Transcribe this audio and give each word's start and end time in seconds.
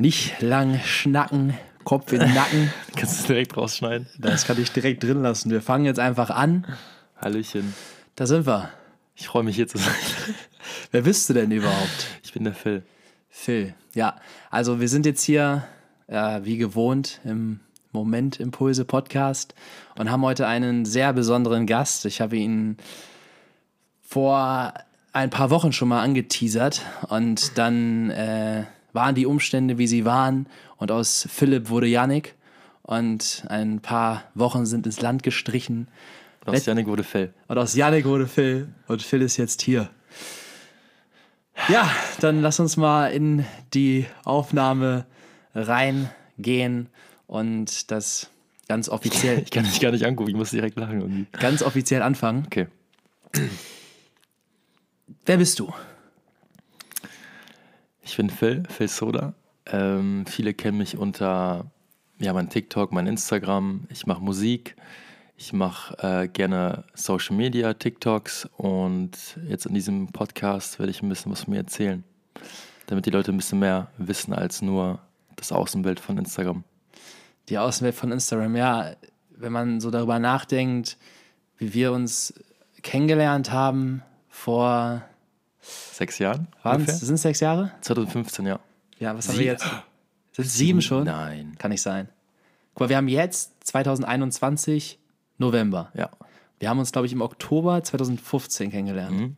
Nicht 0.00 0.40
lang 0.40 0.80
schnacken, 0.82 1.52
Kopf 1.84 2.10
in 2.14 2.20
den 2.20 2.32
Nacken. 2.32 2.72
Kannst 2.96 3.18
du 3.18 3.20
es 3.20 3.26
direkt 3.26 3.54
rausschneiden? 3.54 4.08
Das 4.16 4.46
kann 4.46 4.58
ich 4.58 4.72
direkt 4.72 5.02
drin 5.02 5.20
lassen. 5.20 5.50
Wir 5.50 5.60
fangen 5.60 5.84
jetzt 5.84 6.00
einfach 6.00 6.30
an. 6.30 6.66
Hallöchen. 7.18 7.74
Da 8.14 8.26
sind 8.26 8.46
wir. 8.46 8.70
Ich 9.14 9.26
freue 9.26 9.42
mich 9.42 9.56
hier 9.56 9.68
zu 9.68 9.76
sein. 9.76 9.92
Wer 10.90 11.02
bist 11.02 11.28
du 11.28 11.34
denn 11.34 11.50
überhaupt? 11.50 12.06
Ich 12.22 12.32
bin 12.32 12.44
der 12.44 12.54
Phil. 12.54 12.82
Phil. 13.28 13.74
Ja, 13.92 14.16
also 14.50 14.80
wir 14.80 14.88
sind 14.88 15.04
jetzt 15.04 15.22
hier, 15.22 15.64
äh, 16.06 16.40
wie 16.44 16.56
gewohnt, 16.56 17.20
im 17.24 17.60
Moment 17.92 18.40
Impulse 18.40 18.86
Podcast 18.86 19.54
und 19.98 20.10
haben 20.10 20.22
heute 20.22 20.46
einen 20.46 20.86
sehr 20.86 21.12
besonderen 21.12 21.66
Gast. 21.66 22.06
Ich 22.06 22.22
habe 22.22 22.38
ihn 22.38 22.78
vor 24.00 24.72
ein 25.12 25.28
paar 25.28 25.50
Wochen 25.50 25.72
schon 25.72 25.88
mal 25.88 26.00
angeteasert 26.00 26.86
und 27.10 27.58
dann 27.58 28.08
äh, 28.08 28.64
waren 28.92 29.14
die 29.14 29.26
Umstände, 29.26 29.78
wie 29.78 29.86
sie 29.86 30.04
waren 30.04 30.46
und 30.76 30.90
aus 30.90 31.26
Philipp 31.30 31.68
wurde 31.68 31.86
Yannick 31.86 32.34
und 32.82 33.44
ein 33.48 33.80
paar 33.80 34.24
Wochen 34.34 34.66
sind 34.66 34.86
ins 34.86 35.00
Land 35.00 35.22
gestrichen. 35.22 35.88
Und 36.44 36.54
aus 36.56 36.66
Yannick 36.66 36.86
wurde 36.86 37.04
Phil. 37.04 37.32
Und 37.48 37.58
aus 37.58 37.74
Yannick 37.74 38.04
wurde 38.04 38.26
Phil 38.26 38.68
und 38.88 39.02
Phil 39.02 39.22
ist 39.22 39.36
jetzt 39.36 39.62
hier. 39.62 39.90
Ja, 41.68 41.90
dann 42.20 42.40
lass 42.40 42.58
uns 42.58 42.76
mal 42.76 43.08
in 43.08 43.44
die 43.74 44.06
Aufnahme 44.24 45.04
reingehen 45.54 46.88
und 47.26 47.90
das 47.90 48.30
ganz 48.68 48.88
offiziell, 48.88 49.38
Ich 49.44 49.50
kann 49.50 49.64
dich 49.64 49.80
gar 49.80 49.90
nicht 49.92 50.04
angucken, 50.06 50.30
ich 50.30 50.36
muss 50.36 50.50
direkt 50.50 50.78
lachen 50.78 51.00
irgendwie. 51.00 51.26
ganz 51.32 51.62
offiziell 51.62 52.02
anfangen. 52.02 52.44
Okay. 52.46 52.66
Wer 55.26 55.36
bist 55.36 55.58
du? 55.58 55.72
Ich 58.10 58.16
bin 58.16 58.28
Phil, 58.28 58.64
Phil 58.68 58.88
Soda. 58.88 59.34
Ähm, 59.66 60.26
viele 60.26 60.52
kennen 60.52 60.78
mich 60.78 60.98
unter 60.98 61.70
ja, 62.18 62.32
mein 62.32 62.48
TikTok, 62.48 62.90
mein 62.90 63.06
Instagram. 63.06 63.86
Ich 63.88 64.04
mache 64.04 64.20
Musik. 64.20 64.74
Ich 65.36 65.52
mache 65.52 65.96
äh, 66.02 66.26
gerne 66.26 66.82
Social 66.94 67.36
Media, 67.36 67.72
TikToks 67.72 68.48
und 68.56 69.12
jetzt 69.46 69.66
in 69.66 69.74
diesem 69.74 70.08
Podcast 70.08 70.80
werde 70.80 70.90
ich 70.90 71.02
ein 71.02 71.08
bisschen 71.08 71.30
was 71.30 71.44
von 71.44 71.52
mir 71.52 71.60
erzählen, 71.60 72.02
damit 72.88 73.06
die 73.06 73.10
Leute 73.10 73.30
ein 73.30 73.36
bisschen 73.36 73.60
mehr 73.60 73.92
wissen 73.96 74.34
als 74.34 74.60
nur 74.60 74.98
das 75.36 75.52
Außenbild 75.52 76.00
von 76.00 76.18
Instagram. 76.18 76.64
Die 77.48 77.58
Außenwelt 77.58 77.94
von 77.94 78.10
Instagram, 78.10 78.56
ja, 78.56 78.90
wenn 79.36 79.52
man 79.52 79.80
so 79.80 79.92
darüber 79.92 80.18
nachdenkt, 80.18 80.98
wie 81.58 81.74
wir 81.74 81.92
uns 81.92 82.34
kennengelernt 82.82 83.52
haben 83.52 84.02
vor, 84.28 85.02
Sechs 85.92 86.18
Jahren? 86.18 86.48
waren 86.62 86.76
ungefähr? 86.80 86.94
sind 86.98 87.14
es 87.14 87.22
sechs 87.22 87.40
Jahre? 87.40 87.72
2015, 87.82 88.46
ja. 88.46 88.58
Ja, 88.98 89.16
was 89.16 89.28
haben 89.28 89.34
Sie- 89.36 89.40
wir 89.40 89.46
jetzt? 89.52 89.64
Sind 90.32 90.44
es 90.46 90.54
sieben 90.54 90.80
schon? 90.82 91.04
Nein. 91.04 91.54
Kann 91.58 91.70
nicht 91.70 91.82
sein. 91.82 92.08
Guck 92.74 92.82
mal, 92.82 92.88
wir 92.90 92.96
haben 92.96 93.08
jetzt 93.08 93.52
2021 93.66 94.98
November. 95.38 95.90
Ja. 95.94 96.10
Wir 96.58 96.68
haben 96.68 96.78
uns, 96.78 96.92
glaube 96.92 97.06
ich, 97.06 97.12
im 97.12 97.20
Oktober 97.22 97.82
2015 97.82 98.70
kennengelernt. 98.70 99.18
Mhm. 99.18 99.36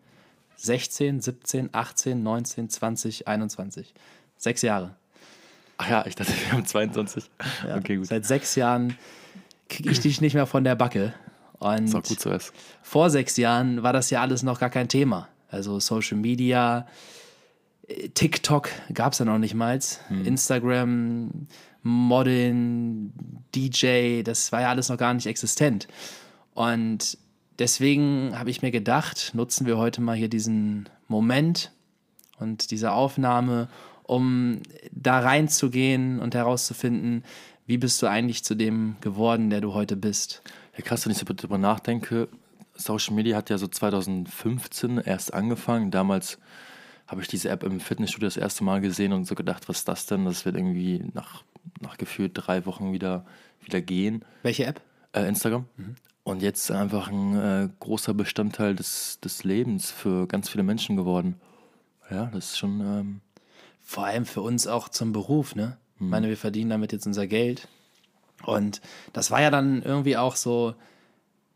16, 0.56 1.20
17, 1.20 1.70
18, 1.72 2.22
19, 2.22 2.69
20, 2.69 3.27
21. 3.28 3.94
Sechs 4.36 4.62
Jahre. 4.62 4.94
Ach 5.78 5.88
ja, 5.88 6.06
ich 6.06 6.14
dachte, 6.14 6.33
wir 6.33 6.53
haben 6.53 6.66
22. 6.66 7.30
Ja. 7.66 7.77
Okay, 7.77 7.97
gut. 7.97 8.06
Seit 8.06 8.25
sechs 8.27 8.55
Jahren 8.55 8.97
kriege 9.69 9.91
ich 9.91 10.00
dich 10.00 10.20
nicht 10.20 10.34
mehr 10.34 10.47
von 10.47 10.62
der 10.64 10.75
Backe. 10.77 11.14
Und 11.58 11.84
Ist 11.84 11.94
auch 11.94 12.03
gut 12.03 12.20
so 12.20 12.30
ist. 12.30 12.53
vor 12.83 13.08
sechs 13.10 13.36
Jahren 13.36 13.83
war 13.83 13.92
das 13.92 14.10
ja 14.10 14.20
alles 14.20 14.42
noch 14.42 14.58
gar 14.60 14.70
kein 14.70 14.88
Thema. 14.88 15.28
Also 15.53 15.78
Social 15.81 16.17
Media, 16.17 16.86
TikTok 18.14 18.70
gab 18.95 19.12
es 19.12 19.19
ja 19.19 19.25
noch 19.25 19.39
nicht 19.39 19.55
mal. 19.55 19.78
Instagram, 20.25 21.47
Modeln, 21.83 23.12
DJ, 23.55 24.22
das 24.22 24.50
war 24.50 24.62
ja 24.62 24.70
alles 24.70 24.89
noch 24.89 24.97
gar 24.97 25.12
nicht 25.12 25.27
existent. 25.27 25.89
Und 26.55 27.19
deswegen 27.59 28.38
habe 28.38 28.50
ich 28.50 28.62
mir 28.62 28.71
gedacht, 28.71 29.32
nutzen 29.34 29.66
wir 29.66 29.76
heute 29.76 30.00
mal 30.00 30.16
hier 30.16 30.28
diesen 30.28 30.88
Moment 31.06 31.71
und 32.38 32.71
diese 32.71 32.93
Aufnahme, 32.93 33.69
um 34.05 34.62
da 34.91 35.21
reinzugehen 35.21 36.19
und 36.19 36.34
herauszufinden, 36.34 37.25
wie 37.66 37.78
bist 37.78 38.00
du 38.03 38.06
eigentlich 38.06 38.43
zu 38.43 38.55
dem 38.55 38.97
geworden, 39.00 39.50
der 39.50 39.60
du 39.60 39.75
heute 39.75 39.97
bist. 39.97 40.43
Ja, 40.76 40.82
krass, 40.82 41.05
wenn 41.05 41.12
ich 41.12 41.19
so 41.19 41.25
darüber 41.25 41.59
nachdenke, 41.59 42.28
Social 42.75 43.15
Media 43.15 43.37
hat 43.37 43.50
ja 43.50 43.59
so 43.59 43.69
2015 43.69 44.99
erst 44.99 45.34
angefangen. 45.34 45.91
Damals 45.91 46.38
habe 47.06 47.21
ich 47.21 47.28
diese 47.28 47.49
App 47.50 47.62
im 47.62 47.81
Fitnessstudio 47.81 48.27
das 48.27 48.37
erste 48.37 48.65
Mal 48.65 48.81
gesehen 48.81 49.12
und 49.12 49.27
so 49.27 49.34
gedacht, 49.34 49.69
was 49.69 49.78
ist 49.78 49.88
das 49.88 50.06
denn? 50.06 50.25
Das 50.25 50.44
wird 50.44 50.56
irgendwie 50.56 51.05
nach, 51.12 51.44
nach 51.81 51.99
gefühlt 51.99 52.32
drei 52.34 52.65
Wochen 52.66 52.93
wieder, 52.93 53.27
wieder 53.61 53.81
gehen. 53.81 54.25
Welche 54.43 54.66
App? 54.66 54.81
Äh, 55.12 55.28
Instagram. 55.28 55.66
Und 56.25 56.41
jetzt 56.41 56.71
einfach 56.71 57.09
ein 57.09 57.37
äh, 57.37 57.69
großer 57.81 58.15
Bestandteil 58.15 58.75
des, 58.75 59.19
des 59.21 59.44
Lebens 59.44 59.91
für 59.91 60.27
ganz 60.27 60.49
viele 60.49 60.62
Menschen 60.62 60.97
geworden. 60.97 61.37
Ja, 62.11 62.27
das 62.27 62.50
ist 62.50 62.59
schon. 62.59 62.81
Ähm, 62.81 63.21
vor 63.81 64.06
allem 64.06 64.25
für 64.25 64.41
uns 64.41 64.66
auch 64.66 64.88
zum 64.88 65.12
Beruf, 65.12 65.55
ne? 65.55 65.77
Ich 65.97 66.06
meine, 66.06 66.28
wir 66.28 66.37
verdienen 66.37 66.71
damit 66.71 66.93
jetzt 66.93 67.06
unser 67.06 67.27
Geld. 67.27 67.69
Und 68.44 68.81
das 69.12 69.31
war 69.31 69.41
ja 69.41 69.50
dann 69.50 69.82
irgendwie 69.82 70.16
auch 70.16 70.34
so 70.34 70.75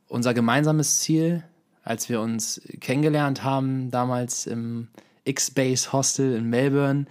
unser 0.08 0.34
gemeinsames 0.34 1.00
Ziel, 1.00 1.42
als 1.82 2.08
wir 2.08 2.20
uns 2.20 2.60
kennengelernt 2.80 3.44
haben, 3.44 3.90
damals 3.90 4.46
im 4.46 4.88
X-Base 5.24 5.92
Hostel 5.92 6.34
in 6.34 6.48
Melbourne. 6.48 7.06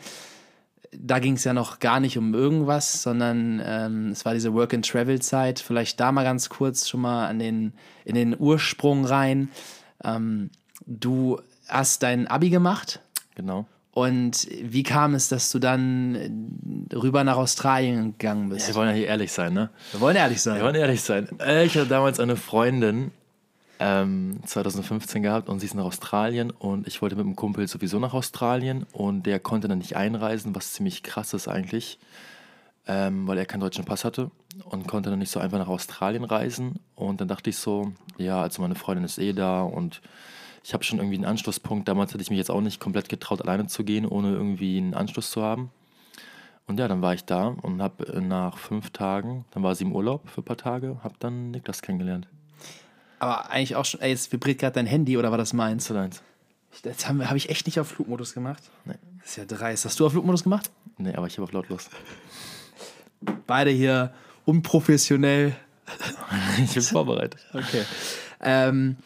Da 0.92 1.20
ging 1.20 1.34
es 1.34 1.44
ja 1.44 1.54
noch 1.54 1.80
gar 1.80 2.00
nicht 2.00 2.18
um 2.18 2.34
irgendwas, 2.34 3.02
sondern 3.02 3.62
ähm, 3.64 4.12
es 4.12 4.24
war 4.24 4.34
diese 4.34 4.54
Work-and-Travel-Zeit. 4.54 5.60
Vielleicht 5.60 6.00
da 6.00 6.12
mal 6.12 6.24
ganz 6.24 6.50
kurz 6.50 6.88
schon 6.88 7.02
mal 7.02 7.28
an 7.28 7.40
den, 7.40 7.74
in 8.06 8.16
den 8.16 8.36
Ursprung 8.40 9.06
rein. 9.06 9.50
Ähm, 10.04 10.52
du 10.86 11.42
hast 11.68 12.04
dein 12.04 12.28
Abi 12.28 12.50
gemacht. 12.50 13.02
genau. 13.36 13.66
Und 13.96 14.50
wie 14.62 14.84
kam 14.84 15.14
es, 15.16 15.30
dass 15.30 15.50
du 15.54 15.58
dann 15.58 16.16
äh, 16.92 16.96
rüber 16.96 17.24
nach 17.24 17.38
Australien 17.38 18.12
gegangen 18.18 18.50
bist? 18.50 18.68
Wir 18.68 18.76
wollen 18.76 18.90
ja 18.90 18.94
hier 18.96 19.08
ehrlich 19.08 19.32
sein, 19.32 19.54
ne? 19.54 19.70
Wir 19.94 20.02
wollen 20.02 20.18
ehrlich 20.18 20.42
sein. 20.42 20.58
Wir 20.58 20.64
wollen 20.66 20.76
ehrlich 20.76 21.02
sein. 21.02 21.30
Äh, 21.40 21.64
Ich 21.66 21.78
hatte 21.78 21.88
damals 21.88 22.20
eine 22.20 22.36
Freundin, 22.36 23.12
ähm, 23.80 24.42
2015 24.46 25.24
gehabt 25.24 25.48
und 25.48 25.62
sie 25.62 25.68
ist 25.68 25.76
nach 25.76 25.86
Australien 25.86 26.52
und 26.52 26.88
ich 26.88 27.02
wollte 27.02 27.16
mit 27.16 27.26
einem 27.26 27.38
Kumpel 27.38 27.70
sowieso 27.70 27.98
nach 28.00 28.14
Australien 28.14 28.86
und 28.92 29.24
der 29.24 29.40
konnte 29.40 29.70
dann 29.70 29.78
nicht 29.78 29.96
einreisen, 29.96 30.54
was 30.56 30.74
ziemlich 30.74 31.02
krass 31.02 31.34
ist 31.34 31.48
eigentlich, 31.48 31.98
ähm, 32.88 33.26
weil 33.30 33.38
er 33.38 33.46
keinen 33.46 33.62
deutschen 33.62 33.86
Pass 33.86 34.04
hatte 34.04 34.30
und 34.66 34.90
konnte 34.90 35.10
dann 35.10 35.20
nicht 35.20 35.32
so 35.32 35.40
einfach 35.40 35.58
nach 35.58 35.70
Australien 35.70 36.26
reisen 36.26 36.80
und 36.96 37.22
dann 37.22 37.30
dachte 37.30 37.50
ich 37.50 37.58
so, 37.58 37.94
ja, 38.18 38.42
also 38.42 38.62
meine 38.62 38.76
Freundin 38.76 39.06
ist 39.06 39.20
eh 39.20 39.32
da 39.32 39.62
und 39.62 40.02
ich 40.66 40.74
habe 40.74 40.84
schon 40.84 40.98
irgendwie 40.98 41.18
einen 41.18 41.26
Anschlusspunkt. 41.26 41.88
Damals 41.88 42.12
hätte 42.12 42.24
ich 42.24 42.32
mich 42.32 42.40
jetzt 42.40 42.50
auch 42.50 42.60
nicht 42.60 42.80
komplett 42.80 43.08
getraut, 43.08 43.40
alleine 43.40 43.68
zu 43.68 43.84
gehen, 43.84 44.04
ohne 44.04 44.32
irgendwie 44.32 44.80
einen 44.80 44.96
Anschluss 44.96 45.30
zu 45.30 45.44
haben. 45.44 45.70
Und 46.66 46.80
ja, 46.80 46.88
dann 46.88 47.04
war 47.04 47.14
ich 47.14 47.24
da 47.24 47.50
und 47.50 47.84
habe 47.84 48.20
nach 48.20 48.58
fünf 48.58 48.90
Tagen, 48.90 49.46
dann 49.52 49.62
war 49.62 49.76
sie 49.76 49.84
im 49.84 49.94
Urlaub 49.94 50.28
für 50.28 50.42
ein 50.42 50.44
paar 50.46 50.58
Tage, 50.58 50.98
habe 51.04 51.14
dann 51.20 51.52
Niklas 51.52 51.84
kennengelernt. 51.84 52.28
Aber 53.20 53.52
eigentlich 53.52 53.76
auch 53.76 53.86
schon, 53.86 54.02
ey, 54.02 54.10
jetzt 54.10 54.34
vibriert 54.34 54.58
gerade 54.58 54.74
dein 54.74 54.88
Handy 54.88 55.18
oder 55.18 55.30
war 55.30 55.38
das 55.38 55.54
meins? 55.54 55.84
Ist 55.84 55.92
das 55.92 55.98
eins? 55.98 56.24
Habe 57.08 57.30
hab 57.30 57.36
ich 57.38 57.50
echt 57.50 57.68
nicht 57.68 57.80
auf 57.80 57.90
Flugmodus 57.90 58.34
gemacht. 58.34 58.64
Nee. 58.86 58.96
Das 59.20 59.30
ist 59.30 59.36
ja 59.38 59.46
dreist. 59.46 59.86
Hast 59.86 60.00
du 60.00 60.08
auf 60.08 60.14
Flugmodus 60.14 60.44
gemacht? 60.44 60.72
Nee, 60.98 61.14
aber 61.14 61.28
ich 61.28 61.38
habe 61.38 61.44
auf 61.44 61.52
lautlos. 61.52 61.92
Beide 63.46 63.70
hier 63.70 64.16
unprofessionell. 64.46 65.56
ich 66.64 66.74
bin 66.74 66.82
vorbereitet. 66.82 67.46
Okay. 67.54 67.84
Ähm, 68.42 68.98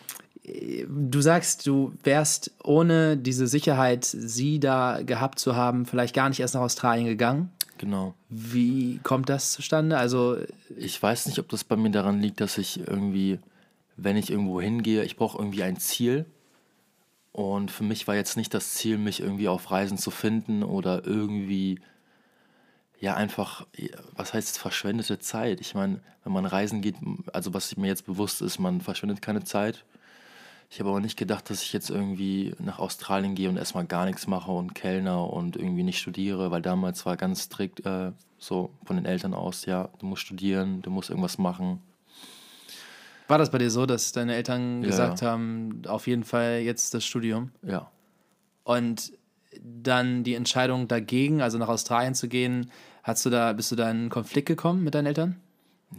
du 0.88 1.22
sagst, 1.22 1.68
du 1.68 1.94
wärst 2.04 2.52
ohne 2.64 3.18
diese 3.18 3.48
Sicherheit, 3.48 4.06
sie 4.06 4.60
da 4.60 5.02
gehabt 5.04 5.40
zu 5.40 5.56
haben, 5.56 5.86
vielleicht 5.86 6.16
gar 6.16 6.30
nicht 6.30 6.40
erst 6.40 6.56
nach 6.56 6.62
Australien 6.62 7.06
gegangen. 7.06 7.52
Genau. 7.78 8.14
Wie 8.30 9.00
kommt 9.04 9.30
das 9.30 9.54
zustande? 9.54 9.98
Also, 9.98 10.38
Ich 10.78 11.02
weiß 11.02 11.28
nicht, 11.28 11.40
ob 11.40 11.48
das 11.50 11.64
bei 11.64 11.76
mir 11.76 11.92
daran 11.92 12.20
liegt, 12.20 12.42
dass 12.42 12.58
ich 12.58 12.80
irgendwie, 12.80 13.40
wenn 13.96 14.18
ich 14.18 14.30
irgendwo 14.30 14.60
hingehe, 14.60 15.04
ich 15.04 15.16
brauche 15.16 15.38
irgendwie 15.38 15.64
ein 15.64 15.78
Ziel. 15.78 16.26
Und 17.32 17.72
für 17.72 17.84
mich 17.84 18.08
war 18.08 18.16
jetzt 18.16 18.36
nicht 18.36 18.54
das 18.54 18.74
Ziel, 18.74 18.98
mich 18.98 19.22
irgendwie 19.22 19.48
auf 19.48 19.72
Reisen 19.72 19.98
zu 19.98 20.12
finden 20.12 20.64
oder 20.64 21.06
irgendwie, 21.06 21.80
ja, 23.00 23.16
einfach, 23.16 23.66
was 24.14 24.34
heißt 24.34 24.58
verschwendete 24.58 25.20
Zeit? 25.20 25.62
Ich 25.62 25.74
meine, 25.74 26.02
wenn 26.24 26.34
man 26.34 26.46
reisen 26.46 26.82
geht, 26.82 26.96
also 27.32 27.54
was 27.54 27.78
mir 27.78 27.88
jetzt 27.88 28.06
bewusst 28.06 28.42
ist, 28.42 28.60
man 28.60 28.82
verschwendet 28.82 29.22
keine 29.22 29.44
Zeit. 29.44 29.86
Ich 30.72 30.80
habe 30.80 30.90
aber 30.90 31.00
nicht 31.00 31.18
gedacht, 31.18 31.50
dass 31.50 31.64
ich 31.64 31.74
jetzt 31.74 31.90
irgendwie 31.90 32.54
nach 32.60 32.78
Australien 32.78 33.34
gehe 33.34 33.50
und 33.50 33.58
erstmal 33.58 33.86
gar 33.86 34.06
nichts 34.06 34.28
mache 34.28 34.52
und 34.52 34.76
Kellner 34.76 35.32
und 35.34 35.56
irgendwie 35.56 35.82
nicht 35.82 35.98
studiere, 35.98 36.52
weil 36.52 36.62
damals 36.62 37.08
war 37.08 37.18
ganz 37.18 37.44
strikt 37.44 37.86
äh, 37.88 38.12
so 38.38 38.70
von 38.86 38.96
den 38.96 39.06
Eltern 39.06 39.34
aus, 39.34 39.66
ja, 39.66 39.90
du 39.98 40.06
musst 40.06 40.22
studieren, 40.22 40.84
du 40.84 40.92
musst 40.92 41.10
irgendwas 41.10 41.40
machen. 41.40 41.82
war 43.28 43.40
das 43.40 43.50
bei 43.50 43.58
dir 43.58 43.72
so, 43.72 43.88
dass 43.88 44.12
deine 44.12 44.36
Eltern 44.36 44.84
gesagt 44.84 45.22
ja. 45.22 45.32
haben, 45.32 45.82
auf 45.88 46.06
jeden 46.06 46.24
Fall 46.24 46.60
jetzt 46.60 46.94
das 46.94 47.04
Studium? 47.04 47.52
Ja. 47.64 47.90
Und 48.64 49.14
dann 49.60 50.24
die 50.24 50.36
Entscheidung 50.36 50.88
dagegen, 50.88 51.42
also 51.42 51.58
nach 51.58 51.68
Australien 51.68 52.14
zu 52.14 52.28
gehen, 52.28 52.70
hast 53.02 53.26
du 53.26 53.32
da, 53.32 53.54
bist 53.54 53.72
du 53.72 53.76
da 53.76 53.90
in 53.90 53.98
einen 53.98 54.10
Konflikt 54.10 54.48
gekommen 54.48 54.84
mit 54.84 54.94
deinen 54.94 55.08
Eltern? 55.08 55.38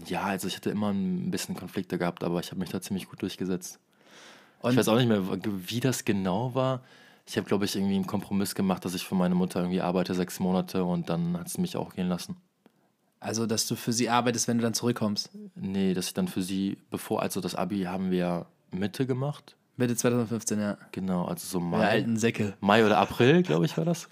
Ja, 0.07 0.23
also 0.23 0.47
ich 0.47 0.55
hatte 0.55 0.71
immer 0.71 0.91
ein 0.91 1.33
bisschen 1.33 1.57
Konflikte 1.57 1.99
gehabt, 1.99 2.23
aber 2.23 2.39
ich 2.39 2.53
habe 2.53 2.61
mich 2.61 2.71
da 2.71 2.81
ziemlich 2.81 3.09
gut 3.09 3.21
durchgesetzt. 3.23 3.81
Und 4.61 4.73
ich 4.73 4.77
weiß 4.77 4.89
auch 4.89 4.97
nicht 4.97 5.09
mehr, 5.09 5.23
wie 5.45 5.81
das 5.81 6.05
genau 6.05 6.55
war. 6.55 6.83
Ich 7.27 7.37
habe, 7.37 7.47
glaube 7.47 7.65
ich, 7.65 7.77
irgendwie 7.77 7.95
einen 7.95 8.07
Kompromiss 8.07 8.55
gemacht, 8.55 8.85
dass 8.85 8.95
ich 8.95 9.07
für 9.07 9.15
meine 9.15 9.35
Mutter 9.35 9.61
irgendwie 9.61 9.81
arbeite 9.81 10.15
sechs 10.15 10.41
Monate 10.41 10.85
und 10.85 11.09
dann 11.09 11.39
hat 11.39 11.49
sie 11.49 11.61
mich 11.61 11.77
auch 11.77 11.95
gehen 11.95 12.09
lassen. 12.09 12.37
Also, 13.21 13.47
dass 13.47 13.67
du 13.67 13.77
für 13.77 13.93
sie 13.93 14.09
arbeitest, 14.09 14.49
wenn 14.49 14.59
du 14.59 14.63
dann 14.63 14.75
zurückkommst? 14.75 15.31
Nee, 15.55 15.95
dass 15.95 16.07
ich 16.07 16.15
dann 16.15 16.27
für 16.27 16.43
sie, 16.43 16.79
bevor, 16.91 17.23
also 17.23 17.41
das 17.41 17.55
Abi 17.55 17.83
haben 17.83 18.11
wir 18.11 18.47
Mitte 18.71 19.07
gemacht. 19.07 19.57
Mitte 19.77 19.95
2015, 19.95 20.61
ja. 20.61 20.79
Genau, 20.93 21.27
also 21.27 21.47
so 21.47 21.61
Mai. 21.61 21.79
Der 21.79 21.89
alten 21.89 22.17
Säcke. 22.17 22.55
Mai 22.61 22.85
oder 22.85 22.99
April, 22.99 23.43
glaube 23.43 23.67
ich, 23.67 23.77
war 23.77 23.85
das. 23.85 24.09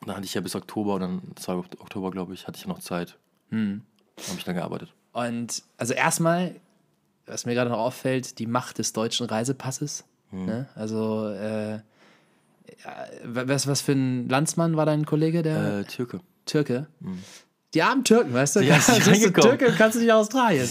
Und 0.00 0.08
dann 0.08 0.16
hatte 0.16 0.26
ich 0.26 0.34
ja 0.34 0.40
bis 0.40 0.54
Oktober 0.54 0.94
und 0.94 1.00
dann 1.00 1.22
2 1.36 1.54
Oktober, 1.54 2.10
glaube 2.10 2.34
ich, 2.34 2.46
hatte 2.46 2.58
ich 2.58 2.66
noch 2.66 2.80
Zeit. 2.80 3.18
Hm. 3.50 3.82
Habe 4.28 4.38
ich 4.38 4.44
dann 4.44 4.54
gearbeitet. 4.54 4.92
Und 5.12 5.62
also 5.78 5.94
erstmal, 5.94 6.56
was 7.26 7.46
mir 7.46 7.54
gerade 7.54 7.70
noch 7.70 7.78
auffällt, 7.78 8.38
die 8.38 8.46
Macht 8.46 8.78
des 8.78 8.92
deutschen 8.92 9.26
Reisepasses. 9.26 10.04
Hm. 10.30 10.46
Ne? 10.46 10.68
Also, 10.74 11.28
äh, 11.28 11.80
was, 13.24 13.66
was 13.66 13.80
für 13.80 13.92
ein 13.92 14.28
Landsmann 14.28 14.76
war 14.76 14.86
dein 14.86 15.06
Kollege? 15.06 15.42
Der 15.42 15.80
äh, 15.80 15.84
Türke. 15.84 16.20
Türke. 16.44 16.86
Hm. 17.00 17.22
Die 17.74 17.82
armen 17.82 18.04
Türken, 18.04 18.32
weißt 18.32 18.56
du? 18.56 18.60
Ja, 18.60 18.76
also 18.76 19.10
bist 19.10 19.24
du 19.26 19.32
Türke 19.32 19.74
kannst 19.76 19.96
du 19.96 20.00
nicht 20.00 20.12
Australien. 20.12 20.66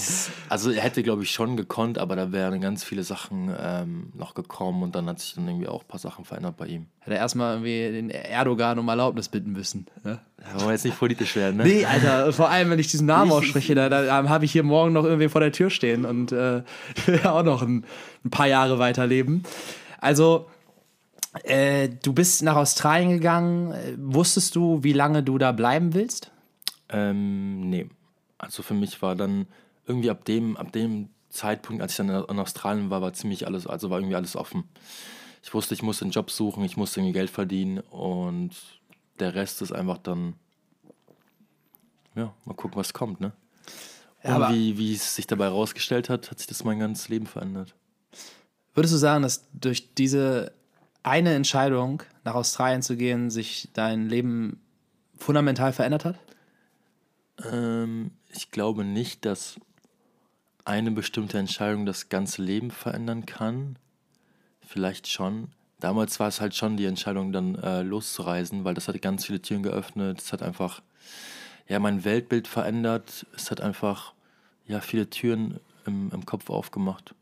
Also 0.50 0.72
er 0.72 0.82
hätte, 0.82 1.04
glaube 1.04 1.24
ich, 1.24 1.32
schon 1.32 1.58
gekonnt, 1.58 1.98
aber 1.98 2.16
da 2.16 2.32
wären 2.32 2.62
ganz 2.62 2.84
viele 2.84 3.04
Sachen 3.04 3.54
ähm, 3.60 4.12
noch 4.16 4.34
gekommen 4.34 4.82
und 4.82 4.96
dann 4.96 5.08
hat 5.08 5.20
sich 5.20 5.36
dann 5.36 5.48
irgendwie 5.48 5.68
auch 5.68 5.84
ein 5.84 5.88
paar 5.88 6.00
Sachen 6.00 6.26
verändert 6.26 6.58
bei 6.58 6.68
ihm. 6.68 6.88
Hätte 7.00 7.16
er 7.16 7.20
erstmal 7.20 7.56
irgendwie 7.56 7.92
den 7.92 8.10
Erdogan 8.10 8.80
um 8.80 8.88
Erlaubnis 8.88 9.30
bitten 9.30 9.52
müssen. 9.52 9.86
Ne? 10.04 10.20
Ja, 10.40 10.56
wollen 10.56 10.68
wir 10.68 10.72
jetzt 10.72 10.86
nicht 10.86 10.98
politisch 10.98 11.36
werden, 11.36 11.58
ne? 11.58 11.64
Nee, 11.64 11.86
Alter, 11.86 12.32
vor 12.34 12.50
allem, 12.50 12.70
wenn 12.70 12.80
ich 12.80 12.88
diesen 12.88 13.06
Namen 13.06 13.32
ausspreche, 13.32 13.76
da, 13.76 13.90
da 13.90 14.30
habe 14.30 14.46
ich 14.46 14.52
hier 14.52 14.64
morgen 14.64 14.94
noch 14.94 15.04
irgendwie 15.04 15.30
vor 15.30 15.42
der 15.42 15.52
Tür 15.52 15.70
stehen 15.70 16.06
und 16.06 16.32
äh, 16.32 16.64
auch 17.26 17.44
noch 17.44 17.62
ein, 17.62 17.86
ein 18.24 18.30
paar 18.30 18.48
Jahre 18.48 18.80
weiterleben. 18.80 19.44
Also, 20.00 20.48
äh, 21.44 21.90
du 22.02 22.14
bist 22.14 22.42
nach 22.42 22.56
Australien 22.56 23.10
gegangen. 23.10 23.76
Wusstest 23.98 24.56
du, 24.56 24.82
wie 24.84 24.94
lange 24.94 25.22
du 25.22 25.38
da 25.38 25.52
bleiben 25.52 25.94
willst? 25.94 26.32
Ähm, 26.90 27.70
nee. 27.70 27.90
Also 28.38 28.64
für 28.64 28.74
mich 28.74 29.02
war 29.02 29.16
dann 29.16 29.48
irgendwie 29.86 30.10
ab 30.10 30.26
dem, 30.26 30.58
ab 30.58 30.72
dem 30.72 31.10
Zeitpunkt, 31.30 31.82
als 31.82 31.92
ich 31.94 31.98
dann 31.98 32.10
in 32.10 32.40
Australien 32.40 32.90
war, 32.90 33.02
war 33.02 33.14
ziemlich 33.14 33.46
alles, 33.46 33.68
also 33.68 33.90
war 33.90 34.00
irgendwie 34.00 34.16
alles 34.16 34.36
offen. 34.36 34.64
Ich 35.44 35.54
wusste, 35.54 35.74
ich 35.74 35.84
musste 35.84 36.06
einen 36.06 36.12
Job 36.12 36.32
suchen, 36.32 36.64
ich 36.64 36.78
musste 36.78 37.00
irgendwie 37.00 37.14
Geld 37.14 37.30
verdienen 37.30 37.80
und 37.80 38.52
der 39.20 39.36
Rest 39.36 39.62
ist 39.62 39.72
einfach 39.72 40.00
dann, 40.00 40.34
ja, 42.16 42.34
mal 42.46 42.56
gucken, 42.56 42.78
was 42.78 42.94
kommt, 42.94 43.22
ne? 43.22 43.34
Und 44.24 44.32
ja, 44.32 44.52
wie, 44.52 44.78
wie 44.78 44.94
es 44.96 45.16
sich 45.16 45.28
dabei 45.28 45.46
herausgestellt 45.46 46.10
hat, 46.10 46.32
hat 46.32 46.40
sich 46.40 46.48
das 46.48 46.64
mein 46.64 46.80
ganzes 46.80 47.10
Leben 47.10 47.28
verändert. 47.28 47.76
Würdest 48.74 48.94
du 48.94 48.98
sagen, 48.98 49.22
dass 49.22 49.46
durch 49.54 49.94
diese 49.94 50.52
eine 51.04 51.36
Entscheidung, 51.36 52.02
nach 52.24 52.34
Australien 52.34 52.82
zu 52.82 52.98
gehen, 52.98 53.30
sich 53.30 53.70
dein 53.74 54.10
Leben 54.10 54.60
fundamental 55.18 55.72
verändert 55.72 56.06
hat? 56.06 56.16
Ähm, 57.44 58.12
ich 58.30 58.52
glaube 58.52 58.84
nicht, 58.84 59.26
dass 59.26 59.60
eine 60.64 60.92
bestimmte 60.92 61.38
Entscheidung 61.38 61.86
das 61.86 62.10
ganze 62.10 62.42
Leben 62.42 62.72
verändern 62.72 63.26
kann. 63.26 63.78
Vielleicht 64.62 65.08
schon. 65.08 65.50
Damals 65.80 66.20
war 66.20 66.28
es 66.28 66.42
halt 66.42 66.56
schon 66.56 66.78
die 66.78 66.86
Entscheidung, 66.86 67.32
dann 67.32 67.56
äh, 67.56 67.84
loszureisen, 67.84 68.64
weil 68.64 68.74
das 68.74 68.88
hat 68.88 69.02
ganz 69.02 69.26
viele 69.26 69.42
Türen 69.42 69.62
geöffnet. 69.62 70.22
Es 70.22 70.34
hat 70.34 70.42
einfach 70.42 70.82
ja, 71.68 71.80
mein 71.80 72.04
Weltbild 72.04 72.48
verändert. 72.48 73.28
Es 73.36 73.52
hat 73.52 73.62
einfach 73.62 74.14
ja, 74.66 74.82
viele 74.82 75.10
Türen 75.10 75.60
im, 75.86 76.10
im 76.12 76.26
Kopf 76.26 76.50
aufgemacht, 76.50 77.14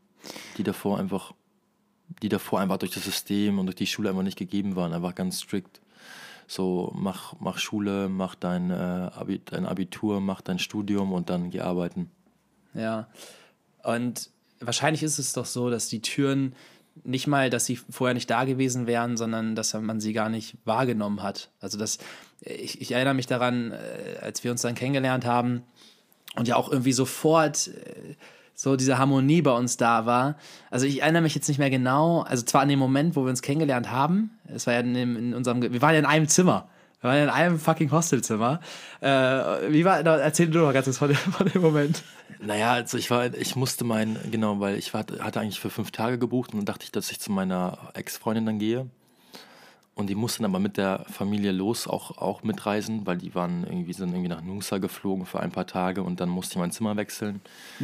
die 0.56 0.62
davor 0.62 0.98
einfach, 0.98 1.34
die 2.22 2.30
davor 2.30 2.60
einfach 2.60 2.78
durch 2.78 2.92
das 2.92 3.04
System 3.04 3.58
und 3.58 3.66
durch 3.66 3.76
die 3.76 3.86
Schule 3.86 4.08
einfach 4.08 4.22
nicht 4.22 4.38
gegeben 4.38 4.76
waren, 4.76 4.94
einfach 4.94 5.14
ganz 5.14 5.40
strikt 5.40 5.80
so 6.46 6.92
mach, 6.94 7.34
mach 7.40 7.58
Schule, 7.58 8.08
mach 8.08 8.34
dein, 8.34 8.70
äh, 8.70 9.10
dein 9.46 9.66
Abitur, 9.66 10.20
mach 10.20 10.40
dein 10.40 10.58
Studium 10.58 11.12
und 11.12 11.30
dann 11.30 11.50
geh 11.50 11.60
arbeiten. 11.60 12.10
Ja. 12.74 13.08
Und 13.82 14.30
wahrscheinlich 14.60 15.02
ist 15.02 15.18
es 15.18 15.32
doch 15.32 15.46
so, 15.46 15.70
dass 15.70 15.88
die 15.88 16.00
Türen 16.00 16.54
nicht 17.02 17.26
mal, 17.26 17.50
dass 17.50 17.66
sie 17.66 17.76
vorher 17.76 18.14
nicht 18.14 18.30
da 18.30 18.44
gewesen 18.44 18.86
wären, 18.86 19.16
sondern 19.16 19.56
dass 19.56 19.74
man 19.74 20.00
sie 20.00 20.12
gar 20.12 20.28
nicht 20.28 20.56
wahrgenommen 20.64 21.22
hat. 21.22 21.50
Also 21.60 21.76
das, 21.76 21.98
ich, 22.40 22.80
ich 22.80 22.92
erinnere 22.92 23.14
mich 23.14 23.26
daran, 23.26 23.72
äh, 23.72 24.18
als 24.20 24.44
wir 24.44 24.50
uns 24.50 24.62
dann 24.62 24.74
kennengelernt 24.74 25.24
haben 25.24 25.62
und 26.36 26.46
ja 26.46 26.56
auch 26.56 26.70
irgendwie 26.70 26.92
sofort 26.92 27.68
äh, 27.68 28.14
so 28.54 28.76
diese 28.76 28.98
Harmonie 28.98 29.42
bei 29.42 29.52
uns 29.52 29.76
da 29.76 30.06
war. 30.06 30.36
Also 30.70 30.86
ich 30.86 31.02
erinnere 31.02 31.22
mich 31.22 31.34
jetzt 31.34 31.48
nicht 31.48 31.58
mehr 31.58 31.70
genau, 31.70 32.22
also 32.22 32.44
zwar 32.44 32.62
an 32.62 32.68
den 32.68 32.78
Moment, 32.78 33.16
wo 33.16 33.24
wir 33.24 33.30
uns 33.30 33.42
kennengelernt 33.42 33.90
haben, 33.90 34.38
es 34.46 34.66
war 34.66 34.74
ja 34.74 34.80
in, 34.80 34.94
in 34.94 35.34
unserem, 35.34 35.60
wir 35.62 35.82
waren 35.82 35.92
ja 35.92 35.98
in 35.98 36.06
einem 36.06 36.28
Zimmer. 36.28 36.68
Wir 37.00 37.10
waren 37.10 37.22
in 37.24 37.28
einem 37.28 37.58
fucking 37.58 37.90
Hostelzimmer. 37.90 38.60
Äh, 39.02 39.08
wie 39.68 39.84
war, 39.84 40.00
erzähl 40.00 40.46
du 40.46 40.60
doch 40.60 40.72
ganz 40.72 40.86
kurz 40.86 40.96
von, 40.96 41.08
dem, 41.08 41.16
von 41.16 41.46
dem 41.46 41.60
Moment. 41.60 42.02
Naja, 42.40 42.72
also 42.72 42.96
ich 42.96 43.10
war, 43.10 43.34
ich 43.34 43.56
musste 43.56 43.84
meinen, 43.84 44.16
genau, 44.30 44.58
weil 44.60 44.78
ich 44.78 44.94
war, 44.94 45.04
hatte 45.20 45.40
eigentlich 45.40 45.60
für 45.60 45.68
fünf 45.70 45.90
Tage 45.90 46.18
gebucht 46.18 46.52
und 46.52 46.60
dann 46.60 46.66
dachte 46.66 46.84
ich, 46.84 46.92
dass 46.92 47.10
ich 47.10 47.20
zu 47.20 47.30
meiner 47.30 47.90
Ex-Freundin 47.92 48.46
dann 48.46 48.58
gehe. 48.58 48.88
Und 49.96 50.08
die 50.10 50.16
mussten 50.16 50.44
aber 50.44 50.58
mit 50.58 50.76
der 50.76 51.04
Familie 51.08 51.52
los, 51.52 51.86
auch, 51.86 52.18
auch 52.18 52.42
mitreisen, 52.42 53.06
weil 53.06 53.16
die 53.16 53.34
waren 53.36 53.64
irgendwie, 53.64 53.92
sind 53.92 54.08
irgendwie 54.08 54.28
nach 54.28 54.42
Nusa 54.42 54.78
geflogen 54.78 55.24
für 55.24 55.38
ein 55.38 55.52
paar 55.52 55.68
Tage 55.68 56.02
und 56.02 56.18
dann 56.18 56.28
musste 56.28 56.54
ich 56.54 56.58
mein 56.58 56.72
Zimmer 56.72 56.96
wechseln. 56.96 57.40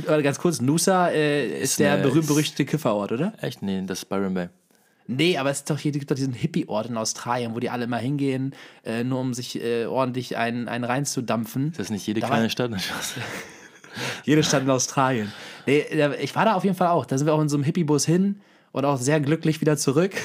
Ganz 0.06 0.40
kurz, 0.40 0.60
Nusa 0.60 1.08
äh, 1.08 1.46
ist, 1.46 1.72
ist, 1.72 1.80
der 1.80 1.98
berühmt-berüchtigte 1.98 2.64
Kifferort, 2.64 3.12
oder? 3.12 3.32
Echt? 3.40 3.62
Nee, 3.62 3.84
das 3.86 4.00
ist 4.00 4.06
Byron 4.06 4.34
Bay. 4.34 4.48
Nee, 5.06 5.38
aber 5.38 5.50
es 5.50 5.58
ist 5.58 5.70
doch 5.70 5.78
hier, 5.78 5.92
gibt 5.92 6.10
doch 6.10 6.16
diesen 6.16 6.32
Hippie-Ort 6.32 6.88
in 6.88 6.96
Australien, 6.96 7.54
wo 7.54 7.60
die 7.60 7.70
alle 7.70 7.86
mal 7.86 7.98
hingehen, 7.98 8.54
äh, 8.84 9.04
nur 9.04 9.20
um 9.20 9.34
sich 9.34 9.60
äh, 9.60 9.86
ordentlich 9.86 10.36
einen, 10.36 10.68
einen 10.68 10.84
reinzudampfen. 10.84 11.70
Ist 11.70 11.80
das 11.80 11.90
nicht 11.90 12.06
jede 12.06 12.20
da 12.20 12.28
kleine 12.28 12.50
Stadt? 12.50 12.70
jede 14.24 14.42
Stadt 14.42 14.62
in 14.62 14.70
Australien. 14.70 15.32
Nee, 15.66 15.84
ich 16.20 16.34
war 16.34 16.44
da 16.44 16.54
auf 16.54 16.64
jeden 16.64 16.76
Fall 16.76 16.88
auch. 16.88 17.06
Da 17.06 17.18
sind 17.18 17.26
wir 17.26 17.34
auch 17.34 17.40
in 17.40 17.48
so 17.48 17.56
einem 17.56 17.64
Hippie-Bus 17.64 18.04
hin 18.04 18.40
und 18.72 18.84
auch 18.84 18.98
sehr 18.98 19.20
glücklich 19.20 19.60
wieder 19.60 19.76
zurück. 19.76 20.12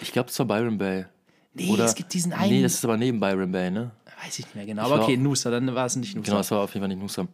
Ich 0.00 0.12
glaube, 0.12 0.30
es 0.30 0.38
war 0.38 0.46
Byron 0.46 0.78
Bay. 0.78 1.06
Nee, 1.54 1.70
Oder, 1.70 1.84
es 1.84 1.94
gibt 1.94 2.12
diesen 2.14 2.32
einen. 2.32 2.50
Nee, 2.50 2.62
das 2.62 2.74
ist 2.74 2.84
aber 2.84 2.96
neben 2.96 3.20
Byron 3.20 3.50
Bay, 3.50 3.70
ne? 3.70 3.90
Weiß 4.22 4.38
ich 4.38 4.46
nicht 4.46 4.54
mehr 4.54 4.66
genau. 4.66 4.86
Ich 4.86 4.92
aber 4.92 5.02
okay, 5.02 5.16
Nusa, 5.16 5.50
dann 5.50 5.74
war 5.74 5.86
es 5.86 5.96
nicht 5.96 6.14
Nusa. 6.14 6.26
Genau, 6.26 6.40
es 6.40 6.50
war 6.50 6.60
auf 6.60 6.74
jeden 6.74 6.82
Fall 6.82 6.88
nicht 6.88 7.00
Nusa. 7.00 7.26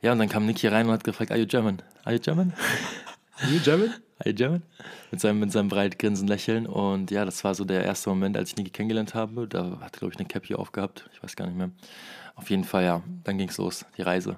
Ja, 0.00 0.12
und 0.12 0.18
dann 0.18 0.28
kam 0.28 0.46
Nick 0.46 0.58
hier 0.58 0.72
rein 0.72 0.86
und 0.86 0.92
hat 0.92 1.04
gefragt, 1.04 1.30
are 1.30 1.40
you 1.40 1.46
German? 1.46 1.82
Are 2.04 2.14
you 2.14 2.20
German? 2.20 2.52
Are 3.40 3.50
you 3.50 3.60
German? 3.60 3.94
Are 4.18 4.30
you 4.30 4.34
German? 4.34 4.62
Mit 5.10 5.20
seinem, 5.20 5.40
mit 5.40 5.50
seinem 5.50 5.68
breit 5.68 5.98
grinsen 5.98 6.28
Lächeln. 6.28 6.66
Und 6.66 7.10
ja, 7.10 7.24
das 7.24 7.42
war 7.42 7.54
so 7.54 7.64
der 7.64 7.84
erste 7.84 8.10
Moment, 8.10 8.36
als 8.36 8.50
ich 8.50 8.56
Niki 8.56 8.70
kennengelernt 8.70 9.14
habe. 9.14 9.48
Da 9.48 9.78
hat 9.80 9.94
glaube 9.94 10.12
ich, 10.12 10.18
eine 10.18 10.28
Cap 10.28 10.46
hier 10.46 10.58
aufgehabt. 10.58 11.08
Ich 11.12 11.22
weiß 11.22 11.34
gar 11.34 11.46
nicht 11.46 11.56
mehr. 11.56 11.70
Auf 12.36 12.50
jeden 12.50 12.64
Fall, 12.64 12.84
ja. 12.84 13.02
Dann 13.24 13.38
ging 13.38 13.48
es 13.48 13.58
los, 13.58 13.84
die 13.96 14.02
Reise. 14.02 14.36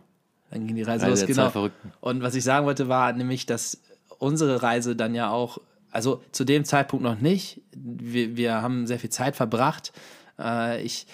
Dann 0.50 0.66
ging 0.66 0.76
die 0.76 0.82
Reise, 0.82 1.06
Reise 1.06 1.26
los, 1.26 1.52
genau. 1.52 1.70
Und 2.00 2.22
was 2.22 2.34
ich 2.34 2.44
sagen 2.44 2.66
wollte, 2.66 2.88
war 2.88 3.12
nämlich, 3.12 3.46
dass 3.46 3.82
unsere 4.18 4.62
Reise 4.62 4.96
dann 4.96 5.14
ja 5.14 5.30
auch 5.30 5.58
also 5.96 6.22
zu 6.30 6.44
dem 6.44 6.64
Zeitpunkt 6.66 7.02
noch 7.02 7.20
nicht. 7.20 7.62
Wir, 7.74 8.36
wir 8.36 8.60
haben 8.60 8.86
sehr 8.86 8.98
viel 8.98 9.08
Zeit 9.08 9.34
verbracht. 9.34 9.92
Äh, 10.38 10.82
ich 10.82 11.06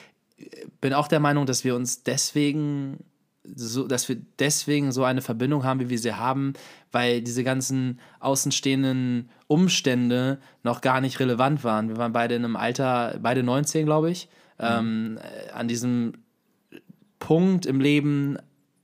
bin 0.80 0.92
auch 0.92 1.06
der 1.06 1.20
Meinung, 1.20 1.46
dass 1.46 1.62
wir 1.62 1.76
uns 1.76 2.02
deswegen 2.02 2.98
so, 3.44 3.86
dass 3.86 4.08
wir 4.08 4.16
deswegen 4.40 4.90
so 4.90 5.04
eine 5.04 5.22
Verbindung 5.22 5.62
haben, 5.64 5.78
wie 5.80 5.88
wir 5.88 5.98
sie 5.98 6.14
haben, 6.14 6.54
weil 6.90 7.22
diese 7.22 7.44
ganzen 7.44 8.00
außenstehenden 8.18 9.30
Umstände 9.46 10.38
noch 10.64 10.80
gar 10.80 11.00
nicht 11.00 11.20
relevant 11.20 11.62
waren. 11.62 11.88
Wir 11.88 11.96
waren 11.96 12.12
beide 12.12 12.34
in 12.34 12.44
einem 12.44 12.56
Alter, 12.56 13.18
beide 13.20 13.42
19, 13.44 13.86
glaube 13.86 14.10
ich, 14.10 14.28
mhm. 14.58 14.64
ähm, 14.64 15.18
an 15.54 15.68
diesem 15.68 16.12
Punkt 17.20 17.66
im 17.66 17.80
Leben 17.80 18.36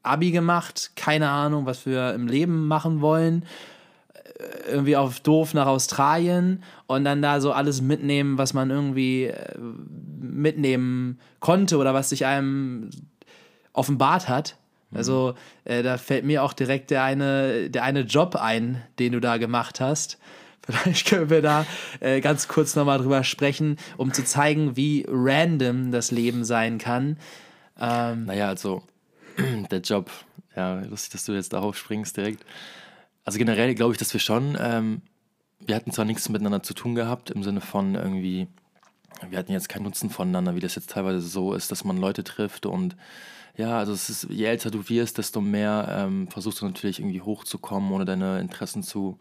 Abi 0.04 0.30
gemacht, 0.30 0.92
keine 0.94 1.28
Ahnung, 1.28 1.66
was 1.66 1.86
wir 1.86 2.14
im 2.14 2.28
Leben 2.28 2.68
machen 2.68 3.00
wollen 3.00 3.44
irgendwie 4.68 4.96
auf 4.96 5.20
doof 5.20 5.54
nach 5.54 5.66
Australien 5.66 6.62
und 6.86 7.04
dann 7.04 7.22
da 7.22 7.40
so 7.40 7.52
alles 7.52 7.80
mitnehmen, 7.80 8.38
was 8.38 8.54
man 8.54 8.70
irgendwie 8.70 9.24
äh, 9.24 9.58
mitnehmen 10.20 11.18
konnte 11.40 11.76
oder 11.78 11.94
was 11.94 12.10
sich 12.10 12.24
einem 12.24 12.90
offenbart 13.72 14.28
hat. 14.28 14.56
Mhm. 14.90 14.96
Also 14.96 15.34
äh, 15.64 15.82
da 15.82 15.98
fällt 15.98 16.24
mir 16.24 16.42
auch 16.42 16.52
direkt 16.52 16.90
der 16.90 17.02
eine, 17.02 17.70
der 17.70 17.82
eine 17.82 18.00
Job 18.00 18.36
ein, 18.36 18.82
den 18.98 19.12
du 19.12 19.20
da 19.20 19.38
gemacht 19.38 19.80
hast. 19.80 20.18
Vielleicht 20.68 21.06
können 21.06 21.30
wir 21.30 21.42
da 21.42 21.66
äh, 22.00 22.20
ganz 22.20 22.46
kurz 22.46 22.76
nochmal 22.76 22.98
drüber 22.98 23.24
sprechen, 23.24 23.76
um 23.96 24.12
zu 24.12 24.24
zeigen, 24.24 24.76
wie 24.76 25.06
random 25.08 25.92
das 25.92 26.10
Leben 26.10 26.44
sein 26.44 26.78
kann. 26.78 27.16
Ähm, 27.80 28.26
naja, 28.26 28.48
also 28.48 28.82
der 29.70 29.80
Job, 29.80 30.10
ja, 30.54 30.80
lustig, 30.80 31.12
dass 31.12 31.24
du 31.24 31.32
jetzt 31.32 31.52
darauf 31.52 31.76
springst 31.76 32.16
direkt. 32.16 32.44
Also 33.28 33.36
generell 33.36 33.74
glaube 33.74 33.92
ich, 33.92 33.98
dass 33.98 34.14
wir 34.14 34.20
schon, 34.20 34.56
ähm, 34.58 35.02
wir 35.60 35.76
hatten 35.76 35.92
zwar 35.92 36.06
nichts 36.06 36.30
miteinander 36.30 36.62
zu 36.62 36.72
tun 36.72 36.94
gehabt, 36.94 37.30
im 37.30 37.42
Sinne 37.42 37.60
von 37.60 37.94
irgendwie, 37.94 38.48
wir 39.28 39.38
hatten 39.38 39.52
jetzt 39.52 39.68
keinen 39.68 39.82
Nutzen 39.82 40.08
voneinander, 40.08 40.56
wie 40.56 40.60
das 40.60 40.76
jetzt 40.76 40.88
teilweise 40.88 41.20
so 41.20 41.52
ist, 41.52 41.70
dass 41.70 41.84
man 41.84 41.98
Leute 41.98 42.24
trifft 42.24 42.64
und 42.64 42.96
ja, 43.54 43.78
also 43.78 43.92
es 43.92 44.08
ist, 44.08 44.28
je 44.30 44.46
älter 44.46 44.70
du 44.70 44.88
wirst, 44.88 45.18
desto 45.18 45.42
mehr 45.42 45.94
ähm, 45.94 46.28
versuchst 46.28 46.62
du 46.62 46.64
natürlich 46.64 47.00
irgendwie 47.00 47.20
hochzukommen 47.20 47.92
oder 47.92 48.06
deine 48.06 48.40
Interessen 48.40 48.82
zu, 48.82 49.18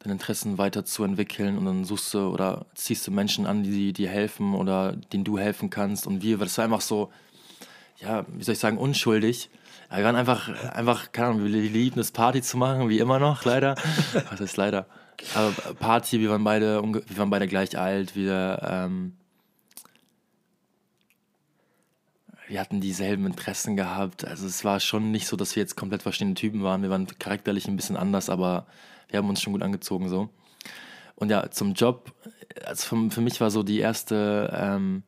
deine 0.00 0.12
Interessen 0.12 0.58
weiterzuentwickeln 0.58 1.56
und 1.56 1.64
dann 1.64 1.86
suchst 1.86 2.12
du 2.12 2.28
oder 2.28 2.66
ziehst 2.74 3.06
du 3.06 3.10
Menschen 3.10 3.46
an, 3.46 3.62
die 3.62 3.94
dir 3.94 4.10
helfen 4.10 4.54
oder 4.54 4.92
denen 4.92 5.24
du 5.24 5.38
helfen 5.38 5.70
kannst 5.70 6.06
und 6.06 6.22
wir, 6.22 6.36
das 6.36 6.58
war 6.58 6.66
einfach 6.66 6.82
so, 6.82 7.10
ja, 8.00 8.26
wie 8.28 8.44
soll 8.44 8.52
ich 8.52 8.58
sagen, 8.58 8.76
unschuldig. 8.76 9.48
Ja, 9.92 9.98
wir 9.98 10.04
waren 10.06 10.16
einfach, 10.16 10.48
einfach, 10.72 11.12
keine 11.12 11.28
Ahnung, 11.28 11.44
wir 11.44 11.50
lieben 11.50 12.00
es, 12.00 12.12
Party 12.12 12.40
zu 12.40 12.56
machen, 12.56 12.88
wie 12.88 12.98
immer 12.98 13.18
noch, 13.18 13.44
leider. 13.44 13.74
Was 14.30 14.40
heißt 14.40 14.56
leider? 14.56 14.86
Aber 15.34 15.50
Party, 15.74 16.18
wir 16.18 16.30
waren 16.30 16.42
beide, 16.42 16.82
wir 16.82 17.18
waren 17.18 17.28
beide 17.28 17.46
gleich 17.46 17.78
alt, 17.78 18.16
wir, 18.16 18.58
ähm, 18.64 19.18
wir 22.48 22.58
hatten 22.58 22.80
dieselben 22.80 23.26
Interessen 23.26 23.76
gehabt. 23.76 24.26
Also 24.26 24.46
es 24.46 24.64
war 24.64 24.80
schon 24.80 25.10
nicht 25.10 25.26
so, 25.26 25.36
dass 25.36 25.54
wir 25.56 25.62
jetzt 25.62 25.76
komplett 25.76 26.02
verschiedene 26.02 26.36
Typen 26.36 26.62
waren. 26.62 26.80
Wir 26.80 26.88
waren 26.88 27.06
charakterlich 27.18 27.68
ein 27.68 27.76
bisschen 27.76 27.98
anders, 27.98 28.30
aber 28.30 28.66
wir 29.10 29.18
haben 29.18 29.28
uns 29.28 29.42
schon 29.42 29.52
gut 29.52 29.62
angezogen 29.62 30.08
so. 30.08 30.30
Und 31.16 31.30
ja, 31.30 31.50
zum 31.50 31.74
Job, 31.74 32.14
also 32.64 32.86
für, 32.86 33.10
für 33.10 33.20
mich 33.20 33.42
war 33.42 33.50
so 33.50 33.62
die 33.62 33.80
erste, 33.80 34.50
ähm, 34.58 35.02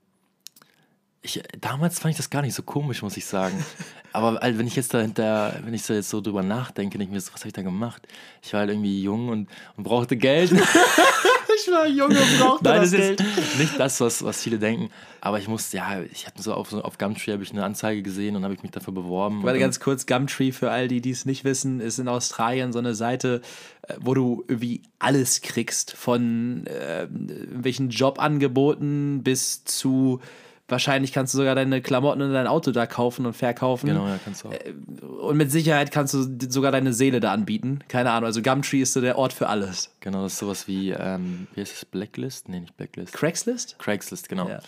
ich, 1.25 1.43
damals 1.59 1.99
fand 1.99 2.13
ich 2.13 2.19
das 2.19 2.29
gar 2.29 2.43
nicht 2.43 2.55
so 2.55 2.63
komisch, 2.63 3.03
muss 3.03 3.17
ich 3.17 3.25
sagen. 3.25 3.65
Aber 4.13 4.41
also, 4.43 4.59
wenn 4.59 4.67
ich 4.67 4.77
jetzt 4.77 4.93
dahinter, 4.93 5.59
wenn 5.65 5.75
ich 5.75 5.83
so 5.83 5.95
jetzt 5.95 6.11
so 6.11 6.21
drüber 6.21 6.43
nachdenke, 6.43 6.99
denke 6.99 7.11
ich 7.11 7.15
mir 7.15 7.21
so, 7.21 7.33
was 7.33 7.41
habe 7.41 7.49
ich 7.49 7.55
da 7.55 7.63
gemacht? 7.63 8.07
Ich 8.43 8.53
war 8.53 8.61
halt 8.61 8.71
irgendwie 8.71 9.03
jung 9.03 9.29
und, 9.29 9.49
und 9.77 9.85
brauchte 9.85 10.17
Geld. 10.17 10.53
ich 10.53 11.73
war 11.73 11.89
jung 11.89 12.11
und 12.11 12.39
brauchte 12.39 12.65
Nein, 12.65 12.83
das 12.83 12.91
das 12.91 13.01
Geld. 13.01 13.21
ist 13.21 13.59
nicht 13.59 13.81
das, 13.81 14.01
was, 14.01 14.23
was 14.23 14.43
viele 14.43 14.59
denken. 14.59 14.91
Aber 15.23 15.39
ich 15.39 15.49
musste, 15.49 15.79
ja, 15.79 16.03
ich 16.03 16.27
hatte 16.27 16.43
so 16.43 16.53
auf, 16.53 16.71
so 16.71 16.83
auf 16.83 16.99
Gumtree 16.99 17.33
habe 17.33 17.43
ich 17.43 17.53
eine 17.53 17.65
Anzeige 17.65 18.03
gesehen 18.03 18.37
und 18.37 18.45
habe 18.45 18.53
ich 18.53 18.63
mich 18.63 18.71
dafür 18.71 18.93
beworben. 18.93 19.43
Warte 19.43 19.59
ganz 19.59 19.81
kurz, 19.81 20.05
Gumtree 20.07 20.53
für 20.53 20.71
all 20.71 20.89
die, 20.89 21.01
die 21.01 21.11
es 21.11 21.25
nicht 21.25 21.43
wissen, 21.43 21.81
ist 21.81 21.99
in 21.99 22.07
Australien 22.07 22.73
so 22.73 22.79
eine 22.79 22.95
Seite, 22.95 23.41
äh, 23.89 23.95
wo 23.99 24.13
du 24.13 24.45
irgendwie 24.47 24.83
alles 24.99 25.41
kriegst, 25.41 25.97
von 25.97 26.67
äh, 26.67 27.05
irgendwelchen 27.05 27.89
Jobangeboten 27.89 29.23
bis 29.25 29.65
zu 29.65 30.21
wahrscheinlich 30.69 31.13
kannst 31.13 31.35
du 31.35 31.39
sogar 31.39 31.55
deine 31.55 31.83
Klamotten 31.83 32.23
und 32.23 32.33
dein 32.33 32.47
Auto 32.47 32.71
da 32.71 32.87
kaufen 32.87 33.27
und 33.27 33.35
verkaufen. 33.35 33.87
Genau, 33.89 34.07
ja, 34.07 34.19
kannst 34.25 34.45
du 34.45 34.49
auch. 34.49 35.29
Und 35.29 35.37
mit 35.37 35.51
Sicherheit 35.51 35.91
kannst 35.91 36.15
du 36.15 36.39
sogar 36.49 36.73
deine 36.73 36.93
Seele 36.93 37.21
da 37.21 37.33
anbieten. 37.33 37.81
Keine 37.89 38.11
Ahnung. 38.11 38.27
Also 38.27 38.43
Gumtree 38.43 38.81
ist 38.81 38.93
so 38.93 39.01
der 39.01 39.19
Ort 39.19 39.33
für 39.33 39.49
alles. 39.49 39.95
Genau, 40.01 40.23
das 40.23 40.35
ist 40.35 40.39
sowas 40.39 40.67
wie, 40.69 40.91
ähm, 40.91 41.47
wie 41.55 41.61
heißt 41.61 41.73
das, 41.73 41.85
Blacklist? 41.85 42.49
Nee, 42.49 42.61
nicht 42.61 42.77
Blacklist. 42.77 43.13
Craigslist? 43.13 43.79
Craigslist, 43.79 44.29
genau. 44.29 44.49
Ja. 44.49 44.61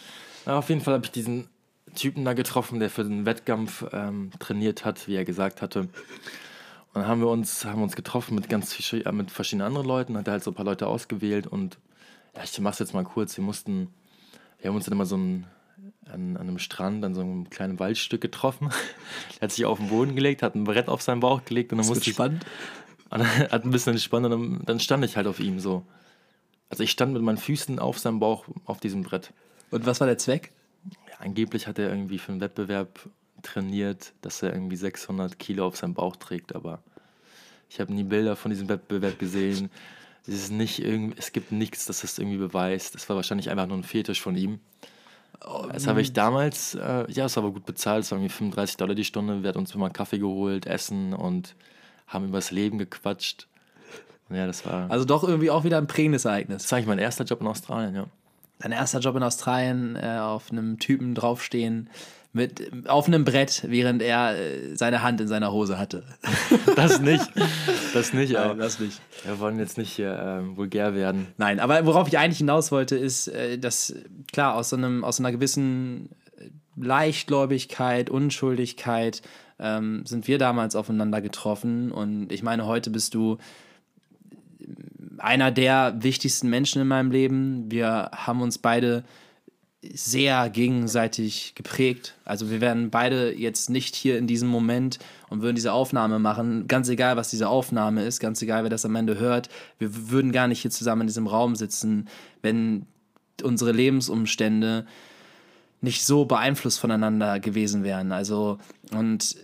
Ja, 0.45 0.59
auf 0.59 0.69
jeden 0.69 0.81
Fall 0.81 0.95
habe 0.95 1.05
ich 1.05 1.11
diesen 1.13 1.49
Typen 1.95 2.25
da 2.25 2.35
getroffen, 2.35 2.79
der 2.79 2.91
für 2.91 3.05
den 3.05 3.27
Wettkampf 3.27 3.85
ähm, 3.93 4.31
trainiert 4.39 4.85
hat, 4.85 5.09
wie 5.09 5.15
er 5.17 5.25
gesagt 5.25 5.63
hatte. 5.63 5.81
Und 5.81 5.91
dann 7.03 7.09
haben 7.09 7.21
wir 7.21 7.29
uns, 7.29 7.65
haben 7.65 7.83
uns 7.83 7.97
getroffen 7.97 8.35
mit 8.35 8.49
ganz 8.49 8.73
viel- 8.73 9.07
äh, 9.07 9.13
mit 9.13 9.31
verschiedenen 9.31 9.67
anderen 9.67 9.87
Leuten, 9.87 10.17
hat 10.17 10.29
er 10.29 10.33
halt 10.33 10.45
so 10.45 10.51
ein 10.51 10.55
paar 10.55 10.65
Leute 10.65 10.87
ausgewählt 10.87 11.47
und 11.47 11.79
ja, 12.35 12.43
ich 12.45 12.59
mach's 12.61 12.79
jetzt 12.79 12.93
mal 12.95 13.05
kurz. 13.05 13.37
Wir 13.37 13.45
mussten, 13.45 13.89
wir 14.61 14.69
haben 14.69 14.77
uns 14.77 14.85
dann 14.85 14.93
immer 14.93 15.07
so 15.07 15.17
ein, 15.17 15.47
an, 16.11 16.37
an 16.37 16.49
einem 16.49 16.59
Strand, 16.59 17.05
an 17.05 17.15
so 17.15 17.21
einem 17.21 17.51
kleinen 17.51 17.79
Waldstück 17.79 18.21
getroffen. 18.21 18.71
er 19.41 19.43
hat 19.43 19.53
sich 19.53 19.65
auf 19.65 19.79
den 19.79 19.89
Boden 19.89 20.15
gelegt, 20.15 20.43
hat 20.43 20.55
ein 20.55 20.65
Brett 20.65 20.89
auf 20.89 21.03
seinen 21.03 21.21
Bauch 21.21 21.45
gelegt 21.45 21.73
und 21.73 21.79
dann 21.79 21.87
Das 21.87 21.95
musste 21.95 22.11
ich, 22.11 22.17
spannend. 22.17 22.45
und 23.11 23.19
dann 23.21 23.29
hat 23.29 23.65
ein 23.65 23.71
bisschen 23.71 23.93
entspannt 23.93 24.27
und 24.27 24.31
dann, 24.31 24.65
dann 24.65 24.81
stand 24.81 25.05
ich 25.05 25.17
halt 25.17 25.27
auf 25.27 25.41
ihm 25.41 25.61
so. 25.61 25.85
Also 26.69 26.83
ich 26.83 26.91
stand 26.91 27.13
mit 27.13 27.23
meinen 27.23 27.39
Füßen 27.39 27.79
auf 27.79 27.99
seinem 27.99 28.19
Bauch 28.19 28.47
auf 28.65 28.81
diesem 28.81 29.03
Brett. 29.03 29.33
Und 29.71 29.87
was 29.87 30.01
war 30.01 30.07
der 30.07 30.19
Zweck? 30.19 30.53
Ja, 31.09 31.19
angeblich 31.19 31.67
hat 31.67 31.79
er 31.79 31.91
irgendwie 31.91 32.19
für 32.19 32.33
einen 32.33 32.41
Wettbewerb 32.41 33.09
trainiert, 33.43 34.13
dass 34.23 34.43
er 34.43 34.53
irgendwie 34.53 34.77
600 34.77 35.39
Kilo 35.39 35.67
auf 35.67 35.77
seinem 35.77 35.95
Bauch 35.95 36.17
trägt, 36.17 36.55
aber 36.55 36.83
ich 37.69 37.81
habe 37.81 37.93
nie 37.93 38.05
Bilder 38.05 38.37
von 38.37 38.51
diesem 38.51 38.69
Wettbewerb 38.69 39.19
gesehen. 39.19 39.71
Es, 40.27 40.35
ist 40.35 40.51
nicht 40.51 40.81
irgendwie, 40.81 41.17
es 41.19 41.33
gibt 41.33 41.53
nichts, 41.53 41.87
das 41.87 42.01
das 42.01 42.19
irgendwie 42.19 42.39
beweist. 42.39 42.95
Es 42.95 43.09
war 43.09 43.17
wahrscheinlich 43.17 43.51
einfach 43.51 43.67
nur 43.67 43.77
ein 43.77 43.85
Fetisch 43.85 44.21
von 44.21 44.37
ihm. 44.37 44.61
Das 45.73 45.87
habe 45.87 46.01
ich 46.01 46.13
damals, 46.13 46.75
äh, 46.75 47.11
ja, 47.11 47.27
es 47.27 47.37
war 47.37 47.45
aber 47.45 47.53
gut 47.53 47.67
bezahlt, 47.67 48.05
es 48.05 48.11
war 48.11 48.19
irgendwie 48.19 48.33
35 48.33 48.77
Dollar 48.77 48.95
die 48.95 49.05
Stunde. 49.05 49.43
Wir 49.43 49.49
hatten 49.49 49.59
uns 49.59 49.75
immer 49.75 49.91
Kaffee 49.91 50.19
geholt, 50.19 50.67
Essen 50.67 51.13
und 51.13 51.55
haben 52.07 52.27
über 52.27 52.39
das 52.39 52.51
Leben 52.51 52.79
gequatscht. 52.79 53.47
Und 54.29 54.37
ja, 54.37 54.47
das 54.47 54.67
war, 54.67 54.91
Also 54.91 55.05
doch 55.05 55.25
irgendwie 55.25 55.51
auch 55.51 55.65
wieder 55.65 55.79
ein 55.79 55.87
prägendes 55.87 56.25
Ereignis. 56.25 56.63
das 56.63 56.73
war 56.73 56.79
eigentlich 56.79 56.89
mein 56.89 56.99
erster 56.99 57.25
Job 57.25 57.41
in 57.41 57.47
Australien, 57.47 57.95
ja. 57.95 58.07
Dein 58.59 58.73
erster 58.73 59.01
Job 59.01 59.17
in 59.17 59.23
Australien, 59.23 59.97
äh, 59.97 60.19
auf 60.19 60.51
einem 60.51 60.79
Typen 60.79 61.15
draufstehen, 61.15 61.91
mit, 62.37 62.87
auf 62.87 63.07
einem 63.07 63.25
Brett, 63.25 63.65
während 63.67 64.03
er 64.03 64.39
äh, 64.39 64.77
seine 64.77 65.03
Hand 65.03 65.21
in 65.23 65.27
seiner 65.27 65.53
Hose 65.53 65.79
hatte. 65.79 66.05
Das 66.77 67.01
nicht, 67.01 67.27
das 67.95 68.13
nicht, 68.13 68.37
aber 68.37 68.55
das 68.55 68.79
nicht. 68.79 69.01
wir 69.25 69.41
wollen 69.41 69.59
jetzt 69.59 69.79
nicht 69.79 69.93
hier 69.93 70.19
ähm, 70.21 70.57
vulgär 70.57 70.95
werden. 70.95 71.29
Nein, 71.39 71.59
aber 71.59 71.87
worauf 71.87 72.07
ich 72.07 72.19
eigentlich 72.19 72.39
hinaus 72.39 72.71
wollte, 72.71 72.97
ist, 72.97 73.29
äh, 73.29 73.59
dass 73.59 73.95
klar, 74.31 74.55
aus 74.55 74.69
so, 74.69 74.77
einem, 74.77 75.03
aus 75.03 75.19
einer 75.19 75.33
gewissen 75.33 76.11
äh, 76.37 76.51
Leichtgläubigkeit, 76.77 78.11
Unschuldigkeit 78.11 79.23
ähm, 79.59 80.05
sind 80.05 80.29
wir 80.29 80.37
damals 80.37 80.77
aufeinander 80.77 81.23
getroffen. 81.23 81.91
Und 81.91 82.31
ich 82.31 82.43
meine, 82.43 82.67
heute 82.67 82.91
bist 82.91 83.15
du 83.15 83.39
einer 85.19 85.51
der 85.51 85.97
wichtigsten 85.99 86.51
Menschen 86.51 86.83
in 86.83 86.89
meinem 86.89 87.11
Leben. 87.11 87.71
Wir 87.71 88.11
haben 88.13 88.43
uns 88.43 88.59
beide 88.59 89.05
sehr 89.95 90.49
gegenseitig 90.51 91.55
geprägt. 91.55 92.15
Also 92.25 92.51
wir 92.51 92.61
wären 92.61 92.91
beide 92.91 93.35
jetzt 93.35 93.71
nicht 93.71 93.95
hier 93.95 94.19
in 94.19 94.27
diesem 94.27 94.49
Moment 94.49 94.99
und 95.29 95.43
würden 95.43 95.57
diese 95.57 95.73
Aufnahme 95.73 96.19
machen, 96.19 96.69
ganz 96.69 96.89
egal, 96.89 97.17
was 97.17 97.31
diese 97.31 97.49
Aufnahme 97.49 98.05
ist, 98.05 98.21
ganz 98.21 98.41
egal, 98.43 98.63
wer 98.63 98.71
das 98.71 98.85
am 98.85 98.97
Ende 98.97 99.19
hört. 99.19 99.49
Wir 99.79 100.11
würden 100.11 100.33
gar 100.33 100.49
nicht 100.49 100.63
hier 100.63 100.71
zusammen 100.71 101.03
in 101.03 101.07
diesem 101.09 101.27
Raum 101.27 101.57
sitzen, 101.57 102.09
wenn 102.43 102.87
unsere 103.43 103.73
Lebensumstände 103.73 104.87
nicht 105.81 106.05
so 106.05 106.25
beeinflusst 106.25 106.81
voneinander 106.81 107.39
gewesen 107.41 107.85
wären. 107.85 108.13
Also 108.13 108.59
und 108.93 109.37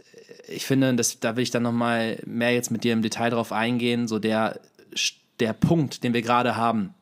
ich 0.48 0.66
finde, 0.66 0.94
das, 0.94 1.20
da 1.20 1.36
will 1.36 1.42
ich 1.42 1.50
dann 1.50 1.62
noch 1.62 1.72
mal 1.72 2.18
mehr 2.26 2.52
jetzt 2.52 2.70
mit 2.70 2.84
dir 2.84 2.92
im 2.92 3.02
Detail 3.02 3.30
drauf 3.30 3.52
eingehen. 3.52 4.08
So 4.08 4.18
der 4.18 4.60
der 5.42 5.52
Punkt, 5.52 6.04
den 6.04 6.14
wir 6.14 6.22
gerade 6.22 6.56
haben. 6.56 6.94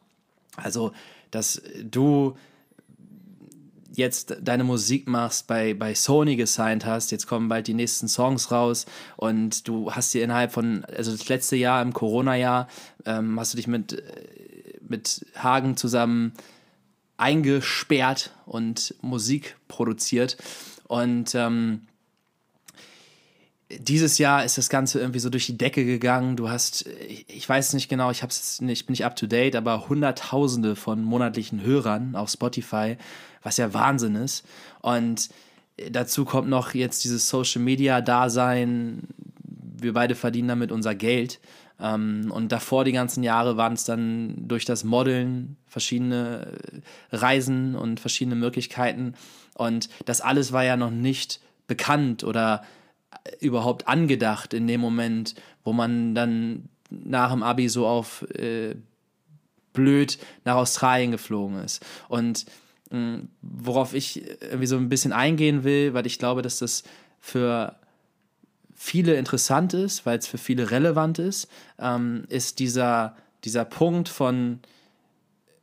Also, 0.56 0.92
dass 1.30 1.62
du 1.82 2.36
jetzt 4.00 4.36
deine 4.42 4.64
Musik 4.64 5.06
machst, 5.08 5.46
bei, 5.46 5.74
bei 5.74 5.94
Sony 5.94 6.34
gesigned 6.34 6.84
hast, 6.84 7.12
jetzt 7.12 7.28
kommen 7.28 7.48
bald 7.48 7.68
die 7.68 7.74
nächsten 7.74 8.08
Songs 8.08 8.50
raus 8.50 8.86
und 9.16 9.68
du 9.68 9.92
hast 9.92 10.12
dir 10.12 10.24
innerhalb 10.24 10.52
von, 10.52 10.84
also 10.86 11.12
das 11.12 11.28
letzte 11.28 11.56
Jahr, 11.56 11.80
im 11.82 11.92
Corona-Jahr, 11.92 12.66
ähm, 13.06 13.38
hast 13.38 13.52
du 13.52 13.56
dich 13.56 13.68
mit, 13.68 13.92
äh, 13.92 14.78
mit 14.80 15.24
Hagen 15.36 15.76
zusammen 15.76 16.32
eingesperrt 17.16 18.32
und 18.46 18.94
Musik 19.02 19.56
produziert 19.68 20.36
und 20.88 21.34
ähm, 21.34 21.82
dieses 23.78 24.18
Jahr 24.18 24.44
ist 24.44 24.58
das 24.58 24.68
Ganze 24.68 24.98
irgendwie 24.98 25.20
so 25.20 25.30
durch 25.30 25.46
die 25.46 25.56
Decke 25.56 25.84
gegangen. 25.84 26.36
Du 26.36 26.48
hast, 26.48 26.86
ich 27.28 27.48
weiß 27.48 27.74
nicht 27.74 27.88
genau, 27.88 28.10
ich 28.10 28.22
hab's 28.22 28.60
nicht, 28.60 28.86
bin 28.86 28.92
nicht 28.92 29.04
up 29.04 29.16
to 29.16 29.26
date, 29.26 29.54
aber 29.54 29.88
Hunderttausende 29.88 30.74
von 30.76 31.02
monatlichen 31.02 31.62
Hörern 31.62 32.16
auf 32.16 32.30
Spotify, 32.30 32.96
was 33.42 33.56
ja 33.56 33.72
Wahnsinn 33.72 34.16
ist. 34.16 34.44
Und 34.82 35.28
dazu 35.90 36.24
kommt 36.24 36.48
noch 36.48 36.74
jetzt 36.74 37.04
dieses 37.04 37.28
Social 37.28 37.62
Media 37.62 38.00
Dasein. 38.00 39.02
Wir 39.44 39.92
beide 39.92 40.14
verdienen 40.14 40.48
damit 40.48 40.72
unser 40.72 40.94
Geld. 40.94 41.38
Und 41.78 42.48
davor 42.48 42.84
die 42.84 42.92
ganzen 42.92 43.22
Jahre 43.22 43.56
waren 43.56 43.72
es 43.72 43.84
dann 43.84 44.48
durch 44.48 44.64
das 44.66 44.84
Modeln 44.84 45.56
verschiedene 45.66 46.58
Reisen 47.10 47.74
und 47.74 48.00
verschiedene 48.00 48.36
Möglichkeiten. 48.36 49.14
Und 49.54 49.88
das 50.04 50.20
alles 50.20 50.52
war 50.52 50.64
ja 50.64 50.76
noch 50.76 50.90
nicht 50.90 51.40
bekannt 51.66 52.24
oder 52.24 52.62
überhaupt 53.40 53.88
angedacht 53.88 54.54
in 54.54 54.66
dem 54.66 54.80
Moment, 54.80 55.34
wo 55.64 55.72
man 55.72 56.14
dann 56.14 56.68
nach 56.90 57.30
dem 57.30 57.42
Abi 57.42 57.68
so 57.68 57.86
auf 57.86 58.22
äh, 58.34 58.74
blöd 59.72 60.18
nach 60.44 60.56
Australien 60.56 61.12
geflogen 61.12 61.62
ist. 61.62 61.84
Und 62.08 62.46
mh, 62.90 63.22
worauf 63.42 63.94
ich 63.94 64.24
irgendwie 64.40 64.66
so 64.66 64.76
ein 64.76 64.88
bisschen 64.88 65.12
eingehen 65.12 65.64
will, 65.64 65.94
weil 65.94 66.06
ich 66.06 66.18
glaube, 66.18 66.42
dass 66.42 66.58
das 66.58 66.82
für 67.20 67.76
viele 68.74 69.14
interessant 69.14 69.74
ist, 69.74 70.06
weil 70.06 70.18
es 70.18 70.26
für 70.26 70.38
viele 70.38 70.70
relevant 70.70 71.18
ist, 71.18 71.48
ähm, 71.78 72.24
ist 72.28 72.58
dieser, 72.58 73.16
dieser 73.44 73.64
Punkt 73.64 74.08
von 74.08 74.60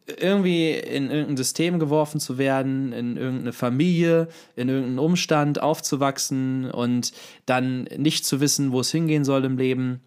irgendwie 0.08 0.72
in 0.72 1.12
irgendein 1.12 1.38
System 1.38 1.80
geworfen 1.80 2.20
zu 2.20 2.38
werden, 2.38 2.94
in 2.94 3.18
irgendeine 3.18 3.54
Familie, 3.54 4.30
in 4.56 4.70
irgendeinen 4.70 5.00
Umstand 5.00 5.62
aufzuwachsen 5.62 6.72
und 6.72 7.12
dann 7.46 7.84
nicht 7.98 8.26
zu 8.26 8.40
wissen, 8.40 8.72
wo 8.72 8.80
es 8.80 8.92
hingehen 8.92 9.26
soll 9.26 9.44
im 9.44 9.58
Leben, 9.58 10.02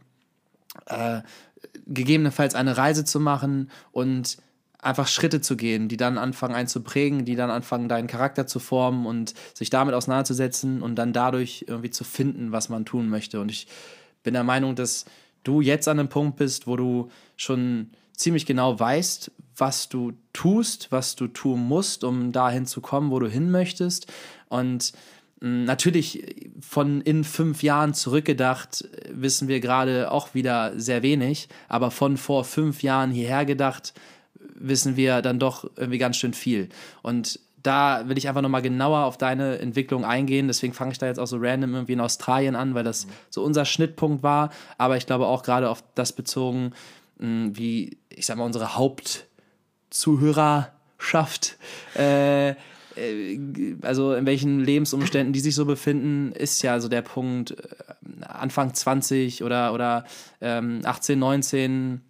äh, 0.86 1.20
gegebenenfalls 1.86 2.54
eine 2.54 2.78
Reise 2.78 3.04
zu 3.04 3.20
machen 3.20 3.70
und 3.92 4.38
einfach 4.78 5.08
Schritte 5.08 5.42
zu 5.42 5.56
gehen, 5.56 5.88
die 5.88 5.98
dann 5.98 6.16
anfangen 6.16 6.54
einzuprägen, 6.54 7.26
die 7.26 7.36
dann 7.36 7.50
anfangen 7.50 7.88
deinen 7.88 8.06
Charakter 8.06 8.46
zu 8.46 8.58
formen 8.58 9.04
und 9.04 9.34
sich 9.52 9.68
damit 9.68 9.94
auseinanderzusetzen 9.94 10.80
und 10.80 10.94
dann 10.96 11.12
dadurch 11.12 11.66
irgendwie 11.68 11.90
zu 11.90 12.04
finden, 12.04 12.52
was 12.52 12.70
man 12.70 12.86
tun 12.86 13.10
möchte. 13.10 13.40
Und 13.40 13.50
ich 13.50 13.66
bin 14.22 14.32
der 14.32 14.44
Meinung, 14.44 14.74
dass 14.74 15.04
du 15.44 15.60
jetzt 15.60 15.88
an 15.88 15.98
einem 15.98 16.08
Punkt 16.08 16.36
bist, 16.36 16.66
wo 16.66 16.76
du 16.76 17.10
schon 17.36 17.90
ziemlich 18.20 18.46
genau 18.46 18.78
weißt, 18.78 19.32
was 19.56 19.88
du 19.88 20.12
tust, 20.32 20.88
was 20.90 21.16
du 21.16 21.26
tun 21.26 21.60
musst, 21.60 22.04
um 22.04 22.32
dahin 22.32 22.66
zu 22.66 22.80
kommen, 22.80 23.10
wo 23.10 23.18
du 23.18 23.28
hin 23.28 23.50
möchtest. 23.50 24.12
Und 24.48 24.92
hm, 25.40 25.64
natürlich 25.64 26.52
von 26.60 27.00
in 27.00 27.24
fünf 27.24 27.62
Jahren 27.62 27.94
zurückgedacht, 27.94 28.88
wissen 29.10 29.48
wir 29.48 29.60
gerade 29.60 30.10
auch 30.10 30.34
wieder 30.34 30.78
sehr 30.78 31.02
wenig, 31.02 31.48
aber 31.68 31.90
von 31.90 32.16
vor 32.16 32.44
fünf 32.44 32.82
Jahren 32.82 33.10
hierher 33.10 33.44
gedacht, 33.44 33.94
wissen 34.54 34.96
wir 34.96 35.22
dann 35.22 35.38
doch 35.38 35.70
irgendwie 35.76 35.98
ganz 35.98 36.16
schön 36.16 36.34
viel. 36.34 36.68
Und 37.02 37.40
da 37.62 38.08
will 38.08 38.16
ich 38.16 38.28
einfach 38.28 38.42
nochmal 38.42 38.62
genauer 38.62 39.04
auf 39.04 39.18
deine 39.18 39.58
Entwicklung 39.58 40.04
eingehen. 40.04 40.46
Deswegen 40.46 40.72
fange 40.72 40.92
ich 40.92 40.98
da 40.98 41.06
jetzt 41.06 41.18
auch 41.18 41.26
so 41.26 41.36
random 41.38 41.74
irgendwie 41.74 41.92
in 41.92 42.00
Australien 42.00 42.56
an, 42.56 42.74
weil 42.74 42.84
das 42.84 43.06
so 43.28 43.42
unser 43.42 43.66
Schnittpunkt 43.66 44.22
war. 44.22 44.50
Aber 44.78 44.96
ich 44.96 45.04
glaube 45.04 45.26
auch 45.26 45.42
gerade 45.42 45.68
auf 45.68 45.84
das 45.94 46.12
bezogen, 46.12 46.72
hm, 47.18 47.56
wie, 47.56 47.98
ich 48.10 48.26
sag 48.26 48.36
mal, 48.36 48.44
unsere 48.44 48.76
Hauptzuhörerschaft, 48.76 51.56
äh, 51.96 52.50
äh, 52.50 52.56
also 53.82 54.14
in 54.14 54.26
welchen 54.26 54.60
Lebensumständen 54.60 55.32
die 55.32 55.40
sich 55.40 55.54
so 55.54 55.64
befinden, 55.64 56.32
ist 56.32 56.60
ja 56.62 56.78
so 56.80 56.88
der 56.88 57.02
Punkt 57.02 57.52
äh, 57.52 57.56
Anfang 58.26 58.74
20 58.74 59.44
oder, 59.44 59.72
oder 59.72 60.04
ähm, 60.40 60.80
18, 60.84 61.16
19 61.18 62.00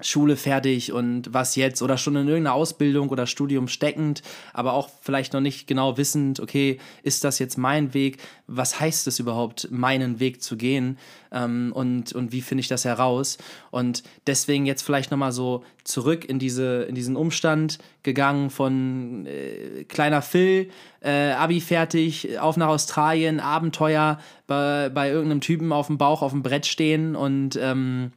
Schule 0.00 0.36
fertig 0.36 0.92
und 0.92 1.32
was 1.32 1.54
jetzt 1.54 1.80
oder 1.80 1.96
schon 1.96 2.16
in 2.16 2.26
irgendeiner 2.26 2.56
Ausbildung 2.56 3.10
oder 3.10 3.28
Studium 3.28 3.68
steckend, 3.68 4.22
aber 4.52 4.72
auch 4.72 4.88
vielleicht 5.00 5.32
noch 5.32 5.40
nicht 5.40 5.68
genau 5.68 5.96
wissend, 5.96 6.40
okay, 6.40 6.80
ist 7.04 7.22
das 7.22 7.38
jetzt 7.38 7.58
mein 7.58 7.94
Weg? 7.94 8.18
Was 8.48 8.80
heißt 8.80 9.06
es 9.06 9.20
überhaupt, 9.20 9.68
meinen 9.70 10.18
Weg 10.18 10.42
zu 10.42 10.56
gehen? 10.56 10.98
Ähm, 11.30 11.70
und, 11.72 12.12
und 12.12 12.32
wie 12.32 12.40
finde 12.40 12.62
ich 12.62 12.68
das 12.68 12.84
heraus? 12.84 13.38
Und 13.70 14.02
deswegen 14.26 14.66
jetzt 14.66 14.82
vielleicht 14.82 15.12
nochmal 15.12 15.30
so 15.30 15.62
zurück 15.84 16.24
in, 16.24 16.40
diese, 16.40 16.82
in 16.88 16.96
diesen 16.96 17.14
Umstand 17.14 17.78
gegangen 18.02 18.50
von 18.50 19.26
äh, 19.26 19.84
kleiner 19.84 20.22
Phil, 20.22 20.70
äh, 21.02 21.30
Abi 21.32 21.60
fertig, 21.60 22.40
auf 22.40 22.56
nach 22.56 22.68
Australien, 22.68 23.38
Abenteuer, 23.38 24.18
bei, 24.48 24.88
bei 24.88 25.10
irgendeinem 25.10 25.40
Typen 25.40 25.72
auf 25.72 25.86
dem 25.86 25.98
Bauch 25.98 26.22
auf 26.22 26.32
dem 26.32 26.42
Brett 26.42 26.66
stehen 26.66 27.14
und 27.14 27.56
ähm, 27.62 28.10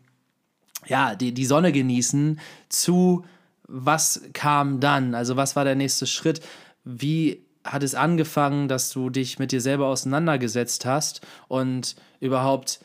ja, 0.87 1.15
die, 1.15 1.33
die 1.33 1.45
Sonne 1.45 1.71
genießen, 1.71 2.39
zu 2.69 3.25
was 3.67 4.21
kam 4.33 4.79
dann? 4.79 5.13
Also 5.13 5.35
was 5.35 5.55
war 5.55 5.65
der 5.65 5.75
nächste 5.75 6.07
Schritt? 6.07 6.41
Wie 6.83 7.43
hat 7.63 7.83
es 7.83 7.95
angefangen, 7.95 8.67
dass 8.67 8.89
du 8.91 9.09
dich 9.09 9.39
mit 9.39 9.51
dir 9.51 9.61
selber 9.61 9.87
auseinandergesetzt 9.87 10.85
hast 10.85 11.21
und 11.49 11.95
überhaupt 12.21 12.79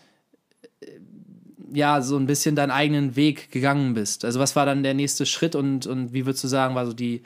äh, 0.80 0.86
ja 1.72 2.02
so 2.02 2.16
ein 2.16 2.26
bisschen 2.26 2.56
deinen 2.56 2.72
eigenen 2.72 3.14
Weg 3.14 3.50
gegangen 3.52 3.94
bist? 3.94 4.24
Also 4.24 4.40
was 4.40 4.56
war 4.56 4.66
dann 4.66 4.82
der 4.82 4.94
nächste 4.94 5.24
Schritt 5.24 5.54
und, 5.54 5.86
und 5.86 6.12
wie 6.12 6.26
würdest 6.26 6.42
du 6.44 6.48
sagen, 6.48 6.74
war 6.74 6.86
so 6.86 6.92
die, 6.92 7.22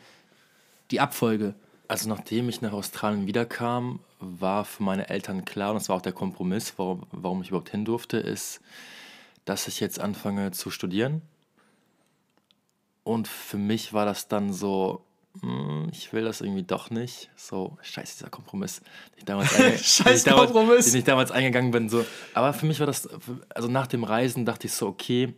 die 0.91 1.01
Abfolge? 1.01 1.55
Also 1.89 2.09
nachdem 2.09 2.49
ich 2.49 2.61
nach 2.61 2.73
Australien 2.73 3.27
wiederkam, 3.27 4.01
war 4.19 4.65
für 4.65 4.83
meine 4.83 5.09
Eltern 5.09 5.45
klar, 5.45 5.71
und 5.71 5.77
das 5.77 5.89
war 5.89 5.97
auch 5.97 6.03
der 6.03 6.13
Kompromiss, 6.13 6.75
warum, 6.77 7.05
warum 7.13 7.43
ich 7.43 7.49
überhaupt 7.49 7.71
hin 7.71 7.85
durfte, 7.85 8.17
ist, 8.17 8.61
dass 9.47 9.69
ich 9.69 9.81
jetzt 9.81 9.99
anfange 9.99 10.51
zu 10.51 10.71
studieren. 10.71 11.23
Und 13.03 13.29
für 13.29 13.57
mich 13.57 13.93
war 13.93 14.05
das 14.05 14.29
dann 14.29 14.53
so, 14.53 15.05
hm, 15.41 15.89
ich 15.93 16.13
will 16.13 16.25
das 16.25 16.41
irgendwie 16.41 16.65
doch 16.65 16.91
nicht. 16.91 17.31
So, 17.37 17.79
scheiße, 17.81 18.19
dieser 18.19 18.31
Kompromiss, 18.31 18.81
den 18.81 19.19
ich 19.19 19.25
damals, 19.25 19.51
Scheiß 19.83 20.25
den 20.25 20.35
ich 20.35 20.53
damals, 20.53 20.91
den 20.91 20.99
ich 20.99 21.05
damals 21.05 21.31
eingegangen 21.31 21.71
bin. 21.71 21.89
So. 21.89 22.05
Aber 22.35 22.53
für 22.53 22.67
mich 22.67 22.81
war 22.81 22.87
das, 22.87 23.09
also 23.55 23.69
nach 23.69 23.87
dem 23.87 24.05
Reisen 24.05 24.45
dachte 24.45 24.67
ich 24.67 24.73
so, 24.73 24.89
okay, 24.89 25.35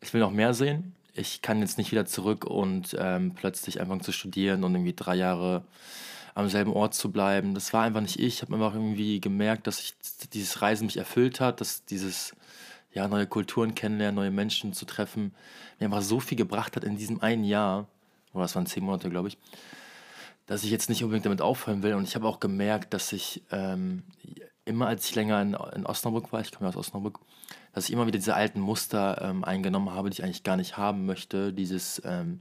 ich 0.00 0.12
will 0.14 0.20
noch 0.20 0.30
mehr 0.30 0.54
sehen. 0.54 0.94
Ich 1.12 1.42
kann 1.42 1.60
jetzt 1.60 1.78
nicht 1.78 1.92
wieder 1.92 2.06
zurück 2.06 2.44
und 2.44 2.96
ähm, 2.98 3.34
plötzlich 3.34 3.80
anfangen 3.80 4.02
zu 4.02 4.12
studieren 4.12 4.64
und 4.64 4.74
irgendwie 4.74 4.94
drei 4.94 5.16
Jahre 5.16 5.64
am 6.34 6.48
selben 6.48 6.72
Ort 6.72 6.94
zu 6.94 7.10
bleiben. 7.10 7.54
Das 7.54 7.72
war 7.72 7.82
einfach 7.82 8.02
nicht 8.02 8.18
ich. 8.18 8.34
Ich 8.34 8.42
habe 8.42 8.54
einfach 8.54 8.74
irgendwie 8.74 9.20
gemerkt, 9.20 9.66
dass 9.66 9.80
ich 9.80 9.94
dieses 10.34 10.60
Reisen 10.60 10.86
mich 10.86 10.98
erfüllt 10.98 11.40
hat, 11.40 11.62
dass 11.62 11.86
dieses 11.86 12.35
ja, 12.96 13.08
neue 13.08 13.26
Kulturen 13.26 13.74
kennenlernen, 13.74 14.14
neue 14.14 14.30
Menschen 14.30 14.72
zu 14.72 14.86
treffen, 14.86 15.34
mir 15.78 15.84
einfach 15.84 16.00
so 16.00 16.18
viel 16.18 16.38
gebracht 16.38 16.76
hat 16.76 16.84
in 16.84 16.96
diesem 16.96 17.20
einen 17.20 17.44
Jahr, 17.44 17.88
oder 18.32 18.44
das 18.44 18.54
waren 18.56 18.64
zehn 18.64 18.82
Monate, 18.82 19.10
glaube 19.10 19.28
ich, 19.28 19.36
dass 20.46 20.64
ich 20.64 20.70
jetzt 20.70 20.88
nicht 20.88 21.04
unbedingt 21.04 21.26
damit 21.26 21.42
aufhören 21.42 21.82
will. 21.82 21.92
Und 21.92 22.04
ich 22.08 22.14
habe 22.14 22.26
auch 22.26 22.40
gemerkt, 22.40 22.94
dass 22.94 23.12
ich 23.12 23.42
ähm, 23.50 24.02
immer, 24.64 24.86
als 24.86 25.06
ich 25.06 25.14
länger 25.14 25.42
in, 25.42 25.54
in 25.74 25.84
Osnabrück 25.84 26.32
war, 26.32 26.40
ich 26.40 26.50
komme 26.52 26.70
ja 26.70 26.74
aus 26.74 26.86
Osnabrück, 26.86 27.18
dass 27.74 27.84
ich 27.84 27.92
immer 27.92 28.06
wieder 28.06 28.18
diese 28.18 28.34
alten 28.34 28.60
Muster 28.60 29.20
ähm, 29.20 29.44
eingenommen 29.44 29.90
habe, 29.90 30.08
die 30.08 30.14
ich 30.14 30.24
eigentlich 30.24 30.42
gar 30.42 30.56
nicht 30.56 30.78
haben 30.78 31.04
möchte. 31.04 31.52
Dieses 31.52 32.00
ähm, 32.02 32.40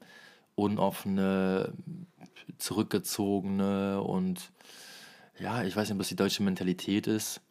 unoffene, 0.55 1.73
zurückgezogene 2.59 4.01
und 4.01 4.51
ja, 5.37 5.63
ich 5.63 5.75
weiß 5.75 5.89
nicht, 5.89 5.99
was 5.99 6.07
die 6.07 6.15
deutsche 6.15 6.43
Mentalität 6.43 7.07
ist. 7.07 7.41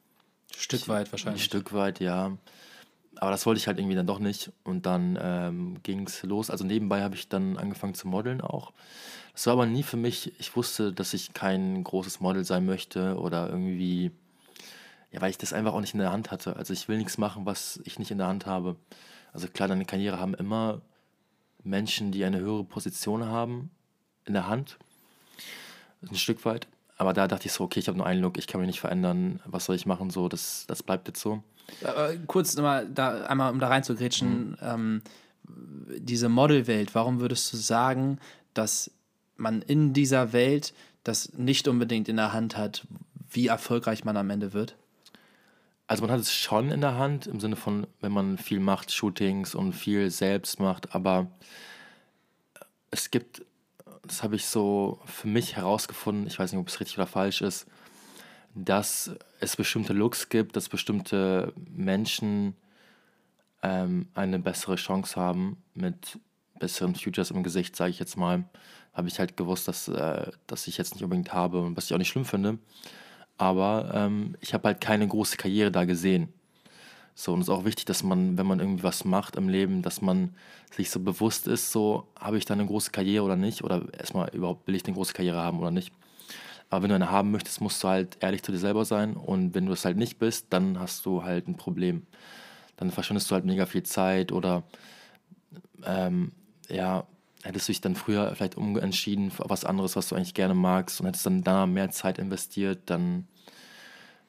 Stück 0.57 0.89
weit 0.89 1.13
wahrscheinlich. 1.13 1.43
Ein 1.43 1.45
Stück 1.45 1.75
weit, 1.75 2.01
ja 2.01 2.39
aber 3.17 3.31
das 3.31 3.47
wollte 3.47 3.59
ich 3.59 3.67
halt 3.67 3.79
irgendwie 3.79 3.97
dann 3.97 4.07
doch 4.07 4.19
nicht. 4.19 4.53
Und 4.65 4.87
dann 4.87 5.19
ähm, 5.21 5.83
ging 5.83 6.07
es 6.07 6.23
los. 6.23 6.51
Also 6.51 6.65
nebenbei 6.65 7.03
habe 7.03 7.15
ich 7.15 7.29
dann 7.29 7.57
angefangen 7.57 7.95
zu 7.95 8.09
modeln 8.09 8.41
auch. 8.41 8.73
Das 9.33 9.47
war 9.47 9.55
aber 9.55 9.67
nie 9.67 9.83
für 9.83 9.97
mich, 9.97 10.39
ich 10.39 10.55
wusste, 10.57 10.93
dass 10.93 11.13
ich 11.13 11.33
kein 11.35 11.83
großes 11.83 12.21
Model 12.21 12.45
sein 12.45 12.65
möchte 12.65 13.19
oder 13.19 13.49
irgendwie, 13.49 14.13
ja, 15.11 15.21
weil 15.21 15.31
ich 15.31 15.39
das 15.39 15.53
einfach 15.53 15.75
auch 15.75 15.81
nicht 15.81 15.95
in 15.95 16.01
der 16.01 16.13
Hand 16.13 16.31
hatte. 16.31 16.57
Also 16.57 16.73
ich 16.73 16.89
will 16.89 16.99
nichts 16.99 17.19
machen, 17.19 17.45
was 17.45 17.81
ich 17.85 17.99
nicht 17.99 18.13
in 18.13 18.19
der 18.19 18.29
Hand 18.29 18.47
habe. 18.47 18.77
Also 19.33 19.49
klar, 19.49 19.69
deine 19.69 19.85
Karriere 19.85 20.21
haben 20.21 20.35
immer 20.35 20.83
Menschen, 21.65 22.13
die 22.13 22.25
eine 22.25 22.39
höhere 22.39 22.65
Position 22.65 23.25
haben 23.25 23.71
in 24.25 24.35
der 24.35 24.47
Hand. 24.47 24.79
Ein 26.03 26.15
Stück 26.15 26.45
weit. 26.45 26.69
Aber 26.97 27.13
da 27.13 27.27
dachte 27.27 27.47
ich 27.47 27.53
so, 27.53 27.65
okay, 27.65 27.81
ich 27.81 27.89
habe 27.89 27.99
nur 27.99 28.07
einen 28.07 28.23
Look, 28.23 28.39
ich 28.39 28.47
kann 28.47 28.61
mich 28.61 28.69
nicht 28.69 28.81
verändern. 28.81 29.41
Was 29.47 29.65
soll 29.65 29.75
ich 29.75 29.87
machen? 29.87 30.11
So, 30.11 30.29
das, 30.29 30.65
das 30.69 30.83
bleibt 30.83 31.09
jetzt 31.09 31.21
so. 31.21 31.43
Äh, 31.83 32.19
kurz 32.27 32.57
nochmal, 32.57 32.89
da, 32.89 33.25
einmal 33.25 33.53
um 33.53 33.61
da 33.61 33.69
reinzugrätschen, 33.69 34.51
mhm. 34.51 34.57
ähm, 34.63 35.03
diese 35.99 36.29
Modelwelt, 36.29 36.95
warum 36.95 37.21
würdest 37.21 37.53
du 37.53 37.57
sagen, 37.57 38.19
dass 38.55 38.91
man 39.37 39.63
in 39.63 39.93
dieser 39.93 40.33
Welt 40.33 40.73
das 41.03 41.33
nicht 41.35 41.69
unbedingt 41.69 42.09
in 42.09 42.17
der 42.17 42.33
Hand 42.33 42.57
hat, 42.57 42.87
wie 43.31 43.49
erfolgreich 43.49 44.05
man 44.05 44.17
am 44.17 44.31
Ende 44.31 44.53
wird? 44.53 44.77
Also 45.87 46.03
man 46.03 46.11
hat 46.11 46.21
es 46.21 46.33
schon 46.33 46.71
in 46.71 46.81
der 46.81 46.97
Hand, 46.97 47.27
im 47.27 47.41
Sinne 47.41 47.57
von, 47.57 47.87
wenn 48.01 48.13
man 48.13 48.39
viel 48.39 48.61
macht, 48.61 48.91
Shootings 48.91 49.55
und 49.55 49.75
viel 49.75 50.11
selbst 50.11 50.61
macht, 50.61 50.95
aber 50.95 51.27
es 52.91 53.11
gibt, 53.11 53.43
das 54.03 54.23
habe 54.23 54.37
ich 54.37 54.47
so 54.47 55.01
für 55.05 55.29
mich 55.29 55.57
herausgefunden, 55.57 56.27
ich 56.27 56.39
weiß 56.39 56.53
nicht, 56.53 56.61
ob 56.61 56.69
es 56.69 56.81
richtig 56.81 56.97
oder 56.97 57.07
falsch 57.07 57.43
ist, 57.43 57.67
dass 58.55 59.11
es 59.41 59.57
bestimmte 59.57 59.93
Looks 59.93 60.29
gibt, 60.29 60.57
dass 60.57 60.69
bestimmte 60.69 61.53
Menschen 61.75 62.55
ähm, 63.63 64.09
eine 64.15 64.39
bessere 64.39 64.77
Chance 64.77 65.21
haben 65.21 65.57
mit 65.75 66.19
besseren 66.59 66.95
Futures 66.95 67.31
im 67.31 67.43
Gesicht, 67.43 67.75
sage 67.75 67.91
ich 67.91 67.99
jetzt 67.99 68.17
mal. 68.17 68.45
Habe 68.93 69.09
ich 69.09 69.19
halt 69.19 69.37
gewusst, 69.37 69.67
dass, 69.67 69.89
äh, 69.89 70.31
dass 70.47 70.69
ich 70.69 70.79
jetzt 70.79 70.95
nicht 70.95 71.03
unbedingt 71.03 71.33
habe 71.33 71.61
und 71.61 71.77
was 71.77 71.87
ich 71.87 71.95
auch 71.95 71.99
nicht 71.99 72.09
schlimm 72.09 72.25
finde. 72.25 72.59
Aber 73.37 73.91
ähm, 73.93 74.37
ich 74.41 74.55
habe 74.55 74.69
halt 74.69 74.81
keine 74.81 75.09
große 75.09 75.37
Karriere 75.37 75.73
da 75.73 75.85
gesehen. 75.85 76.33
So, 77.17 77.33
und 77.33 77.41
es 77.41 77.49
ist 77.49 77.55
auch 77.55 77.65
wichtig, 77.65 77.85
dass 77.87 78.03
man, 78.03 78.39
wenn 78.39 78.47
man 78.47 78.61
irgendwie 78.61 78.83
was 78.83 79.05
macht 79.05 79.37
im 79.37 79.49
Leben, 79.49 79.83
dass 79.83 80.01
man 80.03 80.35
sich 80.73 80.91
so 80.91 81.01
bewusst 81.01 81.47
ist, 81.47 81.71
so, 81.73 82.09
habe 82.19 82.39
ich 82.39 82.45
da 82.45 82.55
eine 82.55 82.67
große 82.67 82.91
Karriere 82.91 83.25
oder 83.25 83.37
nicht? 83.37 83.63
Oder 83.65 83.83
erstmal 83.97 84.29
überhaupt, 84.31 84.67
will 84.67 84.75
ich 84.75 84.85
eine 84.85 84.95
große 84.95 85.13
Karriere 85.13 85.39
haben 85.39 85.61
oder 85.61 85.71
nicht? 85.71 85.93
Aber 86.75 86.83
wenn 86.83 86.89
du 86.89 86.97
eine 86.97 87.11
haben 87.13 87.31
möchtest, 87.31 87.61
musst 87.61 87.83
du 87.85 87.89
halt 87.89 88.17
ehrlich 88.19 88.43
zu 88.43 88.51
dir 88.51 88.59
selber 88.59 88.85
sein. 88.85 89.15
Und 89.15 89.55
wenn 89.55 89.65
du 89.65 89.73
es 89.73 89.85
halt 89.85 89.97
nicht 89.97 90.19
bist, 90.19 90.47
dann 90.51 90.81
hast 90.81 91.07
du 91.07 91.23
halt 91.23 91.47
ein 91.47 91.57
Problem. 91.57 92.05
Dann 92.77 92.91
verschwendest 92.91 93.31
du 93.31 93.37
halt 93.37 93.45
mega 93.45 93.65
viel 93.65 93.85
Zeit 93.85 94.33
oder 94.33 94.65
ähm, 95.85 96.33
ja, 96.69 97.07
hättest 97.45 97.69
du 97.69 97.73
dich 97.73 97.81
dann 97.81 97.95
früher 97.95 98.35
vielleicht 98.35 98.57
umentschieden 98.57 99.31
für 99.31 99.45
was 99.47 99.65
anderes, 99.65 99.95
was 99.95 100.09
du 100.09 100.17
eigentlich 100.17 100.35
gerne 100.35 100.55
magst 100.55 101.01
und 101.01 101.07
hättest 101.07 101.25
dann 101.27 101.45
da 101.45 101.67
mehr 101.67 101.93
Zeit 101.93 102.19
investiert, 102.19 102.81
dann 102.87 103.29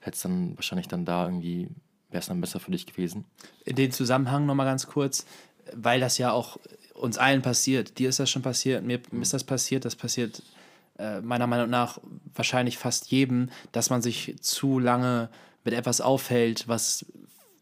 hättest 0.02 0.26
dann 0.26 0.56
wahrscheinlich 0.56 0.88
dann 0.88 1.04
da 1.04 1.26
irgendwie, 1.26 1.70
wäre 2.12 2.20
es 2.20 2.28
dann 2.28 2.42
besser 2.42 2.60
für 2.60 2.70
dich 2.70 2.86
gewesen. 2.86 3.26
In 3.64 3.76
den 3.76 3.92
Zusammenhang 3.92 4.46
nochmal 4.46 4.68
ganz 4.68 4.86
kurz, 4.86 5.26
weil 5.74 6.00
das 6.00 6.20
ja 6.20 6.32
auch 6.32 6.60
uns 6.94 7.18
allen 7.18 7.42
passiert. 7.42 7.98
Dir 7.98 8.10
ist 8.10 8.20
das 8.20 8.30
schon 8.30 8.44
passiert, 8.44 8.84
mir 8.84 9.00
ist 9.20 9.34
das 9.34 9.44
passiert, 9.44 9.84
das 9.84 9.96
passiert 9.96 10.44
äh, 10.98 11.22
meiner 11.22 11.48
Meinung 11.48 11.70
nach 11.70 12.00
wahrscheinlich 12.34 12.78
fast 12.78 13.12
jedem, 13.12 13.50
dass 13.72 13.90
man 13.90 14.02
sich 14.02 14.36
zu 14.42 14.80
lange 14.80 15.30
mit 15.64 15.74
etwas 15.74 16.02
aufhält, 16.02 16.68
was 16.68 17.06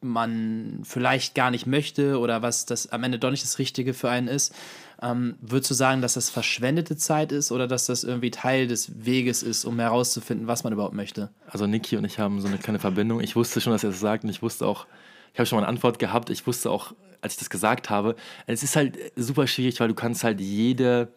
man 0.02 0.82
vielleicht 0.84 1.34
gar 1.34 1.50
nicht 1.50 1.66
möchte 1.66 2.20
oder 2.20 2.42
was 2.42 2.66
das 2.66 2.92
am 2.92 3.04
Ende 3.04 3.20
doch 3.20 3.32
nicht 3.32 3.44
das 3.44 3.60
Richtige 3.60 3.94
für 3.94 4.10
einen 4.10 4.28
ist. 4.28 4.54
Ähm, 5.02 5.36
würdest 5.42 5.72
du 5.72 5.76
sagen, 5.76 6.02
dass 6.02 6.14
das 6.14 6.30
verschwendete 6.30 6.96
Zeit 6.96 7.32
ist 7.32 7.52
oder 7.52 7.68
dass 7.68 7.86
das 7.88 8.04
irgendwie 8.04 8.32
Teil 8.32 8.68
des 8.68 9.06
Weges 9.06 9.44
ist, 9.44 9.66
um 9.66 9.80
herauszufinden, 9.80 10.48
was 10.48 10.64
man 10.64 10.74
überhaupt 10.74 10.94
möchte? 10.94 11.30
Also 11.48 11.66
Niki 11.68 11.98
und 11.98 12.06
ich 12.06 12.20
haben 12.20 12.42
so 12.42 12.48
eine 12.48 12.58
kleine 12.58 12.80
Verbindung. 12.80 13.22
Ich 13.22 13.36
wusste 13.36 13.62
schon, 13.62 13.74
dass 13.74 13.84
er 13.84 13.92
das 13.92 14.00
sagt 14.00 14.24
und 14.24 14.30
ich 14.30 14.42
wusste 14.42 14.68
auch, 14.68 14.86
ich 15.34 15.40
habe 15.40 15.48
schon 15.48 15.58
mal 15.58 15.64
eine 15.64 15.70
Antwort 15.70 16.00
gehabt. 16.00 16.30
Ich 16.30 16.46
wusste 16.46 16.70
auch, 16.70 16.94
als 17.22 17.34
ich 17.34 17.40
das 17.40 17.50
gesagt 17.50 17.90
habe, 17.90 18.16
es 18.46 18.64
ist 18.64 18.76
halt 18.76 18.98
super 19.16 19.48
schwierig, 19.48 19.80
weil 19.80 19.88
du 19.88 19.96
kannst 19.96 20.24
halt 20.24 20.40
jede, 20.40 21.10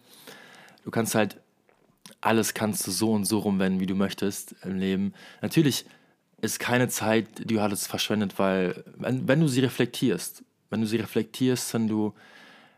du 0.84 0.90
kannst 0.90 1.14
halt 1.14 1.36
alles 2.20 2.54
kannst 2.54 2.86
du 2.86 2.90
so 2.90 3.12
und 3.12 3.24
so 3.24 3.38
rumwenden, 3.38 3.80
wie 3.80 3.86
du 3.86 3.94
möchtest 3.94 4.54
im 4.64 4.76
Leben. 4.78 5.14
Natürlich 5.42 5.86
ist 6.40 6.58
keine 6.58 6.88
Zeit, 6.88 7.26
die 7.38 7.54
du 7.54 7.60
hattest, 7.60 7.88
verschwendet, 7.88 8.38
weil 8.38 8.84
wenn, 8.96 9.26
wenn 9.26 9.40
du 9.40 9.48
sie 9.48 9.60
reflektierst, 9.60 10.44
wenn 10.70 10.80
du 10.80 10.86
sie 10.86 10.96
reflektierst, 10.96 11.72
wenn 11.74 11.88
du, 11.88 12.14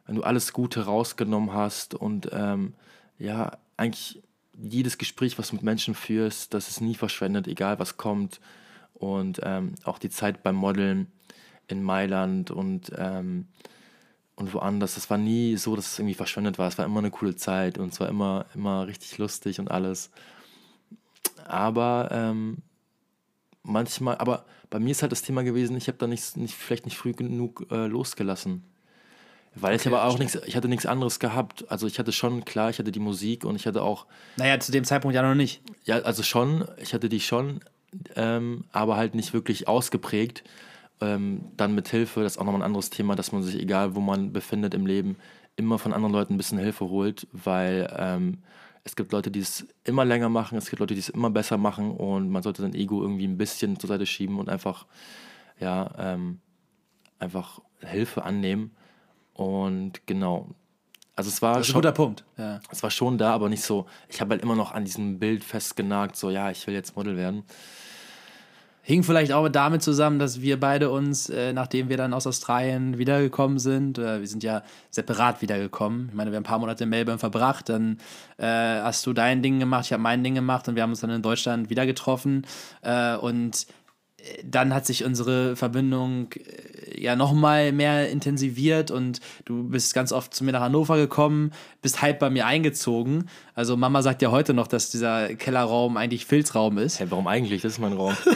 wenn 0.07 0.17
du 0.17 0.23
alles 0.23 0.53
Gute 0.53 0.85
rausgenommen 0.85 1.53
hast 1.53 1.95
und 1.95 2.29
ähm, 2.33 2.75
ja, 3.19 3.59
eigentlich 3.77 4.23
jedes 4.61 4.99
Gespräch, 4.99 5.39
was 5.39 5.51
du 5.51 5.57
mit 5.57 5.65
Menschen 5.65 5.95
führst, 5.95 6.55
das 6.55 6.69
ist 6.69 6.81
nie 6.81 6.95
verschwendet, 6.95 7.47
egal 7.47 7.79
was 7.79 7.97
kommt. 7.97 8.41
Und 8.95 9.41
ähm, 9.45 9.75
auch 9.85 9.99
die 9.99 10.11
Zeit 10.11 10.43
beim 10.43 10.57
Modeln 10.57 11.07
in 11.69 11.83
Mailand 11.83 12.51
und, 12.51 12.91
ähm, 12.97 13.47
und 14.39 14.55
woanders, 14.55 14.95
das 14.95 15.11
war 15.11 15.19
nie 15.19 15.57
so, 15.57 15.75
dass 15.75 15.93
es 15.93 15.99
irgendwie 15.99 16.15
verschwendet 16.15 16.59
war. 16.59 16.69
Es 16.69 16.79
war 16.79 16.85
immer 16.85 17.01
eine 17.01 17.11
coole 17.11 17.35
Zeit 17.35 17.77
und 17.77 17.93
es 17.93 17.99
war 17.99 18.09
immer, 18.09 18.47
immer 18.55 18.87
richtig 18.87 19.19
lustig 19.19 19.59
und 19.59 19.69
alles. 19.69 20.11
Aber 21.45 22.09
ähm, 22.13 22.59
manchmal, 23.65 24.17
aber 24.19 24.45
bei 24.71 24.79
mir 24.79 24.93
ist 24.93 25.03
halt 25.03 25.11
das 25.11 25.23
Thema 25.23 25.43
gewesen, 25.43 25.77
ich 25.77 25.89
habe 25.89 25.99
da 25.99 26.07
nicht, 26.07 26.37
nicht, 26.37 26.55
vielleicht 26.55 26.85
nicht 26.85 26.97
früh 26.97 27.13
genug 27.13 27.67
äh, 27.73 27.87
losgelassen. 27.87 28.63
Weil 29.57 29.75
okay, 29.75 29.81
ich 29.81 29.87
aber 29.89 30.05
auch 30.05 30.19
nichts, 30.21 30.39
ich 30.47 30.55
hatte 30.55 30.69
nichts 30.69 30.87
anderes 30.87 31.19
gehabt. 31.19 31.65
Also 31.69 31.89
ich 31.89 31.99
hatte 31.99 32.13
schon, 32.13 32.45
klar, 32.45 32.71
ich 32.71 32.79
hatte 32.79 32.93
die 32.93 33.01
Musik 33.01 33.45
und 33.45 33.57
ich 33.57 33.67
hatte 33.67 33.83
auch. 33.83 34.07
Naja, 34.37 34.61
zu 34.61 34.71
dem 34.71 34.85
Zeitpunkt 34.85 35.17
ja 35.17 35.23
noch 35.23 35.35
nicht. 35.35 35.63
Ja, 35.85 35.97
also 36.03 36.23
schon, 36.23 36.65
ich 36.81 36.95
hatte 36.95 37.09
die 37.09 37.19
schon, 37.19 37.59
ähm, 38.15 38.67
aber 38.71 38.97
halt 38.97 39.17
nicht 39.17 39.33
wirklich 39.33 39.67
ausgeprägt. 39.67 40.45
Ähm, 41.01 41.53
dann 41.57 41.75
mit 41.75 41.89
Hilfe, 41.89 42.23
das 42.23 42.33
ist 42.33 42.39
auch 42.39 42.45
nochmal 42.45 42.63
ein 42.63 42.67
anderes 42.67 42.91
Thema, 42.91 43.15
dass 43.15 43.31
man 43.33 43.43
sich, 43.43 43.61
egal 43.61 43.95
wo 43.95 44.01
man 44.01 44.33
befindet 44.33 44.75
im 44.75 44.87
Leben, 44.87 45.17
immer 45.57 45.79
von 45.79 45.93
anderen 45.93 46.13
Leuten 46.13 46.35
ein 46.35 46.37
bisschen 46.39 46.59
Hilfe 46.59 46.89
holt, 46.89 47.27
weil 47.33 47.93
ähm, 47.97 48.39
es 48.85 48.97
gibt 48.97 49.13
Leute, 49.13 49.31
die 49.31 49.41
es 49.41 49.67
immer 49.85 50.05
länger 50.05 50.29
machen, 50.29 50.57
es 50.57 50.71
gibt 50.71 50.81
Leute, 50.81 50.95
die 50.95 51.01
es 51.01 51.09
immer 51.09 51.31
besser 51.31 51.59
machen 51.59 51.91
und 51.91 52.31
man 52.31 52.43
sollte 52.43 52.63
sein 52.63 52.75
Ego 52.75 53.03
irgendwie 53.03 53.27
ein 53.27 53.37
bisschen 53.37 53.79
zur 53.79 53.89
Seite 53.89 54.07
schieben 54.07 54.39
und 54.39 54.49
einfach, 54.49 54.87
ja, 55.61 55.91
ähm, 55.99 56.41
einfach 57.19 57.61
Hilfe 57.81 58.25
annehmen. 58.25 58.73
Und 59.35 60.07
genau. 60.07 60.49
Also 61.15 61.29
es 61.29 61.43
war 61.43 61.55
das 61.55 61.63
ist 61.63 61.67
schon, 61.69 61.77
ein 61.77 61.83
guter 61.83 61.93
Punkt. 61.93 62.25
Ja. 62.37 62.61
Es 62.71 62.83
war 62.83 62.91
schon 62.91 63.19
da, 63.19 63.35
aber 63.35 63.49
nicht 63.49 63.63
so. 63.63 63.87
Ich 64.09 64.21
habe 64.21 64.31
halt 64.31 64.43
immer 64.43 64.55
noch 64.55 64.73
an 64.73 64.85
diesem 64.85 65.19
Bild 65.19 65.45
festgenagt, 65.45 66.17
so 66.17 66.31
ja, 66.31 66.51
ich 66.51 66.67
will 66.67 66.75
jetzt 66.75 66.97
Model 66.97 67.17
werden. 67.17 67.43
Hing 68.89 69.03
vielleicht 69.03 69.33
auch 69.33 69.47
damit 69.51 69.83
zusammen, 69.83 70.19
dass 70.19 70.41
wir 70.41 70.59
beide 70.59 70.89
uns, 70.89 71.29
äh, 71.29 71.53
nachdem 71.53 71.91
wir 71.91 71.99
dann 71.99 72.15
aus 72.15 72.27
Australien 72.27 72.97
wiedergekommen 72.97 73.59
sind, 73.59 73.99
äh, 73.99 74.21
wir 74.21 74.27
sind 74.27 74.43
ja 74.43 74.63
separat 74.89 75.43
wiedergekommen. 75.43 76.07
Ich 76.09 76.15
meine, 76.15 76.31
wir 76.31 76.37
haben 76.37 76.45
ein 76.45 76.49
paar 76.49 76.59
Monate 76.59 76.85
in 76.85 76.89
Melbourne 76.89 77.19
verbracht, 77.19 77.69
dann 77.69 77.99
äh, 78.39 78.47
hast 78.47 79.05
du 79.05 79.13
dein 79.13 79.43
Ding 79.43 79.59
gemacht, 79.59 79.85
ich 79.85 79.93
habe 79.93 80.03
mein 80.03 80.25
Ding 80.25 80.35
gemacht 80.35 80.69
und 80.69 80.75
wir 80.75 80.83
haben 80.83 80.89
uns 80.89 81.01
dann 81.01 81.11
in 81.11 81.21
Deutschland 81.21 81.69
wieder 81.69 81.85
getroffen. 81.85 82.47
Äh, 82.81 83.17
und 83.17 83.67
äh, 84.17 84.43
dann 84.43 84.73
hat 84.73 84.87
sich 84.87 85.05
unsere 85.05 85.55
Verbindung 85.55 86.33
äh, 86.33 86.99
ja 86.99 87.15
nochmal 87.15 87.73
mehr 87.73 88.09
intensiviert 88.09 88.91
und 88.91 89.21
du 89.45 89.65
bist 89.65 89.93
ganz 89.93 90.13
oft 90.13 90.33
zu 90.33 90.45
mir 90.45 90.53
nach 90.53 90.63
Hannover 90.63 90.97
gekommen, 90.97 91.51
bist 91.83 92.01
halb 92.01 92.21
bei 92.21 92.31
mir 92.31 92.47
eingezogen. 92.47 93.29
Also 93.55 93.77
Mama 93.77 94.01
sagt 94.01 94.23
ja 94.23 94.31
heute 94.31 94.55
noch, 94.55 94.67
dass 94.67 94.89
dieser 94.89 95.35
Kellerraum 95.35 95.99
eigentlich 95.99 96.25
Filzraum 96.25 96.79
ist. 96.79 97.01
Hey, 97.01 97.11
warum 97.11 97.27
eigentlich? 97.27 97.61
Das 97.61 97.73
ist 97.73 97.81
mein 97.81 97.93
Raum. 97.93 98.17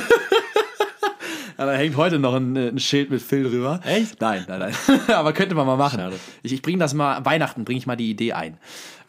Ja, 1.58 1.66
da 1.66 1.72
hängt 1.72 1.96
heute 1.96 2.18
noch 2.18 2.34
ein, 2.34 2.56
ein, 2.56 2.78
Schild 2.78 3.10
mit 3.10 3.22
Phil 3.22 3.44
drüber. 3.44 3.80
Echt? 3.84 4.20
Nein, 4.20 4.44
nein, 4.48 4.58
nein. 4.58 5.00
Aber 5.14 5.32
könnte 5.32 5.54
man 5.54 5.66
mal 5.66 5.76
machen. 5.76 5.98
Schade. 5.98 6.18
Ich, 6.42 6.52
ich 6.52 6.62
bringe 6.62 6.78
das 6.78 6.94
mal, 6.94 7.24
Weihnachten 7.24 7.64
bringe 7.64 7.78
ich 7.78 7.86
mal 7.86 7.96
die 7.96 8.10
Idee 8.10 8.32
ein. 8.32 8.58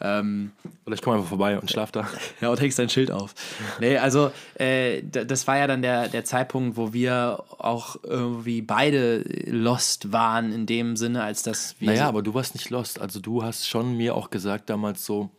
Ähm, 0.00 0.52
Oder 0.86 0.94
ich 0.94 1.02
komme 1.02 1.16
einfach 1.16 1.28
vorbei 1.28 1.58
und 1.58 1.70
schlaf 1.70 1.90
da. 1.90 2.06
Ja, 2.40 2.50
und 2.50 2.60
hängst 2.60 2.78
dein 2.78 2.88
Schild 2.88 3.10
auf. 3.10 3.34
Nee, 3.80 3.96
also 3.96 4.30
äh, 4.56 5.02
das 5.02 5.46
war 5.46 5.56
ja 5.56 5.66
dann 5.66 5.82
der, 5.82 6.08
der 6.08 6.24
Zeitpunkt, 6.24 6.76
wo 6.76 6.92
wir 6.92 7.42
auch 7.58 7.96
irgendwie 8.02 8.60
beide 8.60 9.24
lost 9.46 10.12
waren, 10.12 10.52
in 10.52 10.66
dem 10.66 10.96
Sinne, 10.96 11.22
als 11.22 11.42
dass 11.42 11.76
wir. 11.80 11.88
Naja, 11.88 12.08
aber 12.08 12.22
du 12.22 12.34
warst 12.34 12.54
nicht 12.54 12.70
lost. 12.70 13.00
Also 13.00 13.20
du 13.20 13.42
hast 13.42 13.68
schon 13.68 13.96
mir 13.96 14.14
auch 14.14 14.30
gesagt 14.30 14.68
damals 14.68 15.06
so, 15.06 15.30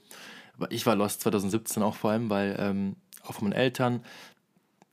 ich 0.70 0.86
war 0.86 0.96
lost 0.96 1.22
2017 1.22 1.84
auch 1.84 1.96
vor 1.96 2.12
allem, 2.12 2.30
weil 2.30 2.56
ähm, 2.58 2.96
auch 3.24 3.34
von 3.34 3.50
meinen 3.50 3.60
Eltern, 3.60 4.02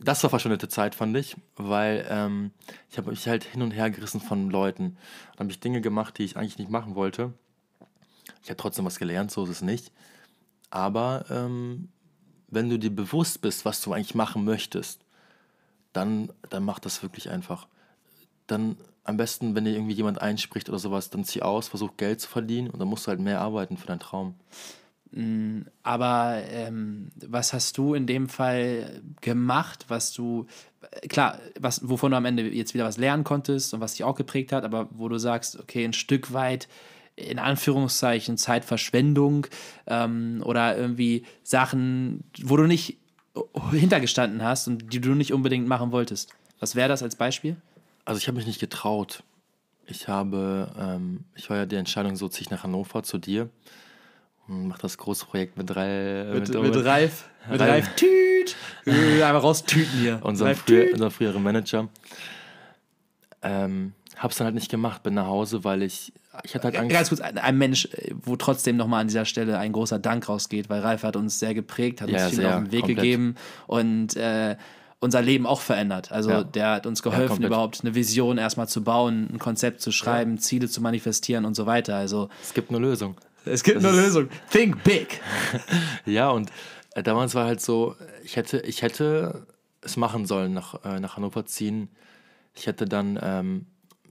das 0.04 0.22
war 0.22 0.30
verschwendete 0.30 0.68
Zeit, 0.68 0.94
fand 0.94 1.16
ich, 1.16 1.36
weil 1.56 2.06
ähm, 2.08 2.52
ich 2.90 2.98
habe 2.98 3.10
mich 3.10 3.26
halt 3.28 3.44
hin 3.44 3.62
und 3.62 3.70
her 3.70 3.90
gerissen 3.90 4.20
von 4.20 4.50
Leuten. 4.50 4.96
Dann 5.32 5.46
habe 5.46 5.50
ich 5.50 5.60
Dinge 5.60 5.80
gemacht, 5.80 6.18
die 6.18 6.24
ich 6.24 6.36
eigentlich 6.36 6.58
nicht 6.58 6.70
machen 6.70 6.94
wollte. 6.94 7.32
Ich 8.42 8.50
habe 8.50 8.56
trotzdem 8.56 8.84
was 8.84 8.98
gelernt, 8.98 9.30
so 9.30 9.44
ist 9.44 9.50
es 9.50 9.62
nicht. 9.62 9.92
Aber 10.70 11.24
ähm, 11.30 11.88
wenn 12.48 12.68
du 12.68 12.78
dir 12.78 12.94
bewusst 12.94 13.40
bist, 13.40 13.64
was 13.64 13.80
du 13.82 13.92
eigentlich 13.92 14.14
machen 14.14 14.44
möchtest, 14.44 15.04
dann, 15.92 16.32
dann 16.50 16.64
mach 16.64 16.78
das 16.78 17.02
wirklich 17.02 17.30
einfach. 17.30 17.68
Dann 18.46 18.76
am 19.04 19.16
besten, 19.16 19.54
wenn 19.54 19.64
dir 19.64 19.72
irgendwie 19.72 19.94
jemand 19.94 20.20
einspricht 20.20 20.68
oder 20.68 20.78
sowas, 20.78 21.10
dann 21.10 21.24
zieh 21.24 21.42
aus, 21.42 21.68
versuch 21.68 21.96
Geld 21.96 22.20
zu 22.20 22.28
verdienen 22.28 22.70
und 22.70 22.78
dann 22.78 22.88
musst 22.88 23.06
du 23.06 23.08
halt 23.08 23.20
mehr 23.20 23.40
arbeiten 23.40 23.76
für 23.76 23.86
deinen 23.86 24.00
Traum. 24.00 24.34
Mm, 25.12 25.62
aber 25.82 26.42
ähm, 26.50 27.10
was 27.26 27.52
hast 27.52 27.76
du 27.76 27.94
in 27.94 28.06
dem 28.06 28.28
Fall 28.28 29.02
gemacht, 29.20 29.84
was 29.88 30.12
du, 30.12 30.46
klar, 31.08 31.38
was, 31.60 31.86
wovon 31.88 32.12
du 32.12 32.16
am 32.16 32.24
Ende 32.24 32.48
jetzt 32.48 32.72
wieder 32.74 32.84
was 32.84 32.96
lernen 32.96 33.24
konntest 33.24 33.74
und 33.74 33.80
was 33.80 33.92
dich 33.92 34.04
auch 34.04 34.14
geprägt 34.14 34.52
hat, 34.52 34.64
aber 34.64 34.88
wo 34.90 35.08
du 35.08 35.18
sagst, 35.18 35.58
okay, 35.60 35.84
ein 35.84 35.92
Stück 35.92 36.32
weit 36.32 36.68
in 37.14 37.38
Anführungszeichen 37.38 38.38
Zeitverschwendung 38.38 39.46
ähm, 39.86 40.42
oder 40.46 40.78
irgendwie 40.78 41.24
Sachen, 41.42 42.24
wo 42.42 42.56
du 42.56 42.64
nicht 42.64 42.96
hintergestanden 43.70 44.42
hast 44.42 44.66
und 44.66 44.92
die 44.94 45.00
du 45.00 45.14
nicht 45.14 45.32
unbedingt 45.32 45.68
machen 45.68 45.92
wolltest. 45.92 46.34
Was 46.58 46.74
wäre 46.74 46.88
das 46.88 47.02
als 47.02 47.16
Beispiel? 47.16 47.56
Also 48.06 48.18
ich 48.18 48.28
habe 48.28 48.38
mich 48.38 48.46
nicht 48.46 48.60
getraut. 48.60 49.24
Ich 49.86 50.08
habe, 50.08 50.72
ähm, 50.78 51.24
ich 51.34 51.50
war 51.50 51.58
ja 51.58 51.66
die 51.66 51.76
Entscheidung, 51.76 52.16
so 52.16 52.28
ziehe 52.28 52.42
ich 52.42 52.50
nach 52.50 52.62
Hannover 52.62 53.02
zu 53.02 53.18
dir 53.18 53.50
Macht 54.52 54.84
das 54.84 54.98
große 54.98 55.26
Projekt 55.26 55.56
mit 55.56 55.70
drei. 55.70 56.26
Mit, 56.32 56.48
mit, 56.48 56.62
mit 56.62 56.84
Ralf. 56.84 57.28
Mit 57.50 57.60
Ralf 57.60 57.94
Tüt. 57.96 58.56
Einfach 58.86 59.42
raustüten 59.42 59.98
hier. 60.00 60.20
Unser, 60.22 60.54
früher, 60.54 60.92
unser 60.92 61.10
früherer 61.10 61.38
Manager. 61.38 61.88
Ähm, 63.42 63.92
hab's 64.16 64.36
dann 64.36 64.46
halt 64.46 64.54
nicht 64.54 64.70
gemacht, 64.70 65.02
bin 65.02 65.14
nach 65.14 65.26
Hause, 65.26 65.64
weil 65.64 65.82
ich. 65.82 66.12
Ich 66.44 66.54
hatte 66.54 66.64
halt 66.64 66.76
Angst. 66.76 66.92
Ganz 66.92 67.08
kurz, 67.08 67.20
ein, 67.20 67.38
ein 67.38 67.58
Mensch, 67.58 67.88
wo 68.22 68.36
trotzdem 68.36 68.76
nochmal 68.76 69.02
an 69.02 69.08
dieser 69.08 69.24
Stelle 69.24 69.58
ein 69.58 69.72
großer 69.72 69.98
Dank 69.98 70.28
rausgeht, 70.28 70.70
weil 70.70 70.80
Ralf 70.80 71.02
hat 71.02 71.16
uns 71.16 71.38
sehr 71.38 71.54
geprägt, 71.54 72.00
hat 72.00 72.08
ja, 72.08 72.24
uns 72.24 72.34
viel 72.34 72.46
auf 72.46 72.54
den 72.54 72.72
Weg 72.72 72.80
komplett. 72.80 72.96
gegeben 72.96 73.34
und 73.66 74.16
äh, 74.16 74.56
unser 75.02 75.20
Leben 75.20 75.46
auch 75.46 75.60
verändert. 75.60 76.12
Also 76.12 76.30
ja. 76.30 76.44
der 76.44 76.70
hat 76.70 76.86
uns 76.86 77.02
geholfen, 77.02 77.42
ja, 77.42 77.48
überhaupt 77.48 77.80
eine 77.82 77.94
Vision 77.94 78.38
erstmal 78.38 78.68
zu 78.68 78.84
bauen, 78.84 79.28
ein 79.32 79.38
Konzept 79.38 79.80
zu 79.80 79.90
schreiben, 79.90 80.38
Ziele 80.38 80.68
zu 80.68 80.80
manifestieren 80.80 81.44
und 81.44 81.54
so 81.54 81.66
weiter. 81.66 81.96
Also 81.96 82.28
es 82.40 82.54
gibt 82.54 82.70
eine 82.70 82.78
Lösung. 82.78 83.16
Es 83.44 83.62
gibt 83.62 83.78
das 83.78 83.92
eine 83.92 84.02
Lösung. 84.02 84.28
Think 84.50 84.82
big. 84.84 85.20
ja, 86.06 86.30
und 86.30 86.50
äh, 86.94 87.02
damals 87.02 87.34
war 87.34 87.46
halt 87.46 87.60
so, 87.60 87.96
ich 88.22 88.36
hätte, 88.36 88.60
ich 88.60 88.82
hätte 88.82 89.46
es 89.80 89.96
machen 89.96 90.26
sollen, 90.26 90.52
nach, 90.52 90.84
äh, 90.84 91.00
nach 91.00 91.16
Hannover 91.16 91.44
ziehen. 91.46 91.88
Ich 92.54 92.66
hätte 92.66 92.84
dann, 92.84 93.18
ähm, 93.20 93.66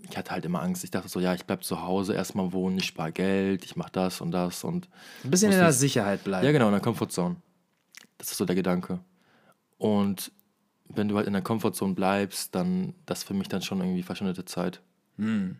ich 0.09 0.17
hatte 0.17 0.31
halt 0.31 0.45
immer 0.45 0.61
Angst. 0.61 0.83
Ich 0.83 0.91
dachte 0.91 1.07
so, 1.07 1.19
ja, 1.19 1.33
ich 1.33 1.45
bleib 1.45 1.63
zu 1.63 1.81
Hause 1.81 2.13
erstmal 2.13 2.51
wohnen, 2.51 2.77
ich 2.77 2.85
spare 2.85 3.11
Geld, 3.11 3.63
ich 3.63 3.75
mache 3.75 3.91
das 3.91 4.21
und 4.21 4.31
das 4.31 4.63
und. 4.63 4.89
Ein 5.23 5.31
bisschen 5.31 5.51
in 5.51 5.57
der 5.57 5.73
Sicherheit 5.73 6.23
bleiben. 6.23 6.45
Ja, 6.45 6.51
genau, 6.51 6.67
in 6.67 6.73
der 6.73 6.81
Comfortzone. 6.81 7.37
Das 8.17 8.31
ist 8.31 8.37
so 8.37 8.45
der 8.45 8.55
Gedanke. 8.55 8.99
Und 9.77 10.31
wenn 10.89 11.07
du 11.07 11.15
halt 11.15 11.27
in 11.27 11.33
der 11.33 11.41
Comfortzone 11.41 11.93
bleibst, 11.93 12.53
dann 12.53 12.93
das 13.05 13.23
für 13.23 13.33
mich 13.33 13.47
dann 13.47 13.61
schon 13.61 13.79
irgendwie 13.79 14.03
verschwendete 14.03 14.45
Zeit. 14.45 14.81
Hm. 15.17 15.57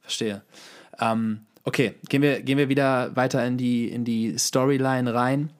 Verstehe. 0.00 0.42
Ähm, 0.98 1.46
Okay, 1.64 1.94
gehen 2.08 2.22
wir, 2.22 2.42
gehen 2.42 2.58
wir 2.58 2.68
wieder 2.68 3.14
weiter 3.14 3.44
in 3.46 3.56
die, 3.56 3.88
in 3.88 4.04
die 4.04 4.36
Storyline 4.36 5.14
rein. 5.14 5.50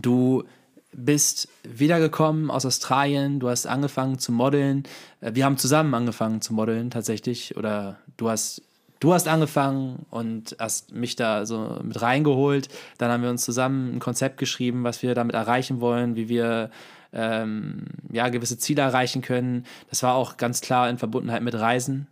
Du 0.00 0.44
bist 0.92 1.48
wiedergekommen 1.64 2.50
aus 2.50 2.66
Australien, 2.66 3.40
du 3.40 3.48
hast 3.48 3.66
angefangen 3.66 4.18
zu 4.18 4.30
modeln. 4.30 4.84
Äh, 5.20 5.34
wir 5.34 5.44
haben 5.44 5.58
zusammen 5.58 5.94
angefangen 5.94 6.40
zu 6.40 6.54
modeln 6.54 6.90
tatsächlich. 6.90 7.56
Oder 7.56 7.98
du 8.16 8.28
hast, 8.28 8.62
du 9.00 9.12
hast 9.12 9.26
angefangen 9.26 10.06
und 10.10 10.54
hast 10.58 10.92
mich 10.92 11.16
da 11.16 11.44
so 11.44 11.80
mit 11.82 12.00
reingeholt. 12.02 12.68
Dann 12.98 13.10
haben 13.10 13.22
wir 13.22 13.30
uns 13.30 13.44
zusammen 13.44 13.96
ein 13.96 14.00
Konzept 14.00 14.36
geschrieben, 14.38 14.84
was 14.84 15.02
wir 15.02 15.14
damit 15.14 15.34
erreichen 15.34 15.80
wollen, 15.80 16.14
wie 16.14 16.28
wir 16.28 16.70
ähm, 17.12 17.86
ja, 18.10 18.28
gewisse 18.28 18.58
Ziele 18.58 18.82
erreichen 18.82 19.22
können. 19.22 19.66
Das 19.90 20.02
war 20.02 20.14
auch 20.14 20.36
ganz 20.36 20.60
klar 20.60 20.88
in 20.88 20.98
Verbundenheit 20.98 21.42
mit 21.42 21.54
Reisen, 21.54 22.06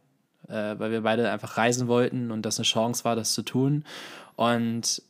äh, 0.51 0.79
weil 0.79 0.91
wir 0.91 1.03
beide 1.03 1.31
einfach 1.31 1.57
reisen 1.57 1.89
wollten 1.89 2.31
und 2.31 2.43
das 2.43 2.59
eine 2.59 2.65
Chance 2.65 3.05
war, 3.05 3.17
das 3.17 3.33
zu 3.33 3.43
tun. 3.43 3.85
Und 4.37 5.03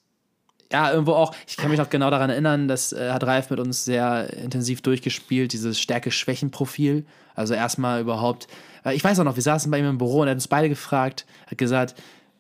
ja, 0.72 0.92
irgendwo 0.92 1.12
auch, 1.12 1.34
ich 1.48 1.56
kann 1.56 1.70
mich 1.70 1.78
noch 1.78 1.90
genau 1.90 2.10
daran 2.10 2.30
erinnern, 2.30 2.68
das 2.68 2.92
äh, 2.92 3.10
hat 3.10 3.24
Ralf 3.24 3.50
mit 3.50 3.58
uns 3.58 3.84
sehr 3.84 4.32
intensiv 4.34 4.82
durchgespielt, 4.82 5.52
dieses 5.52 5.80
Stärke-Schwächen-Profil. 5.80 7.04
Also 7.34 7.54
erstmal 7.54 8.00
überhaupt, 8.00 8.46
äh, 8.84 8.94
ich 8.94 9.02
weiß 9.02 9.18
auch 9.18 9.24
noch, 9.24 9.36
wir 9.36 9.42
saßen 9.42 9.70
bei 9.70 9.78
ihm 9.78 9.86
im 9.86 9.98
Büro 9.98 10.20
und 10.20 10.28
er 10.28 10.32
hat 10.32 10.36
uns 10.36 10.48
beide 10.48 10.68
gefragt, 10.68 11.26
hat 11.46 11.58
gesagt, 11.58 11.94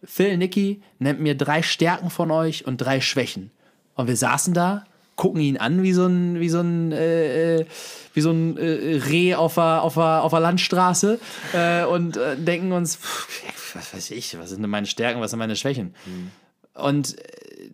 Phil, 0.04 0.36
Nicky, 0.36 0.80
nennt 0.98 1.20
mir 1.20 1.36
drei 1.36 1.62
Stärken 1.62 2.10
von 2.10 2.30
euch 2.30 2.66
und 2.66 2.78
drei 2.78 3.00
Schwächen. 3.00 3.50
Und 3.94 4.06
wir 4.06 4.16
saßen 4.16 4.54
da, 4.54 4.84
gucken 5.20 5.42
ihn 5.42 5.58
an 5.58 5.82
wie 5.82 5.92
so 5.92 6.06
ein, 6.06 6.40
wie 6.40 6.48
so 6.48 6.60
ein, 6.60 6.92
äh, 6.92 7.56
äh 7.56 7.66
wie 8.14 8.22
so 8.22 8.30
ein 8.30 8.56
äh, 8.56 9.02
Reh 9.06 9.34
auf 9.34 9.54
der, 9.54 9.82
auf 9.82 9.94
der, 9.94 10.24
auf 10.24 10.30
der 10.30 10.40
Landstraße 10.40 11.20
äh, 11.52 11.84
und 11.84 12.16
äh, 12.16 12.38
denken 12.38 12.72
uns, 12.72 12.96
pff, 12.96 13.76
was 13.76 13.92
weiß 13.94 14.10
ich, 14.12 14.38
was 14.38 14.48
sind 14.48 14.62
denn 14.62 14.70
meine 14.70 14.86
Stärken, 14.86 15.20
was 15.20 15.30
sind 15.30 15.38
meine 15.38 15.56
Schwächen? 15.56 15.94
Mhm. 16.06 16.30
Und 16.72 17.16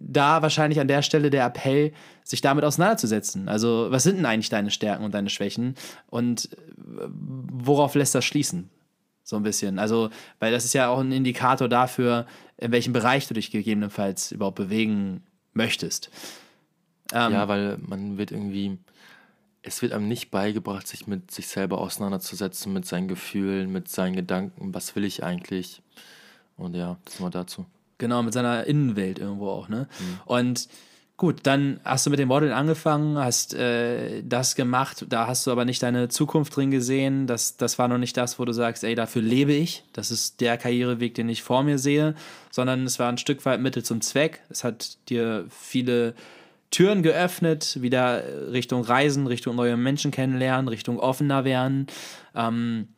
da 0.01 0.43
wahrscheinlich 0.43 0.81
an 0.81 0.89
der 0.89 1.03
Stelle 1.03 1.31
der 1.31 1.47
Appell, 1.47 1.93
sich 2.25 2.41
damit 2.41 2.65
auseinanderzusetzen. 2.65 3.49
Also, 3.49 3.87
was 3.91 4.03
sind 4.03 4.17
denn 4.17 4.27
eigentlich 4.27 4.49
deine 4.49 4.73
Stärken 4.73 5.05
und 5.05 5.15
deine 5.15 5.31
Schwächen? 5.31 5.77
Und 6.09 6.51
äh, 6.53 7.07
worauf 7.07 7.95
lässt 7.95 8.17
das 8.17 8.25
schließen? 8.25 8.71
So 9.23 9.37
ein 9.37 9.45
bisschen. 9.45 9.79
Also, 9.79 10.11
weil 10.41 10.51
das 10.51 10.65
ist 10.65 10.75
ja 10.75 10.89
auch 10.89 10.99
ein 10.99 11.13
Indikator 11.13 11.69
dafür, 11.69 12.27
in 12.59 12.73
welchem 12.73 12.93
Bereich 12.93 13.29
du 13.29 13.35
dich 13.35 13.53
gegebenenfalls 13.53 14.33
überhaupt 14.33 14.57
bewegen 14.57 15.23
möchtest. 15.53 16.11
Ähm, 17.13 17.33
ja, 17.33 17.49
weil 17.49 17.79
man 17.79 18.19
wird 18.19 18.33
irgendwie, 18.33 18.79
es 19.63 19.83
wird 19.83 19.93
einem 19.93 20.09
nicht 20.09 20.31
beigebracht, 20.31 20.87
sich 20.87 21.07
mit 21.07 21.31
sich 21.31 21.49
selber 21.49 21.79
auseinanderzusetzen, 21.79 22.73
mit 22.73 22.87
seinen 22.87 23.09
Gefühlen, 23.09 23.71
mit 23.71 23.89
seinen 23.89 24.17
Gedanken, 24.17 24.75
was 24.75 24.97
will 24.97 25.05
ich 25.05 25.23
eigentlich? 25.23 25.83
Und 26.57 26.75
ja, 26.75 26.97
das 27.05 27.21
mal 27.21 27.31
dazu. 27.31 27.67
Genau, 27.99 28.23
mit 28.23 28.35
seiner 28.35 28.65
Innenwelt 28.65 29.19
irgendwo 29.19 29.49
auch, 29.49 29.69
ne? 29.69 29.89
Mhm. 29.99 30.21
Und 30.27 30.69
gut, 31.17 31.41
dann 31.45 31.81
hast 31.85 32.05
du 32.05 32.11
mit 32.11 32.19
dem 32.19 32.29
Modeln 32.29 32.53
angefangen, 32.53 33.19
hast 33.19 33.55
äh, 33.55 34.23
das 34.23 34.55
gemacht, 34.55 35.07
da 35.09 35.27
hast 35.27 35.47
du 35.47 35.51
aber 35.51 35.65
nicht 35.65 35.83
deine 35.83 36.09
Zukunft 36.09 36.55
drin 36.55 36.71
gesehen. 36.71 37.27
Das, 37.27 37.57
das 37.57 37.79
war 37.79 37.89
noch 37.89 37.99
nicht 37.99 38.17
das, 38.17 38.39
wo 38.39 38.45
du 38.45 38.53
sagst, 38.53 38.85
ey, 38.85 38.95
dafür 38.95 39.23
lebe 39.23 39.53
ich. 39.53 39.85
Das 39.93 40.11
ist 40.11 40.41
der 40.41 40.59
Karriereweg, 40.59 41.15
den 41.15 41.29
ich 41.29 41.43
vor 41.43 41.63
mir 41.63 41.79
sehe, 41.79 42.15
sondern 42.51 42.85
es 42.85 42.99
war 42.99 43.09
ein 43.09 43.19
Stück 43.19 43.45
weit 43.47 43.61
Mittel 43.61 43.83
zum 43.83 44.01
Zweck. 44.03 44.43
Es 44.51 44.63
hat 44.63 44.99
dir 45.09 45.47
viele 45.49 46.15
Türen 46.71 47.03
geöffnet, 47.03 47.81
wieder 47.81 48.23
Richtung 48.53 48.83
Reisen, 48.83 49.27
Richtung 49.27 49.57
neue 49.57 49.77
Menschen 49.77 50.11
kennenlernen, 50.11 50.69
Richtung 50.69 50.99
offener 50.99 51.45
werden. 51.45 51.87
Ähm, 52.35 52.89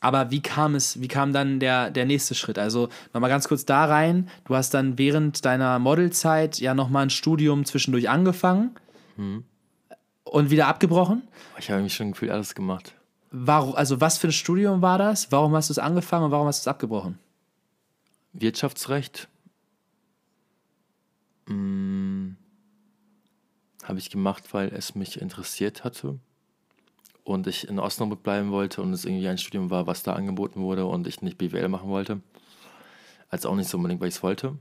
aber 0.00 0.32
wie 0.32 0.42
kam 0.42 0.74
es, 0.74 1.00
wie 1.00 1.06
kam 1.06 1.32
dann 1.32 1.60
der, 1.60 1.90
der 1.90 2.04
nächste 2.06 2.34
Schritt? 2.34 2.58
Also 2.58 2.88
nochmal 3.14 3.30
ganz 3.30 3.46
kurz 3.46 3.64
da 3.64 3.84
rein. 3.84 4.28
Du 4.44 4.56
hast 4.56 4.74
dann 4.74 4.98
während 4.98 5.44
deiner 5.44 5.78
Modelzeit 5.78 6.58
ja 6.58 6.74
nochmal 6.74 7.04
ein 7.04 7.10
Studium 7.10 7.64
zwischendurch 7.64 8.08
angefangen 8.10 8.74
hm. 9.14 9.44
und 10.24 10.50
wieder 10.50 10.66
abgebrochen. 10.66 11.22
Ich 11.58 11.70
habe 11.70 11.82
mich 11.82 11.94
schon 11.94 12.12
gefühlt 12.12 12.32
alles 12.32 12.56
gemacht. 12.56 12.96
Warum, 13.30 13.76
also 13.76 14.00
was 14.00 14.18
für 14.18 14.28
ein 14.28 14.32
Studium 14.32 14.82
war 14.82 14.98
das? 14.98 15.30
Warum 15.30 15.54
hast 15.54 15.70
du 15.70 15.72
es 15.72 15.78
angefangen 15.78 16.24
und 16.24 16.30
warum 16.32 16.48
hast 16.48 16.60
du 16.60 16.68
es 16.68 16.68
abgebrochen? 16.68 17.20
Wirtschaftsrecht. 18.32 19.28
Hm. 21.46 22.11
Habe 23.82 23.98
ich 23.98 24.10
gemacht, 24.10 24.52
weil 24.52 24.68
es 24.68 24.94
mich 24.94 25.20
interessiert 25.20 25.84
hatte 25.84 26.18
und 27.24 27.46
ich 27.46 27.68
in 27.68 27.78
Osnabrück 27.78 28.22
bleiben 28.22 28.50
wollte 28.50 28.82
und 28.82 28.92
es 28.92 29.04
irgendwie 29.04 29.28
ein 29.28 29.38
Studium 29.38 29.70
war, 29.70 29.86
was 29.86 30.02
da 30.02 30.14
angeboten 30.14 30.60
wurde 30.60 30.86
und 30.86 31.06
ich 31.06 31.22
nicht 31.22 31.38
BWL 31.38 31.68
machen 31.68 31.88
wollte. 31.88 32.20
Also 33.28 33.48
auch 33.48 33.56
nicht 33.56 33.68
so 33.68 33.76
unbedingt, 33.76 34.00
weil 34.00 34.08
ich 34.08 34.16
es 34.16 34.22
wollte. 34.22 34.58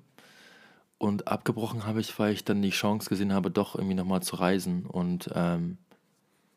Und 0.97 1.27
abgebrochen 1.27 1.85
habe 1.85 1.99
ich, 1.99 2.17
weil 2.19 2.33
ich 2.33 2.45
dann 2.45 2.61
die 2.61 2.69
Chance 2.69 3.09
gesehen 3.09 3.33
habe, 3.33 3.49
doch 3.49 3.75
irgendwie 3.75 3.95
nochmal 3.95 4.21
zu 4.21 4.35
reisen 4.35 4.85
und 4.85 5.29
ähm, 5.33 5.77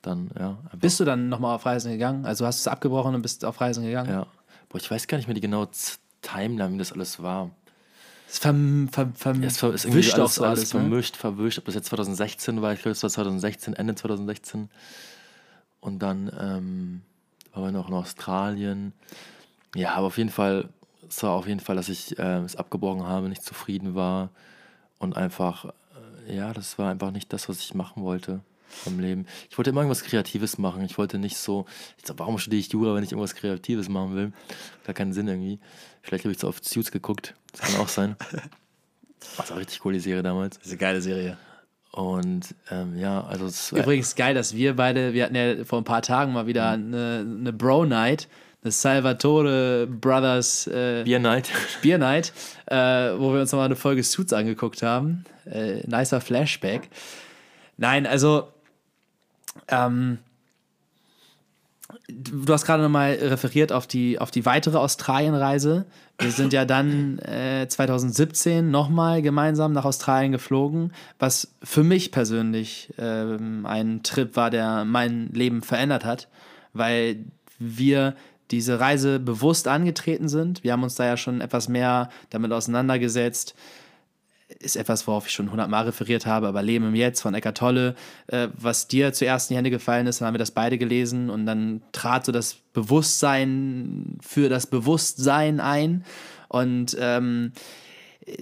dann, 0.03 0.31
ja. 0.39 0.59
Bist 0.77 1.01
du 1.01 1.05
dann 1.05 1.31
nochmal 1.31 1.55
auf 1.55 1.65
Reisen 1.65 1.93
gegangen? 1.93 2.27
Also 2.27 2.47
hast 2.47 2.59
du 2.59 2.69
es 2.69 2.73
abgebrochen 2.73 3.15
und 3.15 3.23
bist 3.23 3.45
auf 3.45 3.61
Reisen 3.61 3.85
gegangen? 3.85 4.11
Ja. 4.11 4.27
Boah, 4.69 4.79
ich 4.79 4.91
weiß 4.91 5.07
gar 5.07 5.17
nicht 5.17 5.27
mehr 5.27 5.35
die 5.35 5.41
genaue 5.41 5.69
Timeline, 6.21 6.75
wie 6.75 6.79
das 6.79 6.93
alles 6.93 7.23
war. 7.23 7.51
Es 8.29 8.39
verm, 8.39 8.89
verm, 8.89 9.15
verm 9.15 9.43
ja, 9.43 9.49
es 9.49 9.59
ver 9.59 9.73
ist 9.73 9.85
irgendwie 9.85 10.13
alles, 10.13 10.35
so 10.35 10.45
alles, 10.45 10.59
alles 10.59 10.75
ne? 10.75 10.81
vermischt, 10.81 11.17
verwischt. 11.17 11.59
Ob 11.59 11.67
das 11.67 11.75
jetzt 11.75 11.89
2016 11.89 12.63
war, 12.63 12.73
ich 12.73 12.81
glaube, 12.81 12.93
es 12.93 13.03
war 13.03 13.11
2016, 13.11 13.75
Ende 13.75 13.95
2016. 13.95 14.71
Und 15.81 15.99
dann 16.01 16.33
ähm, 16.41 17.03
waren 17.53 17.65
wir 17.65 17.73
noch 17.73 17.89
in 17.89 17.95
Australien. 17.95 18.93
Ja, 19.75 19.95
aber 19.95 20.07
auf 20.07 20.19
jeden 20.19 20.31
Fall, 20.31 20.69
es 21.09 21.23
war 21.23 21.33
auf 21.33 21.47
jeden 21.47 21.61
Fall, 21.61 21.77
dass 21.77 21.89
ich 21.89 22.19
äh, 22.19 22.39
es 22.39 22.57
abgebrochen 22.57 23.05
habe, 23.05 23.29
nicht 23.29 23.43
zufrieden 23.43 23.95
war. 23.95 24.31
Und 24.99 25.17
einfach, 25.17 25.67
äh, 26.27 26.37
ja, 26.37 26.53
das 26.53 26.79
war 26.79 26.91
einfach 26.91 27.11
nicht 27.11 27.33
das, 27.33 27.49
was 27.49 27.61
ich 27.61 27.75
machen 27.75 28.03
wollte 28.03 28.41
vom 28.75 28.99
Leben. 28.99 29.27
Ich 29.51 29.57
wollte 29.57 29.71
immer 29.71 29.81
irgendwas 29.81 30.03
Kreatives 30.03 30.59
machen. 30.59 30.85
Ich 30.85 30.99
wollte 30.99 31.19
nicht 31.19 31.37
so, 31.37 31.67
ich 31.99 32.07
sag, 32.07 32.19
warum 32.19 32.39
studiere 32.39 32.61
ich 32.61 32.73
Jura, 32.73 32.95
wenn 32.95 33.05
ich 33.05 33.13
irgendwas 33.13 33.35
Kreatives 33.35 33.89
machen 33.89 34.15
will? 34.15 34.33
Gar 34.85 34.95
keinen 34.95 35.13
Sinn 35.13 35.29
irgendwie. 35.29 35.59
Vielleicht 36.03 36.25
habe 36.25 36.33
ich 36.33 36.39
zu 36.39 36.49
oft 36.49 36.65
Suits 36.65 36.91
geguckt. 36.91 37.35
Das 37.55 37.61
kann 37.61 37.81
auch 37.81 37.89
sein. 37.89 38.17
Das 39.37 39.51
war 39.51 39.59
richtig 39.59 39.85
cool, 39.85 39.93
die 39.93 40.01
Serie 40.01 40.23
damals. 40.23 40.57
Das 40.59 40.67
ist 40.67 40.73
eine 40.73 40.79
geile 40.79 41.01
Serie. 41.01 41.39
Und 41.93 42.55
ähm, 42.71 42.99
ja, 42.99 43.23
also 43.25 43.47
es 43.47 43.71
Übrigens 43.71 44.17
geil, 44.17 44.35
dass 44.35 44.55
wir 44.55 44.75
beide, 44.75 45.13
wir 45.13 45.25
hatten 45.25 45.37
ja 45.37 45.65
vor 45.65 45.79
ein 45.79 45.85
paar 45.85 46.03
Tagen 46.03 46.33
mal 46.33 46.47
wieder 46.47 46.77
mhm. 46.77 46.95
eine, 46.95 47.27
eine 47.41 47.53
Bro-Night, 47.53 48.29
eine 48.63 48.73
Salvatore 48.73 49.87
Brothers 49.87 50.67
äh, 50.67 51.05
Beer 51.05 51.21
Night, 51.21 51.51
Beer 51.83 51.99
Night 51.99 52.33
äh, 52.67 52.77
wo 53.19 53.33
wir 53.33 53.41
uns 53.41 53.53
nochmal 53.53 53.67
eine 53.67 53.77
Folge 53.77 54.03
Suits 54.03 54.33
angeguckt 54.33 54.83
haben. 54.83 55.25
Äh, 55.47 55.87
nicer 55.87 56.21
Flashback. 56.21 56.89
Nein, 57.77 58.07
also 58.07 58.49
ähm, 59.69 60.19
du 62.09 62.53
hast 62.53 62.67
gerade 62.67 62.83
nochmal 62.83 63.13
referiert 63.15 63.73
auf 63.73 63.87
die, 63.87 64.19
auf 64.19 64.31
die 64.31 64.45
weitere 64.45 64.77
Australienreise. 64.77 65.87
Wir 66.19 66.31
sind 66.31 66.53
ja 66.53 66.65
dann 66.65 67.19
äh, 67.21 67.67
2017 67.69 68.71
nochmal 68.71 69.23
gemeinsam 69.23 69.73
nach 69.73 69.85
Australien 69.85 70.33
geflogen, 70.33 70.93
was 71.19 71.55
für 71.63 71.83
mich 71.83 72.13
persönlich 72.13 72.93
ähm, 72.99 73.67
ein 73.67 74.03
Trip 74.03 74.37
war, 74.37 74.51
der 74.51 74.85
mein 74.85 75.29
Leben 75.33 75.63
verändert 75.63 76.05
hat, 76.05 76.29
weil 76.73 77.25
wir 77.59 78.15
diese 78.51 78.79
Reise 78.79 79.19
bewusst 79.19 79.67
angetreten 79.67 80.29
sind. 80.29 80.63
Wir 80.63 80.73
haben 80.73 80.83
uns 80.83 80.95
da 80.95 81.07
ja 81.07 81.17
schon 81.17 81.41
etwas 81.41 81.69
mehr 81.69 82.11
damit 82.31 82.53
auseinandergesetzt, 82.53 83.55
ist 84.49 84.77
etwas, 84.77 85.07
worauf 85.07 85.27
ich 85.27 85.33
schon 85.33 85.51
hundertmal 85.51 85.85
referiert 85.85 86.27
habe, 86.27 86.47
aber 86.49 86.63
Leben 86.63 86.87
im 86.87 86.95
Jetzt 86.95 87.21
von 87.21 87.35
Eckart 87.35 87.57
Tolle, 87.57 87.95
äh, 88.27 88.49
was 88.57 88.89
dir 88.89 89.13
zuerst 89.13 89.51
in 89.51 89.55
die 89.55 89.59
Hände 89.59 89.71
gefallen 89.71 90.07
ist, 90.07 90.21
dann 90.21 90.27
haben 90.27 90.35
wir 90.35 90.39
das 90.39 90.51
beide 90.51 90.79
gelesen 90.79 91.31
und 91.31 91.47
dann 91.47 91.83
trat 91.93 92.25
so 92.27 92.33
das 92.33 92.57
Bewusstsein 92.73 94.19
für 94.21 94.49
das 94.49 94.67
Bewusstsein 94.67 95.61
ein 95.61 96.05
und 96.49 96.97
ähm, 97.01 97.53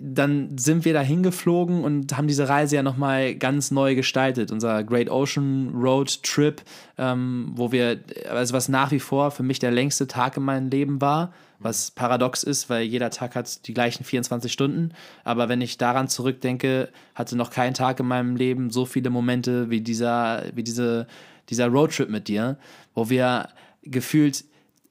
dann 0.00 0.56
sind 0.58 0.84
wir 0.84 0.92
da 0.92 1.00
hingeflogen 1.00 1.82
und 1.82 2.16
haben 2.16 2.28
diese 2.28 2.48
Reise 2.48 2.76
ja 2.76 2.82
nochmal 2.82 3.34
ganz 3.34 3.70
neu 3.70 3.94
gestaltet. 3.94 4.52
Unser 4.52 4.84
Great 4.84 5.10
Ocean 5.10 5.72
Road 5.74 6.22
Trip, 6.22 6.62
ähm, 6.98 7.50
wo 7.54 7.72
wir, 7.72 7.98
also 8.30 8.54
was 8.54 8.68
nach 8.68 8.92
wie 8.92 9.00
vor 9.00 9.30
für 9.30 9.42
mich 9.42 9.58
der 9.58 9.72
längste 9.72 10.06
Tag 10.06 10.36
in 10.36 10.44
meinem 10.44 10.68
Leben 10.68 11.00
war, 11.00 11.32
was 11.62 11.90
paradox 11.90 12.42
ist, 12.42 12.70
weil 12.70 12.82
jeder 12.82 13.10
Tag 13.10 13.34
hat 13.34 13.66
die 13.66 13.74
gleichen 13.74 14.04
24 14.04 14.52
Stunden. 14.52 14.92
Aber 15.24 15.48
wenn 15.48 15.60
ich 15.60 15.78
daran 15.78 16.08
zurückdenke, 16.08 16.90
hatte 17.14 17.36
noch 17.36 17.50
kein 17.50 17.74
Tag 17.74 18.00
in 18.00 18.06
meinem 18.06 18.36
Leben 18.36 18.70
so 18.70 18.84
viele 18.84 19.10
Momente 19.10 19.70
wie 19.70 19.80
dieser, 19.80 20.44
wie 20.54 20.62
diese, 20.62 21.06
dieser 21.48 21.68
Roadtrip 21.68 22.08
mit 22.08 22.28
dir, 22.28 22.58
wo 22.94 23.10
wir 23.10 23.48
gefühlt 23.82 24.44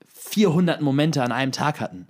400 0.07 0.81
Momente 0.81 1.23
an 1.23 1.31
einem 1.31 1.51
Tag 1.51 1.79
hatten. 1.79 2.07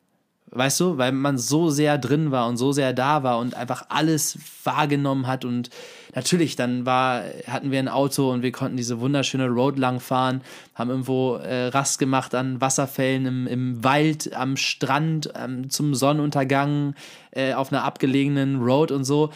Weißt 0.53 0.81
du, 0.81 0.97
weil 0.97 1.13
man 1.13 1.37
so 1.37 1.69
sehr 1.69 1.97
drin 1.97 2.31
war 2.31 2.49
und 2.49 2.57
so 2.57 2.73
sehr 2.73 2.91
da 2.91 3.23
war 3.23 3.39
und 3.39 3.55
einfach 3.55 3.85
alles 3.87 4.37
wahrgenommen 4.65 5.25
hat. 5.25 5.45
Und 5.45 5.69
natürlich, 6.13 6.57
dann 6.57 6.85
war, 6.85 7.23
hatten 7.47 7.71
wir 7.71 7.79
ein 7.79 7.87
Auto 7.87 8.29
und 8.29 8.41
wir 8.41 8.51
konnten 8.51 8.75
diese 8.75 8.99
wunderschöne 8.99 9.47
Road 9.47 9.79
lang 9.79 10.01
fahren, 10.01 10.41
haben 10.75 10.89
irgendwo 10.89 11.35
äh, 11.35 11.67
Rast 11.67 11.99
gemacht 11.99 12.35
an 12.35 12.59
Wasserfällen 12.59 13.25
im, 13.25 13.47
im 13.47 13.83
Wald, 13.85 14.35
am 14.35 14.57
Strand, 14.57 15.31
ähm, 15.41 15.69
zum 15.69 15.95
Sonnenuntergang, 15.95 16.95
äh, 17.31 17.53
auf 17.53 17.71
einer 17.71 17.85
abgelegenen 17.85 18.61
Road 18.61 18.91
und 18.91 19.05
so. 19.05 19.31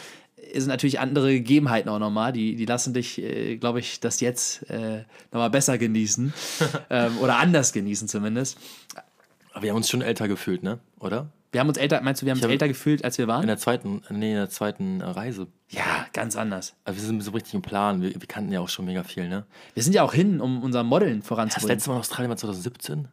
Sind 0.52 0.68
natürlich 0.68 1.00
andere 1.00 1.32
Gegebenheiten 1.32 1.88
auch 1.88 1.98
nochmal. 1.98 2.34
Die, 2.34 2.56
die 2.56 2.66
lassen 2.66 2.92
dich, 2.92 3.22
äh, 3.22 3.56
glaube 3.56 3.80
ich, 3.80 4.00
das 4.00 4.20
jetzt 4.20 4.68
äh, 4.68 5.04
nochmal 5.32 5.50
besser 5.50 5.78
genießen. 5.78 6.34
ähm, 6.90 7.18
oder 7.20 7.38
anders 7.38 7.72
genießen 7.72 8.06
zumindest. 8.06 8.58
Aber 9.56 9.62
wir 9.62 9.70
haben 9.70 9.78
uns 9.78 9.88
schon 9.88 10.02
älter 10.02 10.28
gefühlt, 10.28 10.62
ne? 10.62 10.78
Oder? 11.00 11.28
Wir 11.50 11.60
haben 11.60 11.68
uns 11.68 11.78
älter, 11.78 12.02
meinst 12.02 12.20
du, 12.20 12.26
wir 12.26 12.32
haben 12.32 12.36
uns 12.38 12.44
hab- 12.44 12.50
älter 12.50 12.68
gefühlt, 12.68 13.02
als 13.04 13.16
wir 13.16 13.22
In 13.24 13.28
waren? 13.30 13.46
der 13.46 13.56
zweiten, 13.56 14.02
nee, 14.10 14.32
in 14.32 14.36
der 14.36 14.50
zweiten 14.50 15.00
Reise. 15.00 15.46
Ja, 15.70 16.06
ganz 16.12 16.36
anders. 16.36 16.74
Also 16.84 17.00
wir 17.00 17.06
sind 17.06 17.22
so 17.22 17.30
richtig 17.30 17.54
im 17.54 17.62
Plan. 17.62 18.02
Wir, 18.02 18.10
wir 18.10 18.28
kannten 18.28 18.52
ja 18.52 18.60
auch 18.60 18.68
schon 18.68 18.84
mega 18.84 19.02
viel, 19.02 19.28
ne? 19.28 19.46
Wir 19.72 19.82
sind 19.82 19.94
ja 19.94 20.02
auch 20.02 20.12
hin, 20.12 20.42
um 20.42 20.62
unser 20.62 20.82
Modeln 20.82 21.20
Das 21.20 21.28
voranzubringen. 21.28 21.70
letzte 21.76 21.88
Mal 21.88 21.96
in 21.96 22.00
Australien 22.00 22.28
war 22.28 22.36
2017. 22.36 23.08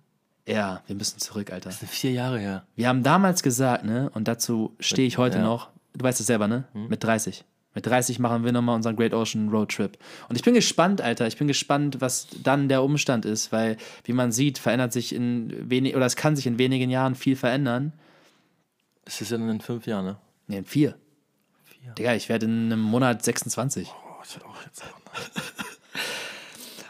Ja, 0.46 0.82
wir 0.88 0.96
müssen 0.98 1.20
zurück, 1.20 1.54
Alter. 1.54 1.70
Das 1.70 1.80
sind 1.80 1.90
vier 1.90 2.12
Jahre 2.12 2.38
her. 2.40 2.66
Wir 2.76 2.90
haben 2.90 3.02
damals 3.04 3.42
gesagt, 3.44 3.86
ne, 3.86 4.10
und 4.14 4.28
dazu 4.28 4.76
stehe 4.82 5.08
ich 5.08 5.18
heute 5.18 5.38
Ja. 5.38 5.44
noch, 5.46 5.70
du 5.94 6.04
weißt 6.04 6.20
es 6.20 6.28
selber, 6.28 6.50
ne? 6.50 6.66
Mit 6.74 7.02
30. 7.06 7.46
Mit 7.76 7.86
30 7.86 8.20
machen 8.20 8.44
wir 8.44 8.52
nochmal 8.52 8.76
unseren 8.76 8.96
Great 8.96 9.14
Ocean 9.14 9.50
Road 9.50 9.72
Trip. 9.72 9.98
Und 10.30 10.36
ich 10.36 10.44
bin 10.44 10.54
gespannt, 10.54 11.02
Alter. 11.02 11.26
Ich 11.28 11.38
bin 11.38 11.48
gespannt, 11.48 12.02
was 12.02 12.28
dann 12.44 12.70
der 12.70 12.84
Umstand 12.84 13.26
ist, 13.26 13.52
weil, 13.52 13.78
wie 14.04 14.14
man 14.14 14.32
sieht, 14.32 14.60
verändert 14.60 14.94
sich 14.94 15.14
in 15.14 15.70
wenig, 15.70 15.96
oder 15.96 16.06
es 16.06 16.16
kann 16.16 16.36
sich 16.36 16.46
in 16.46 16.58
wenigen 16.58 16.90
Jahren 16.90 17.16
viel 17.16 17.36
verändern. 17.36 17.94
Das 19.06 19.22
ist 19.22 19.32
ja 19.32 19.38
in 19.38 19.62
fünf 19.62 19.88
Jahren, 19.88 20.06
ne? 20.06 20.18
Ne, 20.48 20.58
in 20.60 20.66
vier. 20.66 20.96
Vier. 21.64 21.94
Digga, 21.94 22.14
ich 22.14 22.30
werde 22.30 22.46
in 22.46 22.72
einem 22.72 22.82
Monat 22.82 23.24
26. 23.24 23.88
Oh, 23.90 24.22
ich 24.24 24.36
hätte 24.36 24.46
auch 24.46 24.64
jetzt. 24.64 24.84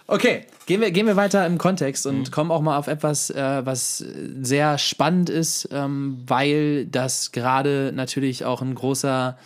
Okay, 0.05 0.45
gehen 0.65 0.81
wir, 0.81 0.91
gehen 0.91 1.07
wir 1.07 1.15
weiter 1.15 1.45
im 1.47 1.57
Kontext 1.57 2.05
und 2.05 2.31
kommen 2.31 2.51
auch 2.51 2.61
mal 2.61 2.77
auf 2.77 2.87
etwas, 2.87 3.29
äh, 3.29 3.65
was 3.65 3.97
sehr 3.97 4.77
spannend 4.77 5.29
ist, 5.29 5.69
ähm, 5.71 6.21
weil 6.27 6.85
das 6.87 7.31
gerade 7.31 7.91
natürlich 7.95 8.43
auch 8.43 8.61
ein 8.61 8.75
großer 8.75 9.37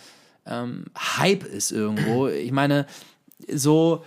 ähm, 0.48 0.86
Hype 0.96 1.44
ist 1.44 1.72
irgendwo. 1.72 2.28
Ich 2.28 2.52
meine, 2.52 2.86
so 3.52 4.02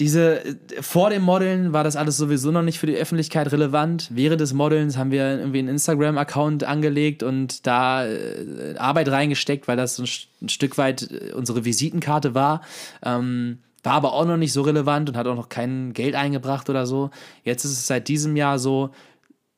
diese 0.00 0.40
vor 0.80 1.10
dem 1.10 1.22
Modeln 1.22 1.74
war 1.74 1.84
das 1.84 1.94
alles 1.94 2.16
sowieso 2.16 2.50
noch 2.50 2.62
nicht 2.62 2.78
für 2.78 2.86
die 2.86 2.96
Öffentlichkeit 2.96 3.52
relevant. 3.52 4.08
Während 4.10 4.40
des 4.40 4.54
Modelns 4.54 4.96
haben 4.96 5.10
wir 5.10 5.38
irgendwie 5.38 5.58
einen 5.58 5.68
Instagram-Account 5.68 6.64
angelegt 6.64 7.22
und 7.22 7.66
da 7.66 8.06
äh, 8.06 8.76
Arbeit 8.78 9.10
reingesteckt, 9.10 9.68
weil 9.68 9.76
das 9.76 9.98
ein, 9.98 10.08
ein 10.42 10.48
Stück 10.48 10.78
weit 10.78 11.10
äh, 11.10 11.32
unsere 11.34 11.66
Visitenkarte 11.66 12.34
war. 12.34 12.62
Ähm, 13.02 13.58
war 13.82 13.92
aber 13.92 14.14
auch 14.14 14.24
noch 14.24 14.38
nicht 14.38 14.52
so 14.52 14.62
relevant 14.62 15.10
und 15.10 15.16
hat 15.16 15.26
auch 15.26 15.36
noch 15.36 15.48
kein 15.50 15.92
Geld 15.92 16.14
eingebracht 16.14 16.70
oder 16.70 16.86
so. 16.86 17.10
Jetzt 17.44 17.64
ist 17.64 17.72
es 17.72 17.86
seit 17.86 18.08
diesem 18.08 18.36
Jahr 18.36 18.58
so, 18.58 18.90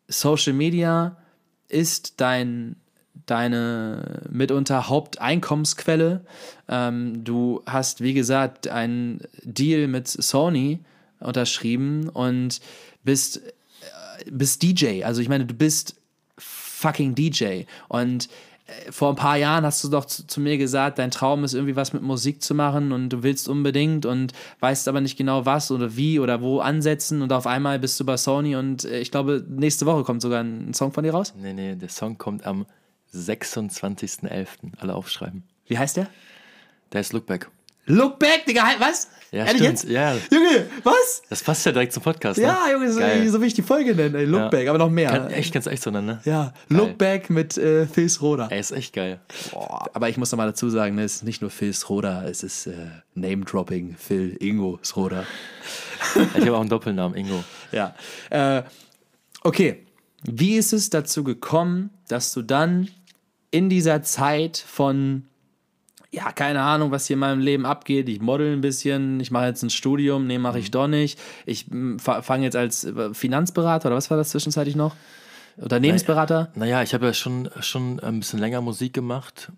Social 0.08 0.52
Media 0.52 1.16
ist 1.68 2.20
dein, 2.20 2.76
deine 3.26 4.22
mitunter 4.30 4.88
Haupteinkommensquelle. 4.88 6.24
Ähm, 6.68 7.24
du 7.24 7.62
hast, 7.66 8.00
wie 8.00 8.14
gesagt, 8.14 8.68
einen 8.68 9.20
Deal 9.42 9.88
mit 9.88 10.08
Sony 10.08 10.80
unterschrieben 11.20 12.08
und 12.08 12.60
bist, 13.04 13.38
äh, 13.38 14.30
bist 14.30 14.62
DJ. 14.62 15.04
Also 15.04 15.20
ich 15.20 15.28
meine, 15.28 15.46
du 15.46 15.54
bist 15.54 15.96
fucking 16.38 17.14
DJ. 17.14 17.62
Und 17.88 18.28
äh, 18.66 18.92
vor 18.92 19.10
ein 19.10 19.16
paar 19.16 19.36
Jahren 19.36 19.64
hast 19.64 19.82
du 19.84 19.88
doch 19.88 20.04
zu, 20.04 20.26
zu 20.26 20.40
mir 20.40 20.58
gesagt, 20.58 20.98
dein 20.98 21.10
Traum 21.10 21.44
ist 21.44 21.54
irgendwie 21.54 21.76
was 21.76 21.92
mit 21.92 22.02
Musik 22.02 22.42
zu 22.42 22.54
machen 22.54 22.92
und 22.92 23.08
du 23.10 23.22
willst 23.22 23.48
unbedingt 23.48 24.04
und 24.04 24.32
weißt 24.60 24.88
aber 24.88 25.00
nicht 25.00 25.16
genau 25.16 25.46
was 25.46 25.70
oder 25.70 25.96
wie 25.96 26.18
oder 26.18 26.42
wo 26.42 26.60
ansetzen 26.60 27.22
und 27.22 27.32
auf 27.32 27.46
einmal 27.46 27.78
bist 27.78 27.98
du 28.00 28.04
bei 28.04 28.16
Sony 28.16 28.56
und 28.56 28.84
äh, 28.84 29.00
ich 29.00 29.10
glaube, 29.10 29.44
nächste 29.48 29.86
Woche 29.86 30.04
kommt 30.04 30.22
sogar 30.22 30.42
ein 30.42 30.74
Song 30.74 30.92
von 30.92 31.04
dir 31.04 31.12
raus. 31.12 31.32
Nee, 31.40 31.52
nee, 31.52 31.76
der 31.76 31.88
Song 31.88 32.18
kommt 32.18 32.44
am 32.44 32.66
26.11. 33.14 34.46
Alle 34.78 34.94
aufschreiben. 34.94 35.44
Wie 35.66 35.78
heißt 35.78 35.96
der? 35.96 36.08
Der 36.92 37.00
ist 37.00 37.12
Look 37.12 37.26
Back. 37.26 37.48
Look 37.86 38.20
back, 38.20 38.46
Digga, 38.46 38.64
halt, 38.64 38.78
was? 38.78 39.08
Ja, 39.32 39.40
Ehrlich 39.44 39.62
stimmt. 39.62 39.82
jetzt? 39.82 39.88
Ja, 39.88 40.14
Junge, 40.30 40.66
was? 40.84 41.22
das 41.28 41.42
passt 41.42 41.66
ja 41.66 41.72
direkt 41.72 41.92
zum 41.92 42.02
Podcast. 42.02 42.38
Ne? 42.38 42.44
Ja, 42.44 42.70
Junge, 42.70 42.92
so, 42.92 43.00
so 43.32 43.42
wie 43.42 43.46
ich 43.46 43.54
die 43.54 43.62
Folge 43.62 43.92
nenne, 43.96 44.18
ey, 44.18 44.24
Look 44.24 44.52
Ja. 44.52 44.70
aber 44.70 44.78
noch 44.78 44.90
mehr. 44.90 45.10
Kann, 45.10 45.30
echt, 45.30 45.52
kannst 45.52 45.66
echt 45.66 45.82
so 45.82 45.90
nennen, 45.90 46.06
ne? 46.06 46.20
Ja, 46.24 46.52
Look 46.68 46.96
back 46.96 47.28
mit 47.28 47.58
äh, 47.58 47.86
Phil 47.86 48.08
Schroeder. 48.08 48.52
Ey, 48.52 48.60
ist 48.60 48.70
echt 48.70 48.94
geil. 48.94 49.20
Aber 49.94 50.08
ich 50.08 50.16
muss 50.16 50.30
noch 50.30 50.36
mal 50.36 50.46
dazu 50.46 50.70
sagen, 50.70 50.94
ne, 50.94 51.02
es 51.02 51.16
ist 51.16 51.22
nicht 51.24 51.40
nur 51.40 51.50
Phil 51.50 51.74
Schroeder, 51.74 52.24
es 52.24 52.44
ist 52.44 52.68
äh, 52.68 52.72
Name-Dropping, 53.14 53.96
Phil 53.98 54.36
Ingo 54.40 54.78
Schroeder. 54.82 55.24
Ich 56.36 56.40
habe 56.46 56.56
auch 56.56 56.60
einen 56.60 56.68
Doppelnamen, 56.68 57.16
Ingo. 57.16 57.42
Ja. 57.70 57.94
Äh, 58.30 58.64
okay. 59.42 59.86
Wie 60.24 60.56
ist 60.56 60.72
es 60.72 60.90
dazu 60.90 61.24
gekommen, 61.24 61.90
dass 62.08 62.32
du 62.32 62.42
dann 62.42 62.88
in 63.52 63.68
dieser 63.68 64.02
Zeit 64.02 64.56
von, 64.56 65.26
ja, 66.10 66.32
keine 66.32 66.62
Ahnung, 66.62 66.90
was 66.90 67.06
hier 67.06 67.14
in 67.14 67.20
meinem 67.20 67.40
Leben 67.40 67.64
abgeht, 67.64 68.08
ich 68.08 68.20
model 68.20 68.52
ein 68.52 68.60
bisschen, 68.60 69.20
ich 69.20 69.30
mache 69.30 69.46
jetzt 69.46 69.62
ein 69.62 69.70
Studium, 69.70 70.26
nee, 70.26 70.38
mache 70.38 70.58
ich 70.58 70.70
doch 70.72 70.88
nicht, 70.88 71.20
ich 71.46 71.66
fange 71.98 72.44
jetzt 72.44 72.56
als 72.56 72.82
äh, 72.84 73.14
Finanzberater 73.14 73.88
oder 73.88 73.96
was 73.96 74.10
war 74.10 74.16
das 74.16 74.30
zwischenzeitlich 74.30 74.74
noch? 74.74 74.96
Unternehmensberater? 75.58 76.50
Naja, 76.56 76.82
ich 76.82 76.94
habe 76.94 77.06
ja 77.06 77.12
schon, 77.12 77.48
schon 77.60 78.00
ein 78.00 78.18
bisschen 78.20 78.38
länger 78.40 78.62
Musik 78.62 78.94
gemacht, 78.94 79.52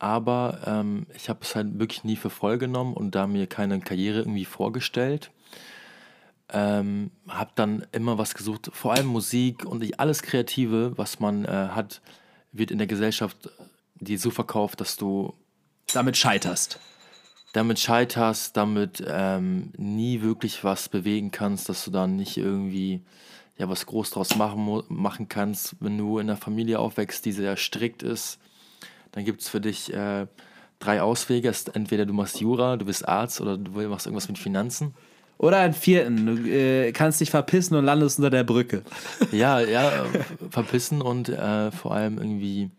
aber 0.00 0.58
ähm, 0.66 1.06
ich 1.14 1.28
habe 1.28 1.38
es 1.42 1.54
halt 1.54 1.78
wirklich 1.78 2.02
nie 2.04 2.16
für 2.16 2.30
voll 2.30 2.58
genommen 2.58 2.94
und 2.94 3.14
da 3.14 3.26
mir 3.28 3.46
keine 3.46 3.78
Karriere 3.80 4.18
irgendwie 4.18 4.44
vorgestellt. 4.44 5.30
Ähm, 6.48 7.10
habe 7.28 7.50
dann 7.56 7.84
immer 7.90 8.18
was 8.18 8.34
gesucht, 8.34 8.70
vor 8.72 8.92
allem 8.92 9.06
Musik 9.06 9.64
und 9.64 9.82
ich- 9.82 9.98
alles 9.98 10.22
Kreative, 10.22 10.92
was 10.96 11.18
man 11.18 11.44
äh, 11.44 11.48
hat, 11.48 12.00
wird 12.58 12.70
in 12.70 12.78
der 12.78 12.86
Gesellschaft 12.86 13.50
dir 13.94 14.18
so 14.18 14.30
verkauft, 14.30 14.80
dass 14.80 14.96
du 14.96 15.34
Damit 15.92 16.16
scheiterst. 16.16 16.78
damit 17.52 17.78
scheiterst, 17.78 18.56
damit 18.56 19.02
ähm, 19.06 19.72
nie 19.76 20.20
wirklich 20.22 20.62
was 20.64 20.88
bewegen 20.88 21.30
kannst, 21.30 21.68
dass 21.68 21.84
du 21.84 21.90
dann 21.90 22.16
nicht 22.16 22.36
irgendwie 22.36 23.02
ja 23.58 23.68
was 23.68 23.86
groß 23.86 24.10
draus 24.10 24.36
machen, 24.36 24.82
machen 24.88 25.28
kannst. 25.28 25.76
Wenn 25.80 25.96
du 25.96 26.18
in 26.18 26.28
einer 26.28 26.36
Familie 26.36 26.78
aufwächst, 26.78 27.24
die 27.24 27.32
sehr 27.32 27.56
strikt 27.56 28.02
ist, 28.02 28.38
dann 29.12 29.24
gibt 29.24 29.40
es 29.40 29.48
für 29.48 29.60
dich 29.60 29.92
äh, 29.94 30.26
drei 30.78 31.00
Auswege. 31.00 31.52
Entweder 31.72 32.04
du 32.04 32.12
machst 32.12 32.40
Jura, 32.40 32.76
du 32.76 32.84
bist 32.84 33.08
Arzt 33.08 33.40
oder 33.40 33.56
du 33.56 33.70
machst 33.88 34.06
irgendwas 34.06 34.28
mit 34.28 34.38
Finanzen. 34.38 34.94
Oder 35.38 35.58
einen 35.58 35.74
vierten, 35.74 36.26
du 36.26 36.48
äh, 36.48 36.92
kannst 36.92 37.20
dich 37.20 37.30
verpissen 37.30 37.76
und 37.76 37.84
landest 37.84 38.18
unter 38.18 38.30
der 38.30 38.44
Brücke. 38.44 38.82
Ja, 39.32 39.60
ja, 39.60 40.06
verpissen 40.50 41.02
und 41.02 41.28
äh, 41.28 41.70
vor 41.70 41.94
allem 41.94 42.18
irgendwie 42.18 42.70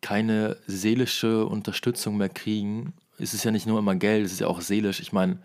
keine 0.00 0.56
seelische 0.66 1.46
Unterstützung 1.46 2.16
mehr 2.16 2.28
kriegen. 2.28 2.94
Es 3.18 3.34
ist 3.34 3.44
ja 3.44 3.50
nicht 3.50 3.66
nur 3.66 3.78
immer 3.78 3.94
Geld, 3.94 4.26
es 4.26 4.32
ist 4.32 4.40
ja 4.40 4.46
auch 4.48 4.60
seelisch. 4.60 5.00
Ich 5.00 5.12
meine, 5.12 5.38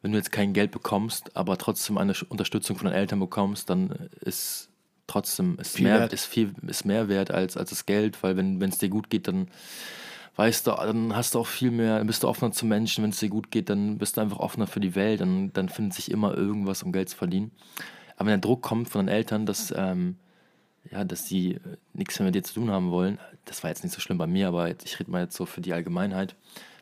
wenn 0.00 0.12
du 0.12 0.18
jetzt 0.18 0.32
kein 0.32 0.52
Geld 0.52 0.70
bekommst, 0.70 1.36
aber 1.36 1.58
trotzdem 1.58 1.98
eine 1.98 2.14
Unterstützung 2.28 2.76
von 2.76 2.86
deinen 2.86 2.98
Eltern 2.98 3.20
bekommst, 3.20 3.68
dann 3.68 4.08
ist 4.20 4.68
trotzdem 5.06 5.58
ist 5.58 5.76
Viel 5.76 5.86
mehr, 5.86 6.00
wert. 6.00 6.12
ist 6.12 6.26
viel 6.26 6.54
ist 6.66 6.84
mehr 6.84 7.08
wert 7.08 7.30
als, 7.30 7.56
als 7.56 7.70
das 7.70 7.86
Geld, 7.86 8.22
weil 8.22 8.36
wenn 8.36 8.62
es 8.62 8.78
dir 8.78 8.88
gut 8.88 9.10
geht, 9.10 9.26
dann 9.26 9.48
weißt 10.38 10.68
du, 10.68 10.70
dann 10.70 11.16
hast 11.16 11.34
du 11.34 11.40
auch 11.40 11.48
viel 11.48 11.72
mehr, 11.72 11.98
dann 11.98 12.06
bist 12.06 12.22
du 12.22 12.28
offener 12.28 12.52
zu 12.52 12.64
Menschen, 12.64 13.02
wenn 13.02 13.10
es 13.10 13.18
dir 13.18 13.28
gut 13.28 13.50
geht, 13.50 13.68
dann 13.68 13.98
bist 13.98 14.16
du 14.16 14.20
einfach 14.20 14.38
offener 14.38 14.68
für 14.68 14.78
die 14.78 14.94
Welt, 14.94 15.20
dann, 15.20 15.52
dann 15.52 15.68
findet 15.68 15.94
sich 15.94 16.12
immer 16.12 16.32
irgendwas, 16.32 16.84
um 16.84 16.92
Geld 16.92 17.08
zu 17.08 17.16
verdienen. 17.16 17.50
Aber 18.14 18.26
wenn 18.26 18.40
der 18.40 18.48
Druck 18.48 18.62
kommt 18.62 18.88
von 18.88 19.04
den 19.04 19.12
Eltern, 19.12 19.46
dass, 19.46 19.74
ähm, 19.76 20.14
ja, 20.92 21.02
dass 21.02 21.24
die 21.24 21.58
nichts 21.92 22.20
mehr 22.20 22.26
mit 22.26 22.36
dir 22.36 22.44
zu 22.44 22.54
tun 22.54 22.70
haben 22.70 22.92
wollen, 22.92 23.18
das 23.46 23.64
war 23.64 23.70
jetzt 23.70 23.82
nicht 23.82 23.92
so 23.92 24.00
schlimm 24.00 24.16
bei 24.16 24.28
mir, 24.28 24.46
aber 24.46 24.70
ich 24.70 25.00
rede 25.00 25.10
mal 25.10 25.22
jetzt 25.22 25.36
so 25.36 25.44
für 25.44 25.60
die 25.60 25.72
Allgemeinheit, 25.72 26.36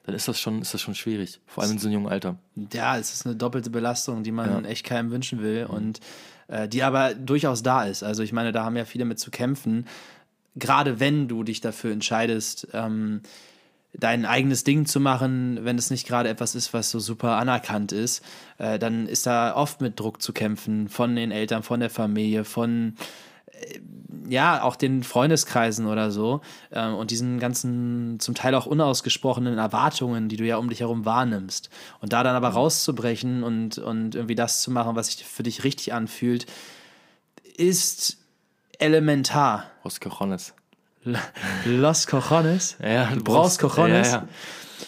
dann 0.05 0.15
ist 0.15 0.29
das 0.29 0.39
schon, 0.39 0.61
ist 0.61 0.75
das 0.75 0.83
schon 0.83 0.95
schwierig, 0.95 1.41
vor 1.47 1.63
allem 1.63 1.73
in 1.73 1.79
so 1.79 1.89
einem 1.89 1.95
jungen 1.95 2.13
Alter. 2.13 2.37
Ja, 2.75 2.99
es 2.99 3.15
ist 3.15 3.25
eine 3.25 3.37
doppelte 3.37 3.71
Belastung, 3.71 4.23
die 4.23 4.33
man 4.33 4.67
echt 4.67 4.85
keinem 4.85 5.11
wünschen 5.11 5.41
will 5.41 5.65
und 5.65 6.01
äh, 6.49 6.69
die 6.69 6.83
aber 6.83 7.15
durchaus 7.15 7.63
da 7.63 7.85
ist. 7.85 8.03
Also 8.03 8.23
ich 8.23 8.33
meine, 8.33 8.53
da 8.53 8.65
haben 8.65 8.77
ja 8.77 8.85
viele 8.85 9.07
mit 9.07 9.19
zu 9.19 9.31
kämpfen. 9.31 9.87
Gerade 10.57 11.01
wenn 11.01 11.29
du 11.29 11.45
dich 11.45 11.61
dafür 11.61 11.93
entscheidest, 11.93 12.69
ähm, 12.73 13.21
dein 13.93 14.27
eigenes 14.27 14.65
Ding 14.65 14.87
zu 14.87 15.01
machen, 15.01 15.61
wenn 15.63 15.79
es 15.79 15.91
nicht 15.91 16.07
gerade 16.07 16.29
etwas 16.29 16.55
ist, 16.55 16.75
was 16.75 16.91
so 16.91 16.99
super 16.99 17.37
anerkannt 17.37 17.93
ist, 17.93 18.23
äh, 18.59 18.79
dann 18.79 19.07
ist 19.07 19.27
da 19.27 19.55
oft 19.55 19.81
mit 19.81 19.99
Druck 19.99 20.21
zu 20.21 20.33
kämpfen 20.33 20.89
von 20.89 21.17
den 21.17 21.31
Eltern, 21.31 21.63
von 21.63 21.81
der 21.81 21.91
Familie, 21.91 22.45
von 22.45 22.95
ja, 24.29 24.63
auch 24.63 24.77
den 24.77 25.05
Freundeskreisen 25.05 25.87
oder 25.87 26.11
so 26.11 26.41
ähm, 26.73 26.95
und 26.95 27.11
diesen 27.11 27.39
ganzen 27.39 28.19
zum 28.19 28.35
Teil 28.35 28.55
auch 28.55 28.67
unausgesprochenen 28.67 29.59
Erwartungen, 29.59 30.29
die 30.29 30.37
du 30.37 30.45
ja 30.45 30.57
um 30.57 30.69
dich 30.69 30.81
herum 30.81 31.05
wahrnimmst. 31.05 31.71
Und 32.01 32.13
da 32.13 32.23
dann 32.23 32.35
aber 32.35 32.49
rauszubrechen 32.49 33.43
und, 33.43 33.79
und 33.79 34.15
irgendwie 34.15 34.35
das 34.35 34.63
zu 34.63 34.71
machen, 34.71 34.97
was 34.97 35.09
sich 35.09 35.25
für 35.25 35.43
dich 35.43 35.65
richtig 35.65 35.93
anfühlt, 35.93 36.47
ist 37.57 38.19
elementar. 38.79 39.65
Los 39.85 40.01
Cojones. 40.01 40.55
Los 41.65 42.07
Cojones? 42.07 42.77
Ja, 42.83 43.07
Du 43.15 43.23
brauchst 43.23 43.59
Cojones? 43.61 44.09
Ja, 44.13 44.17
ja. 44.19 44.29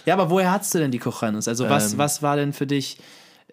Ja, 0.05 0.15
aber 0.15 0.31
woher 0.31 0.51
hast 0.51 0.75
du 0.75 0.79
denn 0.79 0.91
die 0.91 0.99
Cojones? 0.99 1.49
Also 1.49 1.69
was, 1.69 1.93
Ähm. 1.93 1.99
was 1.99 2.23
war 2.23 2.37
denn 2.37 2.53
für 2.53 2.67
dich, 2.67 2.99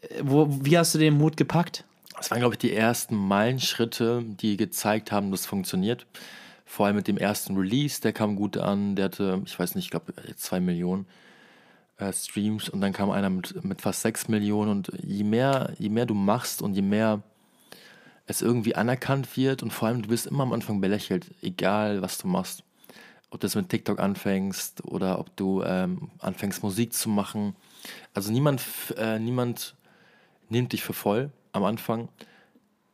äh, 0.02 0.22
wo, 0.24 0.48
wie 0.50 0.78
hast 0.78 0.94
du 0.96 1.00
den 1.00 1.18
Mut 1.18 1.38
gepackt? 1.38 1.84
Das 2.18 2.32
waren, 2.32 2.40
glaube 2.40 2.56
ich, 2.56 2.60
die 2.60 2.74
ersten 2.74 3.16
Meilenschritte, 3.16 4.24
die 4.24 4.58
gezeigt 4.58 5.12
haben, 5.12 5.32
dass 5.32 5.42
es 5.42 5.46
funktioniert. 5.46 6.06
Vor 6.66 6.86
allem 6.88 6.96
mit 6.96 7.08
dem 7.08 7.18
ersten 7.18 7.56
Release, 7.58 8.02
der 8.02 8.14
kam 8.14 8.36
gut 8.36 8.58
an. 8.58 8.96
Der 8.96 9.06
hatte, 9.06 9.42
ich 9.46 9.58
weiß 9.58 9.76
nicht, 9.76 9.86
ich 9.86 9.92
glaube, 9.92 10.14
zwei 10.36 10.60
Millionen 10.60 11.06
äh, 11.98 12.12
Streams. 12.12 12.70
Und 12.70 12.82
dann 12.82 12.94
kam 12.94 13.12
einer 13.12 13.30
mit, 13.30 13.64
mit 13.64 13.82
fast 13.82 14.02
sechs 14.02 14.28
Millionen. 14.28 14.72
Und 14.72 14.92
je 15.04 15.24
mehr, 15.24 15.74
je 15.78 15.90
mehr 15.90 16.06
du 16.06 16.14
machst 16.16 16.62
und 16.62 16.74
je 16.74 16.82
mehr 16.82 17.22
es 18.28 18.42
irgendwie 18.42 18.76
anerkannt 18.76 19.38
wird 19.38 19.64
und 19.64 19.72
vor 19.72 19.88
allem 19.88 20.02
du 20.02 20.10
bist 20.10 20.28
immer 20.28 20.44
am 20.44 20.54
Anfang 20.54 20.82
belächelt, 20.82 21.28
egal 21.42 22.02
was 22.02 22.18
du 22.18 22.28
machst. 22.28 22.64
Ob 23.30 23.40
du 23.40 23.48
das 23.48 23.56
mit 23.56 23.70
TikTok 23.70 24.00
anfängst 24.00 24.86
oder 24.86 25.20
ob 25.20 25.36
du 25.36 25.62
ähm, 25.64 26.10
anfängst 26.20 26.64
Musik 26.64 26.94
zu 26.94 27.10
machen. 27.10 27.56
Also 28.14 28.32
niemand, 28.32 28.64
äh, 28.98 29.20
niemand 29.20 29.76
nimmt 30.50 30.74
dich 30.74 30.84
für 30.84 30.94
voll 30.94 31.32
am 31.52 31.64
Anfang. 31.64 32.10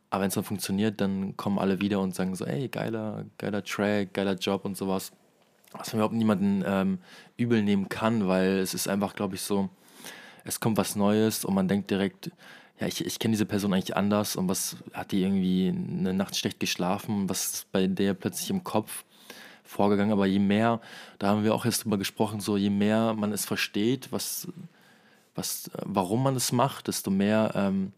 Aber 0.10 0.22
wenn 0.22 0.28
es 0.28 0.34
dann 0.34 0.44
funktioniert, 0.44 1.00
dann 1.00 1.38
kommen 1.38 1.60
alle 1.60 1.80
wieder 1.80 2.02
und 2.02 2.14
sagen 2.14 2.36
so, 2.36 2.46
ey, 2.46 2.68
geiler, 2.68 3.26
geiler 3.38 3.64
Track, 3.64 4.14
geiler 4.14 4.36
Job 4.36 4.66
und 4.66 4.76
sowas. 4.76 5.12
Was 5.72 5.94
man 5.94 6.00
überhaupt 6.00 6.16
niemanden 6.16 6.64
ähm, 6.66 7.00
übel 7.38 7.64
nehmen 7.64 7.88
kann, 7.88 8.28
weil 8.28 8.60
es 8.60 8.74
ist 8.74 8.90
einfach, 8.90 9.16
glaube 9.16 9.36
ich, 9.36 9.42
so, 9.42 9.70
es 10.44 10.60
kommt 10.60 10.78
was 10.78 10.98
Neues 10.98 11.46
und 11.46 11.54
man 11.54 11.70
denkt 11.70 11.92
direkt, 11.92 12.32
ja, 12.82 12.88
ich, 12.88 13.06
ich 13.06 13.20
kenne 13.20 13.34
diese 13.34 13.46
Person 13.46 13.74
eigentlich 13.74 13.96
anders 13.96 14.36
und 14.36 14.50
was 14.50 14.76
hat 14.92 15.12
die 15.12 15.22
irgendwie 15.22 15.70
eine 15.70 16.14
Nacht 16.14 16.36
schlecht 16.36 16.60
geschlafen, 16.60 17.30
was 17.30 17.54
ist 17.54 17.72
bei 17.72 17.86
der 17.86 18.16
plötzlich 18.16 18.50
im 18.50 18.64
Kopf 18.64 19.06
vorgegangen. 19.64 20.12
Aber 20.12 20.26
je 20.26 20.40
mehr, 20.40 20.82
da 21.20 21.28
haben 21.28 21.44
wir 21.44 21.54
auch 21.54 21.64
jetzt 21.64 21.84
drüber 21.84 22.00
gesprochen, 22.00 22.42
so 22.42 22.58
je 22.58 22.72
mehr 22.72 23.14
man 23.14 23.32
es 23.32 23.46
versteht, 23.46 24.12
was, 24.12 24.48
was, 25.36 25.70
warum 25.86 26.24
man 26.24 26.36
es 26.36 26.52
macht, 26.52 26.88
desto 26.88 27.12
mehr 27.12 27.52
ähm, 27.54 27.94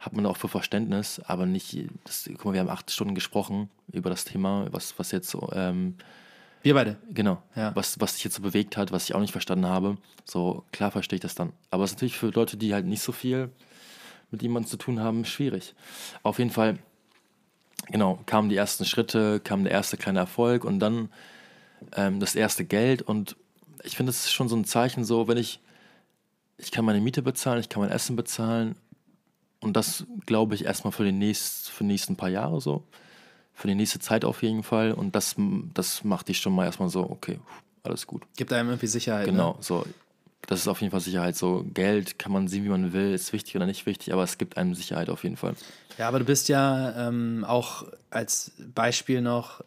hat 0.00 0.14
man 0.14 0.24
auch 0.24 0.38
für 0.38 0.48
Verständnis, 0.48 1.20
aber 1.26 1.44
nicht, 1.44 1.76
das, 2.04 2.28
guck 2.32 2.46
mal, 2.46 2.54
wir 2.54 2.60
haben 2.60 2.70
acht 2.70 2.90
Stunden 2.90 3.14
gesprochen 3.14 3.68
über 3.92 4.08
das 4.08 4.24
Thema, 4.24 4.66
was, 4.70 4.98
was 4.98 5.12
jetzt 5.12 5.28
so, 5.28 5.50
ähm, 5.54 5.96
wir 6.62 6.74
beide. 6.74 6.96
Genau. 7.10 7.42
Ja. 7.56 7.74
Was, 7.74 8.00
was 8.00 8.14
sich 8.14 8.24
jetzt 8.24 8.36
so 8.36 8.42
bewegt 8.42 8.76
hat, 8.76 8.92
was 8.92 9.04
ich 9.04 9.16
auch 9.16 9.20
nicht 9.20 9.32
verstanden 9.32 9.66
habe. 9.66 9.96
So, 10.24 10.64
klar 10.70 10.92
verstehe 10.92 11.16
ich 11.16 11.20
das 11.20 11.34
dann. 11.34 11.52
Aber 11.70 11.82
es 11.82 11.90
ist 11.90 11.96
natürlich 11.96 12.16
für 12.16 12.28
Leute, 12.28 12.56
die 12.56 12.72
halt 12.72 12.86
nicht 12.86 13.02
so 13.02 13.10
viel 13.10 13.50
mit 14.32 14.42
jemandem 14.42 14.68
zu 14.68 14.76
tun 14.76 15.00
haben, 15.00 15.24
schwierig. 15.24 15.74
Auf 16.22 16.38
jeden 16.38 16.50
Fall, 16.50 16.78
genau, 17.88 18.18
kamen 18.26 18.48
die 18.48 18.56
ersten 18.56 18.84
Schritte, 18.84 19.40
kam 19.40 19.64
der 19.64 19.72
erste 19.72 19.96
kleine 19.96 20.18
Erfolg 20.18 20.64
und 20.64 20.80
dann 20.80 21.10
ähm, 21.94 22.18
das 22.18 22.34
erste 22.34 22.64
Geld. 22.64 23.02
Und 23.02 23.36
ich 23.84 23.96
finde, 23.96 24.10
das 24.10 24.24
ist 24.24 24.32
schon 24.32 24.48
so 24.48 24.56
ein 24.56 24.64
Zeichen, 24.64 25.04
so, 25.04 25.28
wenn 25.28 25.36
ich, 25.36 25.60
ich 26.56 26.70
kann 26.70 26.84
meine 26.84 27.00
Miete 27.00 27.22
bezahlen, 27.22 27.60
ich 27.60 27.68
kann 27.68 27.82
mein 27.82 27.92
Essen 27.92 28.16
bezahlen 28.16 28.74
und 29.60 29.74
das 29.74 30.04
glaube 30.26 30.54
ich 30.54 30.64
erstmal 30.64 30.92
für, 30.92 31.04
den 31.04 31.18
nächst, 31.18 31.70
für 31.70 31.84
die 31.84 31.88
nächsten 31.88 32.16
paar 32.16 32.28
Jahre 32.28 32.60
so. 32.60 32.82
Für 33.54 33.68
die 33.68 33.74
nächste 33.74 33.98
Zeit 33.98 34.24
auf 34.24 34.42
jeden 34.42 34.62
Fall. 34.62 34.92
Und 34.92 35.14
das, 35.14 35.36
das 35.74 36.04
macht 36.04 36.28
dich 36.28 36.40
schon 36.40 36.54
mal 36.54 36.64
erstmal 36.64 36.88
so, 36.88 37.08
okay, 37.08 37.38
alles 37.82 38.06
gut. 38.06 38.22
Gibt 38.36 38.52
einem 38.52 38.70
irgendwie 38.70 38.86
Sicherheit. 38.86 39.26
Genau, 39.26 39.52
ne? 39.52 39.56
so. 39.60 39.84
Das 40.46 40.60
ist 40.60 40.68
auf 40.68 40.80
jeden 40.80 40.90
Fall 40.90 41.00
Sicherheit. 41.00 41.36
So, 41.36 41.64
Geld 41.72 42.18
kann 42.18 42.32
man 42.32 42.48
sehen, 42.48 42.64
wie 42.64 42.68
man 42.68 42.92
will, 42.92 43.14
ist 43.14 43.32
wichtig 43.32 43.56
oder 43.56 43.66
nicht 43.66 43.86
wichtig, 43.86 44.12
aber 44.12 44.22
es 44.24 44.38
gibt 44.38 44.56
einem 44.56 44.74
Sicherheit 44.74 45.08
auf 45.08 45.22
jeden 45.22 45.36
Fall. 45.36 45.54
Ja, 45.98 46.08
aber 46.08 46.18
du 46.18 46.24
bist 46.24 46.48
ja 46.48 47.08
ähm, 47.08 47.44
auch 47.46 47.86
als 48.10 48.52
Beispiel 48.74 49.20
noch 49.20 49.62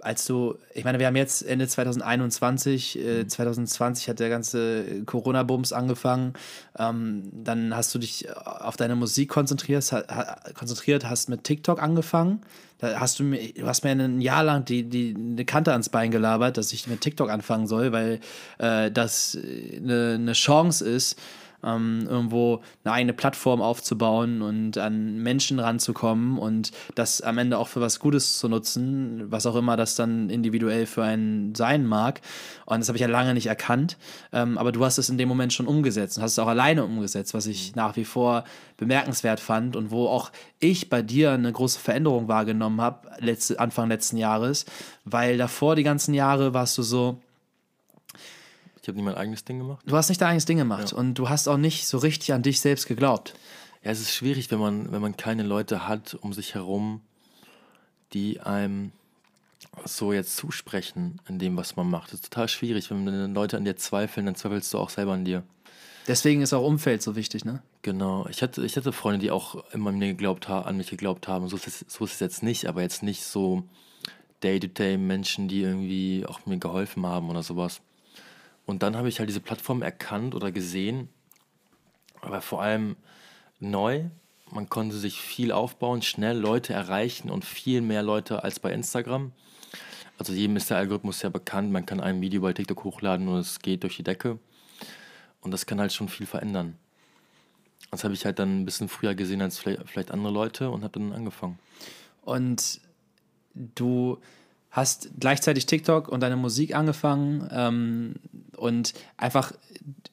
als 0.00 0.26
du, 0.26 0.56
ich 0.74 0.84
meine, 0.84 0.98
wir 0.98 1.06
haben 1.06 1.16
jetzt 1.16 1.42
Ende 1.42 1.66
2021, 1.66 2.98
äh, 2.98 3.26
2020 3.26 4.06
mhm. 4.06 4.10
hat 4.10 4.20
der 4.20 4.28
ganze 4.28 5.04
Corona-Bums 5.04 5.72
angefangen. 5.72 6.34
Ähm, 6.78 7.30
dann 7.32 7.74
hast 7.74 7.94
du 7.94 7.98
dich 7.98 8.28
auf 8.36 8.76
deine 8.76 8.96
Musik 8.96 9.28
konzentriert, 9.28 9.90
ha, 9.92 10.36
konzentriert, 10.54 11.08
hast 11.08 11.28
mit 11.28 11.44
TikTok 11.44 11.82
angefangen. 11.82 12.42
Da 12.78 13.00
hast 13.00 13.18
du 13.18 13.24
mir, 13.24 13.52
du 13.52 13.66
hast 13.66 13.82
mir 13.82 13.90
ein 13.90 14.20
Jahr 14.20 14.44
lang 14.44 14.64
die, 14.64 14.84
die 14.84 15.14
eine 15.16 15.44
Kante 15.44 15.72
ans 15.72 15.88
Bein 15.88 16.10
gelabert, 16.10 16.56
dass 16.56 16.72
ich 16.72 16.86
mit 16.86 17.00
TikTok 17.00 17.28
anfangen 17.28 17.66
soll, 17.66 17.92
weil 17.92 18.20
äh, 18.58 18.90
das 18.90 19.36
eine, 19.36 20.14
eine 20.14 20.32
Chance 20.32 20.88
ist, 20.88 21.18
ähm, 21.64 22.06
irgendwo 22.08 22.60
eine 22.84 22.94
eigene 22.94 23.12
Plattform 23.12 23.60
aufzubauen 23.60 24.42
und 24.42 24.78
an 24.78 25.18
Menschen 25.18 25.58
ranzukommen 25.58 26.38
und 26.38 26.70
das 26.94 27.20
am 27.20 27.38
Ende 27.38 27.58
auch 27.58 27.68
für 27.68 27.80
was 27.80 27.98
Gutes 27.98 28.38
zu 28.38 28.48
nutzen, 28.48 29.30
was 29.30 29.46
auch 29.46 29.56
immer 29.56 29.76
das 29.76 29.96
dann 29.96 30.30
individuell 30.30 30.86
für 30.86 31.02
einen 31.02 31.54
sein 31.54 31.86
mag. 31.86 32.20
Und 32.66 32.80
das 32.80 32.88
habe 32.88 32.96
ich 32.96 33.02
ja 33.02 33.08
lange 33.08 33.34
nicht 33.34 33.46
erkannt. 33.46 33.96
Ähm, 34.32 34.58
aber 34.58 34.72
du 34.72 34.84
hast 34.84 34.98
es 34.98 35.08
in 35.08 35.18
dem 35.18 35.28
Moment 35.28 35.52
schon 35.52 35.66
umgesetzt 35.66 36.16
und 36.16 36.22
hast 36.22 36.32
es 36.32 36.38
auch 36.38 36.48
alleine 36.48 36.84
umgesetzt, 36.84 37.34
was 37.34 37.46
ich 37.46 37.74
nach 37.74 37.96
wie 37.96 38.04
vor 38.04 38.44
bemerkenswert 38.76 39.40
fand 39.40 39.74
und 39.74 39.90
wo 39.90 40.06
auch 40.06 40.30
ich 40.60 40.88
bei 40.88 41.02
dir 41.02 41.32
eine 41.32 41.52
große 41.52 41.78
Veränderung 41.80 42.28
wahrgenommen 42.28 42.80
habe, 42.80 43.08
letzte, 43.18 43.58
Anfang 43.58 43.88
letzten 43.88 44.16
Jahres, 44.16 44.64
weil 45.04 45.38
davor 45.38 45.76
die 45.76 45.82
ganzen 45.82 46.14
Jahre 46.14 46.54
warst 46.54 46.78
du 46.78 46.82
so, 46.82 47.20
ich 48.88 48.90
habe 48.90 48.96
nicht 49.02 49.04
mein 49.04 49.16
eigenes 49.16 49.44
Ding 49.44 49.58
gemacht. 49.58 49.84
Du 49.84 49.96
hast 49.96 50.08
nicht 50.08 50.18
dein 50.22 50.28
eigenes 50.28 50.46
Ding 50.46 50.56
gemacht 50.56 50.92
ja. 50.92 50.96
und 50.96 51.12
du 51.14 51.28
hast 51.28 51.46
auch 51.46 51.58
nicht 51.58 51.86
so 51.86 51.98
richtig 51.98 52.32
an 52.32 52.42
dich 52.42 52.60
selbst 52.60 52.86
geglaubt. 52.86 53.34
Ja, 53.84 53.90
es 53.90 54.00
ist 54.00 54.14
schwierig, 54.14 54.50
wenn 54.50 54.58
man, 54.58 54.90
wenn 54.90 55.02
man 55.02 55.14
keine 55.14 55.42
Leute 55.42 55.86
hat 55.86 56.14
um 56.14 56.32
sich 56.32 56.54
herum, 56.54 57.02
die 58.14 58.40
einem 58.40 58.92
so 59.84 60.14
jetzt 60.14 60.38
zusprechen 60.38 61.20
in 61.28 61.38
dem, 61.38 61.58
was 61.58 61.76
man 61.76 61.90
macht. 61.90 62.08
Das 62.08 62.20
ist 62.20 62.32
total 62.32 62.48
schwierig. 62.48 62.90
Wenn 62.90 63.34
Leute 63.34 63.58
an 63.58 63.66
dir 63.66 63.76
zweifeln, 63.76 64.24
dann 64.24 64.36
zweifelst 64.36 64.72
du 64.72 64.78
auch 64.78 64.88
selber 64.88 65.12
an 65.12 65.26
dir. 65.26 65.42
Deswegen 66.06 66.40
ist 66.40 66.54
auch 66.54 66.64
Umfeld 66.64 67.02
so 67.02 67.14
wichtig, 67.14 67.44
ne? 67.44 67.62
Genau. 67.82 68.26
Ich 68.30 68.40
hatte, 68.40 68.64
ich 68.64 68.74
hatte 68.78 68.92
Freunde, 68.92 69.18
die 69.18 69.30
auch 69.30 69.70
immer 69.74 69.90
an, 69.90 69.98
mir 69.98 70.08
geglaubt, 70.08 70.48
an 70.48 70.78
mich 70.78 70.88
geglaubt 70.88 71.28
haben. 71.28 71.46
So 71.48 71.56
ist, 71.56 71.66
es, 71.66 71.84
so 71.86 72.06
ist 72.06 72.14
es 72.14 72.20
jetzt 72.20 72.42
nicht, 72.42 72.66
aber 72.66 72.80
jetzt 72.80 73.02
nicht 73.02 73.22
so 73.22 73.64
Day-to-Day-Menschen, 74.42 75.46
die 75.46 75.60
irgendwie 75.60 76.24
auch 76.26 76.46
mir 76.46 76.56
geholfen 76.56 77.04
haben 77.04 77.28
oder 77.28 77.42
sowas. 77.42 77.82
Und 78.68 78.82
dann 78.82 78.98
habe 78.98 79.08
ich 79.08 79.18
halt 79.18 79.30
diese 79.30 79.40
Plattform 79.40 79.80
erkannt 79.80 80.34
oder 80.34 80.52
gesehen, 80.52 81.08
aber 82.20 82.42
vor 82.42 82.60
allem 82.60 82.96
neu. 83.60 84.04
Man 84.50 84.68
konnte 84.68 84.94
sich 84.94 85.22
viel 85.22 85.52
aufbauen, 85.52 86.02
schnell 86.02 86.36
Leute 86.36 86.74
erreichen 86.74 87.30
und 87.30 87.46
viel 87.46 87.80
mehr 87.80 88.02
Leute 88.02 88.44
als 88.44 88.60
bei 88.60 88.70
Instagram. 88.70 89.32
Also 90.18 90.34
jedem 90.34 90.56
ist 90.56 90.68
der 90.68 90.76
Algorithmus 90.76 91.22
ja 91.22 91.30
bekannt. 91.30 91.72
Man 91.72 91.86
kann 91.86 91.98
ein 91.98 92.20
Video 92.20 92.42
bei 92.42 92.52
TikTok 92.52 92.84
hochladen 92.84 93.26
und 93.28 93.38
es 93.38 93.60
geht 93.60 93.84
durch 93.84 93.96
die 93.96 94.02
Decke. 94.02 94.38
Und 95.40 95.50
das 95.52 95.64
kann 95.64 95.80
halt 95.80 95.94
schon 95.94 96.10
viel 96.10 96.26
verändern. 96.26 96.76
Das 97.90 98.04
habe 98.04 98.12
ich 98.12 98.26
halt 98.26 98.38
dann 98.38 98.60
ein 98.60 98.64
bisschen 98.66 98.90
früher 98.90 99.14
gesehen 99.14 99.40
als 99.40 99.58
vielleicht 99.60 100.10
andere 100.10 100.30
Leute 100.30 100.68
und 100.68 100.84
habe 100.84 100.98
dann 100.98 101.14
angefangen. 101.14 101.58
Und 102.20 102.82
du 103.54 104.18
hast 104.70 105.10
gleichzeitig 105.18 105.66
TikTok 105.66 106.08
und 106.08 106.20
deine 106.20 106.36
Musik 106.36 106.74
angefangen 106.74 107.48
ähm, 107.52 108.14
und 108.56 108.94
einfach 109.16 109.52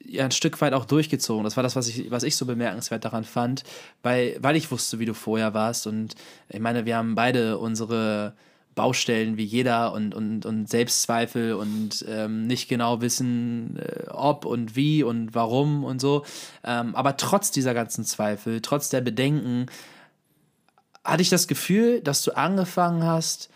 ja, 0.04 0.26
ein 0.26 0.32
Stück 0.32 0.62
weit 0.62 0.74
auch 0.74 0.86
durchgezogen. 0.86 1.44
Das 1.44 1.58
war 1.58 1.64
das, 1.64 1.76
was 1.76 1.88
ich, 1.88 2.10
was 2.12 2.24
ich 2.24 2.36
so 2.36 2.46
bemerkenswert 2.46 3.04
daran 3.04 3.24
fand, 3.24 3.64
weil, 4.04 4.38
weil 4.40 4.56
ich 4.56 4.72
wusste, 4.72 5.00
wie 5.00 5.06
du 5.06 5.14
vorher 5.14 5.54
warst. 5.54 5.88
Und 5.88 6.16
ich 6.50 6.60
meine, 6.60 6.86
wir 6.86 6.96
haben 6.96 7.16
beide 7.16 7.58
unsere 7.58 8.34
Baustellen 8.76 9.38
wie 9.38 9.44
jeder 9.44 9.94
und, 9.94 10.14
und, 10.14 10.46
und 10.46 10.70
Selbstzweifel 10.70 11.54
und 11.54 12.06
ähm, 12.08 12.46
nicht 12.46 12.68
genau 12.68 13.02
wissen, 13.02 13.80
äh, 13.80 14.10
ob 14.10 14.46
und 14.46 14.76
wie 14.76 15.02
und 15.02 15.34
warum 15.34 15.84
und 15.84 16.00
so. 16.00 16.26
Ähm, 16.64 16.94
aber 16.96 17.18
trotz 17.18 17.52
dieser 17.52 17.74
ganzen 17.74 18.04
Zweifel, 18.04 18.62
trotz 18.62 18.90
der 18.90 19.02
Bedenken, 19.02 19.68
hatte 21.04 21.22
ich 21.22 21.30
das 21.30 21.48
Gefühl, 21.48 22.02
dass 22.02 22.22
du 22.24 22.36
angefangen 22.36 23.04
hast, 23.04 23.50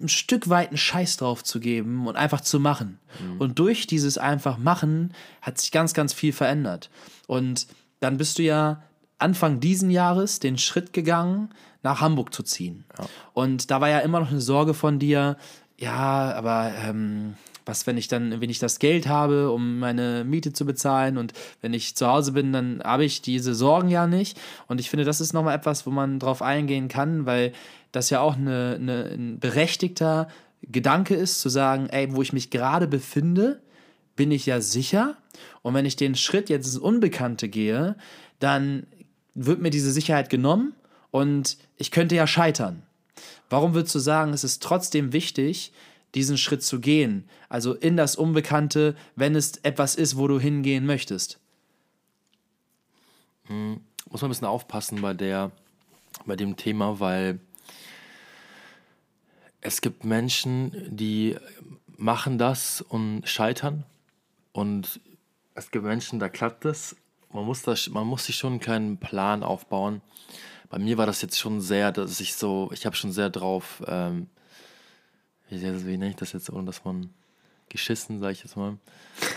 ein 0.00 0.08
Stück 0.08 0.48
weit 0.48 0.68
einen 0.68 0.78
Scheiß 0.78 1.18
drauf 1.18 1.44
zu 1.44 1.60
geben 1.60 2.06
und 2.06 2.16
einfach 2.16 2.40
zu 2.40 2.60
machen. 2.60 2.98
Mhm. 3.20 3.40
Und 3.40 3.58
durch 3.58 3.86
dieses 3.86 4.18
einfach 4.18 4.58
machen 4.58 5.12
hat 5.42 5.58
sich 5.58 5.70
ganz, 5.70 5.94
ganz 5.94 6.12
viel 6.12 6.32
verändert. 6.32 6.90
Und 7.26 7.66
dann 8.00 8.16
bist 8.16 8.38
du 8.38 8.42
ja 8.42 8.82
Anfang 9.18 9.60
diesen 9.60 9.90
Jahres 9.90 10.40
den 10.40 10.58
Schritt 10.58 10.92
gegangen, 10.92 11.50
nach 11.82 12.00
Hamburg 12.00 12.34
zu 12.34 12.42
ziehen. 12.42 12.84
Ja. 12.98 13.06
Und 13.32 13.70
da 13.70 13.80
war 13.80 13.88
ja 13.88 14.00
immer 14.00 14.20
noch 14.20 14.30
eine 14.30 14.40
Sorge 14.40 14.74
von 14.74 14.98
dir, 14.98 15.36
ja, 15.78 16.34
aber 16.34 16.72
ähm, 16.84 17.34
was, 17.64 17.86
wenn 17.86 17.96
ich 17.96 18.08
dann, 18.08 18.40
wenn 18.40 18.50
ich 18.50 18.58
das 18.58 18.78
Geld 18.78 19.06
habe, 19.06 19.50
um 19.50 19.78
meine 19.78 20.24
Miete 20.24 20.52
zu 20.52 20.66
bezahlen 20.66 21.16
und 21.16 21.32
wenn 21.62 21.72
ich 21.72 21.96
zu 21.96 22.06
Hause 22.06 22.32
bin, 22.32 22.52
dann 22.52 22.82
habe 22.84 23.04
ich 23.04 23.22
diese 23.22 23.54
Sorgen 23.54 23.88
ja 23.88 24.06
nicht. 24.06 24.38
Und 24.66 24.80
ich 24.80 24.90
finde, 24.90 25.04
das 25.04 25.20
ist 25.20 25.32
nochmal 25.32 25.56
etwas, 25.56 25.86
wo 25.86 25.90
man 25.90 26.18
drauf 26.18 26.42
eingehen 26.42 26.88
kann, 26.88 27.26
weil 27.26 27.52
das 27.92 28.10
ja 28.10 28.20
auch 28.20 28.36
eine, 28.36 28.76
eine, 28.78 29.04
ein 29.06 29.38
berechtigter 29.38 30.28
Gedanke 30.62 31.14
ist, 31.14 31.40
zu 31.40 31.48
sagen, 31.48 31.88
ey, 31.88 32.14
wo 32.14 32.22
ich 32.22 32.32
mich 32.32 32.50
gerade 32.50 32.86
befinde, 32.86 33.60
bin 34.16 34.30
ich 34.30 34.46
ja 34.46 34.60
sicher. 34.60 35.16
Und 35.62 35.74
wenn 35.74 35.86
ich 35.86 35.96
den 35.96 36.14
Schritt 36.14 36.48
jetzt 36.50 36.66
ins 36.66 36.76
Unbekannte 36.78 37.48
gehe, 37.48 37.96
dann 38.38 38.86
wird 39.34 39.60
mir 39.60 39.70
diese 39.70 39.92
Sicherheit 39.92 40.30
genommen 40.30 40.74
und 41.10 41.56
ich 41.76 41.90
könnte 41.90 42.14
ja 42.14 42.26
scheitern. 42.26 42.82
Warum 43.48 43.74
würdest 43.74 43.94
du 43.94 43.98
sagen, 43.98 44.32
es 44.32 44.44
ist 44.44 44.62
trotzdem 44.62 45.12
wichtig, 45.12 45.72
diesen 46.14 46.38
Schritt 46.38 46.62
zu 46.62 46.80
gehen? 46.80 47.28
Also 47.48 47.74
in 47.74 47.96
das 47.96 48.16
Unbekannte, 48.16 48.94
wenn 49.16 49.34
es 49.34 49.56
etwas 49.58 49.94
ist, 49.94 50.16
wo 50.16 50.28
du 50.28 50.38
hingehen 50.38 50.86
möchtest? 50.86 51.38
Hm, 53.46 53.80
muss 54.10 54.20
man 54.20 54.28
ein 54.28 54.32
bisschen 54.32 54.46
aufpassen 54.46 55.00
bei, 55.00 55.14
der, 55.14 55.50
bei 56.26 56.36
dem 56.36 56.56
Thema, 56.56 57.00
weil 57.00 57.40
es 59.60 59.80
gibt 59.80 60.04
Menschen, 60.04 60.72
die 60.96 61.36
machen 61.96 62.38
das 62.38 62.80
und 62.80 63.22
scheitern. 63.28 63.84
Und 64.52 65.00
es 65.54 65.70
gibt 65.70 65.84
Menschen, 65.84 66.18
da 66.18 66.28
klappt 66.28 66.64
es 66.64 66.96
man 67.32 67.44
muss, 67.44 67.62
das, 67.62 67.88
man 67.88 68.06
muss 68.06 68.26
sich 68.26 68.36
schon 68.36 68.54
einen 68.54 68.60
kleinen 68.60 68.98
Plan 68.98 69.42
aufbauen. 69.42 70.00
Bei 70.68 70.78
mir 70.78 70.98
war 70.98 71.06
das 71.06 71.22
jetzt 71.22 71.38
schon 71.38 71.60
sehr, 71.60 71.92
dass 71.92 72.20
ich 72.20 72.34
so, 72.34 72.70
ich 72.72 72.86
habe 72.86 72.96
schon 72.96 73.12
sehr 73.12 73.30
drauf, 73.30 73.82
ähm, 73.86 74.28
wie, 75.48 75.60
wie 75.62 75.96
nenne 75.96 76.10
ich 76.10 76.16
das 76.16 76.32
jetzt, 76.32 76.50
ohne 76.50 76.64
dass 76.66 76.84
man 76.84 77.10
geschissen, 77.68 78.20
sage 78.20 78.32
ich 78.32 78.40
jetzt 78.40 78.56
mal. 78.56 78.76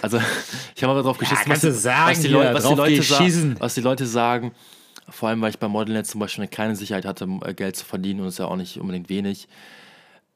Also 0.02 0.20
ich 0.76 0.84
habe 0.84 0.92
aber 0.94 1.04
drauf 1.04 1.18
geschissen, 1.18 1.46
kannst 1.46 1.64
du 1.64 1.72
sagen 1.72 2.12
was, 2.12 2.20
die, 2.22 2.28
Leute, 2.28 2.54
was, 2.54 2.68
die 2.68 2.74
Leute 2.76 3.02
sa- 3.04 3.18
geschissen. 3.20 3.56
was 3.60 3.76
die 3.76 3.82
Leute 3.82 4.06
sagen. 4.06 4.54
Vor 5.10 5.30
allem, 5.30 5.42
weil 5.42 5.50
ich 5.50 5.60
beim 5.60 5.72
Modeln 5.72 5.96
jetzt 5.98 6.12
zum 6.12 6.20
Beispiel 6.20 6.44
eine 6.44 6.50
kleine 6.50 6.76
Sicherheit 6.76 7.06
hatte, 7.06 7.28
äh, 7.44 7.54
Geld 7.54 7.76
zu 7.76 7.86
verdienen 7.86 8.22
und 8.22 8.28
es 8.28 8.36
ist 8.36 8.40
ja 8.40 8.46
auch 8.46 8.56
nicht 8.56 8.80
unbedingt 8.80 9.10
wenig. 9.10 9.48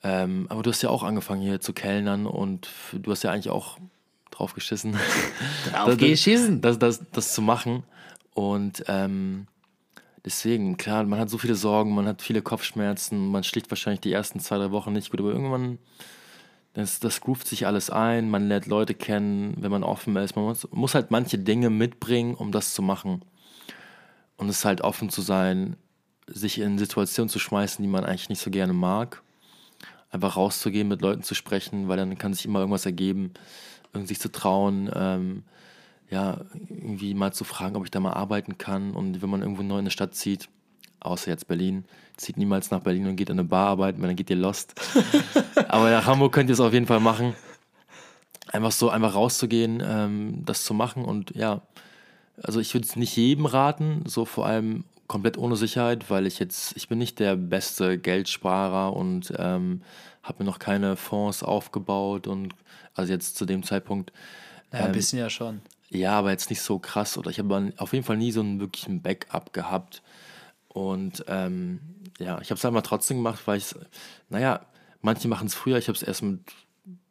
Ähm, 0.04 0.46
aber 0.50 0.64
du 0.64 0.70
hast 0.70 0.82
ja 0.82 0.90
auch 0.90 1.04
angefangen 1.04 1.42
hier 1.42 1.60
zu 1.60 1.74
kellnern 1.74 2.26
und 2.26 2.70
du 2.94 3.12
hast 3.12 3.24
ja 3.24 3.32
eigentlich 3.32 3.50
auch 3.50 3.78
drauf 4.32 4.54
geschissen. 4.54 4.96
Drauf 5.72 5.98
geschissen. 5.98 6.62
Das, 6.62 6.78
das, 6.78 7.02
das 7.12 7.34
zu 7.34 7.42
machen. 7.42 7.84
Und 8.34 8.84
ähm, 8.88 9.48
deswegen, 10.24 10.78
klar, 10.78 11.04
man 11.06 11.20
hat 11.20 11.30
so 11.30 11.40
viele 11.40 11.56
Sorgen, 11.56 11.96
man 11.96 12.06
hat 12.06 12.22
viele 12.22 12.44
Kopfschmerzen, 12.44 13.32
man 13.32 13.44
schlägt 13.44 13.72
wahrscheinlich 13.72 14.02
die 14.02 14.14
ersten 14.14 14.40
zwei, 14.40 14.58
drei 14.58 14.72
Wochen 14.72 14.94
nicht 14.94 15.10
gut, 15.10 15.20
aber 15.20 15.32
irgendwann, 15.32 15.80
das, 16.74 17.00
das 17.00 17.22
groovt 17.22 17.48
sich 17.48 17.66
alles 17.66 17.90
ein, 17.90 18.30
man 18.30 18.48
lernt 18.48 18.68
Leute 18.68 18.94
kennen, 18.94 19.56
wenn 19.60 19.72
man 19.72 19.84
offen 19.84 20.16
ist. 20.18 20.36
Man 20.36 20.46
muss, 20.46 20.68
muss 20.72 20.94
halt 20.94 21.10
manche 21.10 21.40
Dinge 21.40 21.72
mitbringen, 21.72 22.36
um 22.36 22.52
das 22.52 22.76
zu 22.76 22.84
machen. 22.84 23.24
Und 24.36 24.50
es 24.50 24.60
ist 24.60 24.66
halt 24.66 24.82
offen 24.82 25.10
zu 25.10 25.22
sein, 25.22 25.76
sich 26.28 26.60
in 26.60 26.78
Situationen 26.78 27.30
zu 27.30 27.40
schmeißen, 27.40 27.82
die 27.82 27.90
man 27.90 28.06
eigentlich 28.06 28.30
nicht 28.30 28.42
so 28.42 28.52
gerne 28.52 28.74
mag. 28.74 29.24
Einfach 30.10 30.38
rauszugehen, 30.38 30.88
mit 30.88 31.02
Leuten 31.02 31.24
zu 31.24 31.36
sprechen, 31.36 31.88
weil 31.88 31.98
dann 31.98 32.18
kann 32.18 32.34
sich 32.34 32.46
immer 32.46 32.60
irgendwas 32.60 32.86
ergeben, 32.86 33.34
irgendwie 33.94 34.14
sich 34.14 34.20
zu 34.20 34.32
trauen, 34.32 34.90
ähm, 34.94 35.44
ja, 36.10 36.42
irgendwie 36.70 37.14
mal 37.14 37.34
zu 37.34 37.44
fragen, 37.44 37.76
ob 37.76 37.84
ich 37.84 37.92
da 37.92 38.00
mal 38.00 38.14
arbeiten 38.14 38.58
kann. 38.58 38.92
Und 38.92 39.22
wenn 39.22 39.30
man 39.30 39.42
irgendwo 39.42 39.64
neu 39.64 39.76
in 39.76 39.80
eine 39.80 39.92
Stadt 39.92 40.16
zieht, 40.16 40.48
außer 41.02 41.30
jetzt 41.30 41.48
Berlin, 41.48 41.86
zieht 42.16 42.38
niemals 42.38 42.72
nach 42.72 42.80
Berlin 42.80 43.08
und 43.08 43.16
geht 43.16 43.30
in 43.30 43.40
eine 43.40 43.48
Bar 43.48 43.68
arbeiten, 43.68 44.02
weil 44.02 44.08
dann 44.08 44.16
geht 44.16 44.30
ihr 44.30 44.36
lost. 44.36 44.74
Aber 45.68 45.90
nach 45.90 46.06
Hamburg 46.06 46.34
könnt 46.34 46.50
ihr 46.50 46.54
es 46.54 46.60
auf 46.60 46.74
jeden 46.74 46.88
Fall 46.88 47.00
machen. 47.00 47.36
Einfach 48.48 48.72
so, 48.72 48.90
einfach 48.90 49.14
rauszugehen, 49.14 49.84
ähm, 49.86 50.46
das 50.46 50.64
zu 50.64 50.74
machen 50.74 51.04
und 51.04 51.36
ja, 51.36 51.62
also 52.42 52.60
ich 52.60 52.74
würde 52.74 52.88
es 52.88 52.96
nicht 52.96 53.16
jedem 53.18 53.46
raten, 53.46 54.04
so 54.06 54.24
vor 54.24 54.46
allem 54.46 54.86
komplett 55.08 55.38
ohne 55.38 55.56
Sicherheit, 55.56 56.10
weil 56.10 56.28
ich 56.28 56.40
jetzt, 56.40 56.76
ich 56.76 56.88
bin 56.88 56.98
nicht 56.98 57.20
der 57.20 57.36
beste 57.36 57.98
Geldsparer 57.98 58.96
und 58.96 59.34
ähm, 59.38 59.82
habe 60.22 60.44
mir 60.44 60.50
noch 60.50 60.60
keine 60.60 60.98
Fonds 60.98 61.44
aufgebaut 61.44 62.28
und 62.28 62.54
also 62.94 63.14
jetzt 63.14 63.38
zu 63.38 63.46
dem 63.46 63.64
Zeitpunkt. 63.64 64.12
Ja, 64.74 64.80
ein 64.80 64.92
bisschen 64.92 65.20
ja 65.20 65.30
schon. 65.30 65.62
Ja, 65.90 66.14
aber 66.14 66.32
jetzt 66.32 66.50
nicht 66.50 66.62
so 66.62 66.80
krass 66.80 67.18
oder 67.18 67.30
ich 67.30 67.40
habe 67.40 67.74
auf 67.78 67.94
jeden 67.94 68.04
Fall 68.04 68.18
nie 68.18 68.32
so 68.32 68.42
einen 68.42 68.60
wirklichen 68.60 69.02
Backup 69.02 69.54
gehabt. 69.54 70.02
Und 70.68 71.24
ähm, 71.28 71.80
ja, 72.20 72.42
ich 72.42 72.50
habe 72.50 72.58
es 72.58 72.66
einfach 72.66 72.82
trotzdem 72.82 73.18
gemacht, 73.18 73.42
weil 73.46 73.58
ich 73.60 73.74
naja, 74.30 74.66
manche 75.02 75.30
machen 75.30 75.48
es 75.48 75.56
früher, 75.56 75.78
ich 75.78 75.88
habe 75.88 75.96
es 75.96 76.04
erst 76.04 76.24
mit 76.24 76.42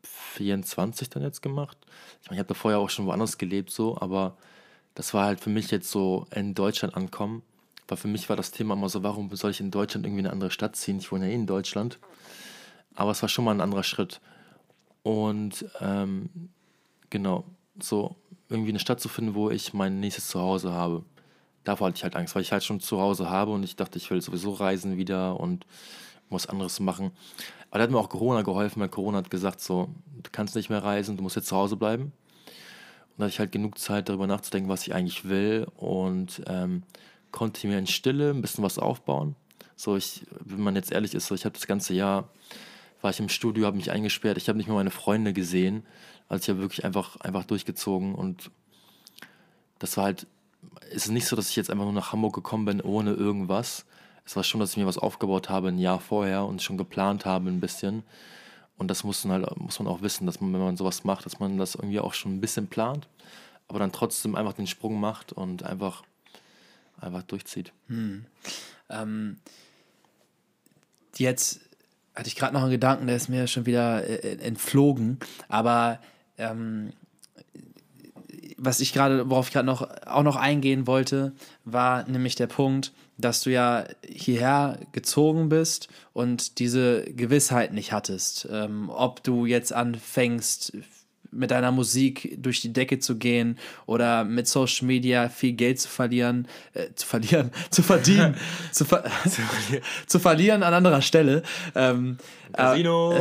24 0.02 1.08
dann 1.08 1.22
jetzt 1.22 1.40
gemacht. 1.40 1.78
Ich 2.22 2.28
meine, 2.28 2.36
ich 2.36 2.40
habe 2.40 2.48
da 2.48 2.54
vorher 2.54 2.78
auch 2.78 2.90
schon 2.90 3.06
woanders 3.06 3.38
gelebt, 3.38 3.70
so, 3.70 3.96
aber 3.98 4.36
das 4.94 5.14
war 5.14 5.24
halt 5.24 5.40
für 5.40 5.50
mich 5.50 5.70
jetzt 5.70 5.90
so 5.90 6.26
in 6.34 6.54
Deutschland 6.54 6.94
ankommen. 6.94 7.42
Weil 7.88 7.98
für 7.98 8.08
mich 8.08 8.28
war 8.28 8.36
das 8.36 8.50
Thema 8.50 8.74
immer 8.74 8.88
so, 8.88 9.02
warum 9.02 9.34
soll 9.36 9.52
ich 9.52 9.60
in 9.60 9.70
Deutschland 9.70 10.06
irgendwie 10.06 10.20
in 10.20 10.26
eine 10.26 10.32
andere 10.32 10.50
Stadt 10.50 10.76
ziehen? 10.76 10.98
Ich 10.98 11.12
wohne 11.12 11.26
ja 11.26 11.32
eh 11.32 11.34
in 11.34 11.46
Deutschland. 11.46 11.98
Aber 12.94 13.10
es 13.10 13.22
war 13.22 13.28
schon 13.28 13.44
mal 13.44 13.52
ein 13.52 13.60
anderer 13.60 13.84
Schritt. 13.84 14.20
Und 15.02 15.64
ähm, 15.80 16.50
genau, 17.10 17.44
so 17.78 18.16
irgendwie 18.48 18.70
eine 18.70 18.78
Stadt 18.78 19.00
zu 19.00 19.08
finden, 19.08 19.34
wo 19.34 19.50
ich 19.50 19.72
mein 19.72 20.00
nächstes 20.00 20.28
Zuhause 20.28 20.72
habe. 20.72 21.04
Davor 21.64 21.88
hatte 21.88 21.96
ich 21.96 22.02
halt 22.04 22.16
Angst, 22.16 22.34
weil 22.34 22.42
ich 22.42 22.52
halt 22.52 22.64
schon 22.64 22.80
zu 22.80 23.00
Hause 23.00 23.28
habe 23.28 23.52
und 23.52 23.62
ich 23.62 23.76
dachte, 23.76 23.98
ich 23.98 24.10
will 24.10 24.20
sowieso 24.20 24.52
reisen 24.52 24.96
wieder 24.96 25.38
und 25.38 25.66
was 26.30 26.46
anderes 26.46 26.80
machen. 26.80 27.12
Aber 27.70 27.78
da 27.78 27.84
hat 27.84 27.90
mir 27.90 27.98
auch 27.98 28.08
Corona 28.08 28.42
geholfen, 28.42 28.80
weil 28.80 28.88
Corona 28.88 29.18
hat 29.18 29.30
gesagt, 29.30 29.60
so, 29.60 29.88
du 30.22 30.30
kannst 30.30 30.54
nicht 30.54 30.70
mehr 30.70 30.82
reisen, 30.82 31.16
du 31.16 31.22
musst 31.22 31.36
jetzt 31.36 31.48
zu 31.48 31.56
Hause 31.56 31.76
bleiben. 31.76 32.04
Und 32.04 32.12
da 33.18 33.24
hatte 33.24 33.32
ich 33.32 33.38
halt 33.38 33.52
genug 33.52 33.78
Zeit, 33.78 34.08
darüber 34.08 34.26
nachzudenken, 34.26 34.68
was 34.68 34.86
ich 34.86 34.94
eigentlich 34.94 35.28
will 35.28 35.66
und 35.76 36.42
ähm, 36.46 36.82
konnte 37.36 37.66
mir 37.66 37.78
in 37.78 37.86
Stille 37.86 38.30
ein 38.30 38.40
bisschen 38.40 38.64
was 38.64 38.78
aufbauen. 38.78 39.36
So, 39.76 39.94
ich, 39.94 40.26
wenn 40.40 40.62
man 40.62 40.74
jetzt 40.74 40.90
ehrlich 40.90 41.14
ist, 41.14 41.26
so, 41.26 41.34
ich 41.34 41.44
habe 41.44 41.52
das 41.52 41.66
ganze 41.66 41.92
Jahr, 41.92 42.30
war 43.02 43.10
ich 43.10 43.20
im 43.20 43.28
Studio, 43.28 43.66
habe 43.66 43.76
mich 43.76 43.90
eingesperrt, 43.90 44.38
ich 44.38 44.48
habe 44.48 44.56
nicht 44.56 44.68
mehr 44.68 44.76
meine 44.76 44.90
Freunde 44.90 45.34
gesehen. 45.34 45.84
Also 46.28 46.42
ich 46.42 46.48
habe 46.48 46.60
wirklich 46.60 46.84
einfach, 46.86 47.20
einfach 47.20 47.44
durchgezogen 47.44 48.14
und 48.14 48.50
das 49.78 49.98
war 49.98 50.04
halt, 50.04 50.26
es 50.90 51.04
ist 51.04 51.10
nicht 51.10 51.26
so, 51.26 51.36
dass 51.36 51.50
ich 51.50 51.56
jetzt 51.56 51.70
einfach 51.70 51.84
nur 51.84 51.92
nach 51.92 52.12
Hamburg 52.12 52.34
gekommen 52.34 52.64
bin 52.64 52.80
ohne 52.80 53.12
irgendwas. 53.12 53.84
Es 54.24 54.34
war 54.34 54.42
schon, 54.42 54.58
dass 54.60 54.70
ich 54.70 54.78
mir 54.78 54.86
was 54.86 54.96
aufgebaut 54.96 55.50
habe 55.50 55.68
ein 55.68 55.78
Jahr 55.78 56.00
vorher 56.00 56.46
und 56.46 56.62
schon 56.62 56.78
geplant 56.78 57.26
habe 57.26 57.50
ein 57.50 57.60
bisschen. 57.60 58.02
Und 58.78 58.88
das 58.88 59.04
muss 59.04 59.24
man, 59.26 59.44
halt, 59.44 59.60
muss 59.60 59.78
man 59.78 59.88
auch 59.88 60.00
wissen, 60.00 60.24
dass 60.24 60.40
man, 60.40 60.54
wenn 60.54 60.60
man 60.60 60.76
sowas 60.78 61.04
macht, 61.04 61.26
dass 61.26 61.38
man 61.38 61.58
das 61.58 61.74
irgendwie 61.74 62.00
auch 62.00 62.14
schon 62.14 62.34
ein 62.34 62.40
bisschen 62.40 62.66
plant, 62.66 63.08
aber 63.68 63.78
dann 63.78 63.92
trotzdem 63.92 64.34
einfach 64.34 64.54
den 64.54 64.66
Sprung 64.66 64.98
macht 64.98 65.34
und 65.34 65.64
einfach, 65.64 66.02
einfach 67.00 67.22
durchzieht. 67.22 67.72
Ähm, 68.90 69.38
jetzt 71.16 71.60
hatte 72.14 72.28
ich 72.28 72.36
gerade 72.36 72.54
noch 72.54 72.62
einen 72.62 72.70
Gedanken, 72.70 73.06
der 73.06 73.16
ist 73.16 73.28
mir 73.28 73.46
schon 73.46 73.66
wieder 73.66 74.04
äh, 74.04 74.38
entflogen, 74.38 75.18
aber 75.48 76.00
ähm, 76.38 76.92
was 78.56 78.80
ich 78.80 78.92
gerade, 78.92 79.28
worauf 79.28 79.48
ich 79.48 79.52
gerade 79.52 79.66
noch 79.66 79.86
auch 80.06 80.22
noch 80.22 80.36
eingehen 80.36 80.86
wollte, 80.86 81.32
war 81.64 82.08
nämlich 82.08 82.36
der 82.36 82.46
Punkt, 82.46 82.92
dass 83.18 83.42
du 83.42 83.50
ja 83.50 83.84
hierher 84.04 84.78
gezogen 84.92 85.48
bist 85.48 85.88
und 86.12 86.58
diese 86.58 87.04
Gewissheit 87.04 87.72
nicht 87.72 87.92
hattest, 87.92 88.48
ähm, 88.50 88.90
ob 88.90 89.22
du 89.22 89.46
jetzt 89.46 89.72
anfängst 89.72 90.72
mit 91.36 91.50
deiner 91.50 91.72
Musik 91.72 92.36
durch 92.42 92.60
die 92.60 92.72
Decke 92.72 92.98
zu 92.98 93.16
gehen 93.16 93.58
oder 93.86 94.24
mit 94.24 94.48
Social 94.48 94.86
Media 94.86 95.28
viel 95.28 95.52
Geld 95.52 95.80
zu 95.80 95.88
verlieren, 95.88 96.48
äh, 96.74 96.86
zu 96.94 97.06
verlieren, 97.06 97.50
zu 97.70 97.82
verdienen, 97.82 98.34
zu, 98.72 98.84
ver 98.84 99.04
zu 100.06 100.18
verlieren 100.18 100.62
an 100.62 100.74
anderer 100.74 101.02
Stelle. 101.02 101.42
Ähm, 101.74 102.18
Casino! 102.52 103.14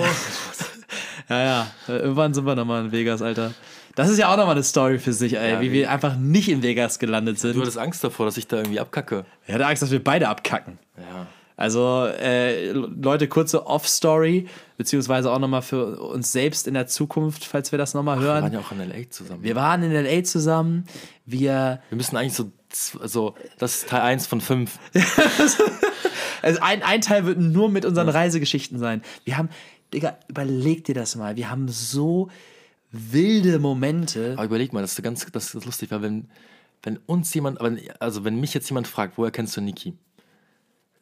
ja, 1.29 1.43
ja, 1.43 1.67
äh, 1.87 1.97
irgendwann 1.97 2.33
sind 2.33 2.45
wir 2.45 2.55
nochmal 2.55 2.85
in 2.85 2.91
Vegas, 2.91 3.21
Alter. 3.21 3.53
Das 3.95 4.09
ist 4.09 4.17
ja 4.17 4.27
auch 4.31 4.35
nochmal 4.37 4.55
eine 4.55 4.63
Story 4.63 4.99
für 4.99 5.13
sich, 5.13 5.37
ey, 5.37 5.51
Ja, 5.53 5.61
wie 5.61 5.69
wie- 5.69 5.73
wir 5.73 5.91
einfach 5.91 6.17
nicht 6.17 6.49
in 6.49 6.61
Vegas 6.61 6.99
gelandet 6.99 7.39
sind. 7.39 7.55
du 7.55 7.61
hattest 7.61 7.77
Angst 7.77 8.03
davor, 8.03 8.25
dass 8.25 8.35
ich 8.37 8.45
da 8.47 8.57
irgendwie 8.57 8.79
abkacke. 8.79 9.25
Ich 9.47 9.53
hatte 9.53 9.65
Angst, 9.65 9.81
dass 9.81 9.91
wir 9.91 10.03
beide 10.03 10.27
abkacken. 10.27 10.77
Ja. 10.97 11.27
Also, 11.57 12.05
äh, 12.05 12.71
Leute, 12.71 13.27
kurze 13.29 13.65
Off-Story, 13.65 14.47
beziehungsweise 14.77 15.31
auch 15.31 15.39
nochmal 15.39 15.61
für 15.61 15.99
uns 16.01 16.31
selbst 16.33 16.67
in 16.67 16.73
der 16.73 16.87
Zukunft, 16.87 17.45
falls 17.45 17.71
wir 17.71 17.79
das 17.79 17.93
nochmal 17.93 18.19
Wir 18.19 18.27
waren 18.27 18.43
hören. 18.43 18.53
ja 18.53 18.59
auch 18.59 18.71
in 18.73 18.81
L.A. 18.81 19.09
zusammen. 19.09 19.41
Wir 19.43 19.55
waren 19.55 19.81
in 19.83 19.91
L.A. 19.91 20.23
zusammen. 20.23 20.83
Wir, 21.25 21.81
Wir 21.89 21.95
müssen 21.95 22.17
eigentlich 22.17 22.33
so, 22.33 22.51
z- 22.69 23.01
also, 23.01 23.35
das 23.57 23.75
ist 23.75 23.89
Teil 23.89 24.01
1 24.01 24.27
von 24.27 24.41
5. 24.41 24.77
also 26.41 26.59
ein, 26.61 26.83
ein 26.83 27.01
Teil 27.01 27.25
wird 27.25 27.39
nur 27.39 27.69
mit 27.69 27.85
unseren 27.85 28.09
Reisegeschichten 28.09 28.77
sein. 28.79 29.01
Wir 29.23 29.37
haben, 29.37 29.49
Digga, 29.93 30.17
überleg 30.27 30.83
dir 30.83 30.95
das 30.95 31.15
mal. 31.15 31.35
Wir 31.37 31.49
haben 31.49 31.69
so 31.69 32.29
wilde 32.91 33.59
Momente. 33.59 34.33
Aber 34.35 34.45
überleg 34.45 34.73
mal, 34.73 34.81
das 34.81 34.91
ist 34.97 35.03
ganz, 35.03 35.25
das 35.31 35.53
ist 35.55 35.65
lustig, 35.65 35.91
weil 35.91 36.01
wenn, 36.01 36.27
wenn 36.83 36.97
uns 37.05 37.33
jemand, 37.33 37.59
also 38.01 38.23
wenn 38.25 38.39
mich 38.39 38.53
jetzt 38.53 38.69
jemand 38.69 38.87
fragt, 38.87 39.17
woher 39.17 39.31
kennst 39.31 39.55
du 39.57 39.61
Niki? 39.61 39.93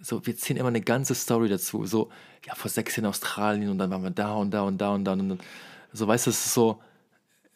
So, 0.04 0.26
wir 0.26 0.36
ziehen 0.36 0.58
immer 0.58 0.68
eine 0.68 0.82
ganze 0.82 1.16
Story 1.16 1.48
dazu. 1.48 1.86
So, 1.86 2.10
ja, 2.46 2.56
vor 2.56 2.70
sechs 2.70 2.96
Jahren 2.96 3.06
in 3.06 3.10
Australien 3.10 3.70
und 3.70 3.78
dann 3.78 3.90
waren 3.90 4.04
wir 4.04 4.12
da 4.12 4.34
und 4.36 4.52
da 4.52 4.64
und 4.64 4.78
da 4.80 4.94
und 4.94 5.06
da 5.06 5.14
und 5.14 5.30
dann. 5.30 5.40
So, 5.94 6.08
weißt 6.08 6.26
du, 6.26 6.30
es 6.32 6.46
ist 6.46 6.54
so, 6.54 6.82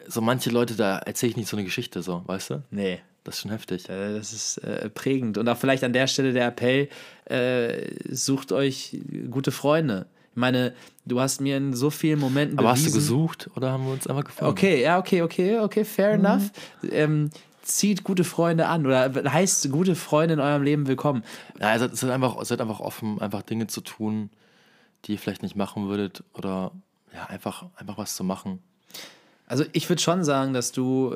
so 0.07 0.21
manche 0.21 0.49
Leute, 0.49 0.75
da 0.75 0.99
erzähle 0.99 1.31
ich 1.31 1.37
nicht 1.37 1.49
so 1.49 1.57
eine 1.57 1.65
Geschichte, 1.65 2.01
so, 2.01 2.23
weißt 2.25 2.49
du? 2.51 2.63
Nee. 2.71 3.01
Das 3.25 3.35
ist 3.35 3.41
schon 3.41 3.51
heftig. 3.51 3.89
Äh, 3.89 4.13
Das 4.13 4.31
ist 4.31 4.59
äh, 4.59 4.89
prägend. 4.89 5.37
Und 5.37 5.49
auch 5.49 5.57
vielleicht 5.57 5.83
an 5.83 5.91
der 5.91 6.07
Stelle 6.07 6.31
der 6.31 6.47
Appell, 6.47 6.87
äh, 7.25 7.91
sucht 8.09 8.53
euch 8.53 8.97
gute 9.29 9.51
Freunde. 9.51 10.05
Ich 10.31 10.37
meine, 10.37 10.73
du 11.05 11.19
hast 11.19 11.41
mir 11.41 11.57
in 11.57 11.73
so 11.73 11.89
vielen 11.89 12.19
Momenten 12.19 12.57
Aber 12.57 12.69
bewiesen, 12.69 12.85
hast 12.85 12.93
du 12.93 12.97
gesucht 12.99 13.49
oder 13.57 13.71
haben 13.73 13.85
wir 13.85 13.91
uns 13.91 14.07
einfach 14.07 14.23
gefunden? 14.23 14.51
Okay, 14.51 14.81
ja, 14.81 14.97
okay, 14.97 15.23
okay, 15.23 15.59
okay, 15.59 15.83
fair 15.83 16.11
enough. 16.11 16.51
Ähm, 16.89 17.29
zieht 17.67 18.03
gute 18.03 18.23
Freunde 18.23 18.67
an 18.67 18.85
oder 18.85 19.11
heißt 19.31 19.69
gute 19.71 19.95
Freunde 19.95 20.35
in 20.35 20.39
eurem 20.39 20.63
Leben 20.63 20.87
willkommen. 20.87 21.23
Ja, 21.59 21.67
also, 21.67 21.87
seid 21.93 22.09
einfach, 22.11 22.43
seid 22.45 22.61
einfach 22.61 22.79
offen, 22.79 23.21
einfach 23.21 23.41
Dinge 23.41 23.67
zu 23.67 23.81
tun, 23.81 24.29
die 25.05 25.13
ihr 25.13 25.19
vielleicht 25.19 25.43
nicht 25.43 25.55
machen 25.55 25.87
würdet 25.87 26.23
oder 26.33 26.71
ja, 27.13 27.25
einfach, 27.25 27.65
einfach 27.75 27.97
was 27.97 28.15
zu 28.15 28.23
machen. 28.23 28.59
Also 29.45 29.63
ich 29.71 29.87
würde 29.89 30.01
schon 30.01 30.23
sagen, 30.23 30.53
dass 30.53 30.71
du 30.71 31.15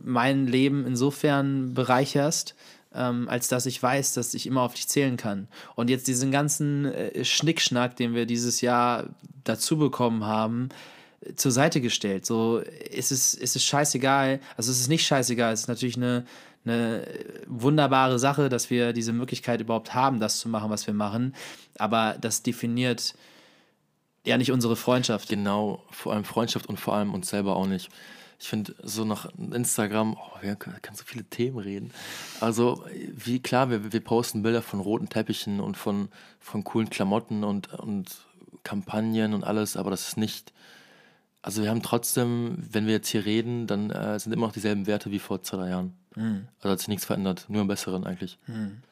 mein 0.00 0.46
Leben 0.46 0.86
insofern 0.86 1.74
bereicherst, 1.74 2.54
ähm, 2.94 3.28
als 3.28 3.48
dass 3.48 3.66
ich 3.66 3.82
weiß, 3.82 4.14
dass 4.14 4.34
ich 4.34 4.46
immer 4.46 4.62
auf 4.62 4.74
dich 4.74 4.88
zählen 4.88 5.16
kann. 5.16 5.48
Und 5.74 5.90
jetzt 5.90 6.06
diesen 6.08 6.30
ganzen 6.30 6.86
äh, 6.86 7.24
Schnickschnack, 7.24 7.96
den 7.96 8.14
wir 8.14 8.26
dieses 8.26 8.60
Jahr 8.60 9.06
dazu 9.44 9.78
bekommen 9.78 10.24
haben, 10.24 10.68
zur 11.36 11.50
Seite 11.50 11.80
gestellt. 11.80 12.26
So 12.26 12.58
ist 12.58 13.12
es, 13.12 13.34
ist 13.34 13.56
es 13.56 13.64
scheißegal. 13.64 14.40
Also 14.56 14.70
es 14.70 14.80
ist 14.80 14.88
nicht 14.88 15.06
scheißegal. 15.06 15.52
Es 15.52 15.62
ist 15.62 15.68
natürlich 15.68 15.96
eine, 15.96 16.24
eine 16.64 17.06
wunderbare 17.46 18.18
Sache, 18.18 18.48
dass 18.48 18.70
wir 18.70 18.92
diese 18.92 19.12
Möglichkeit 19.12 19.60
überhaupt 19.60 19.94
haben, 19.94 20.20
das 20.20 20.40
zu 20.40 20.48
machen, 20.48 20.70
was 20.70 20.86
wir 20.86 20.94
machen. 20.94 21.34
Aber 21.78 22.16
das 22.20 22.42
definiert 22.42 23.14
ja 24.24 24.38
nicht 24.38 24.52
unsere 24.52 24.76
Freundschaft. 24.76 25.28
Genau, 25.28 25.82
vor 25.90 26.12
allem 26.12 26.24
Freundschaft 26.24 26.66
und 26.66 26.78
vor 26.78 26.94
allem 26.94 27.14
uns 27.14 27.28
selber 27.28 27.56
auch 27.56 27.66
nicht. 27.66 27.90
Ich 28.40 28.48
finde, 28.48 28.76
so 28.84 29.04
nach 29.04 29.28
Instagram, 29.36 30.14
oh, 30.14 30.42
wir 30.42 30.54
können 30.54 30.78
so 30.94 31.02
viele 31.04 31.24
Themen 31.24 31.58
reden. 31.58 31.90
Also, 32.38 32.84
wie 33.12 33.40
klar, 33.42 33.68
wir, 33.68 33.92
wir 33.92 34.00
posten 34.00 34.42
Bilder 34.42 34.62
von 34.62 34.78
roten 34.78 35.08
Teppichen 35.08 35.58
und 35.58 35.76
von, 35.76 36.08
von 36.38 36.62
coolen 36.62 36.88
Klamotten 36.88 37.42
und, 37.42 37.74
und 37.74 38.08
Kampagnen 38.62 39.34
und 39.34 39.42
alles, 39.42 39.76
aber 39.76 39.90
das 39.90 40.08
ist 40.08 40.16
nicht. 40.18 40.52
Also, 41.48 41.62
wir 41.62 41.70
haben 41.70 41.82
trotzdem, 41.82 42.58
wenn 42.70 42.84
wir 42.84 42.92
jetzt 42.92 43.08
hier 43.08 43.24
reden, 43.24 43.66
dann 43.66 43.88
äh, 43.88 44.20
sind 44.20 44.34
immer 44.34 44.44
noch 44.44 44.52
dieselben 44.52 44.86
Werte 44.86 45.10
wie 45.10 45.18
vor 45.18 45.42
zwei, 45.42 45.56
drei 45.56 45.70
Jahren. 45.70 45.94
Mhm. 46.14 46.46
Also 46.58 46.72
hat 46.72 46.78
sich 46.78 46.88
nichts 46.88 47.06
verändert, 47.06 47.46
nur 47.48 47.62
im 47.62 47.68
Besseren 47.68 48.04
eigentlich. 48.04 48.36
Mhm. 48.46 48.82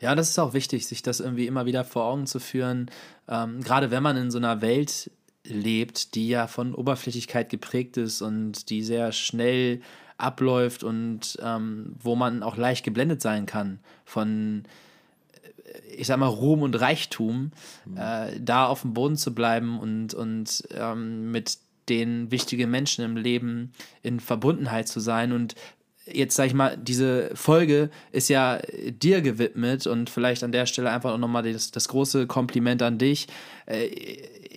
Ja, 0.00 0.16
das 0.16 0.30
ist 0.30 0.38
auch 0.40 0.52
wichtig, 0.52 0.88
sich 0.88 1.04
das 1.04 1.20
irgendwie 1.20 1.46
immer 1.46 1.64
wieder 1.64 1.84
vor 1.84 2.06
Augen 2.06 2.26
zu 2.26 2.40
führen. 2.40 2.90
Ähm, 3.28 3.62
gerade 3.62 3.92
wenn 3.92 4.02
man 4.02 4.16
in 4.16 4.32
so 4.32 4.38
einer 4.38 4.62
Welt 4.62 5.12
lebt, 5.44 6.16
die 6.16 6.26
ja 6.26 6.48
von 6.48 6.74
Oberflächlichkeit 6.74 7.50
geprägt 7.50 7.98
ist 7.98 8.20
und 8.20 8.68
die 8.68 8.82
sehr 8.82 9.12
schnell 9.12 9.80
abläuft 10.18 10.82
und 10.82 11.38
ähm, 11.40 11.94
wo 12.02 12.16
man 12.16 12.42
auch 12.42 12.56
leicht 12.56 12.84
geblendet 12.84 13.22
sein 13.22 13.46
kann 13.46 13.78
von, 14.04 14.64
äh, 15.62 15.94
ich 15.94 16.08
sag 16.08 16.18
mal, 16.18 16.26
Ruhm 16.26 16.62
und 16.62 16.74
Reichtum, 16.80 17.52
mhm. 17.84 17.96
äh, 17.96 18.40
da 18.40 18.66
auf 18.66 18.82
dem 18.82 18.92
Boden 18.92 19.16
zu 19.16 19.36
bleiben 19.36 19.78
und, 19.78 20.14
und 20.14 20.66
ähm, 20.74 21.30
mit 21.30 21.58
den 21.88 22.30
wichtigen 22.30 22.70
Menschen 22.70 23.04
im 23.04 23.16
Leben 23.16 23.72
in 24.02 24.20
Verbundenheit 24.20 24.88
zu 24.88 25.00
sein. 25.00 25.32
Und 25.32 25.54
jetzt 26.06 26.36
sag 26.36 26.46
ich 26.46 26.54
mal, 26.54 26.76
diese 26.76 27.30
Folge 27.34 27.90
ist 28.12 28.28
ja 28.28 28.60
dir 28.88 29.20
gewidmet 29.20 29.86
und 29.86 30.10
vielleicht 30.10 30.44
an 30.44 30.52
der 30.52 30.66
Stelle 30.66 30.90
einfach 30.90 31.12
auch 31.12 31.18
nochmal 31.18 31.50
das, 31.50 31.70
das 31.70 31.88
große 31.88 32.26
Kompliment 32.26 32.82
an 32.82 32.98
dich. 32.98 33.26
Äh, 33.66 33.86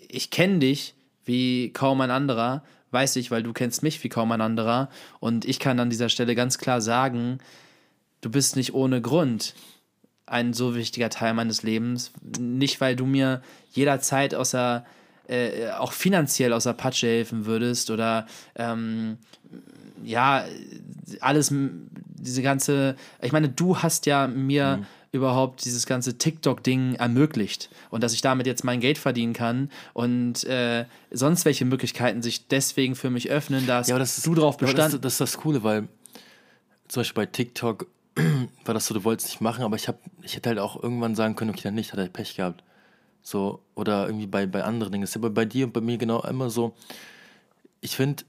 ich 0.10 0.32
kenne 0.32 0.60
dich 0.60 0.96
wie 1.26 1.72
kaum 1.74 2.02
ein 2.02 2.12
anderer, 2.12 2.64
weiß 2.92 3.16
ich, 3.18 3.30
weil 3.32 3.44
du 3.44 3.54
kennst 3.54 3.84
mich 3.84 4.04
wie 4.04 4.10
kaum 4.10 4.32
ein 4.32 4.42
anderer. 4.42 4.90
Und 5.20 5.46
ich 5.46 5.60
kann 5.60 5.80
an 5.80 5.90
dieser 5.90 6.10
Stelle 6.10 6.36
ganz 6.36 6.58
klar 6.58 6.82
sagen, 6.82 7.40
du 8.22 8.30
bist 8.30 8.56
nicht 8.56 8.74
ohne 8.74 9.02
Grund 9.02 9.54
ein 10.26 10.54
so 10.54 10.76
wichtiger 10.76 11.10
Teil 11.10 11.34
meines 11.34 11.64
Lebens, 11.64 12.12
nicht 12.40 12.82
weil 12.82 12.96
du 12.96 13.06
mir 13.06 13.42
jederzeit 13.72 14.36
außer 14.36 14.86
äh, 15.30 15.70
auch 15.78 15.94
finanziell 15.94 16.54
aus 16.54 16.64
der 16.64 16.74
Patsche 16.74 17.08
helfen 17.08 17.46
würdest 17.46 17.92
oder 17.92 18.26
ähm, 18.56 19.18
ja, 20.04 20.46
alles, 21.22 21.54
diese 21.54 22.42
ganze, 22.42 22.96
ich 23.22 23.32
meine, 23.32 23.50
du 23.50 23.78
hast 23.78 24.06
ja 24.06 24.28
mir 24.28 24.78
mhm. 24.78 24.86
überhaupt 25.12 25.66
dieses 25.66 25.86
ganze 25.86 26.18
TikTok-Ding 26.18 26.96
ermöglicht 26.96 27.70
und 27.90 28.04
dass 28.04 28.14
ich 28.14 28.22
damit 28.22 28.48
jetzt 28.48 28.64
mein 28.64 28.80
Geld 28.80 28.98
verdienen 28.98 29.34
kann 29.34 29.70
und 29.94 30.44
äh, 30.46 30.86
sonst 31.12 31.46
welche 31.46 31.66
Möglichkeiten 31.66 32.22
sich 32.22 32.48
deswegen 32.48 32.96
für 32.96 33.10
mich 33.10 33.30
öffnen, 33.30 33.68
dass 33.68 33.88
ja, 33.88 34.00
das 34.00 34.18
ist, 34.18 34.28
du 34.28 34.36
drauf 34.36 34.58
bestand. 34.58 34.94
Das, 34.94 35.02
das, 35.02 35.14
ist 35.14 35.22
das 35.22 35.38
Coole, 35.38 35.64
weil 35.64 35.88
zum 36.88 37.02
Beispiel 37.02 37.24
bei 37.24 37.26
TikTok 37.28 37.88
war 38.66 38.74
das 38.74 38.88
so, 38.88 38.94
du 38.94 39.04
wolltest 39.04 39.30
nicht 39.30 39.42
machen, 39.42 39.64
aber 39.64 39.76
ich, 39.76 39.88
hab, 39.88 40.00
ich 40.22 40.36
hätte 40.36 40.50
halt 40.50 40.60
auch 40.60 40.82
irgendwann 40.82 41.16
sagen 41.16 41.36
können, 41.36 41.52
okay, 41.52 41.62
dann 41.64 41.76
nicht, 41.76 41.92
hat 41.92 42.00
er 42.00 42.08
Pech 42.08 42.36
gehabt. 42.36 42.64
So, 43.22 43.62
oder 43.76 44.08
irgendwie 44.08 44.28
bei, 44.28 44.46
bei 44.46 44.64
anderen 44.64 44.92
Dingen. 44.92 45.04
Das 45.04 45.12
ist 45.12 45.18
aber 45.18 45.30
bei 45.30 45.46
dir 45.46 45.66
und 45.66 45.74
bei 45.74 45.82
mir 45.82 45.98
genau 45.98 46.22
immer 46.24 46.50
so. 46.50 46.76
Ich 47.82 47.96
finde, 47.96 48.24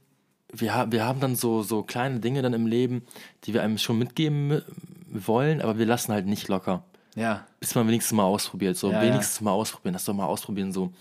wir, 0.52 0.86
wir 0.90 1.04
haben 1.04 1.20
dann 1.20 1.36
so, 1.36 1.62
so 1.62 1.82
kleine 1.82 2.20
Dinge 2.20 2.42
dann 2.42 2.52
im 2.52 2.66
Leben, 2.66 3.02
die 3.44 3.54
wir 3.54 3.62
einem 3.62 3.78
schon 3.78 3.98
mitgeben 3.98 4.62
wollen, 5.08 5.60
aber 5.60 5.78
wir 5.78 5.86
lassen 5.86 6.12
halt 6.12 6.26
nicht 6.26 6.48
locker. 6.48 6.84
Ja. 7.14 7.46
Bis 7.58 7.74
man 7.74 7.86
wenigstens 7.88 8.16
mal 8.16 8.24
ausprobiert. 8.24 8.76
So, 8.76 8.90
ja, 8.90 9.02
wenigstens 9.02 9.40
ja. 9.40 9.44
mal 9.44 9.52
ausprobieren, 9.52 9.92
das 9.94 10.04
doch 10.04 10.14
mal 10.14 10.26
ausprobieren. 10.26 10.72
So. 10.72 10.92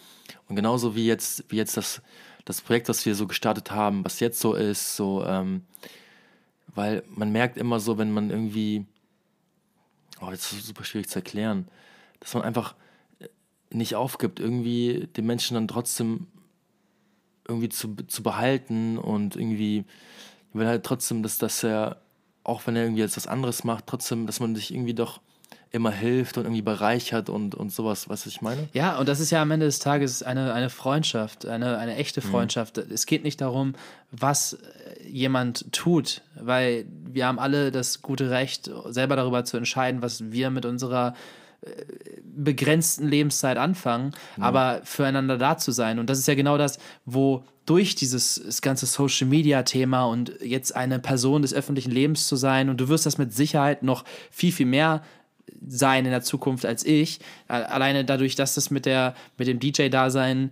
Und 0.47 0.55
genauso 0.55 0.95
wie 0.95 1.05
jetzt, 1.05 1.45
wie 1.49 1.57
jetzt 1.57 1.77
das, 1.77 2.01
das 2.45 2.61
Projekt, 2.61 2.89
das 2.89 3.05
wir 3.05 3.15
so 3.15 3.27
gestartet 3.27 3.71
haben, 3.71 4.03
was 4.03 4.19
jetzt 4.19 4.39
so 4.39 4.53
ist, 4.53 4.95
so, 4.95 5.23
ähm, 5.25 5.63
weil 6.67 7.03
man 7.09 7.31
merkt 7.31 7.57
immer 7.57 7.79
so, 7.79 7.97
wenn 7.97 8.11
man 8.11 8.29
irgendwie, 8.29 8.85
oh, 10.21 10.29
das 10.29 10.51
ist 10.51 10.65
super 10.65 10.83
schwierig 10.83 11.09
zu 11.09 11.19
erklären, 11.19 11.67
dass 12.19 12.33
man 12.33 12.43
einfach 12.43 12.75
nicht 13.71 13.95
aufgibt, 13.95 14.39
irgendwie 14.39 15.07
den 15.15 15.25
Menschen 15.25 15.55
dann 15.55 15.67
trotzdem 15.67 16.27
irgendwie 17.47 17.69
zu, 17.69 17.95
zu 18.07 18.23
behalten 18.23 18.97
und 18.97 19.35
irgendwie, 19.35 19.79
ich 19.79 20.59
will 20.59 20.67
halt 20.67 20.83
trotzdem, 20.83 21.23
dass, 21.23 21.37
dass 21.37 21.63
er, 21.63 21.97
auch 22.43 22.65
wenn 22.65 22.75
er 22.75 22.83
irgendwie 22.83 23.01
jetzt 23.01 23.17
was 23.17 23.27
anderes 23.27 23.63
macht, 23.63 23.87
trotzdem, 23.87 24.25
dass 24.25 24.39
man 24.39 24.55
sich 24.55 24.73
irgendwie 24.73 24.93
doch 24.93 25.19
immer 25.71 25.91
hilft 25.91 26.37
und 26.37 26.45
irgendwie 26.45 26.63
bereichert 26.63 27.29
und, 27.29 27.53
und 27.53 27.71
sowas, 27.71 28.09
was 28.09 28.25
ich 28.25 28.41
meine? 28.41 28.67
Ja, 28.73 28.97
und 28.97 29.07
das 29.07 29.19
ist 29.19 29.29
ja 29.29 29.41
am 29.41 29.51
Ende 29.51 29.67
des 29.67 29.77
Tages 29.77 30.23
eine, 30.23 30.53
eine 30.53 30.69
Freundschaft, 30.69 31.45
eine, 31.45 31.77
eine 31.77 31.95
echte 31.95 32.21
mhm. 32.21 32.31
Freundschaft. 32.31 32.77
Mhm. 32.77 32.91
Es 32.91 33.05
geht 33.05 33.23
nicht 33.23 33.39
darum, 33.41 33.75
was 34.11 34.57
jemand 35.07 35.71
tut, 35.71 36.21
weil 36.35 36.85
wir 37.05 37.27
haben 37.27 37.37
alle 37.37 37.71
das 37.71 38.01
gute 38.01 38.31
Recht, 38.31 38.69
selber 38.87 39.15
darüber 39.15 39.45
zu 39.45 39.57
entscheiden, 39.57 40.01
was 40.01 40.31
wir 40.31 40.49
mit 40.49 40.65
unserer 40.65 41.13
begrenzten 42.23 43.07
Lebenszeit 43.07 43.57
anfangen, 43.57 44.11
mhm. 44.37 44.43
aber 44.43 44.81
füreinander 44.83 45.37
da 45.37 45.57
zu 45.57 45.71
sein. 45.71 45.99
Und 45.99 46.09
das 46.09 46.19
ist 46.19 46.27
ja 46.27 46.35
genau 46.35 46.57
das, 46.57 46.79
wo 47.05 47.43
durch 47.65 47.95
dieses 47.95 48.61
ganze 48.61 48.85
Social 48.85 49.27
Media 49.27 49.63
Thema 49.63 50.05
und 50.05 50.33
jetzt 50.41 50.75
eine 50.75 50.99
Person 50.99 51.41
des 51.43 51.53
öffentlichen 51.53 51.91
Lebens 51.91 52.27
zu 52.27 52.35
sein 52.35 52.69
und 52.69 52.81
du 52.81 52.87
wirst 52.87 53.05
das 53.05 53.17
mit 53.17 53.33
Sicherheit 53.33 53.83
noch 53.83 54.05
viel, 54.31 54.51
viel 54.51 54.65
mehr 54.65 55.03
sein 55.67 56.05
in 56.05 56.11
der 56.11 56.21
Zukunft 56.21 56.65
als 56.65 56.85
ich. 56.85 57.19
Alleine 57.47 58.05
dadurch, 58.05 58.35
dass 58.35 58.55
das 58.55 58.71
mit, 58.71 58.85
der, 58.85 59.13
mit 59.37 59.47
dem 59.47 59.59
DJ-Dasein 59.59 60.51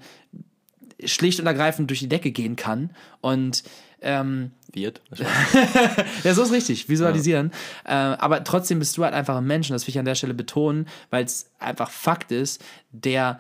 schlicht 1.04 1.40
und 1.40 1.48
ergreifend 1.48 1.90
durch 1.90 2.00
die 2.00 2.10
Decke 2.10 2.32
gehen 2.32 2.56
kann. 2.56 2.92
Und 3.22 3.64
ähm, 4.02 4.52
wird. 4.74 5.02
ja, 6.24 6.34
so 6.34 6.44
ist 6.44 6.52
richtig, 6.52 6.90
visualisieren. 6.90 7.52
Ja. 7.86 8.14
Äh, 8.14 8.18
aber 8.18 8.44
trotzdem 8.44 8.80
bist 8.80 8.98
du 8.98 9.04
halt 9.04 9.14
einfach 9.14 9.38
ein 9.38 9.48
Mensch, 9.48 9.70
und 9.70 9.74
das 9.74 9.88
will 9.88 9.92
ich 9.92 10.00
an 10.00 10.06
der 10.06 10.16
Stelle 10.16 10.34
betonen, 10.34 10.88
weil 11.10 11.26
es 11.26 11.50
einfach 11.60 11.90
Fakt 11.90 12.32
ist, 12.32 12.64
der 12.92 13.40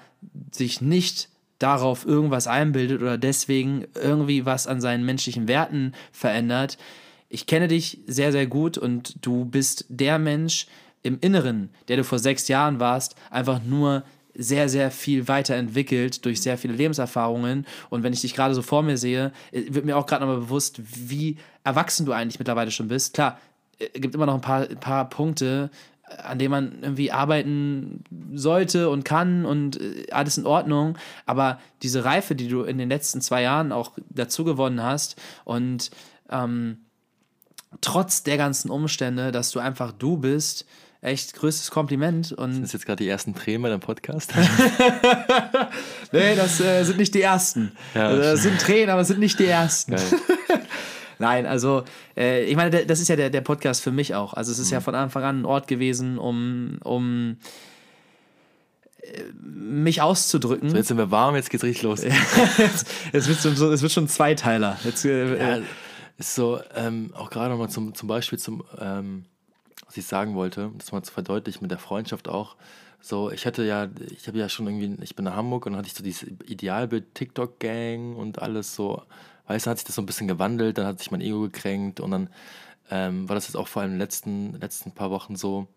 sich 0.51 0.82
nicht 0.82 1.30
darauf 1.60 2.05
irgendwas 2.05 2.47
einbildet 2.47 3.01
oder 3.01 3.18
deswegen 3.18 3.86
irgendwie 3.95 4.45
was 4.45 4.68
an 4.68 4.82
seinen 4.82 5.05
menschlichen 5.05 5.47
Werten 5.47 5.93
verändert. 6.12 6.78
Ich 7.30 7.47
kenne 7.47 7.68
dich 7.68 7.99
sehr, 8.08 8.32
sehr 8.32 8.47
gut 8.47 8.78
und 8.78 9.26
du 9.26 9.45
bist 9.45 9.86
der 9.89 10.20
Mensch 10.20 10.68
im 11.03 11.20
Inneren, 11.20 11.70
der 11.88 11.97
du 11.97 12.03
vor 12.03 12.20
sechs 12.20 12.47
Jahren 12.47 12.80
warst, 12.80 13.16
einfach 13.32 13.62
nur 13.64 14.03
sehr, 14.38 14.69
sehr 14.69 14.91
viel 14.91 15.27
weiterentwickelt 15.27 16.23
durch 16.23 16.41
sehr 16.41 16.57
viele 16.57 16.73
Lebenserfahrungen. 16.73 17.65
Und 17.89 18.03
wenn 18.03 18.13
ich 18.13 18.21
dich 18.21 18.35
gerade 18.35 18.53
so 18.53 18.61
vor 18.61 18.83
mir 18.83 18.97
sehe, 18.97 19.31
äh, 19.51 19.63
wird 19.69 19.85
mir 19.85 19.97
auch 19.97 20.05
gerade 20.05 20.25
nochmal 20.25 20.41
bewusst, 20.41 20.79
wie 21.09 21.38
erwachsen 21.63 22.05
du 22.05 22.13
eigentlich 22.13 22.39
mittlerweile 22.39 22.71
schon 22.71 22.88
bist. 22.88 23.13
Klar, 23.13 23.39
es 23.79 23.88
äh, 23.88 23.99
gibt 23.99 24.15
immer 24.15 24.27
noch 24.27 24.35
ein 24.35 24.41
paar, 24.41 24.69
ein 24.69 24.79
paar 24.79 25.09
Punkte, 25.09 25.71
äh, 26.07 26.21
an 26.21 26.39
denen 26.39 26.51
man 26.51 26.77
irgendwie 26.81 27.11
arbeiten 27.11 28.03
sollte 28.33 28.89
und 28.89 29.03
kann 29.03 29.45
und 29.45 29.79
alles 30.11 30.38
in 30.38 30.45
Ordnung. 30.45 30.97
Aber 31.25 31.59
diese 31.81 32.05
Reife, 32.05 32.35
die 32.35 32.47
du 32.47 32.63
in 32.63 32.77
den 32.77 32.89
letzten 32.89 33.21
zwei 33.21 33.41
Jahren 33.41 33.71
auch 33.71 33.93
dazu 34.09 34.43
gewonnen 34.43 34.83
hast 34.83 35.19
und 35.45 35.89
ähm, 36.29 36.77
trotz 37.81 38.23
der 38.23 38.38
ganzen 38.38 38.69
Umstände, 38.69 39.31
dass 39.31 39.51
du 39.51 39.59
einfach 39.59 39.91
du 39.91 40.17
bist, 40.17 40.65
echt 41.02 41.34
größtes 41.34 41.72
Kompliment. 41.72 42.32
Und 42.32 42.54
sind 42.54 42.64
das 42.64 42.74
jetzt 42.74 42.86
gerade 42.86 43.04
die 43.04 43.10
ersten 43.10 43.36
Tränen 43.36 43.62
bei 43.62 43.70
deinem 43.70 43.80
Podcast? 43.80 44.34
nee, 46.12 46.36
das 46.36 46.60
äh, 46.60 46.84
sind 46.84 46.98
nicht 46.98 47.14
die 47.14 47.22
ersten. 47.22 47.72
Ja, 47.93 48.08
also, 48.08 48.22
das 48.22 48.41
sind 48.41 48.60
Tränen, 48.60 48.89
aber 48.89 49.02
es 49.02 49.08
sind 49.08 49.20
nicht 49.20 49.39
die 49.39 49.45
ersten. 49.45 49.95
Nein, 51.20 51.45
also 51.45 51.84
äh, 52.16 52.43
ich 52.43 52.56
meine, 52.56 52.86
das 52.86 53.00
ist 53.00 53.08
ja 53.08 53.16
der, 53.16 53.30
der 53.30 53.41
Podcast 53.41 53.82
für 53.82 53.91
mich 53.91 54.14
auch. 54.14 54.34
Also 54.34 54.52
es 54.52 54.60
ist 54.60 54.68
mhm. 54.68 54.74
ja 54.74 54.82
von 54.82 54.95
Anfang 54.95 55.24
an 55.24 55.41
ein 55.41 55.45
Ort 55.45 55.68
gewesen, 55.68 56.18
um, 56.18 56.78
um 56.84 57.38
äh, 59.02 59.24
mich 59.41 60.02
auszudrücken. 60.02 60.70
So, 60.70 60.78
jetzt 60.78 60.88
sind 60.88 60.98
wir 60.98 61.10
warm, 61.10 61.36
jetzt 61.36 61.50
geht's 61.50 61.64
richtig 61.64 61.84
los. 61.84 62.04
es, 63.12 63.28
wird 63.28 63.39
so, 63.39 63.72
es 63.72 63.82
wird 63.82 63.91
schon 63.91 64.08
Zweiteiler. 64.08 64.78
Jetzt, 64.84 65.06
äh, 65.06 65.58
ja, 65.58 65.64
ist 66.18 66.36
so, 66.36 66.60
ähm, 66.76 67.12
auch 67.16 67.30
gerade 67.30 67.50
nochmal 67.50 67.70
zum, 67.70 67.95
zum 67.95 68.08
Beispiel 68.08 68.38
zum 68.38 68.64
ähm, 68.80 69.26
ich 69.98 70.06
sagen 70.06 70.36
wollte, 70.36 70.72
das 70.78 70.91
mal 70.91 71.04
zu 71.04 71.12
verdeutlichen 71.12 71.64
mit 71.64 71.72
der 71.72 71.80
Freundschaft 71.80 72.28
auch. 72.28 72.56
So, 73.00 73.32
ich 73.32 73.45
hatte 73.45 73.64
ja, 73.64 73.88
ich 74.12 74.28
habe 74.28 74.38
ja 74.38 74.50
schon 74.50 74.68
irgendwie, 74.68 75.04
ich 75.04 75.16
bin 75.16 75.26
nach 75.26 75.36
Hamburg 75.36 75.66
und 75.66 75.74
dann 75.74 75.80
hatte 75.80 75.88
ich 75.88 75.93
so 75.93 76.04
dieses 76.04 76.24
Idealbild 76.24 77.14
TikTok-Gang 77.14 78.16
und 78.16 78.41
alles 78.41 78.76
so, 78.76 79.04
weißt 79.48 79.66
du, 79.66 79.70
hat 79.70 79.78
sich 79.78 79.86
das 79.86 79.95
so 79.95 80.02
ein 80.02 80.06
bisschen 80.06 80.28
gewandelt, 80.28 80.78
dann 80.78 80.88
hat 80.88 81.00
sich 81.00 81.12
mein 81.12 81.22
Ego 81.22 81.41
gekränkt 81.41 82.00
und 82.00 82.12
dann 82.12 82.30
ähm, 82.89 83.30
war 83.30 83.36
das 83.36 83.48
jetzt 83.48 83.56
auch 83.56 83.68
vor 83.68 83.82
allem 83.82 83.91
in 83.91 83.95
den 83.95 84.02
letzten, 84.02 84.60
letzten 84.60 84.91
paar 84.91 85.12
Wochen 85.12 85.36
so, 85.36 85.68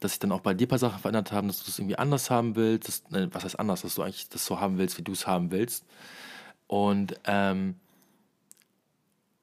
dass 0.00 0.12
sich 0.12 0.20
dann 0.20 0.32
auch 0.32 0.40
bei 0.40 0.54
dir 0.54 0.66
ein 0.66 0.70
paar 0.70 0.78
Sachen 0.78 1.00
verändert 1.00 1.32
haben, 1.32 1.48
dass 1.48 1.64
du 1.64 1.70
es 1.70 1.78
irgendwie 1.78 1.98
anders 1.98 2.30
haben 2.30 2.54
willst, 2.56 2.88
dass, 2.88 3.10
ne, 3.10 3.28
was 3.32 3.44
heißt 3.44 3.58
anders, 3.58 3.82
dass 3.82 3.96
du 3.96 4.02
eigentlich 4.02 4.28
das 4.28 4.44
so 4.46 4.60
haben 4.60 4.78
willst, 4.78 4.98
wie 4.98 5.02
du 5.02 5.12
es 5.12 5.26
haben 5.26 5.50
willst. 5.50 5.84
Und, 6.66 7.18
ähm, 7.24 7.76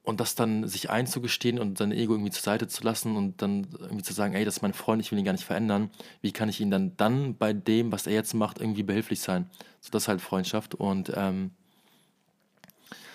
und 0.06 0.20
das 0.20 0.36
dann 0.36 0.68
sich 0.68 0.88
einzugestehen 0.88 1.58
und 1.58 1.78
sein 1.78 1.90
Ego 1.90 2.14
irgendwie 2.14 2.30
zur 2.30 2.42
Seite 2.42 2.68
zu 2.68 2.84
lassen 2.84 3.16
und 3.16 3.42
dann 3.42 3.66
irgendwie 3.80 4.04
zu 4.04 4.12
sagen, 4.14 4.34
ey, 4.34 4.44
das 4.44 4.58
ist 4.58 4.62
mein 4.62 4.72
Freund, 4.72 5.02
ich 5.02 5.10
will 5.10 5.18
ihn 5.18 5.24
gar 5.24 5.32
nicht 5.32 5.44
verändern. 5.44 5.90
Wie 6.22 6.30
kann 6.30 6.48
ich 6.48 6.60
ihn 6.60 6.70
dann 6.70 6.96
dann 6.96 7.36
bei 7.36 7.52
dem, 7.52 7.90
was 7.90 8.06
er 8.06 8.14
jetzt 8.14 8.32
macht, 8.32 8.60
irgendwie 8.60 8.84
behilflich 8.84 9.20
sein? 9.20 9.50
So, 9.80 9.90
das 9.90 10.04
ist 10.04 10.08
halt 10.08 10.20
Freundschaft 10.20 10.76
und 10.76 11.12
ähm, 11.14 11.50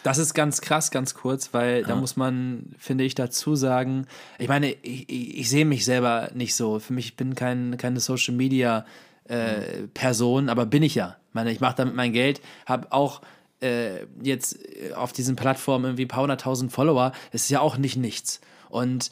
das 0.03 0.17
ist 0.17 0.33
ganz 0.33 0.59
krass, 0.59 0.91
ganz 0.91 1.13
kurz, 1.13 1.53
weil 1.53 1.81
ja. 1.81 1.87
da 1.87 1.95
muss 1.95 2.17
man, 2.17 2.75
finde 2.77 3.05
ich, 3.05 3.15
dazu 3.15 3.55
sagen, 3.55 4.07
ich 4.37 4.49
meine, 4.49 4.71
ich, 4.71 5.09
ich, 5.09 5.37
ich 5.39 5.49
sehe 5.49 5.63
mich 5.63 5.85
selber 5.85 6.31
nicht 6.33 6.55
so. 6.55 6.79
Für 6.79 6.91
mich 6.91 7.15
bin 7.15 7.35
kein, 7.35 7.77
keine 7.77 7.99
Social 7.99 8.33
Media 8.33 8.85
äh, 9.25 9.87
Person, 9.93 10.49
aber 10.49 10.65
bin 10.65 10.83
ich 10.83 10.95
ja. 10.95 11.17
Ich 11.29 11.35
meine, 11.35 11.51
ich 11.51 11.61
mache 11.61 11.75
damit 11.77 11.95
mein 11.95 12.13
Geld, 12.13 12.41
habe 12.65 12.91
auch 12.91 13.21
äh, 13.61 14.05
jetzt 14.21 14.59
auf 14.95 15.13
diesen 15.13 15.35
Plattformen 15.35 15.85
irgendwie 15.85 16.05
ein 16.05 16.09
paar 16.09 16.23
hunderttausend 16.23 16.71
Follower. 16.71 17.11
Das 17.31 17.43
ist 17.43 17.49
ja 17.49 17.59
auch 17.59 17.77
nicht 17.77 17.97
nichts. 17.97 18.41
Und 18.69 19.09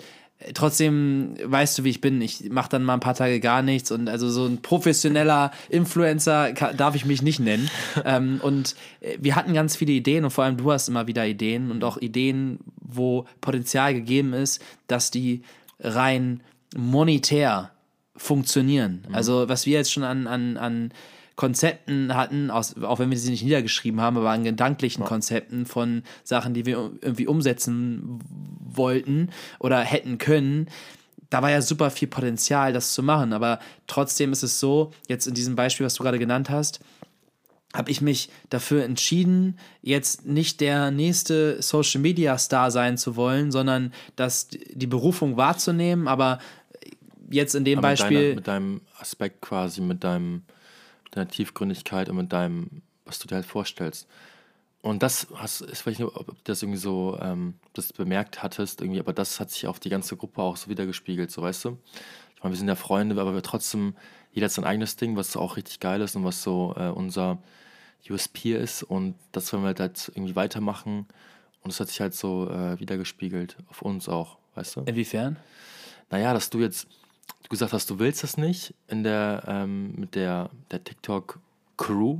trotzdem 0.54 1.36
weißt 1.43 1.80
du, 1.80 1.84
wie 1.84 1.89
ich 1.89 2.02
bin. 2.02 2.22
Ich 2.22 2.50
mache 2.50 2.70
dann 2.70 2.84
mal 2.84 2.93
ein 2.93 3.00
paar 3.00 3.14
Tage 3.14 3.39
gar 3.39 3.62
nichts 3.62 3.91
und 3.91 4.10
also 4.10 4.30
so 4.30 4.45
ein 4.45 4.62
professioneller 4.62 5.52
Influencer 5.70 6.54
kann, 6.54 6.78
darf 6.78 6.95
ich 6.95 7.06
mich 7.06 7.22
nicht 7.22 7.39
nennen. 7.39 7.70
ähm, 8.06 8.39
und 8.41 8.76
äh, 9.02 9.18
wir 9.20 9.36
hatten 9.36 9.54
ganz 9.54 9.76
viele 9.76 9.91
Ideen 9.91 10.24
und 10.24 10.32
vor 10.32 10.43
allem 10.43 10.58
du 10.58 10.72
hast 10.72 10.88
immer 10.88 11.08
wieder 11.08 11.26
Ideen 11.26 11.72
und 11.72 11.84
auch 11.84 11.97
Ideen, 11.97 12.60
wo 12.82 13.26
Potenzial 13.41 13.93
gegeben 13.93 14.34
ist, 14.34 14.64
dass 14.88 15.12
die 15.12 15.43
rein 15.80 16.41
monetär 16.76 17.72
funktionieren. 18.16 19.06
Mhm. 19.08 19.16
Also 19.16 19.50
was 19.50 19.66
wir 19.66 19.74
jetzt 19.74 19.91
schon 19.91 20.04
an, 20.04 20.28
an, 20.28 20.58
an 20.58 20.93
Konzepten 21.40 22.18
hatten, 22.18 22.52
aus, 22.52 22.76
auch 22.84 23.00
wenn 23.00 23.12
wir 23.12 23.18
sie 23.18 23.32
nicht 23.32 23.44
niedergeschrieben 23.44 24.02
haben, 24.02 24.18
aber 24.18 24.32
an 24.32 24.44
gedanklichen 24.44 25.04
ja. 25.04 25.08
Konzepten 25.08 25.66
von 25.66 26.04
Sachen, 26.26 26.54
die 26.54 26.66
wir 26.66 26.92
irgendwie 27.02 27.28
umsetzen 27.28 28.20
wollten 28.60 29.30
oder 29.58 29.80
hätten 29.80 30.18
können. 30.18 30.68
Da 31.30 31.42
war 31.42 31.50
ja 31.50 31.62
super 31.62 31.92
viel 31.92 32.10
Potenzial, 32.10 32.74
das 32.74 32.92
zu 32.92 33.04
machen. 33.04 33.32
Aber 33.32 33.60
trotzdem 33.88 34.34
ist 34.34 34.44
es 34.44 34.60
so, 34.60 34.92
jetzt 35.08 35.28
in 35.28 35.34
diesem 35.34 35.56
Beispiel, 35.56 35.86
was 35.86 35.94
du 35.94 36.04
gerade 36.04 36.20
genannt 36.20 36.50
hast, 36.50 36.82
habe 37.74 37.90
ich 37.90 38.02
mich 38.02 38.30
dafür 38.50 38.84
entschieden, 38.84 39.58
jetzt 39.82 40.26
nicht 40.26 40.60
der 40.60 40.92
nächste 40.92 41.62
Social 41.62 42.02
Media 42.02 42.38
Star 42.38 42.70
sein 42.70 42.98
zu 42.98 43.16
wollen, 43.16 43.54
sondern 43.54 43.94
das, 44.18 44.50
die 44.50 44.88
Berufung 44.88 45.38
wahrzunehmen, 45.38 46.10
aber 46.10 46.40
jetzt 47.32 47.56
in 47.56 47.64
dem 47.64 47.78
aber 47.78 47.88
Beispiel. 47.88 48.36
Mit, 48.36 48.46
deiner, 48.46 48.60
mit 48.60 48.82
deinem 48.82 48.82
Aspekt 49.00 49.40
quasi, 49.40 49.80
mit 49.80 50.04
deinem 50.04 50.42
deiner 51.12 51.28
Tiefgründigkeit 51.28 52.10
und 52.10 52.18
mit 52.18 52.34
deinem, 52.34 52.82
was 53.05 53.20
du 53.20 53.28
dir 53.28 53.36
halt 53.36 53.45
vorstellst. 53.45 54.07
Und 54.82 55.03
das 55.03 55.28
hast, 55.36 55.62
ich 55.62 55.86
weiß 55.86 55.99
nicht, 55.99 56.03
ob 56.03 56.28
du 56.28 56.36
das 56.45 56.64
irgendwie 56.64 56.80
so 56.80 57.18
ähm, 57.22 57.55
das 57.74 57.91
bemerkt 57.91 58.41
hattest, 58.41 58.82
irgendwie, 58.82 58.99
aber 58.99 59.12
das 59.12 59.39
hat 59.39 59.51
sich 59.51 59.68
auf 59.68 59.80
die 59.80 59.89
ganze 59.89 60.16
Gruppe 60.16 60.41
auch 60.41 60.55
so 60.55 60.70
wiedergespiegelt, 60.70 61.32
so 61.32 61.41
weißt 61.41 61.66
du? 61.66 61.78
Ich 62.36 62.43
meine, 62.43 62.53
wir 62.53 62.57
sind 62.57 62.70
ja 62.70 62.76
Freunde, 62.76 63.20
aber 63.20 63.34
wir 63.34 63.43
trotzdem, 63.43 63.95
jeder 64.32 64.45
hat 64.45 64.53
sein 64.53 64.64
eigenes 64.64 64.95
Ding, 64.95 65.18
was 65.18 65.36
auch 65.36 65.57
richtig 65.57 65.82
geil 65.82 65.99
ist 65.99 66.16
und 66.16 66.24
was 66.24 66.41
so 66.41 66.74
äh, 66.78 66.88
unser 66.88 67.39
USP 68.10 68.53
ist. 68.53 68.84
Und 68.84 69.16
das 69.34 69.51
wollen 69.51 69.64
wir 69.64 69.76
halt 69.78 70.12
irgendwie 70.16 70.38
weitermachen. 70.38 71.05
Und 71.62 71.72
es 71.72 71.80
hat 71.82 71.89
sich 71.89 71.99
halt 71.99 72.14
so 72.14 72.49
äh, 72.49 72.80
wiedergespiegelt 72.80 73.57
auf 73.68 73.82
uns 73.82 74.07
auch, 74.07 74.38
weißt 74.55 74.78
du? 74.78 74.82
Inwiefern? 74.82 75.36
Naja, 76.10 76.34
dass 76.34 76.49
du 76.49 76.60
jetzt 76.60 76.88
du 77.44 77.50
gesagt 77.50 77.74
hast, 77.74 77.90
du 77.90 78.00
willst 78.00 78.24
das 78.24 78.38
nicht 78.38 78.74
in 78.88 79.04
der, 79.04 79.44
ähm, 79.48 79.94
mit 79.96 80.16
der, 80.16 80.50
der 80.72 80.84
TikTok-Crew. 80.84 82.20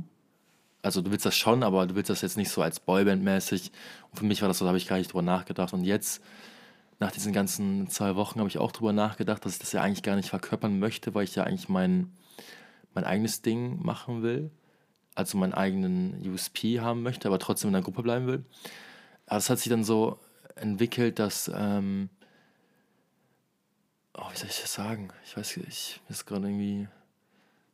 Also 0.82 1.02
du 1.02 1.10
willst 1.10 1.26
das 1.26 1.36
schon, 1.36 1.62
aber 1.62 1.86
du 1.86 1.94
willst 1.94 2.10
das 2.10 2.22
jetzt 2.22 2.36
nicht 2.36 2.50
so 2.50 2.62
als 2.62 2.80
Boyband-mäßig. 2.80 3.70
Und 4.10 4.18
für 4.18 4.24
mich 4.24 4.40
war 4.40 4.48
das 4.48 4.58
so, 4.58 4.64
da 4.64 4.70
habe 4.70 4.78
ich 4.78 4.88
gar 4.88 4.96
nicht 4.96 5.12
drüber 5.12 5.22
nachgedacht. 5.22 5.72
Und 5.72 5.84
jetzt, 5.84 6.22
nach 6.98 7.12
diesen 7.12 7.32
ganzen 7.32 7.88
zwei 7.90 8.16
Wochen, 8.16 8.38
habe 8.40 8.48
ich 8.48 8.58
auch 8.58 8.72
drüber 8.72 8.92
nachgedacht, 8.92 9.44
dass 9.44 9.54
ich 9.54 9.58
das 9.58 9.72
ja 9.72 9.82
eigentlich 9.82 10.02
gar 10.02 10.16
nicht 10.16 10.30
verkörpern 10.30 10.78
möchte, 10.78 11.14
weil 11.14 11.24
ich 11.24 11.34
ja 11.34 11.44
eigentlich 11.44 11.68
mein, 11.68 12.12
mein 12.94 13.04
eigenes 13.04 13.42
Ding 13.42 13.84
machen 13.84 14.22
will. 14.22 14.50
Also 15.14 15.36
meinen 15.36 15.54
eigenen 15.54 16.22
USP 16.26 16.80
haben 16.80 17.02
möchte, 17.02 17.28
aber 17.28 17.38
trotzdem 17.38 17.68
in 17.68 17.74
der 17.74 17.82
Gruppe 17.82 18.02
bleiben 18.02 18.26
will. 18.26 18.44
Aber 19.26 19.36
das 19.36 19.50
hat 19.50 19.58
sich 19.58 19.70
dann 19.70 19.84
so 19.84 20.18
entwickelt, 20.56 21.18
dass 21.18 21.50
ähm, 21.54 22.08
oh, 24.14 24.24
wie 24.32 24.36
soll 24.36 24.48
ich 24.48 24.60
das 24.60 24.72
sagen? 24.72 25.08
Ich 25.24 25.36
weiß, 25.36 25.56
ich 25.58 26.00
ist 26.08 26.26
gerade 26.26 26.46
irgendwie, 26.46 26.88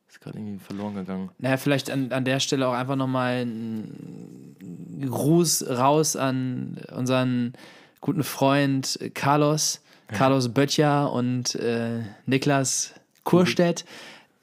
ist 0.08 0.20
gerade 0.20 0.38
irgendwie 0.38 0.58
verloren 0.58 0.94
gegangen. 0.94 1.30
Naja, 1.38 1.56
vielleicht 1.56 1.90
an, 1.90 2.12
an 2.12 2.24
der 2.24 2.40
Stelle 2.40 2.68
auch 2.68 2.74
einfach 2.74 2.96
nochmal 2.96 3.44
ein 3.44 5.06
Gruß 5.08 5.68
raus 5.68 6.16
an 6.16 6.78
unseren 6.94 7.54
guten 8.00 8.24
Freund 8.24 8.98
Carlos, 9.14 9.80
Carlos 10.08 10.48
Böttcher 10.52 11.12
und 11.12 11.54
äh, 11.56 12.02
Niklas 12.26 12.94
Kurstedt. 13.24 13.84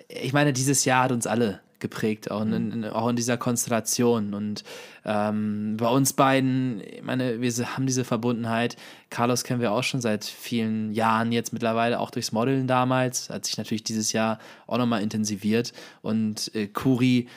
Ich 0.08 0.34
meine, 0.34 0.54
dieses 0.54 0.86
Jahr 0.86 1.04
hat 1.06 1.12
uns 1.12 1.26
alle 1.26 1.62
geprägt, 1.84 2.32
auch 2.32 2.42
in, 2.42 2.72
in, 2.72 2.86
auch 2.86 3.08
in 3.10 3.16
dieser 3.16 3.38
Konstellation. 3.38 4.34
Und 4.34 4.64
ähm, 5.06 5.78
bei 5.78 5.88
uns 5.88 6.14
beiden, 6.14 6.82
ich 6.82 7.04
meine, 7.04 7.42
wir 7.42 7.52
haben 7.76 7.86
diese 7.86 8.06
Verbundenheit. 8.06 8.76
Carlos 9.12 9.44
kennen 9.44 9.62
wir 9.62 9.72
auch 9.72 9.84
schon 9.84 10.02
seit 10.02 10.26
vielen 10.26 10.92
Jahren 10.94 11.32
jetzt 11.32 11.54
mittlerweile, 11.54 12.00
auch 12.00 12.10
durchs 12.10 12.32
Modeln 12.32 12.66
damals, 12.66 13.30
hat 13.30 13.46
sich 13.46 13.58
natürlich 13.58 13.84
dieses 13.84 14.14
Jahr 14.14 14.40
auch 14.66 14.80
nochmal 14.80 15.04
intensiviert. 15.04 15.74
Und 16.02 16.50
äh, 16.56 16.68
Kuri 16.68 17.28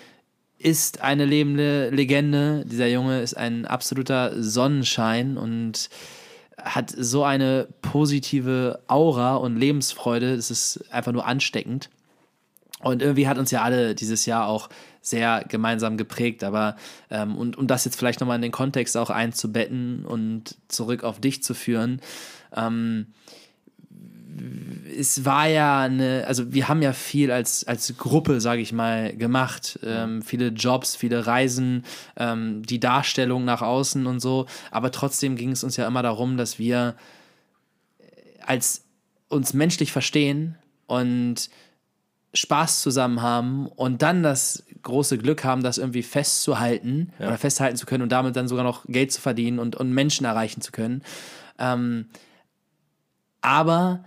ist 0.59 1.03
eine 1.03 1.27
lebende 1.27 1.91
Legende. 1.91 2.65
Dieser 2.65 2.87
Junge 2.87 3.21
ist 3.21 3.37
ein 3.37 3.67
absoluter 3.67 4.43
Sonnenschein 4.43 5.37
und 5.37 5.91
hat 6.57 6.95
so 6.97 7.25
eine 7.25 7.69
positive 7.83 8.81
Aura 8.87 9.37
und 9.37 9.57
Lebensfreude. 9.57 10.33
Es 10.33 10.51
ist 10.51 10.85
einfach 10.91 11.13
nur 11.13 11.27
ansteckend. 11.27 11.91
Und 12.81 13.03
irgendwie 13.03 13.27
hat 13.27 13.39
uns 13.39 13.51
ja 13.51 13.63
alle 13.63 13.95
dieses 13.95 14.27
Jahr 14.27 14.47
auch 14.47 14.69
sehr 15.01 15.45
gemeinsam 15.49 15.97
geprägt. 15.97 16.45
Aber 16.45 16.77
ähm, 17.11 17.37
und 17.37 17.57
um 17.57 17.67
das 17.67 17.85
jetzt 17.85 17.97
vielleicht 17.97 18.21
nochmal 18.21 18.37
in 18.37 18.43
den 18.43 18.53
Kontext 18.53 18.97
auch 18.97 19.11
einzubetten 19.11 20.05
und 20.05 20.57
zurück 20.69 21.05
auf 21.05 21.21
dich 21.21 21.43
zu 21.43 21.55
führen, 21.55 22.01
ähm, 22.55 23.07
es 24.99 25.25
war 25.25 25.47
ja 25.47 25.81
eine, 25.81 26.25
also 26.27 26.53
wir 26.53 26.69
haben 26.69 26.83
ja 26.83 26.93
viel 26.93 27.31
als, 27.31 27.67
als 27.67 27.97
Gruppe, 27.97 28.41
sage 28.41 28.61
ich 28.61 28.73
mal, 28.73 29.17
gemacht. 29.17 29.79
Ähm, 29.83 30.23
viele 30.23 30.49
Jobs, 30.49 30.97
viele 30.97 31.27
Reisen, 31.27 31.85
ähm, 32.17 32.63
die 32.63 32.81
Darstellung 32.81 33.45
nach 33.45 33.63
außen 33.63 34.07
und 34.07 34.21
so. 34.21 34.47
Aber 34.71 34.91
trotzdem 34.91 35.37
ging 35.37 35.53
es 35.53 35.65
uns 35.65 35.77
ja 35.77 35.87
immer 35.87 36.03
darum, 36.03 36.37
dass 36.37 36.59
wir 36.59 36.97
als 38.45 38.85
uns 39.29 39.55
menschlich 39.55 39.91
verstehen 39.91 40.57
und 40.87 41.51
Spaß 42.35 42.83
zusammen 42.83 43.23
haben 43.23 43.67
und 43.67 44.03
dann 44.03 44.23
das 44.23 44.65
große 44.83 45.19
Glück 45.19 45.45
haben, 45.45 45.63
das 45.63 45.79
irgendwie 45.79 46.03
festzuhalten 46.03 47.13
ja. 47.19 47.29
oder 47.29 47.39
festhalten 47.39 47.77
zu 47.77 47.87
können 47.87 48.03
und 48.03 48.13
damit 48.13 48.37
dann 48.37 48.49
sogar 48.49 48.65
noch 48.65 48.85
Geld 48.87 49.13
zu 49.13 49.21
verdienen 49.21 49.59
und, 49.59 49.77
und 49.77 49.93
Menschen 49.93 50.27
erreichen 50.27 50.61
zu 50.61 50.73
können. 50.73 51.03
Ähm, 51.59 52.07
aber 53.41 54.05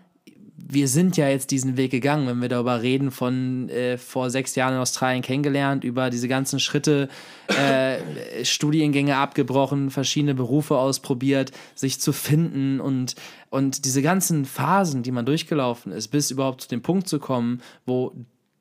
wir 0.71 0.87
sind 0.87 1.17
ja 1.17 1.27
jetzt 1.27 1.49
diesen 1.49 1.77
Weg 1.77 1.89
gegangen, 1.89 2.27
wenn 2.27 2.41
wir 2.41 2.47
darüber 2.47 2.83
reden, 2.83 3.09
von 3.09 3.69
äh, 3.69 3.97
vor 3.97 4.29
sechs 4.29 4.53
Jahren 4.53 4.75
in 4.75 4.79
Australien 4.79 5.23
kennengelernt, 5.23 5.83
über 5.83 6.11
diese 6.11 6.27
ganzen 6.27 6.59
Schritte, 6.59 7.09
äh, 7.47 7.97
Studiengänge 8.45 9.17
abgebrochen, 9.17 9.89
verschiedene 9.89 10.35
Berufe 10.35 10.77
ausprobiert, 10.77 11.51
sich 11.73 11.99
zu 11.99 12.13
finden 12.13 12.79
und, 12.79 13.15
und 13.49 13.83
diese 13.83 14.03
ganzen 14.03 14.45
Phasen, 14.45 15.01
die 15.01 15.11
man 15.11 15.25
durchgelaufen 15.25 15.91
ist, 15.91 16.09
bis 16.09 16.29
überhaupt 16.29 16.61
zu 16.61 16.69
dem 16.69 16.83
Punkt 16.83 17.07
zu 17.07 17.17
kommen, 17.17 17.61
wo 17.87 18.13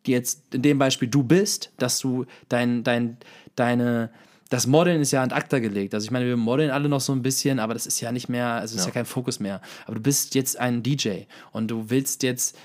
jetzt 0.06 0.54
in 0.54 0.62
dem 0.62 0.78
Beispiel 0.78 1.08
du 1.08 1.22
bist, 1.22 1.72
dass 1.76 1.98
du 1.98 2.24
dein, 2.48 2.84
dein, 2.84 3.18
deine 3.54 4.10
das 4.48 4.66
Modeln 4.66 5.00
ist 5.00 5.10
ja 5.10 5.22
an 5.22 5.30
ACTA 5.30 5.58
gelegt. 5.58 5.94
Also 5.94 6.04
ich 6.04 6.10
meine, 6.10 6.26
wir 6.26 6.36
modeln 6.36 6.70
alle 6.70 6.88
noch 6.88 7.00
so 7.00 7.12
ein 7.12 7.22
bisschen, 7.22 7.58
aber 7.58 7.74
das 7.74 7.86
ist 7.86 8.00
ja 8.00 8.12
nicht 8.12 8.28
mehr, 8.28 8.46
also 8.54 8.76
ist 8.76 8.82
ja. 8.82 8.86
ja 8.88 8.92
kein 8.92 9.04
Fokus 9.04 9.40
mehr. 9.40 9.60
Aber 9.86 9.96
du 9.96 10.00
bist 10.00 10.34
jetzt 10.34 10.58
ein 10.58 10.82
DJ 10.82 11.24
und 11.52 11.70
du 11.70 11.90
willst 11.90 12.22
jetzt 12.22 12.56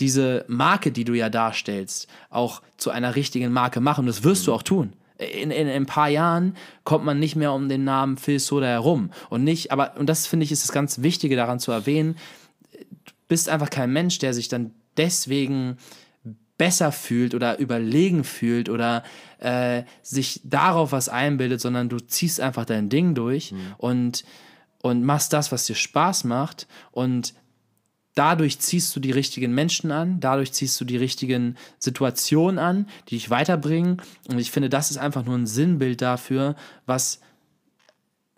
diese 0.00 0.44
Marke, 0.48 0.90
die 0.90 1.04
du 1.04 1.14
ja 1.14 1.28
darstellst, 1.28 2.08
auch 2.28 2.62
zu 2.76 2.90
einer 2.90 3.14
richtigen 3.14 3.52
Marke 3.52 3.80
machen. 3.80 4.06
Das 4.06 4.24
wirst 4.24 4.42
mhm. 4.42 4.46
du 4.46 4.54
auch 4.54 4.62
tun. 4.62 4.92
In, 5.18 5.52
in, 5.52 5.68
in, 5.68 5.68
ein 5.68 5.86
paar 5.86 6.08
Jahren 6.08 6.56
kommt 6.82 7.04
man 7.04 7.20
nicht 7.20 7.36
mehr 7.36 7.52
um 7.52 7.68
den 7.68 7.84
Namen 7.84 8.16
Phil 8.16 8.40
Soda 8.40 8.66
herum. 8.66 9.10
Und 9.30 9.44
nicht, 9.44 9.70
aber, 9.70 9.96
und 9.96 10.08
das 10.08 10.26
finde 10.26 10.44
ich 10.44 10.50
ist 10.50 10.64
das 10.64 10.72
ganz 10.72 11.02
Wichtige 11.02 11.36
daran 11.36 11.60
zu 11.60 11.70
erwähnen, 11.70 12.16
du 12.72 13.12
bist 13.28 13.48
einfach 13.48 13.70
kein 13.70 13.92
Mensch, 13.92 14.18
der 14.18 14.34
sich 14.34 14.48
dann 14.48 14.72
deswegen 14.96 15.76
besser 16.62 16.92
fühlt 16.92 17.34
oder 17.34 17.58
überlegen 17.58 18.22
fühlt 18.22 18.68
oder 18.68 19.02
äh, 19.40 19.82
sich 20.00 20.40
darauf 20.44 20.92
was 20.92 21.08
einbildet, 21.08 21.60
sondern 21.60 21.88
du 21.88 21.98
ziehst 21.98 22.38
einfach 22.38 22.64
dein 22.64 22.88
Ding 22.88 23.16
durch 23.16 23.50
mhm. 23.50 23.74
und, 23.78 24.24
und 24.80 25.02
machst 25.02 25.32
das, 25.32 25.50
was 25.50 25.66
dir 25.66 25.74
Spaß 25.74 26.22
macht 26.22 26.68
und 26.92 27.34
dadurch 28.14 28.60
ziehst 28.60 28.94
du 28.94 29.00
die 29.00 29.10
richtigen 29.10 29.52
Menschen 29.52 29.90
an, 29.90 30.20
dadurch 30.20 30.52
ziehst 30.52 30.80
du 30.80 30.84
die 30.84 30.96
richtigen 30.96 31.56
Situationen 31.80 32.60
an, 32.60 32.86
die 33.08 33.16
dich 33.16 33.28
weiterbringen. 33.28 34.00
Und 34.28 34.38
ich 34.38 34.52
finde, 34.52 34.68
das 34.68 34.92
ist 34.92 34.98
einfach 34.98 35.24
nur 35.24 35.36
ein 35.36 35.48
Sinnbild 35.48 36.00
dafür, 36.00 36.54
was 36.86 37.18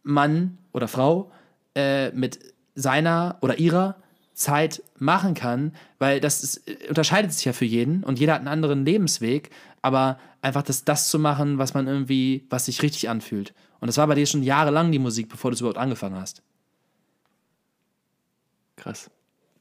Mann 0.03 0.57
oder 0.73 0.89
Frau 0.89 1.31
äh, 1.75 2.11
mit 2.13 2.39
seiner 2.75 3.37
oder 3.43 3.59
ihrer 3.59 3.97
Zeit 4.35 4.83
machen 4.99 5.35
kann, 5.35 5.75
weil 5.99 6.21
das 6.21 6.43
ist, 6.43 6.71
unterscheidet 6.89 7.33
sich 7.33 7.45
ja 7.45 7.53
für 7.53 7.65
jeden 7.65 8.03
und 8.05 8.19
jeder 8.19 8.35
hat 8.35 8.41
einen 8.41 8.49
anderen 8.49 8.85
Lebensweg, 8.85 9.51
aber 9.81 10.19
einfach 10.43 10.63
das, 10.63 10.85
das 10.85 11.09
zu 11.09 11.19
machen, 11.19 11.59
was 11.59 11.73
man 11.75 11.87
irgendwie, 11.87 12.45
was 12.51 12.67
sich 12.67 12.83
richtig 12.83 13.09
anfühlt. 13.09 13.55
Und 13.81 13.87
das 13.87 13.97
war 13.97 14.07
bei 14.07 14.15
dir 14.15 14.27
schon 14.27 14.43
jahrelang 14.43 14.93
die 14.93 14.99
Musik, 14.99 15.29
bevor 15.29 15.51
du 15.51 15.55
es 15.55 15.61
überhaupt 15.61 15.79
angefangen 15.79 16.17
hast. 16.17 16.43
Krass. 18.77 19.11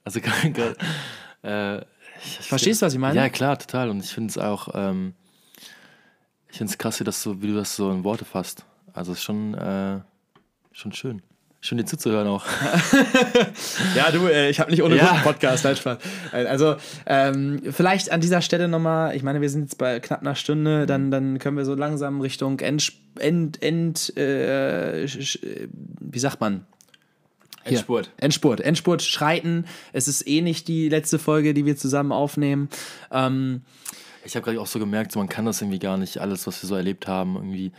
Also, 0.04 0.20
äh, 1.44 1.78
ich, 1.78 2.40
Verstehst 2.40 2.82
du, 2.82 2.86
was 2.86 2.94
ich 2.94 3.00
meine? 3.00 3.16
Ja, 3.16 3.30
klar, 3.30 3.58
total. 3.58 3.90
Und 3.90 4.04
ich 4.04 4.12
finde 4.12 4.30
es 4.30 4.38
auch, 4.38 4.70
ähm, 4.74 5.14
ich 6.50 6.58
finde 6.58 6.72
es 6.72 6.78
krass, 6.78 7.00
wie, 7.00 7.04
das 7.04 7.22
so, 7.22 7.42
wie 7.42 7.48
du 7.48 7.56
das 7.56 7.76
so 7.76 7.92
in 7.92 8.04
Worte 8.04 8.26
fasst. 8.26 8.66
Also, 8.94 9.12
es 9.12 9.20
ist 9.20 9.24
schon, 9.24 9.54
äh, 9.54 10.02
schon 10.72 10.94
schön. 10.94 11.22
Schön 11.64 11.78
dir 11.78 11.86
zuzuhören 11.86 12.28
auch. 12.28 12.46
ja, 13.96 14.12
du, 14.12 14.28
äh, 14.28 14.50
ich 14.50 14.60
habe 14.60 14.70
nicht 14.70 14.84
ohne 14.84 14.98
ja. 14.98 15.22
Podcast, 15.24 15.64
nein, 15.64 15.78
Spaß. 15.78 15.98
Also, 16.34 16.76
ähm, 17.06 17.62
vielleicht 17.72 18.12
an 18.12 18.20
dieser 18.20 18.42
Stelle 18.42 18.68
nochmal, 18.68 19.16
ich 19.16 19.24
meine, 19.24 19.40
wir 19.40 19.50
sind 19.50 19.62
jetzt 19.62 19.78
bei 19.78 20.02
knapp 20.02 20.20
einer 20.20 20.36
Stunde, 20.36 20.86
dann, 20.86 21.10
dann 21.10 21.40
können 21.40 21.56
wir 21.56 21.64
so 21.64 21.74
langsam 21.74 22.20
Richtung 22.20 22.60
End, 22.60 22.92
End, 23.18 23.64
End 23.64 24.18
äh, 24.18 25.08
wie 25.08 26.20
sagt 26.20 26.42
man? 26.42 26.66
Hier. 27.64 27.78
Endspurt. 27.78 28.12
Endspurt. 28.18 28.60
Endspurt 28.60 29.02
schreiten. 29.02 29.64
Es 29.94 30.10
ist 30.10 30.28
eh 30.28 30.42
nicht 30.42 30.68
die 30.68 30.90
letzte 30.90 31.18
Folge, 31.18 31.54
die 31.54 31.66
wir 31.66 31.78
zusammen 31.78 32.12
aufnehmen. 32.12 32.68
Ähm, 33.10 33.62
ich 34.26 34.36
habe 34.36 34.44
gerade 34.44 34.60
auch 34.60 34.68
so 34.68 34.80
gemerkt, 34.80 35.16
man 35.16 35.30
kann 35.30 35.46
das 35.46 35.62
irgendwie 35.62 35.80
gar 35.80 35.96
nicht, 35.96 36.18
alles, 36.18 36.46
was 36.46 36.62
wir 36.62 36.68
so 36.68 36.76
erlebt 36.76 37.08
haben, 37.08 37.36
irgendwie. 37.36 37.72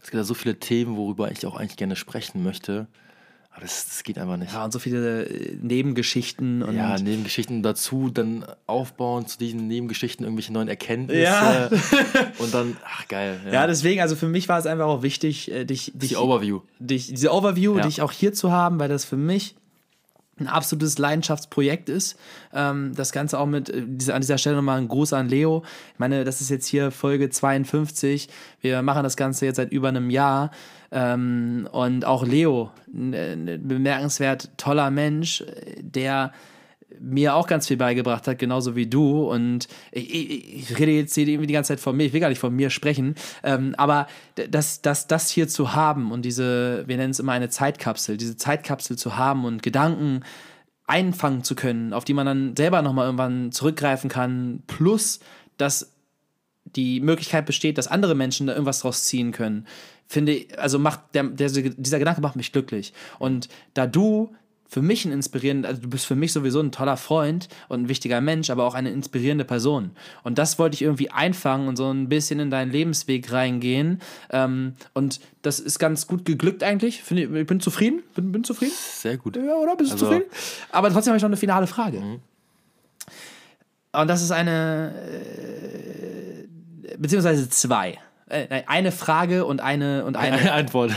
Es 0.00 0.10
gibt 0.10 0.18
da 0.18 0.24
so 0.24 0.32
viele 0.32 0.58
Themen, 0.58 0.96
worüber 0.96 1.30
ich 1.30 1.44
auch 1.44 1.56
eigentlich 1.56 1.76
gerne 1.76 1.94
sprechen 1.94 2.42
möchte. 2.42 2.86
Das, 3.60 3.86
das, 3.86 4.02
geht 4.02 4.18
einfach 4.18 4.36
nicht. 4.36 4.52
Ja, 4.52 4.64
und 4.64 4.72
so 4.72 4.78
viele 4.78 5.24
äh, 5.24 5.56
Nebengeschichten. 5.60 6.62
Und 6.62 6.76
ja, 6.76 6.98
Nebengeschichten 6.98 7.62
dazu, 7.62 8.10
dann 8.10 8.44
aufbauen 8.66 9.26
zu 9.26 9.38
diesen 9.38 9.66
Nebengeschichten 9.66 10.24
irgendwelche 10.24 10.52
neuen 10.52 10.68
Erkenntnisse. 10.68 11.22
Ja. 11.22 11.66
und 12.38 12.52
dann, 12.52 12.76
ach 12.84 13.08
geil. 13.08 13.40
Ja. 13.46 13.52
ja. 13.52 13.66
deswegen, 13.66 14.00
also 14.00 14.16
für 14.16 14.28
mich 14.28 14.48
war 14.48 14.58
es 14.58 14.66
einfach 14.66 14.86
auch 14.86 15.02
wichtig, 15.02 15.50
äh, 15.50 15.64
dich. 15.64 15.92
dich 15.94 16.10
Die 16.10 16.16
Overview. 16.16 16.60
Dich, 16.78 17.08
diese 17.08 17.32
Overview, 17.32 17.76
ja. 17.76 17.82
dich 17.82 18.02
auch 18.02 18.12
hier 18.12 18.32
zu 18.32 18.50
haben, 18.52 18.78
weil 18.78 18.88
das 18.88 19.04
für 19.04 19.16
mich 19.16 19.54
ein 20.40 20.46
absolutes 20.46 20.98
Leidenschaftsprojekt 20.98 21.88
ist. 21.88 22.18
Ähm, 22.52 22.92
das 22.94 23.12
Ganze 23.12 23.38
auch 23.38 23.46
mit, 23.46 23.70
äh, 23.70 24.12
an 24.12 24.20
dieser 24.20 24.38
Stelle 24.38 24.56
nochmal 24.56 24.78
ein 24.78 24.88
Gruß 24.88 25.12
an 25.12 25.28
Leo. 25.28 25.62
Ich 25.92 25.98
meine, 25.98 26.24
das 26.24 26.40
ist 26.40 26.50
jetzt 26.50 26.66
hier 26.66 26.90
Folge 26.90 27.30
52. 27.30 28.28
Wir 28.60 28.82
machen 28.82 29.02
das 29.02 29.16
Ganze 29.16 29.46
jetzt 29.46 29.56
seit 29.56 29.72
über 29.72 29.88
einem 29.88 30.10
Jahr. 30.10 30.50
Ähm, 30.90 31.68
und 31.70 32.06
auch 32.06 32.24
Leo, 32.24 32.70
bemerkenswert 32.86 34.50
toller 34.56 34.90
Mensch, 34.90 35.44
der 35.80 36.32
mir 36.98 37.34
auch 37.34 37.46
ganz 37.46 37.66
viel 37.66 37.76
beigebracht 37.76 38.26
hat, 38.26 38.38
genauso 38.38 38.74
wie 38.74 38.86
du. 38.86 39.28
Und 39.28 39.68
ich, 39.92 40.12
ich, 40.14 40.70
ich 40.70 40.78
rede 40.78 40.92
jetzt 40.92 41.14
hier 41.14 41.28
irgendwie 41.28 41.46
die 41.46 41.54
ganze 41.54 41.68
Zeit 41.68 41.80
von 41.80 41.96
mir, 41.96 42.04
ich 42.04 42.12
will 42.12 42.20
gar 42.20 42.28
nicht 42.28 42.38
von 42.38 42.54
mir 42.54 42.70
sprechen, 42.70 43.14
ähm, 43.42 43.74
aber 43.76 44.06
das, 44.50 44.82
das, 44.82 45.06
das 45.06 45.30
hier 45.30 45.48
zu 45.48 45.74
haben 45.74 46.12
und 46.12 46.24
diese, 46.24 46.84
wir 46.86 46.96
nennen 46.96 47.10
es 47.10 47.20
immer 47.20 47.32
eine 47.32 47.50
Zeitkapsel, 47.50 48.16
diese 48.16 48.36
Zeitkapsel 48.36 48.96
zu 48.96 49.16
haben 49.16 49.44
und 49.44 49.62
Gedanken 49.62 50.22
einfangen 50.86 51.44
zu 51.44 51.54
können, 51.54 51.92
auf 51.92 52.04
die 52.04 52.14
man 52.14 52.26
dann 52.26 52.56
selber 52.56 52.80
nochmal 52.82 53.04
irgendwann 53.04 53.52
zurückgreifen 53.52 54.08
kann, 54.08 54.62
plus 54.66 55.20
dass 55.58 55.92
die 56.64 57.00
Möglichkeit 57.00 57.46
besteht, 57.46 57.78
dass 57.78 57.88
andere 57.88 58.14
Menschen 58.14 58.46
da 58.46 58.52
irgendwas 58.54 58.80
draus 58.80 59.04
ziehen 59.04 59.32
können 59.32 59.66
finde, 60.08 60.46
also 60.56 60.78
macht 60.78 61.14
der, 61.14 61.24
der, 61.24 61.48
dieser 61.48 61.98
Gedanke 61.98 62.20
macht 62.20 62.36
mich 62.36 62.52
glücklich. 62.52 62.92
Und 63.18 63.48
da 63.74 63.86
du 63.86 64.34
für 64.68 64.82
mich 64.82 65.06
ein 65.06 65.12
inspirierender, 65.12 65.70
also 65.70 65.80
du 65.80 65.88
bist 65.88 66.04
für 66.04 66.14
mich 66.14 66.32
sowieso 66.32 66.60
ein 66.60 66.70
toller 66.70 66.98
Freund 66.98 67.48
und 67.68 67.82
ein 67.82 67.88
wichtiger 67.88 68.20
Mensch, 68.20 68.50
aber 68.50 68.64
auch 68.64 68.74
eine 68.74 68.90
inspirierende 68.90 69.44
Person. 69.44 69.92
Und 70.24 70.36
das 70.36 70.58
wollte 70.58 70.74
ich 70.74 70.82
irgendwie 70.82 71.10
einfangen 71.10 71.68
und 71.68 71.76
so 71.76 71.90
ein 71.90 72.08
bisschen 72.08 72.38
in 72.38 72.50
deinen 72.50 72.70
Lebensweg 72.70 73.32
reingehen. 73.32 74.00
Ähm, 74.30 74.74
und 74.92 75.20
das 75.40 75.58
ist 75.58 75.78
ganz 75.78 76.06
gut 76.06 76.26
geglückt 76.26 76.62
eigentlich. 76.62 77.02
Ich, 77.10 77.18
ich 77.18 77.46
bin 77.46 77.60
zufrieden. 77.60 78.02
Bin, 78.14 78.30
bin 78.30 78.44
zufrieden. 78.44 78.74
Sehr 78.76 79.16
gut. 79.16 79.36
Ja, 79.36 79.56
oder? 79.56 79.74
Bist 79.74 79.90
du 79.90 79.94
also, 79.94 80.06
zufrieden? 80.06 80.26
Aber 80.70 80.90
trotzdem 80.92 81.12
habe 81.12 81.16
ich 81.16 81.22
noch 81.22 81.30
eine 81.30 81.38
finale 81.38 81.66
Frage. 81.66 82.00
Mhm. 82.00 82.20
Und 83.92 84.08
das 84.08 84.22
ist 84.22 84.32
eine, 84.32 84.94
äh, 85.24 86.96
beziehungsweise 86.98 87.48
zwei 87.48 87.98
äh, 88.28 88.62
eine 88.66 88.92
Frage 88.92 89.44
und 89.44 89.60
eine 89.60 90.04
und 90.04 90.16
eine, 90.16 90.36
eine 90.36 90.52
Antwort. 90.52 90.92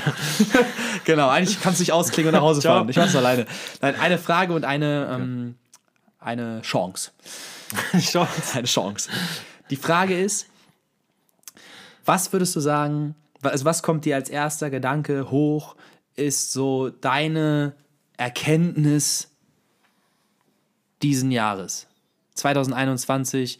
genau, 1.05 1.29
eigentlich 1.29 1.61
kannst 1.61 1.79
du 1.79 1.83
dich 1.83 1.93
ausklingen 1.93 2.29
und 2.29 2.35
nach 2.35 2.41
Hause 2.41 2.61
fahren. 2.61 2.89
Ich 2.89 2.97
mach's 2.97 3.15
alleine. 3.15 3.45
Nein, 3.81 3.95
eine 3.99 4.17
Frage 4.17 4.53
und 4.53 4.65
eine 4.65 5.09
ähm, 5.11 5.55
eine 6.19 6.61
Chance. 6.61 7.11
Chance. 7.99 8.57
Eine 8.57 8.67
Chance. 8.67 9.09
Die 9.69 9.75
Frage 9.75 10.19
ist, 10.19 10.47
was 12.05 12.31
würdest 12.33 12.55
du 12.55 12.59
sagen, 12.59 13.15
also 13.41 13.65
was 13.65 13.83
kommt 13.83 14.05
dir 14.05 14.15
als 14.15 14.29
erster 14.29 14.69
Gedanke 14.69 15.31
hoch, 15.31 15.75
ist 16.15 16.51
so 16.51 16.89
deine 16.89 17.73
Erkenntnis 18.17 19.29
diesen 21.01 21.31
Jahres? 21.31 21.87
2021, 22.35 23.59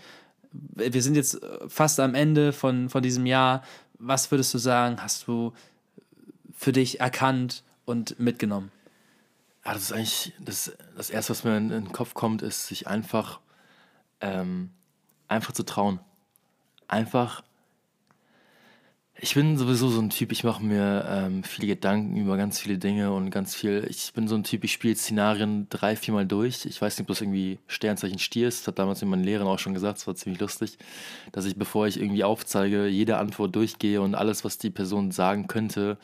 wir 0.52 1.02
sind 1.02 1.16
jetzt 1.16 1.40
fast 1.68 2.00
am 2.00 2.16
Ende 2.16 2.54
von, 2.54 2.90
von 2.90 3.02
diesem 3.02 3.26
Jahr. 3.26 3.64
Was 4.00 4.32
würdest 4.32 4.54
du 4.54 4.58
sagen, 4.58 5.02
hast 5.02 5.28
du 5.28 5.54
für 6.54 6.72
dich 6.72 7.00
erkannt 7.00 7.64
und 7.86 8.20
mitgenommen? 8.20 8.72
Ja, 9.66 9.74
das 9.74 9.84
ist 9.84 9.94
eigentlich 9.94 10.34
das, 10.40 10.72
das 10.98 11.10
Erste, 11.10 11.32
was 11.32 11.44
mir 11.44 11.58
in, 11.58 11.72
in 11.72 11.86
den 11.86 11.92
Kopf 11.92 12.14
kommt, 12.14 12.42
ist, 12.42 12.68
sich 12.68 12.88
einfach, 12.88 13.40
ähm, 14.20 14.72
einfach 15.28 15.54
zu 15.54 15.64
trauen. 15.64 16.00
Einfach 16.88 17.44
ich 19.24 19.36
bin 19.36 19.56
sowieso 19.56 19.90
so 19.90 20.02
ein 20.02 20.10
Typ, 20.10 20.32
ich 20.32 20.44
mache 20.44 20.64
mir 20.64 21.06
ähm, 21.08 21.44
viele 21.44 21.68
Gedanken 21.68 22.18
über 22.18 22.38
ganz 22.38 22.60
viele 22.60 22.80
Dinge 22.80 23.14
und 23.14 23.30
ganz 23.30 23.54
viel. 23.54 23.86
Ich 23.88 24.14
bin 24.14 24.28
so 24.28 24.34
ein 24.34 24.44
Typ, 24.44 24.64
ich 24.64 24.72
spiele 24.72 24.96
Szenarien 24.96 25.68
drei, 25.70 25.96
viermal 25.96 26.26
durch. 26.26 26.66
Ich 26.66 26.82
weiß 26.82 26.98
nicht, 26.98 27.04
ob 27.04 27.08
das 27.10 27.22
irgendwie 27.22 27.60
Sternzeichen 27.68 28.18
Stier 28.18 28.48
ist. 28.48 28.62
Das 28.62 28.70
hat 28.70 28.80
damals 28.80 29.04
meine 29.04 29.22
Lehrerin 29.22 29.48
auch 29.48 29.60
schon 29.60 29.76
gesagt, 29.76 30.00
das 30.00 30.08
war 30.08 30.16
ziemlich 30.16 30.42
lustig, 30.42 30.80
dass 31.34 31.46
ich, 31.46 31.56
bevor 31.56 31.86
ich 31.86 32.00
irgendwie 32.00 32.24
aufzeige, 32.24 32.88
jede 32.88 33.18
Antwort 33.18 33.56
durchgehe 33.56 34.02
und 34.02 34.16
alles, 34.16 34.44
was 34.44 34.58
die 34.58 34.72
Person 34.72 35.12
sagen 35.12 35.46
könnte, 35.46 36.00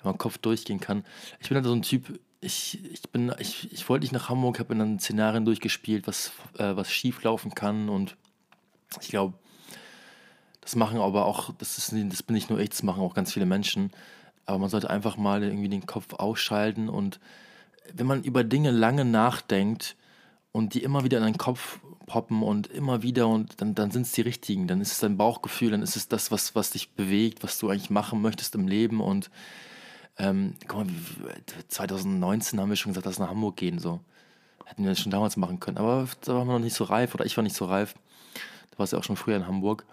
in 0.00 0.04
meinem 0.04 0.18
Kopf 0.18 0.36
durchgehen 0.36 0.78
kann. 0.78 1.04
Ich 1.40 1.48
bin 1.48 1.56
halt 1.56 1.64
so 1.64 1.72
ein 1.72 1.82
Typ, 1.82 2.20
ich, 2.42 2.84
ich 2.92 3.00
bin, 3.08 3.32
ich, 3.38 3.72
ich 3.72 3.88
wollte 3.88 4.04
nicht 4.04 4.12
nach 4.12 4.28
Hamburg, 4.28 4.58
habe 4.58 4.76
dann 4.76 4.98
Szenarien 5.00 5.46
durchgespielt, 5.46 6.06
was, 6.06 6.32
äh, 6.58 6.76
was 6.76 6.92
schief 6.92 7.22
laufen 7.22 7.54
kann 7.54 7.88
und 7.88 8.16
ich 9.00 9.08
glaube, 9.08 9.38
das 10.68 10.76
machen 10.76 11.00
aber 11.00 11.24
auch, 11.24 11.54
das, 11.56 11.78
ist, 11.78 11.94
das 11.94 12.22
bin 12.22 12.34
nicht 12.34 12.50
nur 12.50 12.58
ich, 12.58 12.68
das 12.68 12.82
machen 12.82 13.02
auch 13.02 13.14
ganz 13.14 13.32
viele 13.32 13.46
Menschen. 13.46 13.90
Aber 14.44 14.58
man 14.58 14.68
sollte 14.68 14.90
einfach 14.90 15.16
mal 15.16 15.42
irgendwie 15.42 15.70
den 15.70 15.86
Kopf 15.86 16.12
ausschalten 16.12 16.90
und 16.90 17.20
wenn 17.94 18.06
man 18.06 18.22
über 18.22 18.44
Dinge 18.44 18.70
lange 18.70 19.06
nachdenkt 19.06 19.96
und 20.52 20.74
die 20.74 20.82
immer 20.82 21.04
wieder 21.04 21.16
in 21.16 21.24
deinen 21.24 21.38
Kopf 21.38 21.80
poppen 22.04 22.42
und 22.42 22.66
immer 22.66 23.02
wieder 23.02 23.28
und 23.28 23.62
dann, 23.62 23.74
dann 23.74 23.90
sind 23.90 24.02
es 24.02 24.12
die 24.12 24.20
richtigen, 24.20 24.66
dann 24.68 24.82
ist 24.82 24.92
es 24.92 24.98
dein 24.98 25.16
Bauchgefühl, 25.16 25.70
dann 25.70 25.80
ist 25.80 25.96
es 25.96 26.06
das, 26.06 26.30
was, 26.30 26.54
was 26.54 26.72
dich 26.72 26.90
bewegt, 26.90 27.42
was 27.42 27.58
du 27.58 27.70
eigentlich 27.70 27.88
machen 27.88 28.20
möchtest 28.20 28.54
im 28.54 28.68
Leben 28.68 29.00
und 29.00 29.30
ähm, 30.18 30.52
guck 30.66 30.84
mal, 30.84 30.92
2019 31.68 32.60
haben 32.60 32.68
wir 32.68 32.76
schon 32.76 32.92
gesagt, 32.92 33.06
dass 33.06 33.18
wir 33.18 33.22
nach 33.24 33.30
Hamburg 33.30 33.56
gehen, 33.56 33.78
so. 33.78 34.00
Hätten 34.66 34.82
wir 34.82 34.90
das 34.90 35.00
schon 35.00 35.12
damals 35.12 35.38
machen 35.38 35.60
können, 35.60 35.78
aber 35.78 36.06
da 36.26 36.34
waren 36.34 36.46
wir 36.46 36.52
noch 36.52 36.58
nicht 36.58 36.76
so 36.76 36.84
reif 36.84 37.14
oder 37.14 37.24
ich 37.24 37.38
war 37.38 37.42
nicht 37.42 37.56
so 37.56 37.64
reif. 37.64 37.94
Da 38.70 38.78
war 38.78 38.84
es 38.84 38.90
ja 38.90 38.98
auch 38.98 39.04
schon 39.04 39.16
früher 39.16 39.36
in 39.36 39.46
Hamburg 39.46 39.86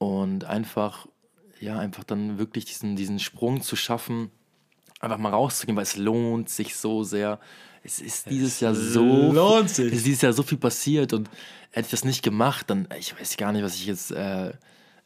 und 0.00 0.46
einfach, 0.46 1.06
ja, 1.60 1.78
einfach 1.78 2.04
dann 2.04 2.38
wirklich 2.38 2.64
diesen, 2.64 2.96
diesen 2.96 3.18
Sprung 3.18 3.60
zu 3.60 3.76
schaffen, 3.76 4.30
einfach 4.98 5.18
mal 5.18 5.28
rauszugehen, 5.28 5.76
weil 5.76 5.82
es 5.82 5.96
lohnt 5.96 6.48
sich 6.48 6.74
so 6.74 7.04
sehr. 7.04 7.38
Es 7.84 8.00
ist 8.00 8.30
dieses 8.30 8.54
es 8.54 8.60
Jahr 8.60 8.74
so, 8.74 9.30
lohnt 9.30 9.68
sich. 9.68 9.92
Es 9.92 9.98
ist 9.98 10.06
dieses 10.06 10.22
Jahr 10.22 10.32
so 10.32 10.42
viel 10.42 10.56
passiert 10.56 11.12
und 11.12 11.28
hätte 11.70 11.84
ich 11.84 11.90
das 11.90 12.06
nicht 12.06 12.22
gemacht, 12.22 12.70
dann, 12.70 12.88
ich 12.98 13.18
weiß 13.18 13.36
gar 13.36 13.52
nicht, 13.52 13.62
was 13.62 13.74
ich 13.74 13.86
jetzt, 13.86 14.10
äh, 14.10 14.52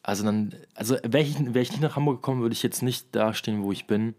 also 0.05 0.23
dann, 0.23 0.55
also 0.77 0.95
wäre 1.03 1.25
ich, 1.25 1.35
wär 1.53 1.63
ich 1.63 1.73
nicht 1.73 1.83
nach 1.83 1.97
Hamburg 1.97 2.23
gekommen, 2.23 2.43
würde 2.43 2.53
ich 2.53 2.63
jetzt 2.63 2.83
nicht 2.83 3.17
dastehen, 3.17 3.65
wo 3.65 3.73
ich 3.73 3.89
bin. 3.89 4.15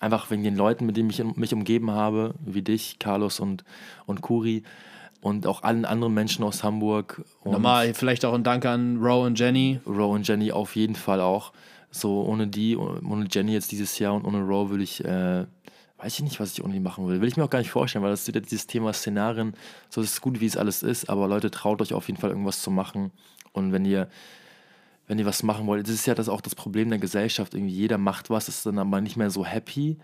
Einfach 0.00 0.32
wegen 0.32 0.42
den 0.42 0.56
Leuten, 0.56 0.84
mit 0.84 0.96
denen 0.96 1.10
ich 1.10 1.22
mich 1.22 1.54
umgeben 1.54 1.92
habe, 1.92 2.34
wie 2.44 2.62
dich, 2.62 2.98
Carlos 2.98 3.38
und, 3.38 3.64
und 4.04 4.20
Kuri 4.20 4.64
und 5.24 5.46
auch 5.46 5.62
allen 5.62 5.86
anderen 5.86 6.12
Menschen 6.12 6.44
aus 6.44 6.62
Hamburg. 6.62 7.24
Nochmal 7.46 7.94
vielleicht 7.94 8.26
auch 8.26 8.34
ein 8.34 8.44
Dank 8.44 8.66
an 8.66 8.98
Row 8.98 9.24
und 9.24 9.38
Jenny. 9.38 9.80
Row 9.86 10.14
und 10.14 10.28
Jenny 10.28 10.52
auf 10.52 10.76
jeden 10.76 10.94
Fall 10.94 11.22
auch. 11.22 11.54
So 11.90 12.24
ohne 12.24 12.46
die, 12.46 12.76
ohne 12.76 13.26
Jenny 13.30 13.54
jetzt 13.54 13.72
dieses 13.72 13.98
Jahr 13.98 14.12
und 14.12 14.26
ohne 14.26 14.42
Row 14.42 14.68
würde 14.68 14.84
ich 14.84 15.02
äh, 15.02 15.46
weiß 15.96 16.12
ich 16.12 16.22
nicht, 16.24 16.40
was 16.40 16.52
ich 16.52 16.62
ohne 16.62 16.74
die 16.74 16.80
machen 16.80 17.08
will. 17.08 17.22
Will 17.22 17.28
ich 17.28 17.38
mir 17.38 17.44
auch 17.44 17.50
gar 17.50 17.60
nicht 17.60 17.70
vorstellen, 17.70 18.02
weil 18.02 18.10
das 18.10 18.28
ist 18.28 18.50
dieses 18.50 18.66
Thema 18.66 18.92
Szenarien, 18.92 19.54
so 19.88 20.02
ist 20.02 20.12
es 20.12 20.20
gut, 20.20 20.40
wie 20.40 20.46
es 20.46 20.58
alles 20.58 20.82
ist, 20.82 21.08
aber 21.08 21.26
Leute, 21.26 21.50
traut 21.50 21.80
euch 21.80 21.94
auf 21.94 22.08
jeden 22.08 22.20
Fall 22.20 22.28
irgendwas 22.28 22.60
zu 22.60 22.70
machen. 22.70 23.10
Und 23.52 23.72
wenn 23.72 23.86
ihr, 23.86 24.10
wenn 25.06 25.18
ihr 25.18 25.24
was 25.24 25.42
machen 25.42 25.66
wollt, 25.66 25.86
das 25.86 25.94
ist 25.94 26.06
ja 26.06 26.14
das 26.14 26.28
auch 26.28 26.42
das 26.42 26.54
Problem 26.54 26.90
der 26.90 26.98
Gesellschaft, 26.98 27.54
irgendwie 27.54 27.72
jeder 27.72 27.96
macht 27.96 28.28
was, 28.28 28.48
ist 28.48 28.66
dann 28.66 28.78
aber 28.78 29.00
nicht 29.00 29.16
mehr 29.16 29.30
so 29.30 29.46
happy. 29.46 29.96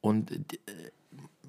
Und 0.00 0.32
äh, 0.32 0.40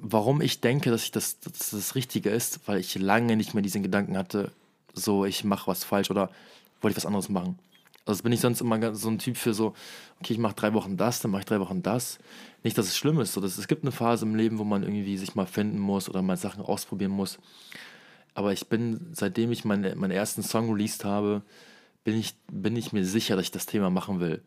warum 0.01 0.41
ich 0.41 0.61
denke, 0.61 0.91
dass, 0.91 1.03
ich 1.03 1.11
das, 1.11 1.39
dass 1.39 1.71
das 1.71 1.95
Richtige 1.95 2.29
ist, 2.29 2.59
weil 2.67 2.79
ich 2.79 2.95
lange 2.95 3.35
nicht 3.35 3.53
mehr 3.53 3.63
diesen 3.63 3.83
Gedanken 3.83 4.17
hatte, 4.17 4.51
so 4.93 5.25
ich 5.25 5.43
mache 5.43 5.67
was 5.67 5.83
falsch 5.83 6.11
oder 6.11 6.29
wollte 6.81 6.93
ich 6.93 6.97
was 6.97 7.05
anderes 7.05 7.29
machen. 7.29 7.59
Also 8.05 8.21
bin 8.21 8.31
ich 8.31 8.39
sonst 8.39 8.61
immer 8.61 8.93
so 8.93 9.09
ein 9.09 9.17
Typ 9.17 9.35
für 9.35 9.53
so, 9.53 9.73
okay, 10.19 10.33
ich 10.33 10.37
mache 10.39 10.55
drei 10.55 10.73
Wochen 10.73 10.95
das, 10.95 11.21
dann 11.21 11.31
mache 11.31 11.41
ich 11.41 11.45
drei 11.45 11.59
Wochen 11.59 11.81
das. 11.81 12.19
Nicht, 12.63 12.77
dass 12.77 12.85
es 12.85 12.97
schlimm 12.97 13.19
ist. 13.19 13.33
So, 13.33 13.41
dass 13.41 13.57
es 13.57 13.67
gibt 13.67 13.83
eine 13.83 13.91
Phase 13.91 14.25
im 14.25 14.35
Leben, 14.35 14.59
wo 14.59 14.63
man 14.63 14.83
irgendwie 14.83 15.17
sich 15.17 15.33
mal 15.33 15.47
finden 15.47 15.79
muss 15.79 16.07
oder 16.07 16.21
mal 16.21 16.37
Sachen 16.37 16.63
ausprobieren 16.63 17.11
muss. 17.11 17.39
Aber 18.35 18.53
ich 18.53 18.67
bin, 18.67 19.07
seitdem 19.13 19.51
ich 19.51 19.65
meine, 19.65 19.95
meinen 19.95 20.11
ersten 20.11 20.43
Song 20.43 20.71
released 20.71 21.03
habe, 21.03 21.41
bin 22.03 22.19
ich, 22.19 22.35
bin 22.51 22.75
ich 22.75 22.93
mir 22.93 23.05
sicher, 23.05 23.35
dass 23.35 23.45
ich 23.45 23.51
das 23.51 23.65
Thema 23.65 23.89
machen 23.89 24.19
will. 24.19 24.43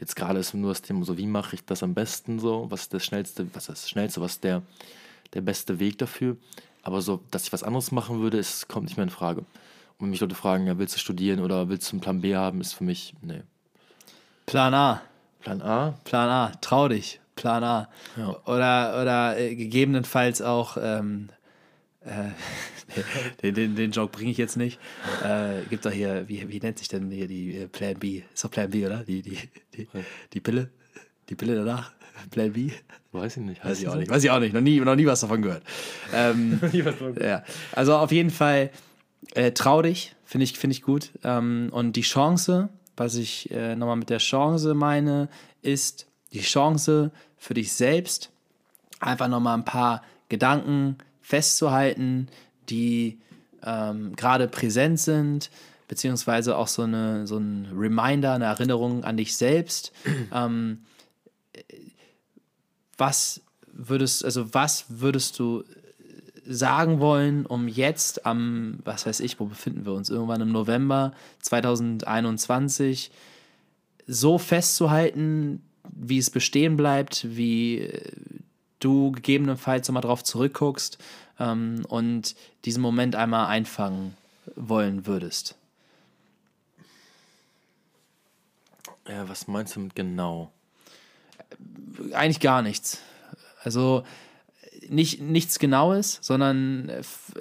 Jetzt 0.00 0.16
gerade 0.16 0.38
ist 0.38 0.54
nur 0.54 0.70
das 0.70 0.82
Thema 0.82 1.04
so, 1.04 1.16
wie 1.18 1.26
mache 1.26 1.56
ich 1.56 1.64
das 1.64 1.82
am 1.82 1.94
besten 1.94 2.38
so? 2.38 2.66
Was 2.70 2.82
ist 2.82 2.94
das 2.94 3.04
Schnellste, 3.04 3.46
was 3.52 3.68
ist 3.68 3.84
das 3.84 3.90
Schnellste, 3.90 4.20
was 4.20 4.32
ist 4.32 4.44
der, 4.44 4.62
der 5.34 5.40
beste 5.40 5.78
Weg 5.78 5.98
dafür? 5.98 6.36
Aber 6.82 7.02
so, 7.02 7.20
dass 7.30 7.44
ich 7.44 7.52
was 7.52 7.62
anderes 7.62 7.90
machen 7.92 8.20
würde, 8.20 8.38
ist, 8.38 8.68
kommt 8.68 8.86
nicht 8.86 8.96
mehr 8.96 9.04
in 9.04 9.10
Frage. 9.10 9.40
Und 9.40 9.46
wenn 10.00 10.10
mich 10.10 10.20
Leute 10.20 10.34
fragen, 10.34 10.66
ja, 10.66 10.78
willst 10.78 10.94
du 10.94 10.98
studieren 11.00 11.40
oder 11.40 11.68
willst 11.68 11.90
du 11.90 11.94
einen 11.94 12.00
Plan 12.00 12.20
B 12.20 12.36
haben, 12.36 12.60
ist 12.60 12.74
für 12.74 12.84
mich, 12.84 13.14
nee. 13.20 13.42
Plan 14.46 14.72
A. 14.72 15.02
Plan 15.40 15.60
A? 15.60 15.94
Plan 16.04 16.28
A, 16.28 16.52
trau 16.60 16.88
dich. 16.88 17.20
Plan 17.34 17.64
A. 17.64 17.88
Ja. 18.16 18.36
Oder, 18.46 19.00
oder 19.00 19.38
äh, 19.38 19.54
gegebenenfalls 19.54 20.42
auch, 20.42 20.76
ähm, 20.80 21.28
äh, 21.30 21.37
den, 23.42 23.54
den, 23.54 23.76
den 23.76 23.90
Joke 23.90 24.16
bringe 24.16 24.30
ich 24.30 24.38
jetzt 24.38 24.56
nicht. 24.56 24.78
Äh, 25.24 25.62
gibt 25.68 25.84
doch 25.84 25.90
hier, 25.90 26.28
wie, 26.28 26.48
wie 26.48 26.60
nennt 26.60 26.78
sich 26.78 26.88
denn 26.88 27.10
hier 27.10 27.26
die 27.26 27.56
äh, 27.56 27.68
Plan 27.68 27.98
B? 27.98 28.22
Ist 28.32 28.44
doch 28.44 28.50
Plan 28.50 28.70
B, 28.70 28.86
oder? 28.86 29.04
Die, 29.04 29.22
die, 29.22 29.38
die, 29.74 29.88
die 30.32 30.40
Pille? 30.40 30.70
Die 31.28 31.34
Pille 31.34 31.56
danach? 31.56 31.92
Plan 32.30 32.52
B? 32.52 32.70
Weiß 33.12 33.36
ich 33.36 33.42
nicht. 33.42 33.64
Weiß 33.64 33.80
ich 33.80 33.88
auch 33.88 33.96
nicht. 33.96 34.10
Weiß 34.10 34.24
ich 34.24 34.30
auch 34.30 34.40
nicht. 34.40 34.52
Noch 34.52 34.60
nie, 34.60 34.80
noch 34.80 34.96
nie 34.96 35.06
was 35.06 35.20
davon 35.20 35.42
gehört. 35.42 35.62
Ähm, 36.12 36.60
ja. 37.20 37.44
Also 37.72 37.96
auf 37.96 38.12
jeden 38.12 38.30
Fall 38.30 38.70
äh, 39.34 39.52
trau 39.52 39.82
dich, 39.82 40.14
finde 40.24 40.44
ich, 40.44 40.58
find 40.58 40.72
ich 40.72 40.82
gut. 40.82 41.10
Ähm, 41.24 41.68
und 41.72 41.94
die 41.94 42.02
Chance, 42.02 42.68
was 42.96 43.14
ich 43.16 43.50
äh, 43.50 43.76
nochmal 43.76 43.96
mit 43.96 44.10
der 44.10 44.18
Chance 44.18 44.74
meine, 44.74 45.28
ist 45.62 46.06
die 46.32 46.40
Chance 46.40 47.10
für 47.36 47.54
dich 47.54 47.72
selbst, 47.72 48.30
einfach 49.00 49.28
nochmal 49.28 49.56
ein 49.56 49.64
paar 49.64 50.02
Gedanken 50.28 50.98
festzuhalten, 51.28 52.28
die 52.70 53.18
ähm, 53.62 54.16
gerade 54.16 54.48
präsent 54.48 54.98
sind, 54.98 55.50
beziehungsweise 55.86 56.56
auch 56.56 56.68
so, 56.68 56.82
eine, 56.82 57.26
so 57.26 57.36
ein 57.36 57.68
Reminder, 57.76 58.32
eine 58.32 58.46
Erinnerung 58.46 59.04
an 59.04 59.18
dich 59.18 59.36
selbst. 59.36 59.92
ähm, 60.32 60.84
was 62.96 63.42
würdest, 63.70 64.24
also 64.24 64.54
was 64.54 64.86
würdest 64.88 65.38
du 65.38 65.64
sagen 66.46 66.98
wollen, 66.98 67.44
um 67.44 67.68
jetzt 67.68 68.24
am, 68.24 68.78
was 68.84 69.04
weiß 69.04 69.20
ich, 69.20 69.38
wo 69.38 69.44
befinden 69.44 69.84
wir 69.84 69.92
uns, 69.92 70.08
irgendwann 70.08 70.40
im 70.40 70.50
November 70.50 71.12
2021 71.40 73.10
so 74.06 74.38
festzuhalten, 74.38 75.62
wie 75.94 76.16
es 76.16 76.30
bestehen 76.30 76.78
bleibt, 76.78 77.26
wie 77.36 77.90
du 78.80 79.12
gegebenenfalls 79.12 79.88
nochmal 79.88 80.02
drauf 80.02 80.24
zurückguckst 80.24 80.98
ähm, 81.38 81.84
und 81.88 82.34
diesen 82.64 82.82
Moment 82.82 83.16
einmal 83.16 83.46
einfangen 83.46 84.16
wollen 84.56 85.06
würdest? 85.06 85.56
Ja, 89.08 89.28
was 89.28 89.48
meinst 89.48 89.76
du 89.76 89.80
mit 89.80 89.94
genau? 89.94 90.52
Eigentlich 92.12 92.40
gar 92.40 92.62
nichts. 92.62 93.00
Also 93.62 94.04
nicht, 94.88 95.20
nichts 95.20 95.58
Genaues, 95.58 96.18
sondern 96.22 96.90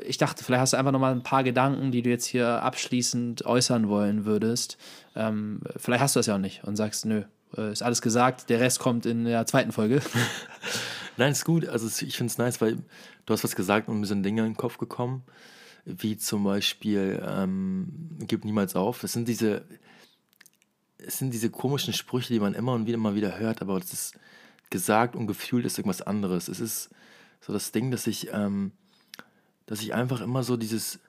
ich 0.06 0.18
dachte, 0.18 0.44
vielleicht 0.44 0.62
hast 0.62 0.74
du 0.74 0.78
einfach 0.78 0.92
nochmal 0.92 1.14
ein 1.14 1.24
paar 1.24 1.44
Gedanken, 1.44 1.92
die 1.92 2.02
du 2.02 2.10
jetzt 2.10 2.26
hier 2.26 2.64
abschließend 2.64 3.46
äußern 3.46 3.90
wollen 3.90 4.26
würdest. 4.26 4.78
Ähm, 5.16 5.62
vielleicht 5.76 6.02
hast 6.02 6.16
du 6.16 6.20
das 6.20 6.28
ja 6.28 6.36
auch 6.36 6.40
nicht 6.40 6.64
und 6.64 6.76
sagst, 6.76 7.06
nö, 7.06 7.24
äh, 7.56 7.72
ist 7.72 7.84
alles 7.84 8.02
gesagt, 8.02 8.50
der 8.50 8.60
Rest 8.60 8.80
kommt 8.80 9.06
in 9.06 9.26
der 9.26 9.46
zweiten 9.46 9.72
Folge. 9.72 10.02
Nein, 11.18 11.32
ist 11.32 11.46
gut. 11.46 11.68
Also 11.68 11.88
ich 11.88 12.16
finde 12.16 12.32
es 12.32 12.38
nice, 12.38 12.62
weil 12.62 12.78
du 13.26 13.34
hast 13.34 13.44
was 13.44 13.56
gesagt 13.56 13.90
und 13.90 14.00
mir 14.00 14.06
sind 14.06 14.24
Dinge 14.24 14.42
in 14.42 14.52
den 14.52 14.58
Kopf 14.58 14.78
gekommen, 14.78 15.24
wie 15.86 16.18
zum 16.18 16.44
Beispiel 16.44 17.22
ähm, 17.28 18.18
gib 18.20 18.46
niemals 18.46 18.76
auf. 18.76 19.04
Es 19.04 19.14
sind 19.14 19.28
diese, 19.28 19.66
es 21.00 21.18
sind 21.18 21.34
diese 21.34 21.50
komischen 21.50 21.94
Sprüche, 21.94 22.34
die 22.34 22.40
man 22.40 22.54
immer 22.54 22.74
und 22.74 22.86
wieder 22.86 22.96
immer 22.96 23.16
wieder 23.16 23.40
hört, 23.40 23.62
aber 23.62 23.80
das 23.80 23.94
ist 23.94 24.20
gesagt 24.70 25.16
und 25.16 25.28
gefühlt 25.28 25.66
ist 25.66 25.78
irgendwas 25.78 26.02
anderes. 26.02 26.48
Es 26.48 26.60
ist 26.60 26.90
so 27.42 27.52
das 27.52 27.72
Ding, 27.72 27.90
dass 27.90 28.06
ich, 28.06 28.30
ähm, 28.32 28.72
dass 29.66 29.82
ich 29.82 29.94
einfach 29.94 30.22
immer 30.22 30.44
so 30.44 30.56
dieses, 30.56 31.00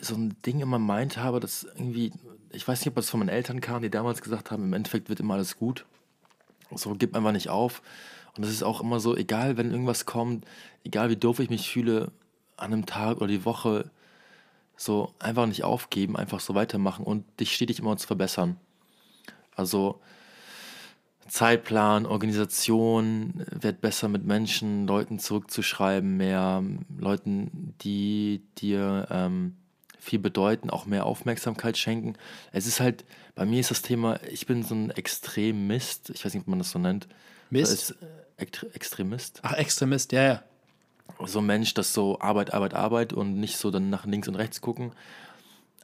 so 0.00 0.14
ein 0.14 0.36
Ding 0.44 0.60
immer 0.60 0.78
meint 0.78 1.16
habe, 1.16 1.40
dass 1.40 1.64
irgendwie, 1.64 2.12
ich 2.50 2.66
weiß 2.66 2.80
nicht, 2.80 2.88
ob 2.88 2.96
das 2.96 3.08
von 3.08 3.20
meinen 3.20 3.28
Eltern 3.28 3.60
kam, 3.60 3.82
die 3.82 3.90
damals 3.90 4.20
gesagt 4.22 4.50
haben, 4.50 4.64
im 4.64 4.72
Endeffekt 4.72 5.08
wird 5.08 5.20
immer 5.20 5.34
alles 5.34 5.56
gut. 5.56 5.86
So, 6.74 6.94
gib 6.94 7.14
einfach 7.14 7.32
nicht 7.32 7.50
auf. 7.50 7.82
Und 8.36 8.44
das 8.44 8.52
ist 8.52 8.62
auch 8.62 8.80
immer 8.80 9.00
so, 9.00 9.16
egal, 9.16 9.56
wenn 9.56 9.70
irgendwas 9.70 10.06
kommt, 10.06 10.46
egal 10.84 11.10
wie 11.10 11.16
doof 11.16 11.38
ich 11.38 11.50
mich 11.50 11.68
fühle 11.70 12.12
an 12.56 12.72
einem 12.72 12.86
Tag 12.86 13.18
oder 13.18 13.26
die 13.26 13.44
Woche, 13.44 13.90
so 14.76 15.12
einfach 15.18 15.46
nicht 15.46 15.64
aufgeben, 15.64 16.16
einfach 16.16 16.40
so 16.40 16.54
weitermachen 16.54 17.04
und 17.04 17.24
dich 17.40 17.54
stetig 17.54 17.78
immer 17.78 17.96
zu 17.96 18.06
verbessern. 18.06 18.56
Also, 19.54 20.00
Zeitplan, 21.28 22.04
Organisation, 22.06 23.44
wird 23.50 23.80
besser 23.80 24.08
mit 24.08 24.24
Menschen, 24.24 24.86
Leuten 24.86 25.18
zurückzuschreiben, 25.18 26.16
mehr 26.16 26.64
Leuten, 26.98 27.74
die 27.82 28.42
dir 28.58 29.06
ähm, 29.10 29.56
viel 29.98 30.18
bedeuten, 30.18 30.68
auch 30.68 30.84
mehr 30.84 31.06
Aufmerksamkeit 31.06 31.78
schenken. 31.78 32.14
Es 32.50 32.66
ist 32.66 32.80
halt, 32.80 33.04
bei 33.34 33.46
mir 33.46 33.60
ist 33.60 33.70
das 33.70 33.82
Thema, 33.82 34.20
ich 34.30 34.46
bin 34.46 34.64
so 34.64 34.74
ein 34.74 34.90
Extremist, 34.90 36.10
ich 36.10 36.24
weiß 36.24 36.34
nicht, 36.34 36.42
ob 36.42 36.48
man 36.48 36.58
das 36.58 36.72
so 36.72 36.78
nennt. 36.78 37.06
Mist? 37.50 37.72
Ist, 37.72 37.90
äh, 38.02 38.06
Extremist. 38.36 39.40
Ach, 39.42 39.54
Extremist, 39.54 40.12
ja, 40.12 40.22
ja. 40.22 40.42
So 41.24 41.40
ein 41.40 41.46
Mensch, 41.46 41.74
das 41.74 41.92
so 41.92 42.18
Arbeit, 42.20 42.52
Arbeit, 42.52 42.74
Arbeit 42.74 43.12
und 43.12 43.38
nicht 43.38 43.56
so 43.56 43.70
dann 43.70 43.90
nach 43.90 44.06
links 44.06 44.28
und 44.28 44.34
rechts 44.34 44.60
gucken. 44.60 44.92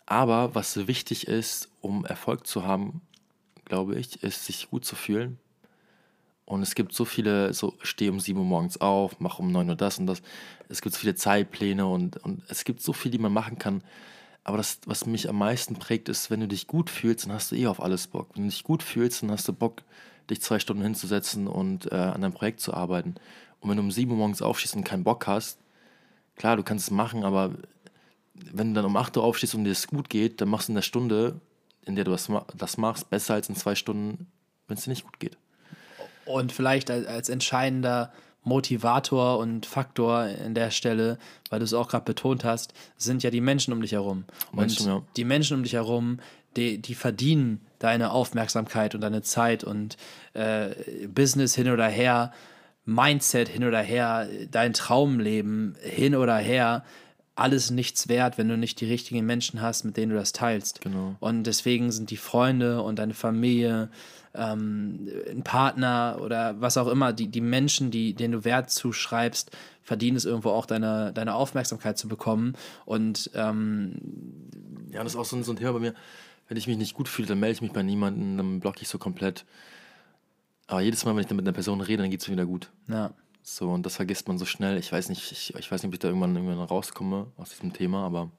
Aber 0.07 0.55
was 0.55 0.87
wichtig 0.87 1.29
ist, 1.29 1.69
um 1.81 2.05
Erfolg 2.05 2.47
zu 2.47 2.65
haben, 2.65 3.03
glaube 3.67 3.97
ich, 3.99 4.23
ist, 4.23 4.47
sich 4.47 4.71
gut 4.71 4.85
zu 4.85 4.97
fühlen. 4.97 5.39
Und 6.47 6.63
es 6.63 6.75
gibt 6.75 6.95
so 6.95 7.05
viele, 7.05 7.53
so 7.53 7.75
steh 7.83 8.09
um 8.09 8.21
7 8.21 8.39
Uhr 8.39 8.45
morgens 8.47 8.81
auf, 8.81 9.21
mach 9.21 9.39
um 9.39 9.53
9 9.53 9.69
Uhr 9.69 9.77
das 9.77 9.99
und 9.99 10.07
das. 10.07 10.23
Es 10.71 10.81
gibt 10.81 10.95
so 10.95 11.01
viele 11.01 11.15
Zeitpläne 11.15 11.87
und, 11.87 12.17
und 12.17 12.43
es 12.49 12.65
gibt 12.65 12.81
so 12.81 12.95
viel, 12.95 13.11
die 13.11 13.19
man 13.19 13.35
machen 13.35 13.59
kann. 13.59 13.83
Aber 14.45 14.57
das, 14.57 14.81
was 14.87 15.05
mich 15.05 15.29
am 15.29 15.37
meisten 15.37 15.77
prägt, 15.77 16.09
ist, 16.09 16.31
wenn 16.31 16.41
du 16.41 16.49
dich 16.49 16.67
gut 16.67 16.89
fühlst, 16.89 17.27
dann 17.27 17.35
hast 17.35 17.53
du 17.53 17.57
eh 17.57 17.67
auf 17.67 17.83
alles 17.83 18.07
Bock. 18.07 18.31
Wenn 18.35 18.45
du 18.45 18.49
dich 18.49 18.65
gut 18.65 18.83
fühlst, 18.83 19.23
dann 19.23 19.31
hast 19.31 19.47
du 19.47 19.53
Bock, 19.53 19.83
dich 20.31 20.41
zwei 20.41 20.59
Stunden 20.59 20.83
hinzusetzen 20.83 21.47
und 21.47 21.91
äh, 21.91 21.95
an 21.95 22.21
deinem 22.21 22.33
Projekt 22.33 22.61
zu 22.61 22.75
arbeiten. 22.75 23.15
Und 23.61 23.71
wenn 23.71 23.77
du 23.77 23.83
um 23.83 23.91
7 23.91 24.11
Uhr 24.11 24.17
morgens 24.17 24.43
aufstehst 24.43 24.77
und 24.77 24.85
keinen 24.85 25.05
Bock 25.05 25.27
hast, 25.27 25.59
klar, 26.37 26.57
du 26.57 26.63
kannst 26.63 26.87
es 26.87 26.91
machen, 26.91 27.25
aber 27.25 27.53
wenn 28.35 28.69
du 28.69 28.75
dann 28.75 28.85
um 28.85 28.97
8 28.97 29.17
Uhr 29.17 29.25
aufstehst 29.25 29.55
und 29.55 29.65
dir 29.65 29.73
es 29.73 29.89
gut 29.89 30.09
geht, 30.09 30.41
dann 30.41 30.49
machst 30.49 30.69
du 30.69 30.73
in 30.73 30.77
der 30.77 30.83
Stunde 30.83 31.41
in 31.89 31.97
der 31.97 32.05
du 32.05 32.11
das, 32.13 32.31
das 32.57 32.77
machst, 32.77 33.11
besser 33.11 33.35
als 33.35 33.49
in 33.49 33.57
zwei 33.57 33.75
Stunden, 33.75 34.27
wenn 34.69 34.77
es 34.77 34.85
dir 34.85 34.91
nicht 34.91 35.05
gut 35.05 35.19
geht. 35.19 35.37
Und 36.27 36.53
vielleicht 36.53 36.91
als, 36.91 37.07
als 37.07 37.29
entscheidender 37.31 38.13
Motivator 38.45 39.39
und 39.39 39.67
Faktor 39.67 40.27
in 40.27 40.55
der 40.55 40.71
Stelle, 40.71 41.19
weil 41.49 41.59
du 41.59 41.65
es 41.65 41.73
auch 41.73 41.89
gerade 41.89 42.05
betont 42.05 42.45
hast, 42.45 42.75
sind 42.97 43.23
ja 43.23 43.31
die 43.31 43.41
Menschen 43.41 43.73
um 43.73 43.81
dich 43.81 43.93
herum. 43.93 44.25
Menschen, 44.53 44.91
und 44.91 44.99
ja. 44.99 45.03
die 45.17 45.25
Menschen 45.25 45.57
um 45.57 45.63
dich 45.63 45.73
herum, 45.73 46.21
die, 46.57 46.79
die 46.79 46.95
verdienen 46.95 47.63
deine 47.79 48.11
Aufmerksamkeit 48.11 48.95
und 48.95 49.01
deine 49.01 49.23
Zeit 49.23 49.65
und 49.65 49.97
äh, 50.35 50.71
Business 51.09 51.55
hin 51.55 51.71
oder 51.71 51.89
her, 51.89 52.33
Mindset 52.85 53.49
hin 53.49 53.65
oder 53.65 53.81
her, 53.81 54.29
dein 54.51 54.73
Traumleben 54.73 55.77
hin 55.83 56.15
oder 56.15 56.37
her 56.37 56.85
alles 57.39 57.71
nichts 57.71 58.09
wert, 58.09 58.37
wenn 58.37 58.49
du 58.49 58.57
nicht 58.57 58.81
die 58.81 58.87
richtigen 58.87 59.25
Menschen 59.25 59.63
hast, 59.63 59.85
mit 59.85 59.97
denen 59.97 60.11
du 60.11 60.19
das 60.19 60.33
teilst. 60.33 60.81
Genau. 60.81 61.15
Und 61.21 61.45
deswegen 61.45 61.93
sind 61.93 62.11
die 62.11 62.17
Freunde 62.17 62.83
und 62.83 62.99
deine 62.99 63.15
Familie, 63.15 63.91
ähm, 64.35 65.09
ein 65.31 65.43
Partner 65.45 66.19
oder 66.21 66.61
was 66.61 66.77
auch 66.77 66.89
immer, 66.89 67.13
die, 67.13 67.29
die 67.29 67.41
Menschen, 67.41 67.91
die, 67.91 68.15
denen 68.15 68.33
du 68.33 68.45
Wert 68.45 68.71
zuschreibst, 68.71 69.53
verdienen 69.83 70.17
es 70.17 70.25
irgendwo 70.25 70.51
auch 70.51 70.67
deine, 70.67 71.13
deine 71.13 71.35
Aufmerksamkeit 71.35 71.97
zu 71.97 72.09
bekommen. 72.09 72.55
Und 72.85 73.31
ähm, 73.35 73.95
ja, 74.91 75.03
das 75.03 75.13
ist 75.13 75.19
auch 75.19 75.25
so 75.25 75.37
ein, 75.37 75.45
so 75.45 75.53
ein 75.53 75.57
Thema 75.57 75.73
bei 75.73 75.81
mir. 75.81 75.95
Wenn 76.49 76.57
ich 76.57 76.67
mich 76.67 76.79
nicht 76.79 76.95
gut 76.95 77.09
fühle, 77.09 77.29
dann 77.29 77.41
melde 77.41 77.53
ich 77.53 77.63
mich 77.63 77.73
bei 77.73 77.83
niemandem, 77.83 78.37
dann 78.37 78.61
blocke 78.61 78.83
ich 78.83 78.89
so 78.89 78.99
komplett. 78.99 79.45
Aber 80.67 80.81
jedes 80.81 81.05
Mal, 81.05 81.15
wenn 81.15 81.21
ich 81.21 81.27
dann 81.27 81.37
mit 81.37 81.47
einer 81.47 81.55
Person 81.55 81.81
rede, 81.81 82.03
dann 82.03 82.11
geht 82.11 82.21
es 82.21 82.29
mir 82.29 82.35
wieder 82.35 82.47
gut. 82.47 82.71
Ja. 82.89 83.13
So, 83.43 83.71
und 83.71 83.87
das 83.87 83.97
vergisst 83.97 84.29
man 84.29 84.37
so 84.39 84.45
schnell. 84.45 84.77
Ich 84.77 84.93
weiß 84.93 85.09
nicht, 85.09 85.33
ich, 85.33 85.55
ich 85.55 85.71
weiß 85.71 85.83
nicht, 85.83 85.89
ob 85.89 85.95
ich 85.95 86.01
da 86.01 86.09
irgendwann, 86.09 86.37
irgendwann 86.37 86.59
rauskomme 86.59 87.29
aus 87.37 87.51
diesem 87.51 87.73
Thema, 87.73 88.05
aber 88.05 88.31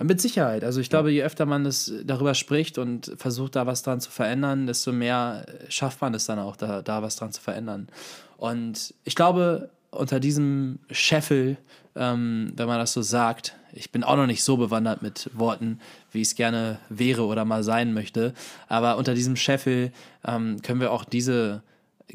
Mit 0.00 0.20
Sicherheit. 0.20 0.62
Also 0.64 0.80
ich 0.80 0.90
glaube, 0.90 1.10
je 1.10 1.22
öfter 1.22 1.46
man 1.46 1.64
das 1.64 1.92
darüber 2.04 2.34
spricht 2.34 2.78
und 2.78 3.12
versucht, 3.16 3.56
da 3.56 3.66
was 3.66 3.82
dran 3.82 4.00
zu 4.00 4.10
verändern, 4.10 4.66
desto 4.66 4.92
mehr 4.92 5.46
schafft 5.68 6.00
man 6.02 6.14
es 6.14 6.26
dann 6.26 6.38
auch, 6.38 6.56
da, 6.56 6.82
da 6.82 7.02
was 7.02 7.16
dran 7.16 7.32
zu 7.32 7.40
verändern. 7.40 7.88
Und 8.36 8.94
ich 9.04 9.14
glaube, 9.14 9.70
unter 9.98 10.20
diesem 10.20 10.78
Scheffel, 10.90 11.56
ähm, 11.94 12.52
wenn 12.56 12.66
man 12.66 12.78
das 12.78 12.92
so 12.92 13.02
sagt, 13.02 13.54
ich 13.72 13.92
bin 13.92 14.04
auch 14.04 14.16
noch 14.16 14.26
nicht 14.26 14.42
so 14.42 14.56
bewandert 14.56 15.02
mit 15.02 15.30
Worten, 15.34 15.80
wie 16.12 16.22
ich 16.22 16.28
es 16.28 16.34
gerne 16.34 16.78
wäre 16.88 17.24
oder 17.24 17.44
mal 17.44 17.62
sein 17.62 17.92
möchte, 17.92 18.34
aber 18.68 18.96
unter 18.96 19.14
diesem 19.14 19.36
Scheffel 19.36 19.92
ähm, 20.26 20.62
können 20.62 20.80
wir 20.80 20.92
auch 20.92 21.04
diese 21.04 21.62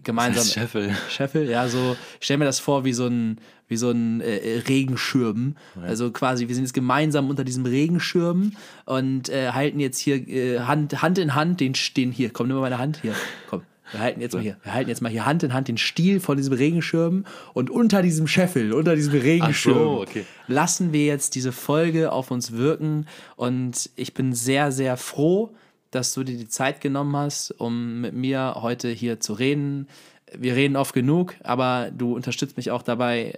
gemeinsam. 0.01 0.45
Scheffel. 0.53 0.95
Scheffel, 1.09 1.49
ja, 1.49 1.67
so, 1.67 1.95
ich 2.19 2.25
stell 2.25 2.37
mir 2.37 2.45
das 2.45 2.59
vor 2.59 2.85
wie 2.85 2.93
so 2.93 3.07
ein, 3.07 3.37
wie 3.67 3.77
so 3.77 3.91
ein 3.91 4.21
äh, 4.21 4.61
Regenschirm. 4.67 5.55
Also 5.81 6.11
quasi, 6.11 6.47
wir 6.47 6.55
sind 6.55 6.63
jetzt 6.63 6.73
gemeinsam 6.73 7.29
unter 7.29 7.43
diesem 7.43 7.65
Regenschirm 7.65 8.53
und 8.85 9.29
äh, 9.29 9.51
halten 9.51 9.79
jetzt 9.79 9.99
hier 9.99 10.27
äh, 10.27 10.59
Hand, 10.61 11.01
Hand 11.01 11.17
in 11.17 11.35
Hand 11.35 11.59
den, 11.59 11.73
den 11.95 12.11
hier, 12.11 12.31
komm, 12.31 12.47
nimm 12.47 12.55
mal 12.55 12.61
meine 12.61 12.79
Hand 12.79 12.99
hier, 13.01 13.15
komm. 13.49 13.61
Wir 13.91 13.99
halten 13.99 14.21
jetzt 14.21 14.33
mal 14.33 14.41
hier, 14.41 14.57
wir 14.63 14.73
halten 14.73 14.89
jetzt 14.89 15.01
mal 15.01 15.11
hier 15.11 15.25
Hand 15.25 15.43
in 15.43 15.53
Hand 15.53 15.67
den 15.67 15.77
Stiel 15.77 16.19
von 16.19 16.37
diesem 16.37 16.53
Regenschirm 16.53 17.25
und 17.53 17.69
unter 17.69 18.01
diesem 18.01 18.27
Scheffel, 18.27 18.73
unter 18.73 18.95
diesem 18.95 19.13
Regenschirm 19.13 19.97
okay. 19.97 20.25
lassen 20.47 20.93
wir 20.93 21.05
jetzt 21.05 21.35
diese 21.35 21.51
Folge 21.51 22.11
auf 22.11 22.31
uns 22.31 22.53
wirken 22.53 23.07
und 23.35 23.89
ich 23.95 24.13
bin 24.13 24.33
sehr, 24.33 24.71
sehr 24.71 24.97
froh, 24.97 25.53
dass 25.91 26.13
du 26.13 26.23
dir 26.23 26.37
die 26.37 26.47
Zeit 26.47 26.81
genommen 26.81 27.15
hast, 27.15 27.51
um 27.51 28.01
mit 28.01 28.13
mir 28.13 28.55
heute 28.61 28.89
hier 28.89 29.19
zu 29.19 29.33
reden. 29.33 29.87
Wir 30.35 30.55
reden 30.55 30.75
oft 30.75 30.93
genug, 30.93 31.35
aber 31.43 31.91
du 31.95 32.15
unterstützt 32.15 32.57
mich 32.57 32.71
auch 32.71 32.81
dabei, 32.81 33.37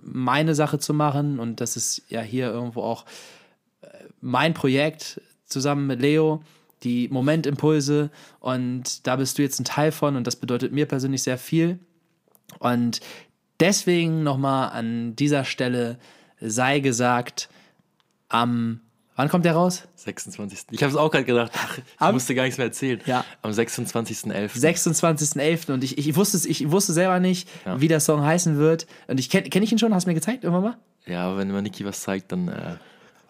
meine 0.00 0.54
Sache 0.54 0.78
zu 0.78 0.94
machen 0.94 1.38
und 1.38 1.60
das 1.60 1.76
ist 1.76 2.02
ja 2.08 2.20
hier 2.20 2.50
irgendwo 2.50 2.82
auch 2.82 3.04
äh, 3.82 3.86
mein 4.20 4.54
Projekt 4.54 5.20
zusammen 5.46 5.86
mit 5.86 6.00
Leo, 6.00 6.42
die 6.82 7.08
Momentimpulse 7.08 8.10
und 8.40 9.06
da 9.06 9.16
bist 9.16 9.38
du 9.38 9.42
jetzt 9.42 9.58
ein 9.60 9.64
Teil 9.64 9.92
von 9.92 10.16
und 10.16 10.26
das 10.26 10.36
bedeutet 10.36 10.72
mir 10.72 10.86
persönlich 10.86 11.22
sehr 11.22 11.38
viel 11.38 11.78
und 12.58 13.00
deswegen 13.60 14.22
nochmal 14.22 14.70
an 14.70 15.14
dieser 15.16 15.44
Stelle 15.44 15.98
sei 16.40 16.80
gesagt, 16.80 17.48
am, 18.28 18.80
wann 19.16 19.28
kommt 19.28 19.44
der 19.44 19.52
raus? 19.52 19.82
26. 19.96 20.66
Ich 20.70 20.82
habe 20.82 20.90
es 20.90 20.96
auch 20.96 21.10
gerade 21.10 21.24
gedacht. 21.26 21.52
Ach, 21.54 21.76
ich 21.78 21.84
Am- 21.98 22.14
musste 22.14 22.34
gar 22.34 22.44
nichts 22.44 22.56
mehr 22.56 22.68
erzählen. 22.68 23.00
Ja. 23.04 23.24
Am 23.42 23.50
26.11. 23.50 24.58
26.11. 24.58 25.72
und 25.72 25.84
ich, 25.84 25.98
ich, 25.98 26.16
wusste 26.16 26.48
ich 26.48 26.70
wusste 26.70 26.92
selber 26.94 27.20
nicht, 27.20 27.48
Ja. 27.66 27.80
wie 27.80 27.88
der 27.88 28.00
Song 28.00 28.22
heißen 28.24 28.56
wird 28.56 28.86
und 29.08 29.20
ich 29.20 29.28
kenne 29.28 29.48
kenn 29.50 29.62
ich 29.62 29.70
ihn 29.72 29.78
schon, 29.78 29.94
hast 29.94 30.04
du 30.04 30.10
mir 30.10 30.14
gezeigt 30.14 30.44
irgendwann 30.44 30.62
mal? 30.64 30.78
Ja, 31.06 31.36
wenn 31.36 31.50
man 31.50 31.62
Niki 31.64 31.84
was 31.84 32.00
zeigt, 32.02 32.32
dann 32.32 32.48
äh, 32.48 32.76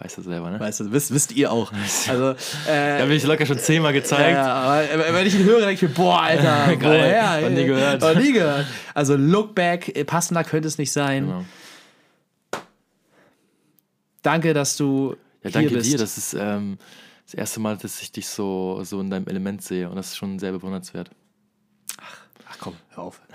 weiß 0.00 0.16
er 0.18 0.24
selber, 0.24 0.50
ne? 0.50 0.58
Weißt 0.58 0.80
du, 0.80 0.90
wisst, 0.92 1.12
wisst 1.12 1.32
ihr 1.32 1.52
auch. 1.52 1.72
Also, 2.08 2.30
äh, 2.30 2.36
Da 2.66 2.98
habe 3.00 3.14
ich 3.14 3.24
locker 3.24 3.44
schon 3.46 3.58
zehnmal 3.58 3.92
gezeigt. 3.92 4.32
Ja, 4.36 4.52
aber 4.52 5.14
wenn 5.14 5.26
ich 5.26 5.34
ihn 5.34 5.44
höre, 5.44 5.60
denke 5.60 5.74
ich 5.74 5.82
mir, 5.82 5.88
boah, 5.90 6.22
Alter, 6.22 6.76
Geil. 6.76 6.80
woher? 6.80 7.40
Noch 7.42 7.50
nie 7.56 7.64
gehört. 7.66 8.00
Noch 8.00 8.14
nie 8.14 8.32
gehört. 8.32 8.66
Also 8.94 9.16
Look 9.16 9.54
Back, 9.54 9.94
äh, 9.96 10.04
passender 10.04 10.42
könnte 10.44 10.68
es 10.68 10.78
nicht 10.78 10.92
sein. 10.92 11.26
Genau. 11.26 11.44
Danke, 14.22 14.52
dass 14.54 14.76
du 14.76 15.10
Ja, 15.12 15.16
hier 15.44 15.50
danke 15.52 15.74
bist. 15.74 15.92
dir. 15.92 15.98
Das 15.98 16.18
ist 16.18 16.34
ähm, 16.34 16.78
das 17.26 17.34
erste 17.34 17.60
Mal, 17.60 17.76
dass 17.76 18.00
ich 18.02 18.12
dich 18.12 18.28
so, 18.28 18.80
so 18.84 19.00
in 19.00 19.10
deinem 19.10 19.26
Element 19.28 19.62
sehe 19.62 19.88
und 19.88 19.96
das 19.96 20.08
ist 20.08 20.16
schon 20.16 20.38
sehr 20.38 20.52
bewundernswert. 20.52 21.10
Ach 22.50 22.56
komm, 22.58 22.74
hör 22.90 23.04
auf. 23.04 23.20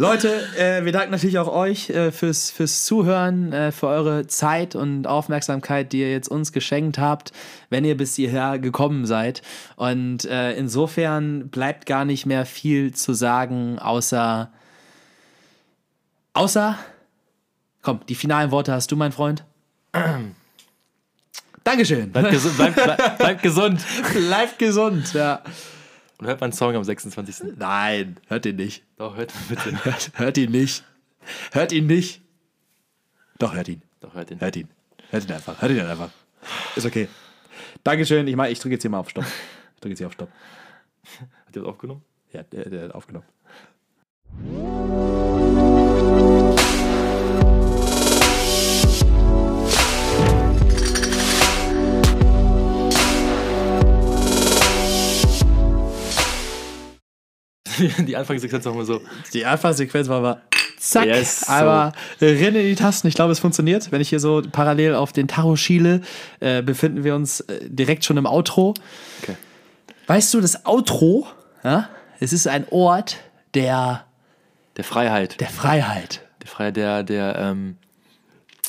Leute, 0.00 0.46
äh, 0.56 0.84
wir 0.84 0.92
danken 0.92 1.10
natürlich 1.10 1.40
auch 1.40 1.52
euch 1.52 1.90
äh, 1.90 2.12
fürs, 2.12 2.52
fürs 2.52 2.84
Zuhören, 2.84 3.52
äh, 3.52 3.72
für 3.72 3.88
eure 3.88 4.28
Zeit 4.28 4.76
und 4.76 5.08
Aufmerksamkeit, 5.08 5.92
die 5.92 5.98
ihr 6.02 6.12
jetzt 6.12 6.28
uns 6.28 6.52
geschenkt 6.52 6.98
habt, 6.98 7.32
wenn 7.68 7.84
ihr 7.84 7.96
bis 7.96 8.14
hierher 8.14 8.60
gekommen 8.60 9.06
seid. 9.06 9.42
Und 9.74 10.24
äh, 10.24 10.52
insofern 10.52 11.48
bleibt 11.48 11.84
gar 11.86 12.04
nicht 12.04 12.26
mehr 12.26 12.46
viel 12.46 12.94
zu 12.94 13.12
sagen, 13.12 13.80
außer. 13.80 14.52
Außer. 16.32 16.78
Komm, 17.82 17.98
die 18.08 18.14
finalen 18.14 18.52
Worte 18.52 18.72
hast 18.72 18.92
du, 18.92 18.96
mein 18.96 19.10
Freund. 19.10 19.42
Dankeschön. 21.64 22.12
Bleibt 22.12 22.30
gesund. 22.30 22.56
Bleibt, 22.56 22.76
bleibt, 22.76 23.18
bleibt 23.18 23.42
gesund. 23.42 23.80
Bleibt 24.14 24.60
gesund, 24.60 25.12
ja. 25.12 25.42
Und 26.18 26.26
hört 26.26 26.40
meinen 26.40 26.52
Song 26.52 26.74
am 26.74 26.82
26. 26.84 27.56
Nein, 27.56 28.16
hört 28.26 28.44
ihn 28.46 28.56
nicht. 28.56 28.84
Doch, 28.96 29.16
hört 29.16 29.32
mal 29.34 29.40
bitte. 29.48 29.84
Hört, 29.84 30.10
hört 30.14 30.38
ihn 30.38 30.50
nicht. 30.50 30.84
Hört 31.52 31.72
ihn 31.72 31.86
nicht. 31.86 32.22
Doch, 33.38 33.54
hört 33.54 33.68
ihn. 33.68 33.82
Doch, 34.00 34.14
hört 34.14 34.30
ihn. 34.30 34.40
Hört 34.40 34.56
ihn. 34.56 34.68
Hört 35.10 35.24
ihn 35.24 35.32
einfach. 35.32 35.60
Hört 35.62 35.70
ihn 35.72 35.80
einfach. 35.80 36.10
Ist 36.74 36.86
okay. 36.86 37.08
Dankeschön. 37.84 38.26
Ich, 38.26 38.34
mach- 38.36 38.48
ich 38.48 38.58
drücke 38.58 38.74
jetzt 38.74 38.82
hier 38.82 38.90
mal 38.90 38.98
auf 38.98 39.10
Stopp. 39.10 39.24
Ich 39.74 39.80
drücke 39.80 39.90
jetzt 39.90 39.98
hier 39.98 40.06
auf 40.08 40.12
Stopp. 40.12 40.30
Hat 41.46 41.54
ihr 41.54 41.62
das 41.62 41.64
aufgenommen? 41.64 42.02
Ja, 42.32 42.42
der, 42.42 42.68
der 42.68 42.82
hat 42.84 42.94
aufgenommen. 42.94 43.26
Die 58.06 58.16
Anfangssequenz 58.16 58.66
auch 58.66 58.74
mal 58.74 58.84
so. 58.84 59.00
Die 59.32 59.44
Anfangssequenz 59.46 60.08
war 60.08 60.18
aber 60.18 60.40
zack, 60.78 61.06
Yes, 61.06 61.40
so. 61.40 61.52
aber 61.52 61.92
rinn 62.20 62.54
in 62.54 62.66
die 62.66 62.74
Tasten. 62.74 63.08
Ich 63.08 63.14
glaube, 63.14 63.32
es 63.32 63.38
funktioniert. 63.40 63.90
Wenn 63.92 64.00
ich 64.00 64.08
hier 64.08 64.20
so 64.20 64.42
parallel 64.52 64.94
auf 64.94 65.12
den 65.12 65.28
Tacho 65.28 65.56
schiele, 65.56 66.00
äh, 66.40 66.62
befinden 66.62 67.04
wir 67.04 67.14
uns 67.14 67.40
äh, 67.40 67.60
direkt 67.68 68.04
schon 68.04 68.16
im 68.16 68.26
Outro. 68.26 68.74
Okay. 69.22 69.36
Weißt 70.06 70.32
du, 70.34 70.40
das 70.40 70.64
Outro, 70.66 71.26
ja, 71.64 71.88
es 72.20 72.32
ist 72.32 72.46
ein 72.46 72.66
Ort 72.70 73.16
der, 73.54 74.04
Der 74.76 74.84
Freiheit. 74.84 75.40
der 75.40 75.48
Freiheit. 75.48 76.22
Der 76.42 76.48
Freiheit, 76.48 76.76
der, 76.76 77.02
der, 77.02 77.36
ähm, 77.38 77.76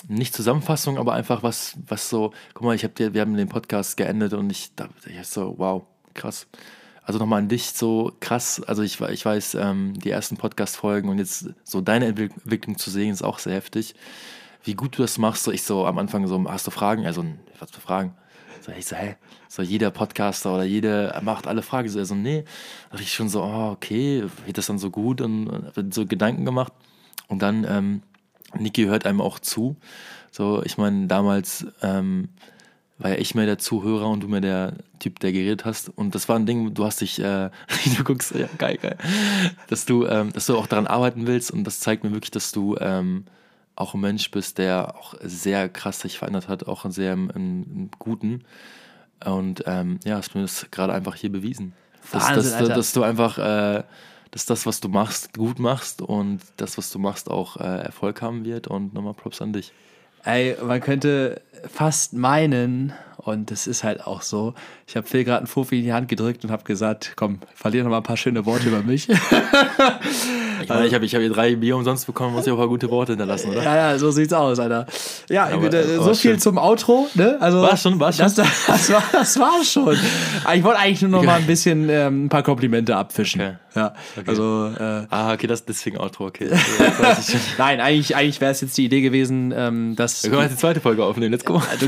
nicht 0.07 0.33
Zusammenfassung, 0.33 0.97
aber 0.97 1.13
einfach 1.13 1.43
was, 1.43 1.73
was 1.87 2.09
so, 2.09 2.31
guck 2.53 2.63
mal, 2.65 2.75
ich 2.75 2.83
hab 2.83 2.95
dir, 2.95 3.13
wir 3.13 3.21
haben 3.21 3.35
den 3.35 3.49
Podcast 3.49 3.97
geendet 3.97 4.33
und 4.33 4.49
ich 4.49 4.73
dachte, 4.75 4.93
ich 5.09 5.27
so, 5.27 5.55
wow, 5.57 5.83
krass. 6.13 6.47
Also 7.09 7.17
nochmal 7.17 7.39
an 7.39 7.47
dich 7.47 7.71
so 7.71 8.11
krass, 8.19 8.61
also 8.61 8.83
ich, 8.83 9.01
ich 9.01 9.25
weiß, 9.25 9.55
ähm, 9.55 9.99
die 9.99 10.11
ersten 10.11 10.37
Podcast-Folgen 10.37 11.09
und 11.09 11.17
jetzt 11.17 11.49
so 11.63 11.81
deine 11.81 12.05
Entwick- 12.05 12.37
Entwicklung 12.43 12.77
zu 12.77 12.91
sehen, 12.91 13.11
ist 13.11 13.23
auch 13.23 13.39
sehr 13.39 13.55
heftig. 13.55 13.95
Wie 14.63 14.75
gut 14.75 14.95
du 14.95 15.01
das 15.01 15.17
machst, 15.17 15.43
so 15.43 15.51
ich 15.51 15.63
so 15.63 15.87
am 15.87 15.97
Anfang 15.97 16.27
so, 16.27 16.45
hast 16.47 16.67
du 16.67 16.69
Fragen? 16.69 17.07
Also, 17.07 17.25
was 17.57 17.71
für 17.71 17.81
Fragen? 17.81 18.13
So, 18.61 18.71
ich 18.73 18.85
so, 18.85 18.95
hä? 18.95 19.15
So 19.47 19.63
jeder 19.63 19.89
Podcaster 19.89 20.53
oder 20.53 20.65
jeder 20.65 21.19
macht 21.23 21.47
alle 21.47 21.63
Fragen. 21.63 21.89
So, 21.89 21.97
er 21.97 22.05
so, 22.05 22.13
nee. 22.13 22.45
Da 22.91 22.99
ich 22.99 23.11
schon 23.11 23.27
so, 23.27 23.41
oh, 23.41 23.71
okay, 23.71 24.25
geht 24.45 24.59
das 24.59 24.67
dann 24.67 24.77
so 24.77 24.91
gut 24.91 25.19
und, 25.19 25.47
und 25.47 25.65
hab 25.65 25.91
so 25.91 26.05
Gedanken 26.05 26.45
gemacht. 26.45 26.73
Und 27.27 27.41
dann, 27.41 27.65
ähm, 27.67 28.03
Niki 28.55 28.83
hört 28.83 29.07
einem 29.07 29.21
auch 29.21 29.39
zu. 29.39 29.77
So, 30.29 30.61
ich 30.63 30.77
meine, 30.77 31.07
damals 31.07 31.65
ähm, 31.81 32.29
war 32.99 33.11
ja 33.11 33.17
ich 33.17 33.33
mehr 33.33 33.45
der 33.45 33.57
Zuhörer 33.57 34.07
und 34.09 34.21
du 34.21 34.27
mehr 34.27 34.41
der 34.41 34.73
Typ, 34.99 35.19
der 35.19 35.31
geredet 35.31 35.65
hast. 35.65 35.89
Und 35.89 36.13
das 36.15 36.29
war 36.29 36.35
ein 36.35 36.45
Ding, 36.45 36.73
du 36.73 36.85
hast 36.85 37.01
dich, 37.01 37.19
äh, 37.19 37.49
du 37.97 38.03
guckst, 38.03 38.35
ja, 38.35 38.47
geil, 38.57 38.77
geil, 38.81 38.97
dass 39.67 39.85
du, 39.85 40.05
ähm, 40.05 40.31
dass 40.33 40.45
du 40.45 40.57
auch 40.57 40.67
daran 40.67 40.85
arbeiten 40.85 41.25
willst. 41.25 41.49
Und 41.49 41.63
das 41.63 41.79
zeigt 41.79 42.03
mir 42.03 42.11
wirklich, 42.11 42.31
dass 42.31 42.51
du 42.51 42.75
ähm, 42.79 43.23
auch 43.75 43.93
ein 43.93 44.01
Mensch 44.01 44.29
bist, 44.29 44.57
der 44.57 44.95
auch 44.95 45.15
sehr 45.21 45.69
krass 45.69 46.01
sich 46.01 46.17
verändert 46.17 46.49
hat, 46.49 46.67
auch 46.67 46.85
sehr 46.91 47.13
im, 47.13 47.29
im, 47.29 47.63
im 47.63 47.89
Guten. 47.97 48.43
Und 49.25 49.63
ähm, 49.65 49.99
ja, 50.03 50.17
hast 50.17 50.35
mir 50.35 50.41
das 50.41 50.67
gerade 50.69 50.93
einfach 50.93 51.15
hier 51.15 51.31
bewiesen. 51.31 51.73
Dass, 52.11 52.29
Wahnsinn, 52.29 52.43
dass, 52.43 52.53
Alter. 52.53 52.75
dass 52.75 52.93
du 52.93 53.03
einfach, 53.03 53.37
äh, 53.37 53.83
dass 54.31 54.45
das, 54.45 54.65
was 54.65 54.81
du 54.81 54.89
machst, 54.89 55.33
gut 55.33 55.59
machst 55.59 56.01
und 56.01 56.41
das, 56.57 56.77
was 56.77 56.91
du 56.91 56.99
machst, 56.99 57.31
auch 57.31 57.57
äh, 57.57 57.63
Erfolg 57.63 58.21
haben 58.21 58.43
wird. 58.43 58.67
Und 58.67 58.93
nochmal 58.93 59.13
Props 59.13 59.41
an 59.41 59.53
dich. 59.53 59.71
Ey, 60.23 60.55
man 60.61 60.81
könnte 60.81 61.41
fast 61.71 62.13
meinen, 62.13 62.93
und 63.17 63.51
das 63.51 63.67
ist 63.67 63.83
halt 63.83 64.05
auch 64.05 64.21
so, 64.21 64.53
ich 64.87 64.95
habe 64.95 65.07
Phil 65.07 65.23
gerade 65.23 65.39
einen 65.39 65.47
Fuffi 65.47 65.79
in 65.79 65.85
die 65.85 65.93
Hand 65.93 66.07
gedrückt 66.07 66.43
und 66.43 66.51
habe 66.51 66.63
gesagt, 66.63 67.13
komm, 67.15 67.39
verlier 67.53 67.83
noch 67.83 67.91
mal 67.91 67.97
ein 67.97 68.03
paar 68.03 68.17
schöne 68.17 68.45
Worte 68.45 68.67
über 68.67 68.81
mich. 68.81 69.07
Ich 70.69 70.85
Ich 70.87 70.93
habe 70.93 71.05
ich 71.05 71.13
hab 71.15 71.21
hier 71.21 71.29
drei 71.31 71.55
Bier 71.55 71.75
umsonst 71.75 72.05
bekommen, 72.05 72.33
muss 72.33 72.45
ich 72.45 72.51
auch 72.51 72.55
ein 72.55 72.59
paar 72.59 72.67
gute 72.67 72.89
Worte 72.89 73.13
hinterlassen, 73.13 73.51
oder? 73.51 73.63
Ja, 73.63 73.75
ja, 73.91 73.97
so 73.97 74.11
sieht's 74.11 74.33
aus, 74.33 74.59
Alter. 74.59 74.85
Ja, 75.29 75.45
Aber- 75.47 75.73
äh, 75.73 75.83
so 75.95 76.01
aber 76.03 76.15
viel 76.15 76.31
schön. 76.31 76.39
zum 76.39 76.57
Outro, 76.57 77.07
ne? 77.15 77.37
Also, 77.39 77.61
War's 77.61 77.81
schon, 77.81 77.99
war's 77.99 78.17
schon? 78.17 78.25
Das, 78.25 78.35
das, 78.67 78.91
war, 78.91 79.03
das 79.11 79.39
war 79.39 79.63
schon. 79.63 79.97
Aber 80.43 80.55
Ich 80.55 80.63
wollte 80.63 80.79
eigentlich 80.79 81.01
nur 81.01 81.11
noch 81.11 81.23
mal 81.23 81.35
ein 81.39 81.47
bisschen 81.47 81.89
ähm, 81.89 82.25
ein 82.25 82.29
paar 82.29 82.43
Komplimente 82.43 82.95
abfischen. 82.95 83.41
Okay. 83.41 83.53
Ja, 83.75 83.93
also 84.25 84.71
äh, 84.79 85.05
Ah, 85.11 85.31
okay, 85.33 85.45
das 85.45 85.63
deswegen 85.63 85.97
Outro, 85.99 86.25
okay. 86.25 86.49
Nein, 87.59 87.79
eigentlich, 87.79 88.15
eigentlich 88.15 88.41
wäre 88.41 88.51
es 88.51 88.61
jetzt 88.61 88.75
die 88.77 88.85
Idee 88.85 89.01
gewesen, 89.01 89.53
ähm, 89.55 89.95
dass 89.95 90.23
Wir 90.23 90.31
können 90.31 90.41
jetzt 90.43 90.53
die 90.53 90.57
zweite 90.57 90.81
Folge 90.81 91.03
aufnehmen, 91.05 91.31
let's 91.31 91.45
go. 91.45 91.61
du, 91.79 91.87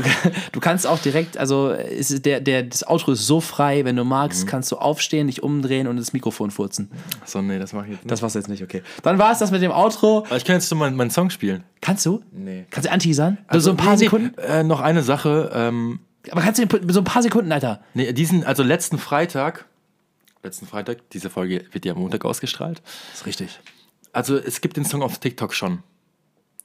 du 0.52 0.60
kannst 0.60 0.86
auch 0.86 0.98
direkt, 1.00 1.36
also 1.38 1.70
ist 1.70 2.24
der, 2.24 2.40
der, 2.40 2.62
das 2.62 2.86
Outro 2.86 3.12
ist 3.12 3.26
so 3.26 3.40
frei, 3.40 3.84
wenn 3.84 3.96
du 3.96 4.04
Mhm. 4.04 4.10
magst, 4.10 4.46
kannst 4.46 4.70
du 4.70 4.76
aufstehen, 4.76 5.26
dich 5.26 5.42
umdrehen 5.42 5.86
und 5.88 5.96
das 5.96 6.12
Mikrofon 6.12 6.50
furzen. 6.52 6.88
So, 7.24 7.42
nee, 7.42 7.58
das 7.58 7.72
mache 7.72 7.86
ich 7.86 7.90
jetzt 7.92 8.04
nicht. 8.04 8.10
Das 8.12 8.22
war's 8.22 8.34
jetzt 8.34 8.48
nicht, 8.48 8.62
okay. 8.62 8.71
Dann 9.02 9.18
war 9.18 9.32
es 9.32 9.38
das 9.38 9.50
mit 9.50 9.60
dem 9.62 9.70
Outro. 9.72 10.24
Aber 10.26 10.36
ich 10.36 10.44
kann 10.44 10.54
jetzt 10.56 10.68
schon 10.68 10.78
mal 10.78 10.90
meinen 10.90 11.10
Song 11.10 11.30
spielen. 11.30 11.64
Kannst 11.80 12.06
du? 12.06 12.22
Nee. 12.32 12.66
Kannst 12.70 12.88
du 12.88 12.92
anteasern? 12.92 13.38
Also, 13.48 13.64
so 13.66 13.70
ein 13.72 13.76
paar 13.76 13.88
nee, 13.88 13.92
nee, 13.92 14.04
Sekunden? 14.04 14.38
Äh, 14.38 14.62
noch 14.64 14.80
eine 14.80 15.02
Sache. 15.02 15.50
Ähm, 15.54 16.00
Aber 16.30 16.40
kannst 16.40 16.60
du 16.60 16.66
den- 16.66 16.88
so 16.92 17.00
ein 17.00 17.04
paar 17.04 17.22
Sekunden, 17.22 17.50
Alter? 17.52 17.80
nee, 17.94 18.12
diesen, 18.12 18.44
also 18.44 18.62
letzten 18.62 18.98
Freitag, 18.98 19.66
letzten 20.42 20.66
Freitag, 20.66 21.08
diese 21.10 21.28
Folge 21.30 21.64
wird 21.72 21.84
ja 21.84 21.92
am 21.92 21.98
Montag 21.98 22.24
ausgestrahlt. 22.24 22.80
Das 23.10 23.20
ist 23.20 23.26
richtig. 23.26 23.60
Also 24.12 24.36
es 24.36 24.60
gibt 24.60 24.76
den 24.76 24.84
Song 24.84 25.02
auf 25.02 25.18
TikTok 25.18 25.54
schon. 25.54 25.82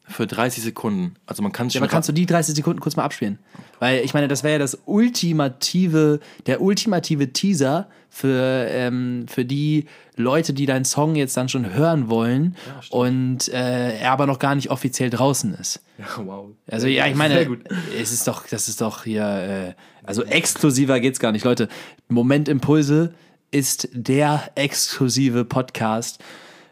Für 0.10 0.26
30 0.26 0.64
Sekunden. 0.64 1.16
Also 1.26 1.44
man 1.44 1.52
kann 1.52 1.68
es 1.68 1.74
Ja, 1.74 1.80
schon. 1.80 1.84
aber 1.84 1.92
kannst 1.92 2.08
du 2.08 2.14
die 2.14 2.26
30 2.26 2.56
Sekunden 2.56 2.80
kurz 2.80 2.96
mal 2.96 3.04
abspielen? 3.04 3.40
Weil 3.80 4.06
ich 4.06 4.14
meine, 4.14 4.30
das 4.30 4.42
wäre 4.42 4.54
ja 4.54 4.60
das 4.60 4.78
ultimative, 4.86 6.20
der 6.46 6.62
ultimative 6.62 7.34
Teaser 7.34 7.88
für, 8.10 8.68
ähm, 8.70 9.26
für 9.28 9.46
die 9.46 9.86
Leute, 10.16 10.54
die 10.54 10.66
deinen 10.66 10.86
Song 10.86 11.16
jetzt 11.16 11.38
dann 11.38 11.50
schon 11.50 11.74
hören 11.74 12.10
wollen 12.10 12.56
und 12.90 13.48
äh, 13.50 14.00
er 14.00 14.12
aber 14.12 14.26
noch 14.26 14.40
gar 14.40 14.56
nicht 14.56 14.72
offiziell 14.72 15.10
draußen 15.10 15.54
ist. 15.54 15.82
ja, 15.98 16.26
wow. 16.26 16.50
Also 16.70 16.88
ja, 16.88 17.08
ich 17.08 17.16
meine, 17.16 17.58
es 18.00 18.12
ist 18.12 18.28
doch, 18.28 18.48
das 18.48 18.68
ist 18.68 18.82
doch 18.82 19.04
hier, 19.04 19.24
äh, 19.24 19.74
also 20.04 20.24
exklusiver 20.24 21.00
geht's 21.00 21.20
gar 21.20 21.32
nicht, 21.32 21.46
Leute. 21.46 21.68
Momentimpulse 22.08 23.14
ist 23.52 23.90
der 23.94 24.52
exklusive 24.56 25.46
Podcast. 25.46 26.24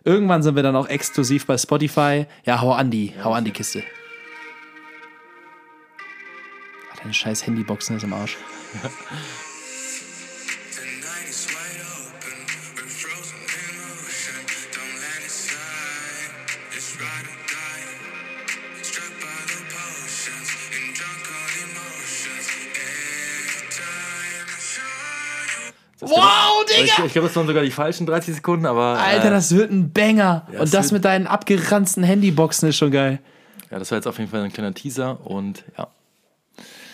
Irgendwann 0.04 0.44
sind 0.44 0.56
wir 0.56 0.64
dann 0.64 0.76
auch 0.76 0.88
exklusiv 0.88 1.46
bei 1.46 1.58
Spotify. 1.58 2.28
Ja, 2.46 2.62
hau 2.62 2.72
an 2.74 2.92
die, 2.92 3.14
hau 3.24 3.34
an 3.34 3.44
die 3.44 3.52
Kiste. 3.52 3.84
Ah, 6.92 6.98
Deine 7.02 7.14
scheiß 7.14 7.46
Handyboxen 7.48 7.98
ist 7.98 8.04
im 8.04 8.14
Arsch. 8.14 8.38
You. 26.02 26.08
Wow, 26.10 26.66
Ich, 26.70 26.92
Digga! 26.92 27.06
ich 27.06 27.14
glaube, 27.14 27.28
das 27.28 27.36
waren 27.36 27.48
sogar 27.48 27.64
die 27.64 27.72
falschen 27.72 28.06
30 28.06 28.36
Sekunden, 28.36 28.66
aber. 28.66 29.00
Alter, 29.00 29.28
äh, 29.28 29.30
das 29.32 29.56
wird 29.56 29.72
ein 29.72 29.92
Banger. 29.92 30.48
Ja, 30.52 30.62
Und 30.62 30.74
das 30.74 30.86
wird- 30.88 30.94
mit 30.94 31.06
deinen 31.06 31.28
abgeranzten 31.28 32.04
Handyboxen 32.04 32.70
ist 32.70 32.78
schon 32.78 32.92
geil. 32.92 33.20
Ja, 33.72 33.80
das 33.80 33.92
war 33.92 33.98
jetzt 33.98 34.08
auf 34.08 34.18
jeden 34.20 34.30
Fall 34.30 34.42
ein 34.44 34.54
kleiner 34.54 34.74
Teaser 34.74 35.20
und 35.26 35.64
ja. 35.78 35.88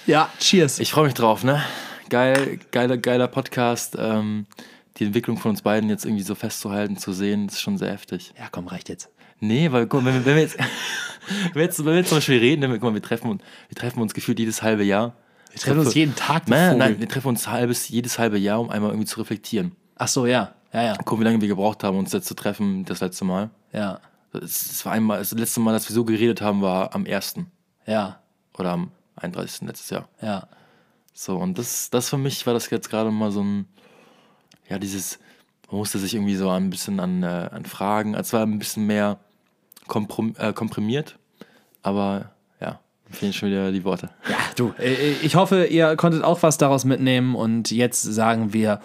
Ja, 0.07 0.29
cheers. 0.39 0.79
Ich 0.79 0.91
freue 0.91 1.05
mich 1.05 1.13
drauf, 1.13 1.43
ne? 1.43 1.61
Geil, 2.09 2.59
geiler, 2.71 2.97
geiler 2.97 3.27
Podcast. 3.27 3.95
Ähm, 3.99 4.45
die 4.97 5.05
Entwicklung 5.05 5.37
von 5.37 5.51
uns 5.51 5.61
beiden 5.61 5.89
jetzt 5.89 6.05
irgendwie 6.05 6.23
so 6.23 6.35
festzuhalten, 6.35 6.97
zu 6.97 7.13
sehen, 7.13 7.47
ist 7.47 7.61
schon 7.61 7.77
sehr 7.77 7.91
heftig. 7.91 8.33
ja, 8.37 8.47
komm, 8.51 8.67
reicht 8.67 8.89
jetzt. 8.89 9.09
Nee, 9.39 9.71
weil 9.71 9.87
guck 9.87 10.03
mal, 10.03 10.13
wenn 10.13 10.19
wir, 10.21 10.25
wenn 10.25 10.35
wir 10.35 10.41
jetzt, 10.43 10.57
wenn 11.47 11.55
wir 11.55 11.61
jetzt, 11.63 11.79
wenn 11.79 11.85
wir 11.85 11.95
jetzt 11.97 12.09
zum 12.09 12.17
Beispiel 12.17 12.39
reden, 12.39 12.61
dann, 12.61 12.71
guck 12.71 12.83
mal, 12.83 12.93
wir 12.93 13.01
treffen, 13.01 13.29
uns- 13.31 13.41
wir 13.69 13.75
treffen 13.75 14.01
uns 14.01 14.13
gefühlt 14.13 14.39
jedes 14.39 14.61
halbe 14.61 14.83
Jahr. 14.83 15.13
Wir 15.51 15.59
treffen 15.59 15.79
uns 15.79 15.93
jeden 15.93 16.15
Tag, 16.15 16.47
Nein, 16.47 16.77
nein, 16.77 16.99
wir 16.99 17.09
treffen 17.09 17.27
uns 17.27 17.47
halbes, 17.47 17.89
jedes 17.89 18.17
halbe 18.19 18.37
Jahr, 18.37 18.59
um 18.59 18.69
einmal 18.69 18.91
irgendwie 18.91 19.07
zu 19.07 19.19
reflektieren. 19.19 19.75
Ach 19.95 20.07
so, 20.07 20.25
ja. 20.25 20.53
Ja, 20.73 20.83
ja. 20.83 20.95
Gucken, 20.97 21.19
wie 21.19 21.25
lange 21.25 21.41
wir 21.41 21.47
gebraucht 21.47 21.83
haben, 21.83 21.97
uns 21.97 22.13
jetzt 22.13 22.27
zu 22.27 22.33
treffen, 22.33 22.85
das 22.85 23.01
letzte 23.01 23.25
Mal. 23.25 23.49
Ja. 23.73 23.99
Es, 24.33 24.71
es 24.71 24.85
war 24.85 24.93
einmal, 24.93 25.19
das 25.19 25.31
letzte 25.33 25.59
Mal, 25.59 25.73
dass 25.73 25.89
wir 25.89 25.93
so 25.93 26.05
geredet 26.05 26.41
haben, 26.41 26.61
war 26.61 26.95
am 26.95 27.05
1. 27.05 27.35
Ja. 27.85 28.21
oder 28.57 28.71
am 28.71 28.91
31. 29.17 29.67
letztes 29.67 29.89
Jahr. 29.89 30.07
Ja. 30.21 30.47
So, 31.13 31.37
und 31.37 31.57
das, 31.57 31.89
das 31.89 32.09
für 32.09 32.17
mich 32.17 32.45
war 32.47 32.53
das 32.53 32.69
jetzt 32.69 32.89
gerade 32.89 33.11
mal 33.11 33.31
so 33.31 33.43
ein, 33.43 33.67
ja, 34.69 34.79
dieses, 34.79 35.19
man 35.69 35.79
musste 35.79 35.99
sich 35.99 36.13
irgendwie 36.13 36.35
so 36.35 36.49
ein 36.49 36.69
bisschen 36.69 36.99
an, 36.99 37.23
äh, 37.23 37.49
an 37.51 37.65
Fragen, 37.65 38.13
es 38.15 38.31
war 38.31 38.43
ein 38.43 38.59
bisschen 38.59 38.87
mehr 38.87 39.19
komprom 39.87 40.35
äh, 40.37 40.53
komprimiert, 40.53 41.17
aber 41.83 42.31
fehlen 43.11 43.33
schon 43.33 43.49
wieder 43.49 43.71
die 43.71 43.83
Worte. 43.83 44.09
Ja, 44.29 44.37
du, 44.55 44.73
äh, 44.79 45.13
ich 45.21 45.35
hoffe, 45.35 45.65
ihr 45.65 45.95
konntet 45.95 46.23
auch 46.23 46.41
was 46.43 46.57
daraus 46.57 46.85
mitnehmen 46.85 47.35
und 47.35 47.71
jetzt 47.71 48.01
sagen 48.01 48.53
wir 48.53 48.81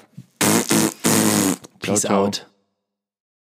Peace 1.81 2.03
ciao. 2.03 2.27
out. 2.27 2.47